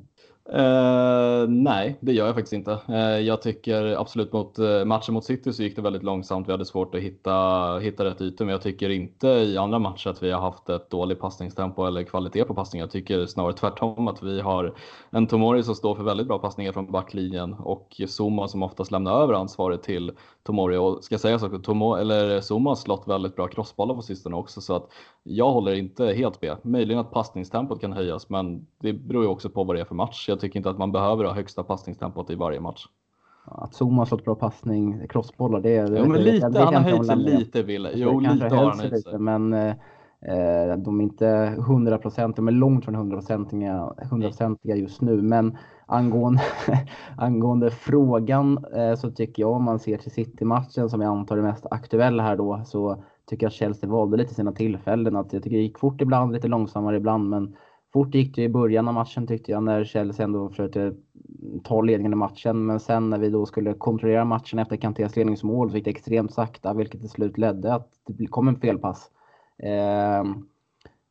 Uh, 0.53 1.49
nej, 1.49 1.97
det 1.99 2.13
gör 2.13 2.25
jag 2.25 2.35
faktiskt 2.35 2.53
inte. 2.53 2.79
Uh, 2.89 3.19
jag 3.19 3.41
tycker 3.41 4.01
absolut 4.01 4.33
mot 4.33 4.59
uh, 4.59 4.85
matchen 4.85 5.13
mot 5.13 5.25
City 5.25 5.53
så 5.53 5.63
gick 5.63 5.75
det 5.75 5.81
väldigt 5.81 6.03
långsamt. 6.03 6.47
Vi 6.47 6.51
hade 6.51 6.65
svårt 6.65 6.95
att 6.95 7.01
hitta, 7.01 7.77
hitta 7.79 8.05
rätt 8.05 8.21
ytor, 8.21 8.45
men 8.45 8.51
jag 8.51 8.61
tycker 8.61 8.89
inte 8.89 9.27
i 9.27 9.57
andra 9.57 9.79
matcher 9.79 10.09
att 10.09 10.23
vi 10.23 10.31
har 10.31 10.41
haft 10.41 10.69
ett 10.69 10.89
dåligt 10.89 11.19
passningstempo 11.19 11.85
eller 11.85 12.03
kvalitet 12.03 12.43
på 12.43 12.53
passningar. 12.53 12.83
Jag 12.83 12.91
tycker 12.91 13.25
snarare 13.25 13.53
tvärtom 13.53 14.07
att 14.07 14.23
vi 14.23 14.41
har 14.41 14.73
en 15.09 15.27
Tomori 15.27 15.63
som 15.63 15.75
står 15.75 15.95
för 15.95 16.03
väldigt 16.03 16.27
bra 16.27 16.39
passningar 16.39 16.71
från 16.71 16.91
backlinjen 16.91 17.53
och 17.53 18.01
Zuma 18.07 18.47
som 18.47 18.63
oftast 18.63 18.91
lämnar 18.91 19.21
över 19.21 19.33
ansvaret 19.33 19.83
till 19.83 20.11
Tomori. 20.45 20.77
Och 20.77 21.03
ska 21.03 21.17
sägas 21.17 21.43
också, 21.43 21.59
Tomo, 21.59 21.95
eller 21.95 22.41
Zuma 22.41 22.69
har 22.69 22.75
slått 22.75 23.07
väldigt 23.07 23.35
bra 23.35 23.47
crossbollar 23.47 23.95
på 23.95 24.01
sistone 24.01 24.35
också, 24.35 24.61
så 24.61 24.75
att 24.75 24.87
jag 25.23 25.51
håller 25.51 25.73
inte 25.73 26.05
helt 26.05 26.41
med. 26.41 26.57
Möjligen 26.61 26.99
att 26.99 27.11
passningstempot 27.11 27.81
kan 27.81 27.93
höjas, 27.93 28.29
men 28.29 28.67
det 28.81 28.93
beror 28.93 29.23
ju 29.23 29.29
också 29.29 29.49
på 29.49 29.63
vad 29.63 29.75
det 29.75 29.79
är 29.79 29.85
för 29.85 29.95
match 29.95 30.29
jag 30.29 30.39
tycker 30.39 30.57
inte 30.57 30.69
att 30.69 30.77
man 30.77 30.91
behöver 30.91 31.23
ha 31.23 31.33
högsta 31.33 31.63
passningstempot 31.63 32.29
i 32.29 32.35
varje 32.35 32.59
match. 32.59 32.85
Att 33.45 33.73
Zuma 33.81 34.01
har 34.01 34.05
slått 34.05 34.25
bra 34.25 34.35
passning, 34.35 35.07
crossbollar, 35.07 35.59
det 35.59 35.75
är... 35.75 35.97
Jo, 35.97 36.05
men 36.05 36.23
lite, 36.23 36.49
det, 36.49 36.59
han 36.59 36.73
har 36.73 36.81
höjt 36.81 37.05
sig 37.05 37.15
lite, 37.15 37.63
Wille. 37.63 37.91
Jo, 37.95 38.19
lite 38.19 38.55
har 38.55 38.69
han 38.69 38.79
höjt 38.79 39.03
sig. 39.03 39.19
Men 39.19 39.53
eh 39.53 39.75
Eh, 40.21 40.77
de 40.77 40.99
är 40.99 41.03
inte 41.03 41.27
100 41.57 41.99
de 42.35 42.47
är 42.47 42.51
långt 42.51 42.85
från 42.85 42.95
100-procentiga 42.95 44.75
just 44.75 45.01
nu. 45.01 45.21
Men 45.21 45.57
angående, 45.85 46.41
angående 47.17 47.71
frågan 47.71 48.65
eh, 48.75 48.95
så 48.95 49.11
tycker 49.11 49.43
jag, 49.43 49.51
om 49.51 49.63
man 49.63 49.79
ser 49.79 49.97
till 49.97 50.11
City-matchen 50.11 50.89
som 50.89 51.01
jag 51.01 51.11
antar 51.11 51.37
är 51.37 51.41
mest 51.41 51.65
aktuell 51.71 52.19
här 52.19 52.35
då, 52.35 52.61
så 52.65 53.03
tycker 53.29 53.45
jag 53.45 53.49
att 53.49 53.55
Chelsea 53.55 53.89
valde 53.89 54.17
lite 54.17 54.33
sina 54.33 54.51
tillfällen. 54.51 55.15
Att 55.15 55.33
jag 55.33 55.43
tycker 55.43 55.57
det 55.57 55.63
gick 55.63 55.79
fort 55.79 56.01
ibland, 56.01 56.31
lite 56.31 56.47
långsammare 56.47 56.97
ibland, 56.97 57.29
men 57.29 57.55
Fort 57.95 58.15
gick 58.15 58.35
det 58.35 58.43
i 58.43 58.49
början 58.49 58.87
av 58.87 58.93
matchen 58.93 59.27
tyckte 59.27 59.51
jag 59.51 59.63
när 59.63 59.83
Chelsea 59.83 60.23
ändå 60.23 60.49
försökte 60.49 60.93
ta 61.63 61.81
ledningen 61.81 62.13
i 62.13 62.15
matchen. 62.15 62.65
Men 62.65 62.79
sen 62.79 63.09
när 63.09 63.17
vi 63.17 63.29
då 63.29 63.45
skulle 63.45 63.73
kontrollera 63.73 64.25
matchen 64.25 64.59
efter 64.59 64.77
Kantés 64.77 65.15
ledningsmål 65.15 65.69
så 65.69 65.75
gick 65.75 65.85
det 65.85 65.91
extremt 65.91 66.33
sakta 66.33 66.73
vilket 66.73 67.01
till 67.01 67.09
slut 67.09 67.37
ledde 67.37 67.73
att 67.73 67.89
det 68.07 68.27
kom 68.27 68.47
en 68.47 68.55
felpass. 68.55 69.11
Eh, 69.57 70.23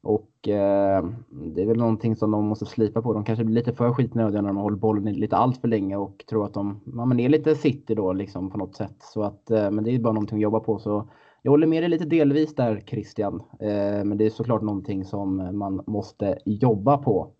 och 0.02 0.48
eh, 0.48 1.04
det 1.28 1.62
är 1.62 1.66
väl 1.66 1.76
någonting 1.76 2.16
som 2.16 2.30
de 2.30 2.44
måste 2.44 2.66
slipa 2.66 3.02
på. 3.02 3.12
De 3.12 3.24
kanske 3.24 3.44
blir 3.44 3.54
lite 3.54 3.72
för 3.72 3.92
skitnödiga 3.92 4.42
när 4.42 4.48
de 4.48 4.56
håller 4.56 4.76
bollen 4.76 5.14
lite 5.14 5.36
allt 5.36 5.60
för 5.60 5.68
länge 5.68 5.96
och 5.96 6.24
tror 6.28 6.44
att 6.46 6.54
de 6.54 6.80
ja, 6.96 7.04
men 7.04 7.20
är 7.20 7.28
lite 7.28 7.54
city 7.54 7.94
då 7.94 8.12
liksom 8.12 8.50
på 8.50 8.58
något 8.58 8.76
sätt. 8.76 8.96
Så 8.98 9.22
att, 9.22 9.50
eh, 9.50 9.70
men 9.70 9.84
det 9.84 9.90
är 9.90 9.98
bara 9.98 10.12
någonting 10.12 10.38
att 10.38 10.42
jobba 10.42 10.60
på. 10.60 10.78
Så 10.78 11.08
jag 11.42 11.50
håller 11.50 11.66
med 11.66 11.82
dig 11.82 11.90
lite 11.90 12.04
delvis 12.04 12.54
där 12.54 12.82
Christian, 12.86 13.42
eh, 13.60 14.04
men 14.04 14.18
det 14.18 14.26
är 14.26 14.30
såklart 14.30 14.62
någonting 14.62 15.04
som 15.04 15.58
man 15.58 15.82
måste 15.86 16.38
jobba 16.44 16.98
på. 16.98 17.30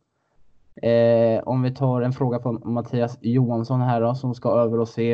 Eh, 0.83 1.43
om 1.45 1.63
vi 1.63 1.75
tar 1.75 2.03
en 2.03 2.13
fråga 2.13 2.41
från 2.41 2.61
Mattias 2.65 3.19
Johansson 3.21 3.81
här 3.81 4.01
då, 4.01 4.15
som 4.15 4.35
ska 4.35 4.49
över 4.49 4.81
och 4.81 4.89
se 4.89 5.13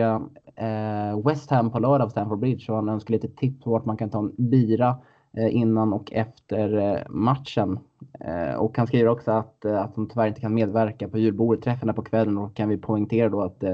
eh, 0.57 1.20
West 1.24 1.51
Ham 1.51 1.70
på 1.70 1.78
lördag 1.78 2.07
på 2.07 2.11
Stamford 2.11 2.38
Bridge 2.38 2.72
och 2.72 2.76
han 2.76 2.88
önskar 2.88 3.12
lite 3.12 3.28
tips 3.28 3.64
på 3.64 3.70
vart 3.70 3.84
man 3.84 3.97
kan 3.97 4.11
ta 4.11 4.18
en 4.18 4.34
bira 4.36 4.97
Eh, 5.37 5.57
innan 5.57 5.93
och 5.93 6.12
efter 6.12 6.76
eh, 6.78 7.01
matchen. 7.09 7.78
Eh, 8.20 8.55
och 8.55 8.78
han 8.78 8.87
skriver 8.87 9.09
också 9.09 9.31
att, 9.31 9.64
att 9.64 9.95
de 9.95 10.09
tyvärr 10.09 10.28
inte 10.28 10.41
kan 10.41 10.55
medverka 10.55 11.09
på 11.09 11.18
julbordet, 11.18 11.64
träffarna 11.64 11.93
på 11.93 12.03
kvällen 12.03 12.39
och 12.39 12.57
kan 12.57 12.68
vi 12.68 12.76
poängtera 12.76 13.28
då 13.28 13.41
att 13.43 13.64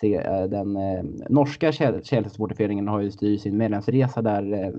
se, 0.00 0.22
den 0.46 0.78
norska 1.28 1.72
Chelsea-supporterföreningen 1.72 2.88
har 2.88 3.00
ju 3.00 3.10
styrt 3.10 3.40
sin 3.40 3.56
medlemsresa 3.56 4.22
där, 4.22 4.72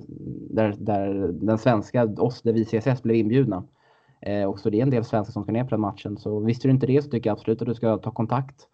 där, 0.50 0.76
där 0.78 1.28
den 1.32 1.58
svenska, 1.58 2.06
oss, 2.06 2.42
där 2.42 2.54
vi 2.54 2.66
CSS 2.66 3.04
blev 3.04 3.18
inbjudna. 3.18 3.64
Och 4.48 4.60
så 4.60 4.70
det 4.70 4.78
är 4.78 4.82
en 4.82 4.90
del 4.90 5.04
svenskar 5.04 5.32
som 5.32 5.44
ska 5.44 5.52
ner 5.52 5.64
på 5.64 5.70
den 5.70 5.82
matchen. 5.82 6.18
Så 6.18 6.40
visste 6.40 6.68
du 6.68 6.72
inte 6.72 6.88
det 6.88 7.02
så 7.02 7.10
tycker 7.10 7.30
jag 7.30 7.36
absolut 7.38 7.62
att 7.62 7.68
du 7.68 7.74
ska 7.74 7.98
ta 7.98 8.12
kontakt 8.12 8.68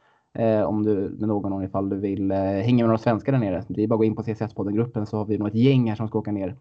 om 0.68 0.84
du, 0.84 0.94
med 1.20 1.28
någon 1.28 1.64
ifall 1.64 1.90
du 1.90 1.98
vill 1.98 2.32
hänga 2.32 2.84
med 2.84 2.88
några 2.88 2.98
svenskar 2.98 3.32
där 3.32 3.40
nere. 3.40 3.64
Det 3.68 3.84
är 3.84 3.88
bara 3.88 3.96
att 3.96 4.00
gå 4.00 4.06
in 4.06 4.16
på 4.16 4.24
CSS-podden-gruppen 4.24 5.06
så 5.06 5.18
har 5.18 5.26
vi 5.26 5.38
nog 5.38 5.48
ett 5.48 5.56
gäng 5.56 5.90
här 5.90 5.96
som 5.96 6.08
ska 6.08 6.20
åka 6.20 6.32
ner. 6.32 6.56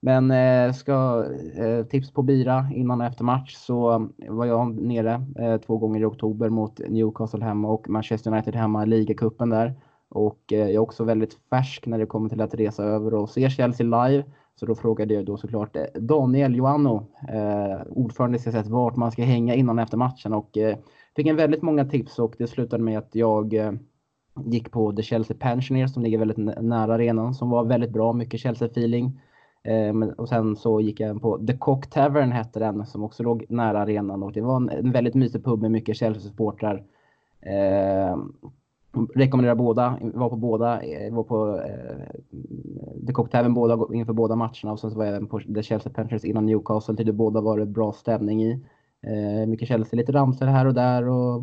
Men 0.00 0.30
eh, 0.30 0.72
ska 0.72 1.24
eh, 1.56 1.84
tips 1.84 2.10
på 2.10 2.22
bira 2.22 2.66
innan 2.74 3.00
och 3.00 3.06
efter 3.06 3.24
match 3.24 3.54
så 3.54 4.08
var 4.28 4.46
jag 4.46 4.80
nere 4.82 5.22
eh, 5.38 5.56
två 5.56 5.78
gånger 5.78 6.00
i 6.00 6.04
oktober 6.04 6.48
mot 6.48 6.80
Newcastle 6.88 7.44
hemma 7.44 7.68
och 7.68 7.88
Manchester 7.88 8.32
United 8.32 8.54
hemma 8.54 8.82
i 8.82 8.86
ligacupen 8.86 9.50
där. 9.50 9.74
Och 10.08 10.52
eh, 10.52 10.58
jag 10.58 10.70
är 10.70 10.78
också 10.78 11.04
väldigt 11.04 11.38
färsk 11.50 11.86
när 11.86 11.98
det 11.98 12.06
kommer 12.06 12.28
till 12.28 12.40
att 12.40 12.54
resa 12.54 12.84
över 12.84 13.14
och 13.14 13.30
se 13.30 13.50
Chelsea 13.50 14.06
live. 14.06 14.24
Så 14.54 14.66
då 14.66 14.74
frågade 14.74 15.14
jag 15.14 15.24
då 15.26 15.36
såklart 15.36 15.76
eh, 15.76 15.82
Daniel 15.94 16.56
Joanno, 16.56 17.06
eh, 17.28 17.86
ordförande 17.90 18.38
i 18.38 18.40
CSS, 18.40 18.68
vart 18.68 18.96
man 18.96 19.12
ska 19.12 19.22
hänga 19.22 19.54
innan 19.54 19.78
och 19.78 19.82
efter 19.82 19.96
matchen 19.96 20.32
och 20.32 20.58
eh, 20.58 20.76
fick 21.16 21.26
en 21.26 21.36
väldigt 21.36 21.62
många 21.62 21.84
tips 21.84 22.18
och 22.18 22.34
det 22.38 22.46
slutade 22.46 22.82
med 22.82 22.98
att 22.98 23.14
jag 23.14 23.54
eh, 23.54 23.72
gick 24.44 24.70
på 24.70 24.92
The 24.92 25.02
Chelsea 25.02 25.36
Pensioners 25.40 25.92
som 25.92 26.02
ligger 26.02 26.18
väldigt 26.18 26.62
nära 26.62 26.94
arenan 26.94 27.34
som 27.34 27.50
var 27.50 27.64
väldigt 27.64 27.90
bra, 27.92 28.12
mycket 28.12 28.40
Chelsea-feeling. 28.40 29.20
Eh, 29.68 29.92
men, 29.92 30.12
och 30.12 30.28
sen 30.28 30.56
så 30.56 30.80
gick 30.80 31.00
jag 31.00 31.22
på 31.22 31.38
The 31.46 31.56
Cock 31.56 31.90
Tavern 31.90 32.32
hette 32.32 32.58
den 32.58 32.86
som 32.86 33.04
också 33.04 33.22
låg 33.22 33.44
nära 33.48 33.80
arenan 33.80 34.22
och 34.22 34.32
det 34.32 34.40
var 34.40 34.56
en, 34.56 34.68
en 34.68 34.92
väldigt 34.92 35.14
mysig 35.14 35.44
pub 35.44 35.62
med 35.62 35.70
mycket 35.70 35.96
Chelsea-supportrar. 35.96 36.82
Eh, 37.40 38.16
rekommenderar 39.14 39.54
båda, 39.54 39.98
var 40.14 40.28
på 40.28 40.36
båda, 40.36 40.82
eh, 40.82 41.14
var 41.14 41.22
på 41.22 41.60
eh, 41.60 43.06
The 43.06 43.12
Cock 43.12 43.30
Tavern 43.30 43.54
båda, 43.54 43.78
inför 43.94 44.12
båda 44.12 44.36
matcherna 44.36 44.72
och 44.72 44.80
sen 44.80 44.90
så 44.90 44.98
var 44.98 45.04
jag 45.04 45.14
även 45.14 45.28
på 45.28 45.40
The 45.40 45.62
Chelsea 45.62 45.92
Panthers 45.92 46.24
innan 46.24 46.46
Newcastle. 46.46 46.96
Tyckte 46.96 47.12
båda 47.12 47.40
var 47.40 47.58
det 47.58 47.66
bra 47.66 47.92
stämning 47.92 48.42
i. 48.42 48.64
Eh, 49.02 49.48
mycket 49.48 49.68
Chelsea, 49.68 49.96
lite 49.96 50.12
ramsor 50.12 50.46
här 50.46 50.66
och 50.66 50.74
där 50.74 51.08
och 51.08 51.42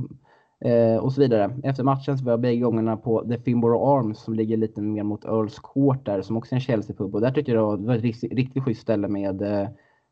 Eh, 0.66 0.98
och 0.98 1.14
så 1.14 1.22
vidare. 1.22 1.56
Efter 1.64 1.84
matchen 1.84 2.18
så 2.18 2.26
var 2.26 2.32
jag 2.32 2.40
bägge 2.40 2.62
gångerna 2.62 2.98
på 2.98 3.26
The 3.28 3.38
Fimboro 3.38 3.98
Arms 3.98 4.20
som 4.20 4.34
ligger 4.34 4.58
lite 4.58 4.82
mer 4.82 5.04
mot 5.04 5.26
Earls 5.26 5.60
Court 5.60 6.06
där, 6.06 6.22
som 6.22 6.38
också 6.38 6.56
är 6.56 6.58
en 6.58 6.62
Chelsea-pub. 6.62 7.14
Och 7.14 7.22
där 7.22 7.32
tyckte 7.32 7.52
jag 7.52 7.80
det 7.80 7.88
var 7.88 7.96
ett 7.96 8.02
riktigt, 8.02 8.34
riktigt 8.34 8.64
schysst 8.64 8.82
ställe 8.82 9.08
med 9.08 9.42
eh, 9.42 9.70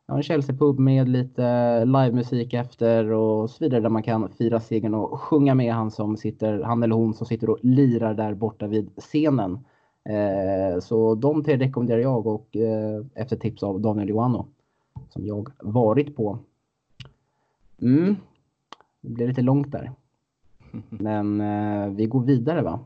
ja, 0.07 0.15
en 0.15 0.23
Chelsea-pub 0.23 0.79
med 0.79 1.09
lite 1.09 1.85
livemusik 1.85 2.53
efter 2.53 3.11
och 3.11 3.49
så 3.49 3.63
vidare 3.63 3.81
där 3.81 3.89
man 3.89 4.03
kan 4.03 4.29
fira 4.29 4.59
segern 4.59 4.93
och 4.93 5.21
sjunga 5.21 5.55
med 5.55 5.73
han 5.73 5.91
som 5.91 6.17
sitter, 6.17 6.61
han 6.61 6.83
eller 6.83 6.95
hon 6.95 7.13
som 7.13 7.27
sitter 7.27 7.49
och 7.49 7.59
lirar 7.61 8.13
där 8.13 8.33
borta 8.33 8.67
vid 8.67 8.89
scenen. 8.97 9.59
Eh, 10.09 10.79
så 10.79 11.15
de 11.15 11.43
tre 11.43 11.57
rekommenderar 11.57 11.99
jag 11.99 12.27
och 12.27 12.55
eh, 12.55 13.05
efter 13.15 13.35
tips 13.37 13.63
av 13.63 13.81
Daniel 13.81 14.09
Joanno 14.09 14.47
som 15.09 15.25
jag 15.25 15.49
varit 15.59 16.15
på. 16.15 16.39
Mm. 17.81 18.15
Det 19.01 19.09
blev 19.09 19.27
lite 19.27 19.41
långt 19.41 19.71
där. 19.71 19.91
Men 20.89 21.41
eh, 21.41 21.89
vi 21.89 22.05
går 22.05 22.23
vidare 22.23 22.61
va? 22.61 22.79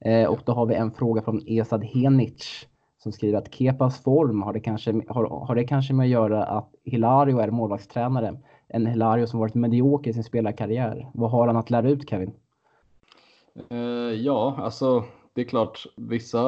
Eh, 0.00 0.28
och 0.28 0.40
då 0.44 0.52
har 0.52 0.66
vi 0.66 0.74
en 0.74 0.90
fråga 0.90 1.22
från 1.22 1.42
Esad 1.46 1.84
Henic 1.84 2.66
som 2.98 3.12
skriver 3.12 3.38
att 3.38 3.54
Kepas 3.54 4.02
form 4.02 4.42
har 4.42 4.52
det 4.52 4.60
kanske, 4.60 5.02
har, 5.08 5.46
har 5.46 5.54
det 5.54 5.64
kanske 5.64 5.94
med 5.94 6.04
att 6.04 6.10
göra 6.10 6.44
att 6.44 6.74
Hilario 6.84 7.38
är 7.38 7.50
målvaktstränare. 7.50 8.40
En 8.68 8.86
Hilario 8.86 9.26
som 9.26 9.40
varit 9.40 9.54
medioker 9.54 10.10
i 10.10 10.14
sin 10.14 10.24
spelarkarriär. 10.24 11.10
Vad 11.14 11.30
har 11.30 11.46
han 11.46 11.56
att 11.56 11.70
lära 11.70 11.90
ut 11.90 12.10
Kevin? 12.10 12.32
Eh, 13.70 13.78
ja, 14.22 14.56
alltså 14.58 15.04
det 15.32 15.40
är 15.40 15.44
klart, 15.44 15.86
vissa 15.96 16.42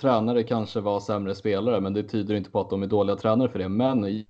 tränare 0.00 0.42
kanske 0.42 0.80
var 0.80 1.00
sämre 1.00 1.34
spelare, 1.34 1.80
men 1.80 1.92
det 1.92 2.02
tyder 2.02 2.34
inte 2.34 2.50
på 2.50 2.60
att 2.60 2.70
de 2.70 2.82
är 2.82 2.86
dåliga 2.86 3.16
tränare 3.16 3.48
för 3.48 3.58
det. 3.58 3.68
Men 3.68 4.24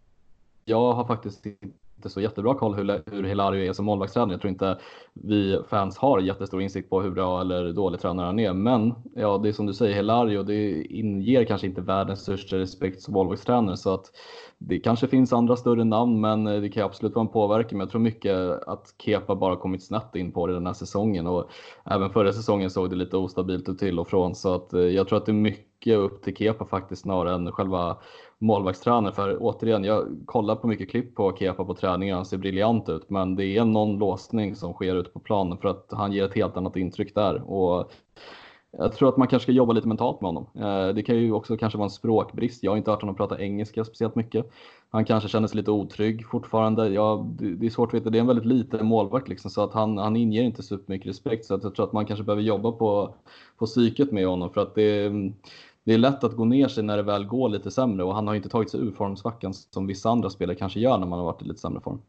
jag 0.64 0.92
har 0.92 1.04
faktiskt 1.04 1.46
inte 1.46 1.76
så 2.08 2.20
jättebra 2.20 2.54
koll 2.54 2.74
hur, 2.74 3.02
hur 3.12 3.22
Hilario 3.22 3.68
är 3.68 3.72
som 3.72 3.84
målvaktstränare. 3.84 4.32
Jag 4.32 4.40
tror 4.40 4.52
inte 4.52 4.78
vi 5.12 5.58
fans 5.68 5.98
har 5.98 6.20
jättestor 6.20 6.62
insikt 6.62 6.90
på 6.90 7.00
hur 7.00 7.10
bra 7.10 7.40
eller 7.40 7.72
dålig 7.72 8.00
tränare 8.00 8.26
han 8.26 8.38
är. 8.38 8.52
Men 8.52 8.94
ja, 9.14 9.38
det 9.38 9.48
är 9.48 9.52
som 9.52 9.66
du 9.66 9.74
säger, 9.74 9.96
Hilario, 9.96 10.42
det 10.42 10.84
inger 10.84 11.44
kanske 11.44 11.66
inte 11.66 11.80
världens 11.80 12.20
största 12.20 12.56
respekt 12.56 13.02
som 13.02 13.14
målvaktstränare. 13.14 13.76
Så 13.76 13.94
att 13.94 14.10
det 14.58 14.78
kanske 14.78 15.08
finns 15.08 15.32
andra 15.32 15.56
större 15.56 15.84
namn, 15.84 16.20
men 16.20 16.46
eh, 16.46 16.60
det 16.60 16.68
kan 16.68 16.84
absolut 16.84 17.14
vara 17.14 17.24
en 17.26 17.32
påverkan. 17.32 17.78
Men 17.78 17.80
jag 17.80 17.90
tror 17.90 18.00
mycket 18.00 18.36
att 18.66 18.94
Kepa 18.98 19.36
bara 19.36 19.56
kommit 19.56 19.84
snett 19.84 20.14
in 20.14 20.32
på 20.32 20.46
det 20.46 20.54
den 20.54 20.66
här 20.66 20.72
säsongen 20.72 21.26
och 21.26 21.50
även 21.84 22.10
förra 22.10 22.32
säsongen 22.32 22.70
såg 22.70 22.90
det 22.90 22.96
lite 22.96 23.16
ostabilt 23.16 23.68
ut 23.68 23.78
till 23.78 23.98
och 23.98 24.08
från. 24.08 24.34
Så 24.34 24.54
att 24.54 24.72
eh, 24.72 24.80
jag 24.80 25.08
tror 25.08 25.18
att 25.18 25.26
det 25.26 25.32
är 25.32 25.34
mycket 25.34 25.73
mycket 25.74 25.98
upp 25.98 26.22
till 26.22 26.36
Kepa 26.36 26.64
faktiskt 26.64 27.02
snarare 27.02 27.34
än 27.34 27.52
själva 27.52 27.96
målvaktstränaren. 28.38 29.14
För 29.14 29.36
återigen, 29.40 29.84
jag 29.84 30.22
kollar 30.26 30.56
på 30.56 30.66
mycket 30.66 30.90
klipp 30.90 31.14
på 31.14 31.36
Kepa 31.36 31.64
på 31.64 31.74
träningen, 31.74 32.16
han 32.16 32.24
ser 32.24 32.38
briljant 32.38 32.88
ut. 32.88 33.10
Men 33.10 33.36
det 33.36 33.44
är 33.44 33.64
någon 33.64 33.98
låsning 33.98 34.56
som 34.56 34.72
sker 34.72 34.96
ute 34.96 35.10
på 35.10 35.20
planen 35.20 35.58
för 35.58 35.68
att 35.68 35.86
han 35.90 36.12
ger 36.12 36.24
ett 36.24 36.34
helt 36.34 36.56
annat 36.56 36.76
intryck 36.76 37.14
där. 37.14 37.50
Och 37.50 37.92
jag 38.78 38.92
tror 38.92 39.08
att 39.08 39.16
man 39.16 39.28
kanske 39.28 39.44
ska 39.44 39.52
jobba 39.52 39.72
lite 39.72 39.88
mentalt 39.88 40.20
med 40.20 40.28
honom. 40.28 40.46
Eh, 40.54 40.94
det 40.94 41.02
kan 41.02 41.16
ju 41.16 41.32
också 41.32 41.56
kanske 41.56 41.78
vara 41.78 41.86
en 41.86 41.90
språkbrist. 41.90 42.62
Jag 42.62 42.72
har 42.72 42.76
inte 42.76 42.90
hört 42.90 43.00
honom 43.00 43.14
prata 43.14 43.40
engelska 43.40 43.84
speciellt 43.84 44.14
mycket. 44.14 44.50
Han 44.90 45.04
kanske 45.04 45.28
känner 45.28 45.48
sig 45.48 45.56
lite 45.56 45.70
otrygg 45.70 46.26
fortfarande. 46.26 46.88
Ja, 46.88 47.26
det 47.38 47.66
är 47.66 47.70
svårt 47.70 47.88
att 47.88 47.94
veta. 47.94 48.10
Det 48.10 48.18
är 48.18 48.20
en 48.20 48.26
väldigt 48.26 48.46
liten 48.46 48.86
målvakt 48.86 49.28
liksom, 49.28 49.50
så 49.50 49.64
att 49.64 49.72
han, 49.72 49.98
han 49.98 50.16
inger 50.16 50.42
inte 50.42 50.62
supermycket 50.62 51.08
respekt. 51.08 51.44
Så 51.44 51.54
att 51.54 51.64
jag 51.64 51.74
tror 51.74 51.86
att 51.86 51.92
man 51.92 52.06
kanske 52.06 52.24
behöver 52.24 52.42
jobba 52.42 52.72
på, 52.72 53.14
på 53.58 53.66
psyket 53.66 54.12
med 54.12 54.26
honom 54.26 54.50
för 54.50 54.60
att 54.60 54.74
det, 54.74 55.08
det 55.84 55.94
är 55.94 55.98
lätt 55.98 56.24
att 56.24 56.36
gå 56.36 56.44
ner 56.44 56.68
sig 56.68 56.84
när 56.84 56.96
det 56.96 57.02
väl 57.02 57.26
går 57.26 57.48
lite 57.48 57.70
sämre 57.70 58.04
och 58.04 58.14
han 58.14 58.28
har 58.28 58.34
inte 58.34 58.48
tagit 58.48 58.70
sig 58.70 58.80
ur 58.80 58.90
formsvackan 58.90 59.54
som 59.54 59.86
vissa 59.86 60.10
andra 60.10 60.30
spelare 60.30 60.56
kanske 60.56 60.80
gör 60.80 60.98
när 60.98 61.06
man 61.06 61.18
har 61.18 61.26
varit 61.26 61.42
i 61.42 61.44
lite 61.44 61.60
sämre 61.60 61.80
form. 61.80 62.00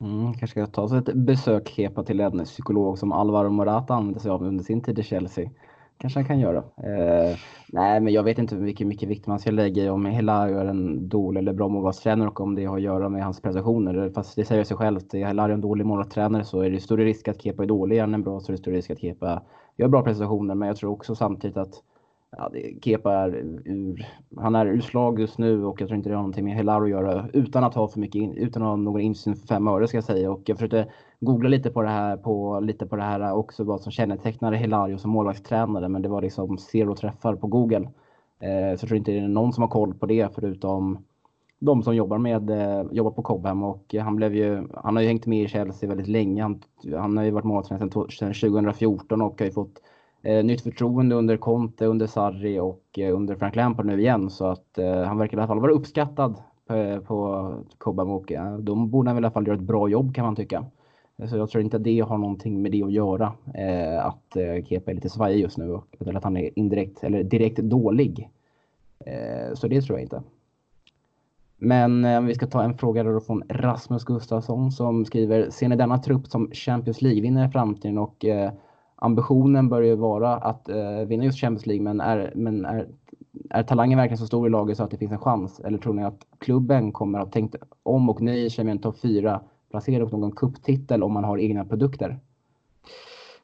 Mm, 0.00 0.34
kanske 0.34 0.46
ska 0.46 0.66
ta 0.66 0.88
sig 0.88 0.98
ett 0.98 1.14
besök 1.14 1.68
Kepa 1.68 2.02
till 2.02 2.20
en 2.20 2.44
psykolog 2.44 2.98
som 2.98 3.12
Alvaro 3.12 3.50
Morata 3.50 3.94
använde 3.94 4.20
sig 4.20 4.30
av 4.30 4.42
under 4.42 4.64
sin 4.64 4.80
tid 4.80 4.98
i 4.98 5.02
Chelsea. 5.02 5.50
Kanske 5.98 6.18
han 6.18 6.26
kan 6.26 6.38
göra. 6.38 6.58
Eh, 6.58 7.36
nej, 7.72 8.00
men 8.00 8.12
jag 8.12 8.22
vet 8.22 8.38
inte 8.38 8.54
hur 8.54 8.62
mycket, 8.62 8.86
mycket 8.86 9.08
vikt 9.08 9.26
man 9.26 9.38
ska 9.38 9.50
lägga 9.50 9.84
i 9.84 9.88
om 9.88 10.06
Hilario 10.06 10.58
är 10.58 10.64
en 10.64 11.08
dålig 11.08 11.40
eller 11.40 11.52
bra 11.52 11.68
målvaktstränare 11.68 12.28
och 12.28 12.40
om 12.40 12.54
det 12.54 12.64
har 12.64 12.76
att 12.76 12.82
göra 12.82 13.08
med 13.08 13.24
hans 13.24 13.40
prestationer. 13.40 14.10
Fast 14.14 14.36
det 14.36 14.44
säger 14.44 14.64
sig 14.64 14.76
självt. 14.76 15.14
Är 15.14 15.26
Hilario 15.26 15.54
en 15.54 15.60
dålig 15.60 15.86
målvaktstränare 15.86 16.44
så 16.44 16.60
är 16.60 16.70
det 16.70 16.80
större 16.80 17.04
risk 17.04 17.28
att 17.28 17.42
Kepa 17.42 17.62
är 17.62 17.66
dålig. 17.66 17.96
Är 17.96 18.00
han 18.00 18.14
en 18.14 18.22
bra 18.22 18.40
så 18.40 18.52
är 18.52 18.56
det 18.56 18.62
större 18.62 18.76
risk 18.76 18.90
att 18.90 19.00
Kepa 19.00 19.42
gör 19.76 19.88
bra 19.88 20.02
prestationer. 20.02 20.54
Men 20.54 20.68
jag 20.68 20.76
tror 20.76 20.90
också 20.90 21.14
samtidigt 21.14 21.56
att 21.56 21.82
ja, 22.30 22.48
det, 22.52 22.84
Kepa 22.84 23.12
är 23.12 23.34
ur, 23.64 24.06
han 24.36 24.54
är 24.54 24.66
ur 24.66 24.80
slag 24.80 25.20
just 25.20 25.38
nu 25.38 25.64
och 25.64 25.80
jag 25.80 25.88
tror 25.88 25.96
inte 25.96 26.08
det 26.08 26.14
har 26.14 26.22
någonting 26.22 26.44
med 26.44 26.56
Hilario 26.56 26.84
att 26.84 27.02
göra 27.02 27.28
utan 27.32 27.64
att 27.64 27.74
ha 27.74 27.88
för 27.88 28.00
mycket, 28.00 28.22
in, 28.22 28.36
utan 28.36 28.62
att 28.62 28.68
ha 28.68 28.76
någon 28.76 29.00
insyn 29.00 29.36
för 29.36 29.46
fem 29.46 29.68
öre 29.68 29.88
ska 29.88 29.96
jag 29.96 30.04
säga. 30.04 30.30
Och 30.30 30.42
jag 30.44 30.58
försökte 30.58 30.88
googla 31.20 31.48
lite 31.48 31.70
på 31.70 31.82
det 31.82 31.88
här, 31.88 32.16
på, 32.16 32.60
lite 32.60 32.86
på 32.86 32.96
det 32.96 33.02
här 33.02 33.32
också 33.32 33.64
vad 33.64 33.80
som 33.80 33.92
kännetecknade 33.92 34.56
Hilario 34.56 34.98
som 34.98 35.10
målvaktstränare 35.10 35.88
men 35.88 36.02
det 36.02 36.08
var 36.08 36.22
liksom 36.22 36.58
zero 36.58 36.94
träffar 36.96 37.34
på 37.34 37.46
Google. 37.46 37.90
Eh, 38.40 38.76
så 38.76 38.82
jag 38.82 38.88
tror 38.88 38.96
inte 38.96 39.12
det 39.12 39.18
är 39.18 39.28
någon 39.28 39.52
som 39.52 39.62
har 39.62 39.68
koll 39.68 39.94
på 39.94 40.06
det 40.06 40.34
förutom 40.34 41.04
de 41.58 41.82
som 41.82 41.96
jobbar 41.96 42.18
med 42.18 42.50
eh, 42.50 42.86
jobbar 42.92 43.10
på 43.10 43.22
Cobham 43.22 43.62
och 43.62 43.94
han 44.00 44.16
blev 44.16 44.34
ju, 44.34 44.68
han 44.74 44.96
har 44.96 45.02
ju 45.02 45.08
hängt 45.08 45.26
med 45.26 45.42
i 45.42 45.48
Chelsea 45.48 45.88
väldigt 45.88 46.08
länge. 46.08 46.42
Han, 46.42 46.62
han 46.96 47.16
har 47.16 47.24
ju 47.24 47.30
varit 47.30 47.44
målvaktstränare 47.44 48.10
sedan 48.10 48.34
2014 48.50 49.22
och 49.22 49.40
har 49.40 49.46
ju 49.46 49.52
fått 49.52 49.80
Eh, 50.26 50.44
nytt 50.44 50.60
förtroende 50.60 51.14
under 51.14 51.36
Conte, 51.36 51.86
under 51.86 52.06
Sarri 52.06 52.60
och 52.60 52.98
eh, 52.98 53.14
under 53.14 53.34
Frank 53.36 53.56
Lampard 53.56 53.86
nu 53.86 54.00
igen. 54.00 54.30
Så 54.30 54.46
att 54.46 54.78
eh, 54.78 55.02
han 55.02 55.18
verkar 55.18 55.36
i 55.36 55.40
alla 55.40 55.48
fall 55.48 55.60
vara 55.60 55.72
uppskattad 55.72 56.34
eh, 56.70 56.98
på, 56.98 57.02
på 57.06 57.64
Cobham 57.78 58.10
och 58.10 58.32
eh, 58.32 58.58
de 58.58 58.90
borde 58.90 59.10
han 59.10 59.16
i 59.16 59.18
alla 59.18 59.30
fall 59.30 59.46
göra 59.46 59.56
ett 59.56 59.62
bra 59.62 59.88
jobb 59.88 60.14
kan 60.14 60.24
man 60.24 60.36
tycka. 60.36 60.64
Så 61.28 61.36
jag 61.36 61.50
tror 61.50 61.64
inte 61.64 61.76
att 61.76 61.84
det 61.84 62.00
har 62.00 62.18
någonting 62.18 62.62
med 62.62 62.72
det 62.72 62.82
att 62.82 62.92
göra. 62.92 63.32
Eh, 63.54 64.06
att 64.06 64.36
eh, 64.36 64.64
Kepa 64.64 64.90
är 64.90 64.94
lite 64.94 65.08
svajig 65.08 65.40
just 65.40 65.58
nu 65.58 65.70
och 65.70 65.86
eller 66.00 66.14
att 66.14 66.24
han 66.24 66.36
är 66.36 66.58
indirekt 66.58 67.04
eller 67.04 67.22
direkt 67.22 67.58
dålig. 67.58 68.30
Eh, 69.06 69.54
så 69.54 69.68
det 69.68 69.82
tror 69.82 69.98
jag 69.98 70.04
inte. 70.04 70.22
Men 71.56 72.04
eh, 72.04 72.20
vi 72.20 72.34
ska 72.34 72.46
ta 72.46 72.62
en 72.62 72.78
fråga 72.78 73.02
då 73.02 73.20
från 73.20 73.42
Rasmus 73.48 74.04
Gustafsson 74.04 74.72
som 74.72 75.04
skriver 75.04 75.50
Ser 75.50 75.68
ni 75.68 75.76
denna 75.76 75.98
trupp 75.98 76.26
som 76.26 76.50
Champions 76.52 77.02
League-vinnare 77.02 77.48
i 77.48 77.50
framtiden 77.50 77.98
och 77.98 78.24
eh, 78.24 78.52
ambitionen 78.96 79.68
bör 79.68 79.82
ju 79.82 79.96
vara 79.96 80.36
att 80.36 80.68
eh, 80.68 81.00
vinna 81.06 81.24
just 81.24 81.40
Champions 81.40 81.66
League 81.66 81.84
men, 81.84 82.00
är, 82.00 82.32
men 82.34 82.64
är, 82.64 82.88
är 83.50 83.62
talangen 83.62 83.98
verkligen 83.98 84.18
så 84.18 84.26
stor 84.26 84.46
i 84.46 84.50
laget 84.50 84.76
så 84.76 84.82
att 84.82 84.90
det 84.90 84.98
finns 84.98 85.12
en 85.12 85.18
chans? 85.18 85.60
Eller 85.60 85.78
tror 85.78 85.94
ni 85.94 86.04
att 86.04 86.26
klubben 86.38 86.92
kommer 86.92 87.18
att 87.18 87.32
tänkt 87.32 87.56
om 87.82 88.10
och 88.10 88.20
nöjer 88.20 88.50
sig 88.50 88.64
med 88.64 88.72
en 88.72 88.78
topp 88.78 88.98
4 88.98 89.40
placera 89.70 90.04
upp 90.04 90.12
någon 90.12 90.32
kupptitel 90.32 91.02
om 91.02 91.12
man 91.12 91.24
har 91.24 91.38
egna 91.38 91.64
produkter? 91.64 92.18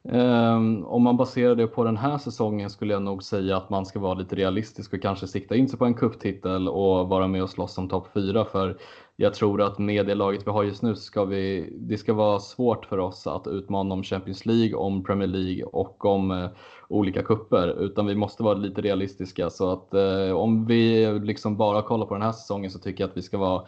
Um, 0.05 0.85
om 0.85 1.03
man 1.03 1.17
baserar 1.17 1.55
det 1.55 1.67
på 1.67 1.83
den 1.83 1.97
här 1.97 2.17
säsongen 2.17 2.69
skulle 2.69 2.93
jag 2.93 3.01
nog 3.01 3.23
säga 3.23 3.57
att 3.57 3.69
man 3.69 3.85
ska 3.85 3.99
vara 3.99 4.13
lite 4.13 4.35
realistisk 4.35 4.93
och 4.93 5.01
kanske 5.01 5.27
sikta 5.27 5.55
in 5.55 5.69
sig 5.69 5.79
på 5.79 5.85
en 5.85 5.93
kupptitel 5.93 6.69
och 6.69 7.09
vara 7.09 7.27
med 7.27 7.43
och 7.43 7.49
slåss 7.49 7.77
om 7.77 7.89
topp 7.89 8.07
4 8.13 8.45
för 8.45 8.77
jag 9.15 9.33
tror 9.33 9.61
att 9.61 9.79
med 9.79 10.05
det 10.05 10.15
laget 10.15 10.47
vi 10.47 10.51
har 10.51 10.63
just 10.63 10.81
nu 10.81 10.95
ska 10.95 11.25
vi, 11.25 11.73
det 11.77 11.97
ska 11.97 12.13
vara 12.13 12.39
svårt 12.39 12.85
för 12.85 12.97
oss 12.97 13.27
att 13.27 13.47
utmana 13.47 13.93
om 13.93 14.03
Champions 14.03 14.45
League, 14.45 14.75
om 14.75 15.03
Premier 15.03 15.27
League 15.27 15.63
och 15.63 16.05
om 16.05 16.31
eh, 16.31 16.49
olika 16.87 17.23
kupper. 17.23 17.67
Utan 17.67 18.05
vi 18.05 18.15
måste 18.15 18.43
vara 18.43 18.53
lite 18.53 18.81
realistiska. 18.81 19.49
Så 19.49 19.71
att 19.71 19.93
eh, 19.93 20.35
om 20.35 20.65
vi 20.65 21.07
liksom 21.19 21.57
bara 21.57 21.81
kollar 21.81 22.05
på 22.05 22.13
den 22.13 22.23
här 22.23 22.31
säsongen 22.31 22.71
så 22.71 22.79
tycker 22.79 23.03
jag 23.03 23.09
att 23.09 23.17
vi 23.17 23.21
ska 23.21 23.37
vara 23.37 23.63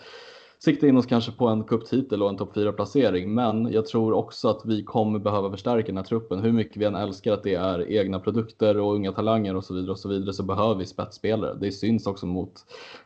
sikta 0.60 0.88
in 0.88 0.98
oss 0.98 1.06
kanske 1.06 1.32
på 1.32 1.48
en 1.48 1.64
cuptitel 1.64 2.24
och 2.24 2.30
en 2.30 2.38
topp 2.38 2.52
4 2.54 2.72
placering. 2.72 3.34
Men 3.34 3.72
jag 3.72 3.86
tror 3.86 4.14
också 4.14 4.50
att 4.50 4.62
vi 4.66 4.84
kommer 4.84 5.20
behöva 5.20 5.52
förstärka 5.52 5.88
den 5.88 5.98
här 5.98 6.04
truppen. 6.04 6.40
Hur 6.40 6.52
mycket 6.52 6.78
vi 6.78 6.86
än 6.86 6.96
älskar 6.96 7.34
att 7.34 7.44
det 7.44 7.56
är 7.56 7.92
egna 7.92 8.20
produkter 8.20 8.78
och 8.78 8.94
unga 8.94 9.12
talanger 9.12 9.56
och 9.56 9.64
så 9.64 9.74
vidare 9.74 9.92
och 9.92 10.00
så 10.00 10.10
vidare 10.10 10.34
så 10.34 10.44
behöver 10.44 10.76
vi 10.76 10.86
spetsspelare. 10.86 11.58
Det 11.62 11.72
syns 11.72 12.08
också 12.08 12.26
mot 12.26 12.54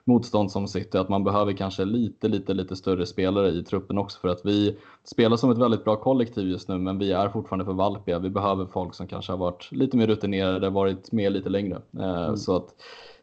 motstånd 0.04 0.52
som 0.52 0.68
sitter 0.68 1.00
att 1.00 1.10
man 1.10 1.24
behöver 1.24 1.54
kanske 1.54 1.86
lite, 1.86 2.28
lite, 2.28 2.54
lite 2.54 2.76
större 2.76 3.06
spelare 3.06 3.50
i 3.50 3.64
truppen 3.64 3.98
också 3.98 4.20
för 4.20 4.28
att 4.28 4.42
vi 4.46 4.78
spelar 5.04 5.38
som 5.38 5.52
ett 5.52 5.58
väldigt 5.58 5.84
bra 5.84 5.96
kollektiv 5.96 6.48
just 6.48 6.70
nu, 6.70 6.78
men 6.78 7.00
vi 7.00 7.12
är 7.12 7.30
fortfarande 7.30 7.66
för 7.66 7.74
valpiga. 7.74 8.20
Vi 8.20 8.30
behöver 8.30 8.66
folk 8.66 8.96
som 8.96 9.08
kanske 9.08 9.32
har 9.32 9.38
varit 9.38 9.72
lite 9.72 9.98
mer 9.98 10.08
rutinerade, 10.08 10.70
varit 10.70 11.12
med 11.12 11.32
lite 11.32 11.50
längre. 11.50 11.82
Eh, 12.00 12.24
mm. 12.24 12.38
Så 12.38 12.56
att 12.56 12.76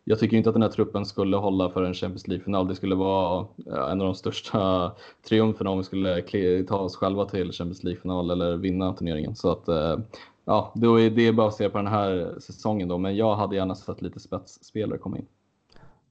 jag 0.08 0.18
tycker 0.18 0.36
inte 0.36 0.48
att 0.48 0.54
den 0.54 0.62
här 0.62 0.68
truppen 0.68 1.06
skulle 1.06 1.36
hålla 1.36 1.70
för 1.70 1.82
en 1.82 1.94
Champions 1.94 2.28
League-final. 2.28 2.68
Det 2.68 2.74
skulle 2.74 2.94
vara 2.94 3.46
en 3.66 4.00
av 4.00 4.06
de 4.06 4.14
största 4.14 4.92
triumferna 5.28 5.70
om 5.70 5.78
vi 5.78 5.84
skulle 5.84 6.22
ta 6.68 6.76
oss 6.76 6.96
själva 6.96 7.24
till 7.24 7.52
Champions 7.52 7.84
League-final 7.84 8.30
eller 8.30 8.56
vinna 8.56 8.92
turneringen. 8.92 9.36
Så 9.36 9.50
att, 9.50 9.68
eh, 9.68 9.98
ja, 10.44 10.72
då 10.74 11.00
är 11.00 11.10
det 11.10 11.32
bara 11.32 11.48
att 11.48 11.54
se 11.54 11.68
på 11.68 11.78
den 11.78 11.86
här 11.86 12.34
säsongen 12.40 12.88
då, 12.88 12.98
men 12.98 13.16
jag 13.16 13.36
hade 13.36 13.56
gärna 13.56 13.74
sett 13.74 14.02
lite 14.02 14.20
spetsspelare 14.20 14.98
komma 14.98 15.18
in. 15.18 15.26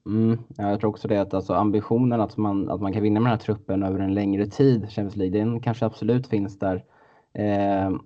Mm, 0.06 0.38
jag 0.56 0.80
tror 0.80 0.90
också 0.90 1.08
det 1.08 1.20
att 1.20 1.34
alltså 1.34 1.54
ambitionen 1.54 2.20
att 2.20 2.36
man, 2.36 2.70
att 2.70 2.80
man 2.80 2.92
kan 2.92 3.02
vinna 3.02 3.20
med 3.20 3.30
den 3.30 3.38
här 3.38 3.44
truppen 3.44 3.82
över 3.82 3.98
en 3.98 4.14
längre 4.14 4.46
tid, 4.46 4.80
Champions 4.90 5.16
League, 5.16 5.38
den 5.38 5.60
kanske 5.60 5.86
absolut 5.86 6.26
finns 6.26 6.58
där. 6.58 6.84
Eh, 7.32 7.96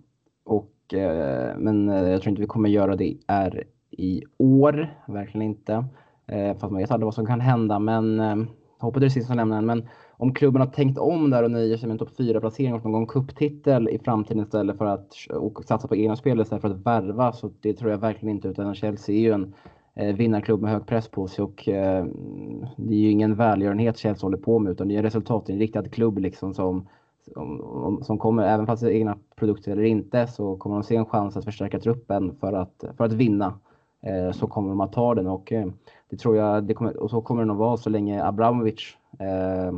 och, 0.45 0.95
eh, 0.95 1.57
men 1.59 1.89
eh, 1.89 2.09
jag 2.09 2.23
tror 2.23 2.31
inte 2.31 2.43
vi 2.43 2.49
kommer 2.49 2.69
göra 2.69 2.97
det 2.97 3.17
är 3.27 3.65
i 3.91 4.23
år. 4.39 4.95
Verkligen 5.07 5.47
inte. 5.47 5.85
Eh, 6.27 6.57
fast 6.57 6.73
man 6.73 6.81
vet 6.81 6.91
aldrig 6.91 7.05
vad 7.05 7.15
som 7.15 7.27
kan 7.27 7.41
hända. 7.41 7.79
Men 7.79 8.21
eh, 8.21 8.37
hoppet 8.79 9.03
är 9.03 9.07
det 9.07 9.11
sista 9.11 9.27
som 9.27 9.37
lämnar 9.37 9.61
Men 9.61 9.89
om 10.17 10.35
klubben 10.35 10.61
har 10.61 10.69
tänkt 10.69 10.99
om 10.99 11.31
där 11.31 11.43
och 11.43 11.51
nöjer 11.51 11.77
sig 11.77 11.87
med 11.87 11.95
en 11.95 11.99
topp 11.99 12.19
4-placering 12.19 12.75
och 12.75 12.85
någon 12.85 13.07
kupptitel 13.07 13.87
cuptitel 13.87 13.89
i 13.89 13.99
framtiden 13.99 14.43
istället 14.43 14.79
för 14.79 14.87
att 14.87 15.13
och 15.31 15.65
satsa 15.65 15.89
på 15.89 15.97
egna 15.97 16.17
spel 16.17 16.41
istället 16.41 16.63
för 16.63 16.71
att 16.71 16.87
värva. 16.87 17.33
Så 17.33 17.51
det 17.61 17.73
tror 17.73 17.91
jag 17.91 17.99
verkligen 17.99 18.37
inte. 18.37 18.49
Utan 18.49 18.75
Chelsea 18.75 19.15
är 19.15 19.21
ju 19.21 19.33
en 19.33 19.55
eh, 19.95 20.17
vinnarklubb 20.17 20.63
med 20.63 20.71
hög 20.71 20.87
press 20.87 21.09
på 21.09 21.29
sig 21.29 21.43
och 21.45 21.69
eh, 21.69 22.07
det 22.77 22.95
är 22.95 22.99
ju 22.99 23.11
ingen 23.11 23.35
välgörenhet 23.35 23.99
Chelsea 23.99 24.27
håller 24.27 24.39
på 24.39 24.59
med 24.59 24.71
utan 24.71 24.89
det 24.89 24.95
är 24.95 24.99
en 24.99 25.05
resultatinriktad 25.05 25.89
klubb 25.89 26.19
liksom 26.19 26.55
som 26.55 26.89
som, 27.35 28.01
som 28.03 28.19
kommer, 28.19 28.43
även 28.43 28.67
fast 28.67 28.83
det 28.83 28.89
är 28.89 28.95
egna 28.95 29.19
produkter 29.37 29.73
eller 29.73 29.83
inte, 29.83 30.27
så 30.27 30.57
kommer 30.57 30.77
de 30.77 30.83
se 30.83 30.97
en 30.97 31.07
chans 31.07 31.37
att 31.37 31.45
förstärka 31.45 31.81
truppen 31.81 32.37
för 32.41 32.53
att, 32.53 32.85
för 32.97 33.05
att 33.05 33.13
vinna. 33.13 33.59
Eh, 34.03 34.33
så 34.33 34.47
kommer 34.47 34.69
de 34.69 34.81
att 34.81 34.93
ta 34.93 35.15
den 35.15 35.27
och 35.27 35.53
eh, 35.53 35.67
det 36.11 36.17
tror 36.17 36.37
jag, 36.37 36.65
det 36.65 36.75
kommer, 36.75 36.97
och 36.97 37.11
så 37.11 37.21
kommer 37.21 37.43
det 37.43 37.47
nog 37.47 37.57
vara 37.57 37.77
så 37.77 37.91
länge 37.91 38.25
Abramovic 38.25 38.97
eh, 39.19 39.73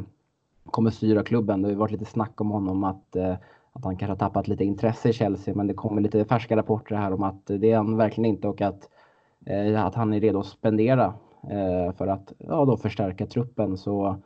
kommer 0.71 0.91
styra 0.91 1.23
klubben. 1.23 1.63
Det 1.63 1.69
har 1.69 1.75
varit 1.75 1.93
lite 1.93 2.05
snack 2.05 2.41
om 2.41 2.51
honom 2.51 2.85
att, 2.85 3.17
eh, 3.17 3.35
att 3.73 3.85
han 3.85 3.97
kanske 3.97 4.13
har 4.13 4.17
tappat 4.17 4.49
lite 4.49 4.65
intresse 4.65 5.09
i 5.09 5.13
Chelsea 5.13 5.55
men 5.55 5.67
det 5.67 5.75
kommer 5.75 6.01
lite 6.01 6.25
färska 6.25 6.57
rapporter 6.57 6.97
här 6.97 7.13
om 7.13 7.23
att 7.23 7.47
det 7.47 7.71
är 7.71 7.77
han 7.77 7.97
verkligen 7.97 8.31
inte 8.31 8.49
och 8.49 8.61
att, 8.61 8.89
eh, 9.47 9.85
att 9.85 9.95
han 9.95 10.13
är 10.13 10.21
redo 10.21 10.39
att 10.39 10.47
spendera 10.47 11.15
eh, 11.51 11.93
för 11.93 12.07
att 12.07 12.33
ja, 12.39 12.65
då 12.65 12.77
förstärka 12.77 13.27
truppen. 13.27 13.77
Så 13.77 14.17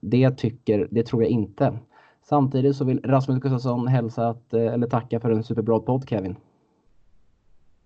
det, 0.00 0.30
tycker, 0.30 0.88
det 0.90 1.02
tror 1.06 1.22
jag 1.22 1.30
inte. 1.30 1.78
Samtidigt 2.22 2.76
så 2.76 2.84
vill 2.84 3.00
Rasmus 3.04 3.40
Gustafsson 3.40 3.88
hälsa 3.88 4.28
att, 4.28 4.54
eller 4.54 4.86
tacka 4.86 5.20
för 5.20 5.30
en 5.30 5.44
superbra 5.44 5.78
podd 5.80 6.08
Kevin. 6.08 6.36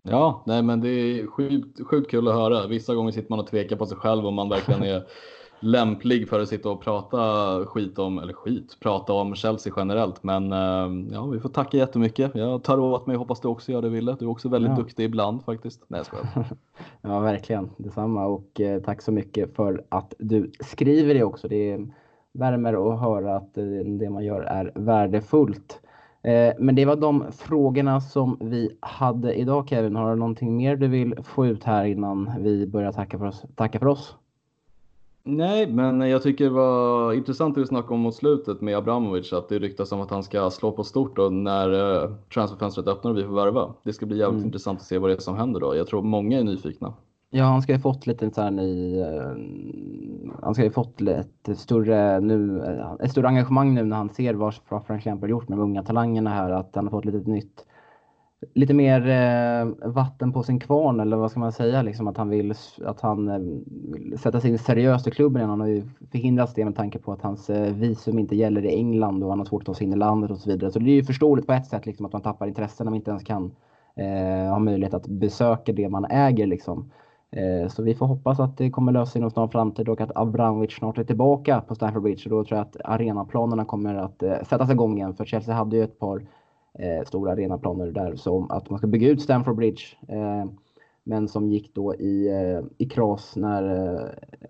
Ja, 0.09 0.43
nej 0.47 0.63
men 0.63 0.81
det 0.81 0.89
är 0.89 1.27
sjukt, 1.27 1.87
sjukt 1.87 2.11
kul 2.11 2.29
att 2.29 2.35
höra. 2.35 2.67
Vissa 2.67 2.95
gånger 2.95 3.13
sitter 3.13 3.31
man 3.31 3.41
och 3.41 3.47
tvekar 3.47 3.77
på 3.77 3.87
sig 3.87 3.97
själv 3.97 4.27
om 4.27 4.35
man 4.35 4.49
verkligen 4.49 4.83
är 4.83 5.07
lämplig 5.61 6.29
för 6.29 6.41
att 6.41 6.49
sitta 6.49 6.71
och 6.71 6.81
prata 6.81 7.19
skit 7.67 7.99
om, 7.99 8.19
eller 8.19 8.33
skit, 8.33 8.77
prata 8.81 9.13
om 9.13 9.35
Chelsea 9.35 9.73
generellt. 9.77 10.23
Men 10.23 10.53
eh, 10.53 11.15
ja, 11.15 11.27
vi 11.27 11.41
får 11.41 11.49
tacka 11.49 11.77
jättemycket. 11.77 12.31
Jag 12.35 12.63
tar 12.63 12.79
åt 12.79 13.07
mig, 13.07 13.17
hoppas 13.17 13.41
du 13.41 13.49
också 13.49 13.73
gör 13.73 13.83
det 13.83 13.89
Wille. 13.89 14.17
Du 14.19 14.25
är 14.25 14.31
också 14.31 14.49
väldigt 14.49 14.71
ja. 14.71 14.77
duktig 14.77 15.05
ibland 15.05 15.45
faktiskt. 15.45 15.85
Nej, 15.89 15.99
jag 15.99 16.07
skojar. 16.07 16.27
ja, 17.01 17.21
verkligen 17.21 17.71
detsamma 17.77 18.27
och 18.27 18.61
eh, 18.61 18.83
tack 18.83 19.03
så 19.03 19.13
mycket 19.13 19.57
för 19.57 19.85
att 19.89 20.15
du 20.19 20.51
skriver 20.61 21.15
det 21.15 21.25
också. 21.25 21.49
Det 21.49 21.79
värmer 22.33 22.93
att 22.93 23.01
höra 23.01 23.37
att 23.37 23.59
eh, 23.59 23.65
det 23.87 24.11
man 24.11 24.25
gör 24.25 24.41
är 24.41 24.73
värdefullt. 24.75 25.81
Eh, 26.25 26.55
men 26.59 26.75
det 26.75 26.85
var 26.85 26.97
de 26.97 27.25
frågorna 27.33 28.01
som 28.01 28.37
vi 28.41 28.77
hade 28.81 29.35
idag 29.35 29.69
Kevin. 29.69 29.97
Har 29.97 30.11
du 30.11 30.17
någonting 30.17 30.57
mer 30.57 30.77
du 30.77 30.89
vill 30.89 31.15
få 31.23 31.47
ut 31.47 31.65
här 31.65 31.85
innan 31.85 32.31
vi 32.41 32.67
börjar 32.67 32.93
tacka 32.93 33.19
för 33.19 33.27
oss? 33.27 33.45
Tacka 33.55 33.79
för 33.79 33.87
oss? 33.87 34.17
Nej, 35.27 35.67
men 35.67 36.01
jag 36.01 36.23
tycker 36.23 36.45
det 36.45 36.51
var 36.51 37.13
intressant 37.13 37.55
det 37.55 37.61
du 37.61 37.67
snackade 37.67 37.95
om 37.95 38.01
mot 38.01 38.15
slutet 38.15 38.61
med 38.61 38.77
Abramovic, 38.77 39.33
att 39.33 39.49
det 39.49 39.59
ryktas 39.59 39.93
om 39.93 40.01
att 40.01 40.11
han 40.11 40.23
ska 40.23 40.51
slå 40.51 40.73
på 40.73 40.85
stort 40.85 41.17
då 41.17 41.29
när 41.29 41.73
uh, 41.73 42.15
transferfönstret 42.35 42.87
öppnar 42.87 43.11
och 43.11 43.19
vi 43.19 43.25
får 43.25 43.35
värva. 43.35 43.75
Det 43.83 43.93
ska 43.93 44.07
bli 44.07 44.19
jävligt 44.19 44.39
mm. 44.39 44.47
intressant 44.47 44.81
att 44.81 44.87
se 44.87 44.99
vad 44.99 45.11
det 45.11 45.15
är 45.15 45.21
som 45.21 45.37
händer 45.37 45.61
då. 45.61 45.77
Jag 45.77 45.87
tror 45.87 46.03
många 46.03 46.39
är 46.39 46.45
nyfikna. 46.45 46.95
Ja, 47.37 47.45
han 47.45 47.63
ska 47.63 47.73
ju 47.73 47.79
fått 47.79 48.07
lite 48.07 48.31
så 48.31 48.43
här 48.43 48.51
ny, 48.51 49.01
eh, 49.01 49.33
han 50.43 50.55
ska 50.55 50.65
ju 50.65 50.71
fått 50.71 51.01
ett 51.01 51.59
större, 51.59 52.21
nu, 52.21 52.65
eh, 52.65 52.93
ett 53.01 53.11
större 53.11 53.29
engagemang 53.29 53.75
nu 53.75 53.85
när 53.85 53.97
han 53.97 54.09
ser 54.09 54.35
vad 54.35 54.55
Frank 54.87 55.05
Lampard 55.05 55.31
gjort 55.31 55.49
med 55.49 55.59
de 55.59 55.63
unga 55.63 55.83
talangerna 55.83 56.31
här, 56.31 56.51
att 56.51 56.71
han 56.75 56.85
har 56.85 56.91
fått 56.91 57.05
lite 57.05 57.31
nytt 57.31 57.67
lite 58.55 58.75
mer 58.75 59.09
eh, 59.09 59.89
vatten 59.91 60.33
på 60.33 60.43
sin 60.43 60.61
kvarn 60.61 61.01
eller 61.01 61.17
vad 61.17 61.31
ska 61.31 61.41
man 61.41 61.53
säga? 61.53 61.83
Liksom 61.83 62.09
att 62.09 62.17
han 62.17 62.29
vill, 62.29 62.55
att 62.85 63.01
han 63.01 63.27
vill 63.93 64.19
sätta 64.19 64.41
sig 64.41 64.51
in 64.51 64.59
seriöst 64.59 65.07
i 65.07 65.11
klubben 65.11 65.41
igen. 65.41 65.51
Han 65.51 65.61
har 65.61 65.67
ju 65.67 65.83
förhindrats 66.11 66.55
det 66.55 66.65
med 66.65 66.77
tanke 66.77 66.99
på 66.99 67.13
att 67.13 67.23
hans 67.23 67.51
visum 67.71 68.19
inte 68.19 68.37
gäller 68.37 68.65
i 68.65 68.75
England 68.75 69.25
och 69.25 69.31
han 69.31 69.39
har 69.39 69.47
svårt 69.47 69.63
att 69.63 69.67
ta 69.67 69.75
sig 69.75 69.87
in 69.87 69.93
i 69.93 69.97
landet 69.97 70.31
och 70.31 70.39
så 70.39 70.51
vidare. 70.51 70.71
Så 70.73 70.79
det 70.79 70.91
är 70.91 70.95
ju 70.95 71.05
förståeligt 71.05 71.47
på 71.47 71.53
ett 71.53 71.67
sätt 71.67 71.87
liksom, 71.87 72.07
att 72.07 72.13
man 72.13 72.23
tappar 72.23 72.47
intressen 72.47 72.85
när 72.85 72.91
man 72.91 72.97
inte 72.97 73.11
ens 73.11 73.25
kan 73.25 73.53
eh, 73.97 74.51
ha 74.51 74.59
möjlighet 74.59 74.95
att 74.95 75.07
besöka 75.07 75.73
det 75.73 75.89
man 75.89 76.05
äger. 76.05 76.47
Liksom. 76.47 76.91
Eh, 77.37 77.69
så 77.69 77.83
vi 77.83 77.95
får 77.95 78.07
hoppas 78.07 78.41
att 78.41 78.59
det 78.59 78.71
kommer 78.71 78.93
lösa 78.93 79.13
sig 79.13 79.19
inom 79.19 79.31
snar 79.31 79.49
framtid 79.49 79.89
och 79.89 80.01
att 80.01 80.17
Abramovic 80.17 80.73
snart 80.73 80.99
är 80.99 81.05
tillbaka 81.05 81.61
på 81.61 81.75
Stamford 81.75 82.03
Bridge. 82.03 82.23
Och 82.25 82.31
då 82.31 82.45
tror 82.45 82.59
jag 82.59 82.67
att 82.67 82.77
arenaplanerna 82.85 83.65
kommer 83.65 83.95
att 83.95 84.23
eh, 84.23 84.43
sättas 84.43 84.71
igång 84.71 84.97
igen. 84.97 85.15
För 85.15 85.25
Chelsea 85.25 85.55
hade 85.55 85.77
ju 85.77 85.85
ett 85.85 85.99
par 85.99 86.27
eh, 86.79 87.05
stora 87.07 87.33
arenaplaner 87.33 87.87
där 87.87 88.17
som 88.17 88.51
att 88.51 88.71
man 88.71 88.79
ska 88.79 88.87
bygga 88.87 89.09
ut 89.09 89.23
Stamford 89.23 89.57
Bridge. 89.57 89.83
Men 91.07 91.29
som 91.29 91.51
gick 91.51 91.75
då 91.75 91.95
i, 91.95 92.31
i 92.79 92.89
kras 92.89 93.37
när 93.37 93.63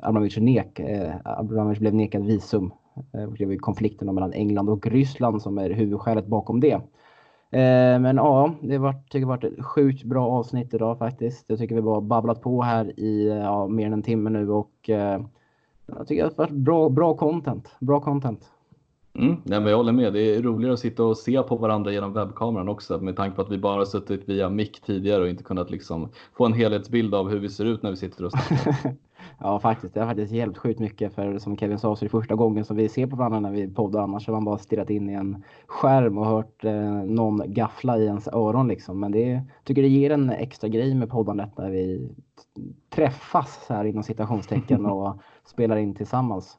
Abramovic, 0.02 0.36
nek, 0.36 0.80
Abramovic 1.24 1.78
blev 1.78 1.94
nekad 1.94 2.24
visum. 2.24 2.72
Det 3.12 3.26
blev 3.46 3.58
konflikten 3.58 4.14
mellan 4.14 4.32
England 4.32 4.68
och 4.68 4.86
Ryssland 4.86 5.42
som 5.42 5.58
är 5.58 5.70
huvudskälet 5.70 6.26
bakom 6.26 6.60
det. 6.60 6.80
Eh, 7.54 8.00
men 8.00 8.16
ja, 8.16 8.54
det 8.60 8.78
var, 8.78 8.92
tycker 8.92 9.20
det 9.20 9.26
varit 9.26 9.44
ett 9.44 9.64
sjukt 9.64 10.04
bra 10.04 10.28
avsnitt 10.28 10.74
idag 10.74 10.98
faktiskt. 10.98 11.44
Jag 11.46 11.58
tycker 11.58 11.74
vi 11.74 11.82
bara 11.82 12.00
babblat 12.00 12.40
på 12.40 12.62
här 12.62 13.00
i 13.00 13.28
ja, 13.28 13.66
mer 13.66 13.86
än 13.86 13.92
en 13.92 14.02
timme 14.02 14.30
nu 14.30 14.50
och 14.50 14.90
eh, 14.90 15.20
jag 15.86 16.06
tycker 16.08 16.22
det 16.22 16.30
har 16.30 16.36
varit 16.36 16.50
bra, 16.50 16.88
bra 16.88 17.14
content. 17.16 17.70
Bra 17.78 18.00
content. 18.00 18.50
Mm, 19.18 19.36
nej, 19.44 19.60
men 19.60 19.70
jag 19.70 19.76
håller 19.76 19.92
med. 19.92 20.12
Det 20.12 20.36
är 20.36 20.42
roligare 20.42 20.74
att 20.74 20.80
sitta 20.80 21.04
och 21.04 21.16
se 21.16 21.42
på 21.42 21.56
varandra 21.56 21.92
genom 21.92 22.12
webbkameran 22.12 22.68
också 22.68 22.98
med 22.98 23.16
tanke 23.16 23.36
på 23.36 23.42
att 23.42 23.50
vi 23.50 23.58
bara 23.58 23.86
suttit 23.86 24.28
via 24.28 24.48
mick 24.48 24.80
tidigare 24.80 25.22
och 25.22 25.28
inte 25.28 25.44
kunnat 25.44 25.70
liksom 25.70 26.08
få 26.36 26.46
en 26.46 26.52
helhetsbild 26.52 27.14
av 27.14 27.30
hur 27.30 27.38
vi 27.38 27.48
ser 27.48 27.64
ut 27.64 27.82
när 27.82 27.90
vi 27.90 27.96
sitter 27.96 28.24
och 28.24 28.32
snackar. 28.32 28.76
ja, 29.40 29.58
faktiskt. 29.58 29.94
Det 29.94 30.00
har 30.00 30.06
faktiskt 30.06 30.32
hjälpt 30.32 30.58
sjukt 30.58 30.80
mycket 30.80 31.14
för 31.14 31.38
som 31.38 31.56
Kevin 31.56 31.78
sa 31.78 31.96
så 31.96 32.04
är 32.04 32.06
det 32.06 32.10
första 32.10 32.34
gången 32.34 32.64
som 32.64 32.76
vi 32.76 32.88
ser 32.88 33.06
på 33.06 33.16
varandra 33.16 33.40
när 33.40 33.50
vi 33.50 33.68
poddar. 33.68 34.00
Annars 34.02 34.26
har 34.26 34.34
man 34.34 34.44
bara 34.44 34.58
stirrat 34.58 34.90
in 34.90 35.10
i 35.10 35.12
en 35.12 35.42
skärm 35.66 36.18
och 36.18 36.26
hört 36.26 36.64
eh, 36.64 36.92
någon 37.04 37.42
gaffla 37.46 37.98
i 37.98 38.04
ens 38.04 38.28
öron 38.28 38.68
liksom. 38.68 39.00
Men 39.00 39.12
det 39.12 39.42
tycker 39.64 39.82
det 39.82 39.88
ger 39.88 40.10
en 40.10 40.30
extra 40.30 40.68
grej 40.68 40.94
med 40.94 41.10
poddandet 41.10 41.58
när 41.58 41.70
vi 41.70 42.10
träffas 42.90 43.66
här 43.68 43.84
inom 43.84 44.02
citationstecken 44.02 44.86
och 44.90 45.20
spelar 45.44 45.76
in 45.76 45.94
tillsammans. 45.94 46.58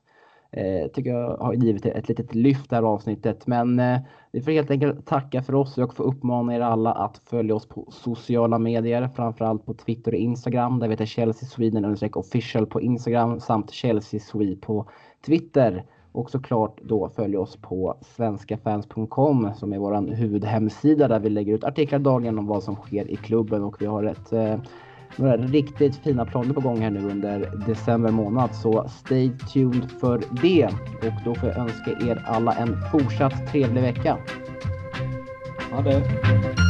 Eh, 0.58 0.88
tycker 0.88 1.10
jag 1.10 1.38
har 1.38 1.53
givit 1.53 1.86
ett 1.86 2.10
litet 2.10 2.36
lyft 2.36 2.70
det 2.70 2.76
här 2.76 2.84
avsnittet. 2.84 3.47
Men 3.47 3.80
eh, 3.80 3.99
vi 4.32 4.41
får 4.41 4.51
helt 4.51 4.72
enkelt 4.72 5.06
tacka 5.06 5.43
för 5.43 5.56
oss 5.56 5.78
och 5.78 5.95
får 5.95 6.03
uppmana 6.03 6.56
er 6.56 6.60
alla 6.60 6.93
att 6.93 7.18
följa 7.18 7.56
oss 7.56 7.68
på 7.68 7.88
sociala 7.91 8.60
medier, 8.60 9.10
framförallt 9.16 9.66
på 9.66 9.74
Twitter 9.74 10.12
och 10.12 10.18
Instagram 10.18 10.80
där 10.80 10.88
vi 10.88 10.93
heter 10.93 11.06
Chelsea 11.06 11.49
Sweden 11.49 11.97
official 12.14 12.66
på 12.66 12.82
Instagram 12.82 13.39
samt 13.39 13.72
Chelsea 13.72 14.20
Sweden 14.20 14.60
på 14.60 14.89
Twitter. 15.26 15.86
Och 16.12 16.30
såklart 16.30 16.82
då 16.82 17.10
följ 17.10 17.38
oss 17.38 17.58
på 17.62 17.97
svenskafans.com 18.01 19.51
som 19.56 19.74
är 19.74 19.78
vår 19.78 20.16
huvudhemsida 20.16 21.08
där 21.08 21.20
vi 21.20 21.30
lägger 21.30 21.53
ut 21.53 21.64
artiklar 21.64 21.99
dagligen 21.99 22.39
om 22.39 22.47
vad 22.47 22.64
som 22.64 22.76
sker 22.76 23.12
i 23.12 23.16
klubben 23.16 23.64
och 23.64 23.82
vi 23.82 23.86
har 23.86 24.03
ett 24.03 24.34
eh, 24.34 24.56
några 25.18 25.38
riktigt 25.38 25.95
fina 25.95 26.26
planer 26.26 26.53
på 26.53 26.61
gång 26.61 26.82
här 26.82 26.89
nu 26.89 26.99
under 26.99 27.51
december 27.68 28.11
månad. 28.11 28.55
Så 28.55 28.89
stay 28.89 29.32
tuned 29.53 29.91
för 29.99 30.22
det. 30.41 30.66
Och 31.07 31.13
då 31.26 31.36
får 31.36 31.49
jag 31.49 31.57
önska 31.57 31.91
er 31.91 32.24
alla 32.26 32.53
en 32.53 32.78
fortsatt 32.91 33.51
trevlig 33.51 33.82
vecka. 33.82 34.18
Ha 35.72 35.82
det! 35.82 36.64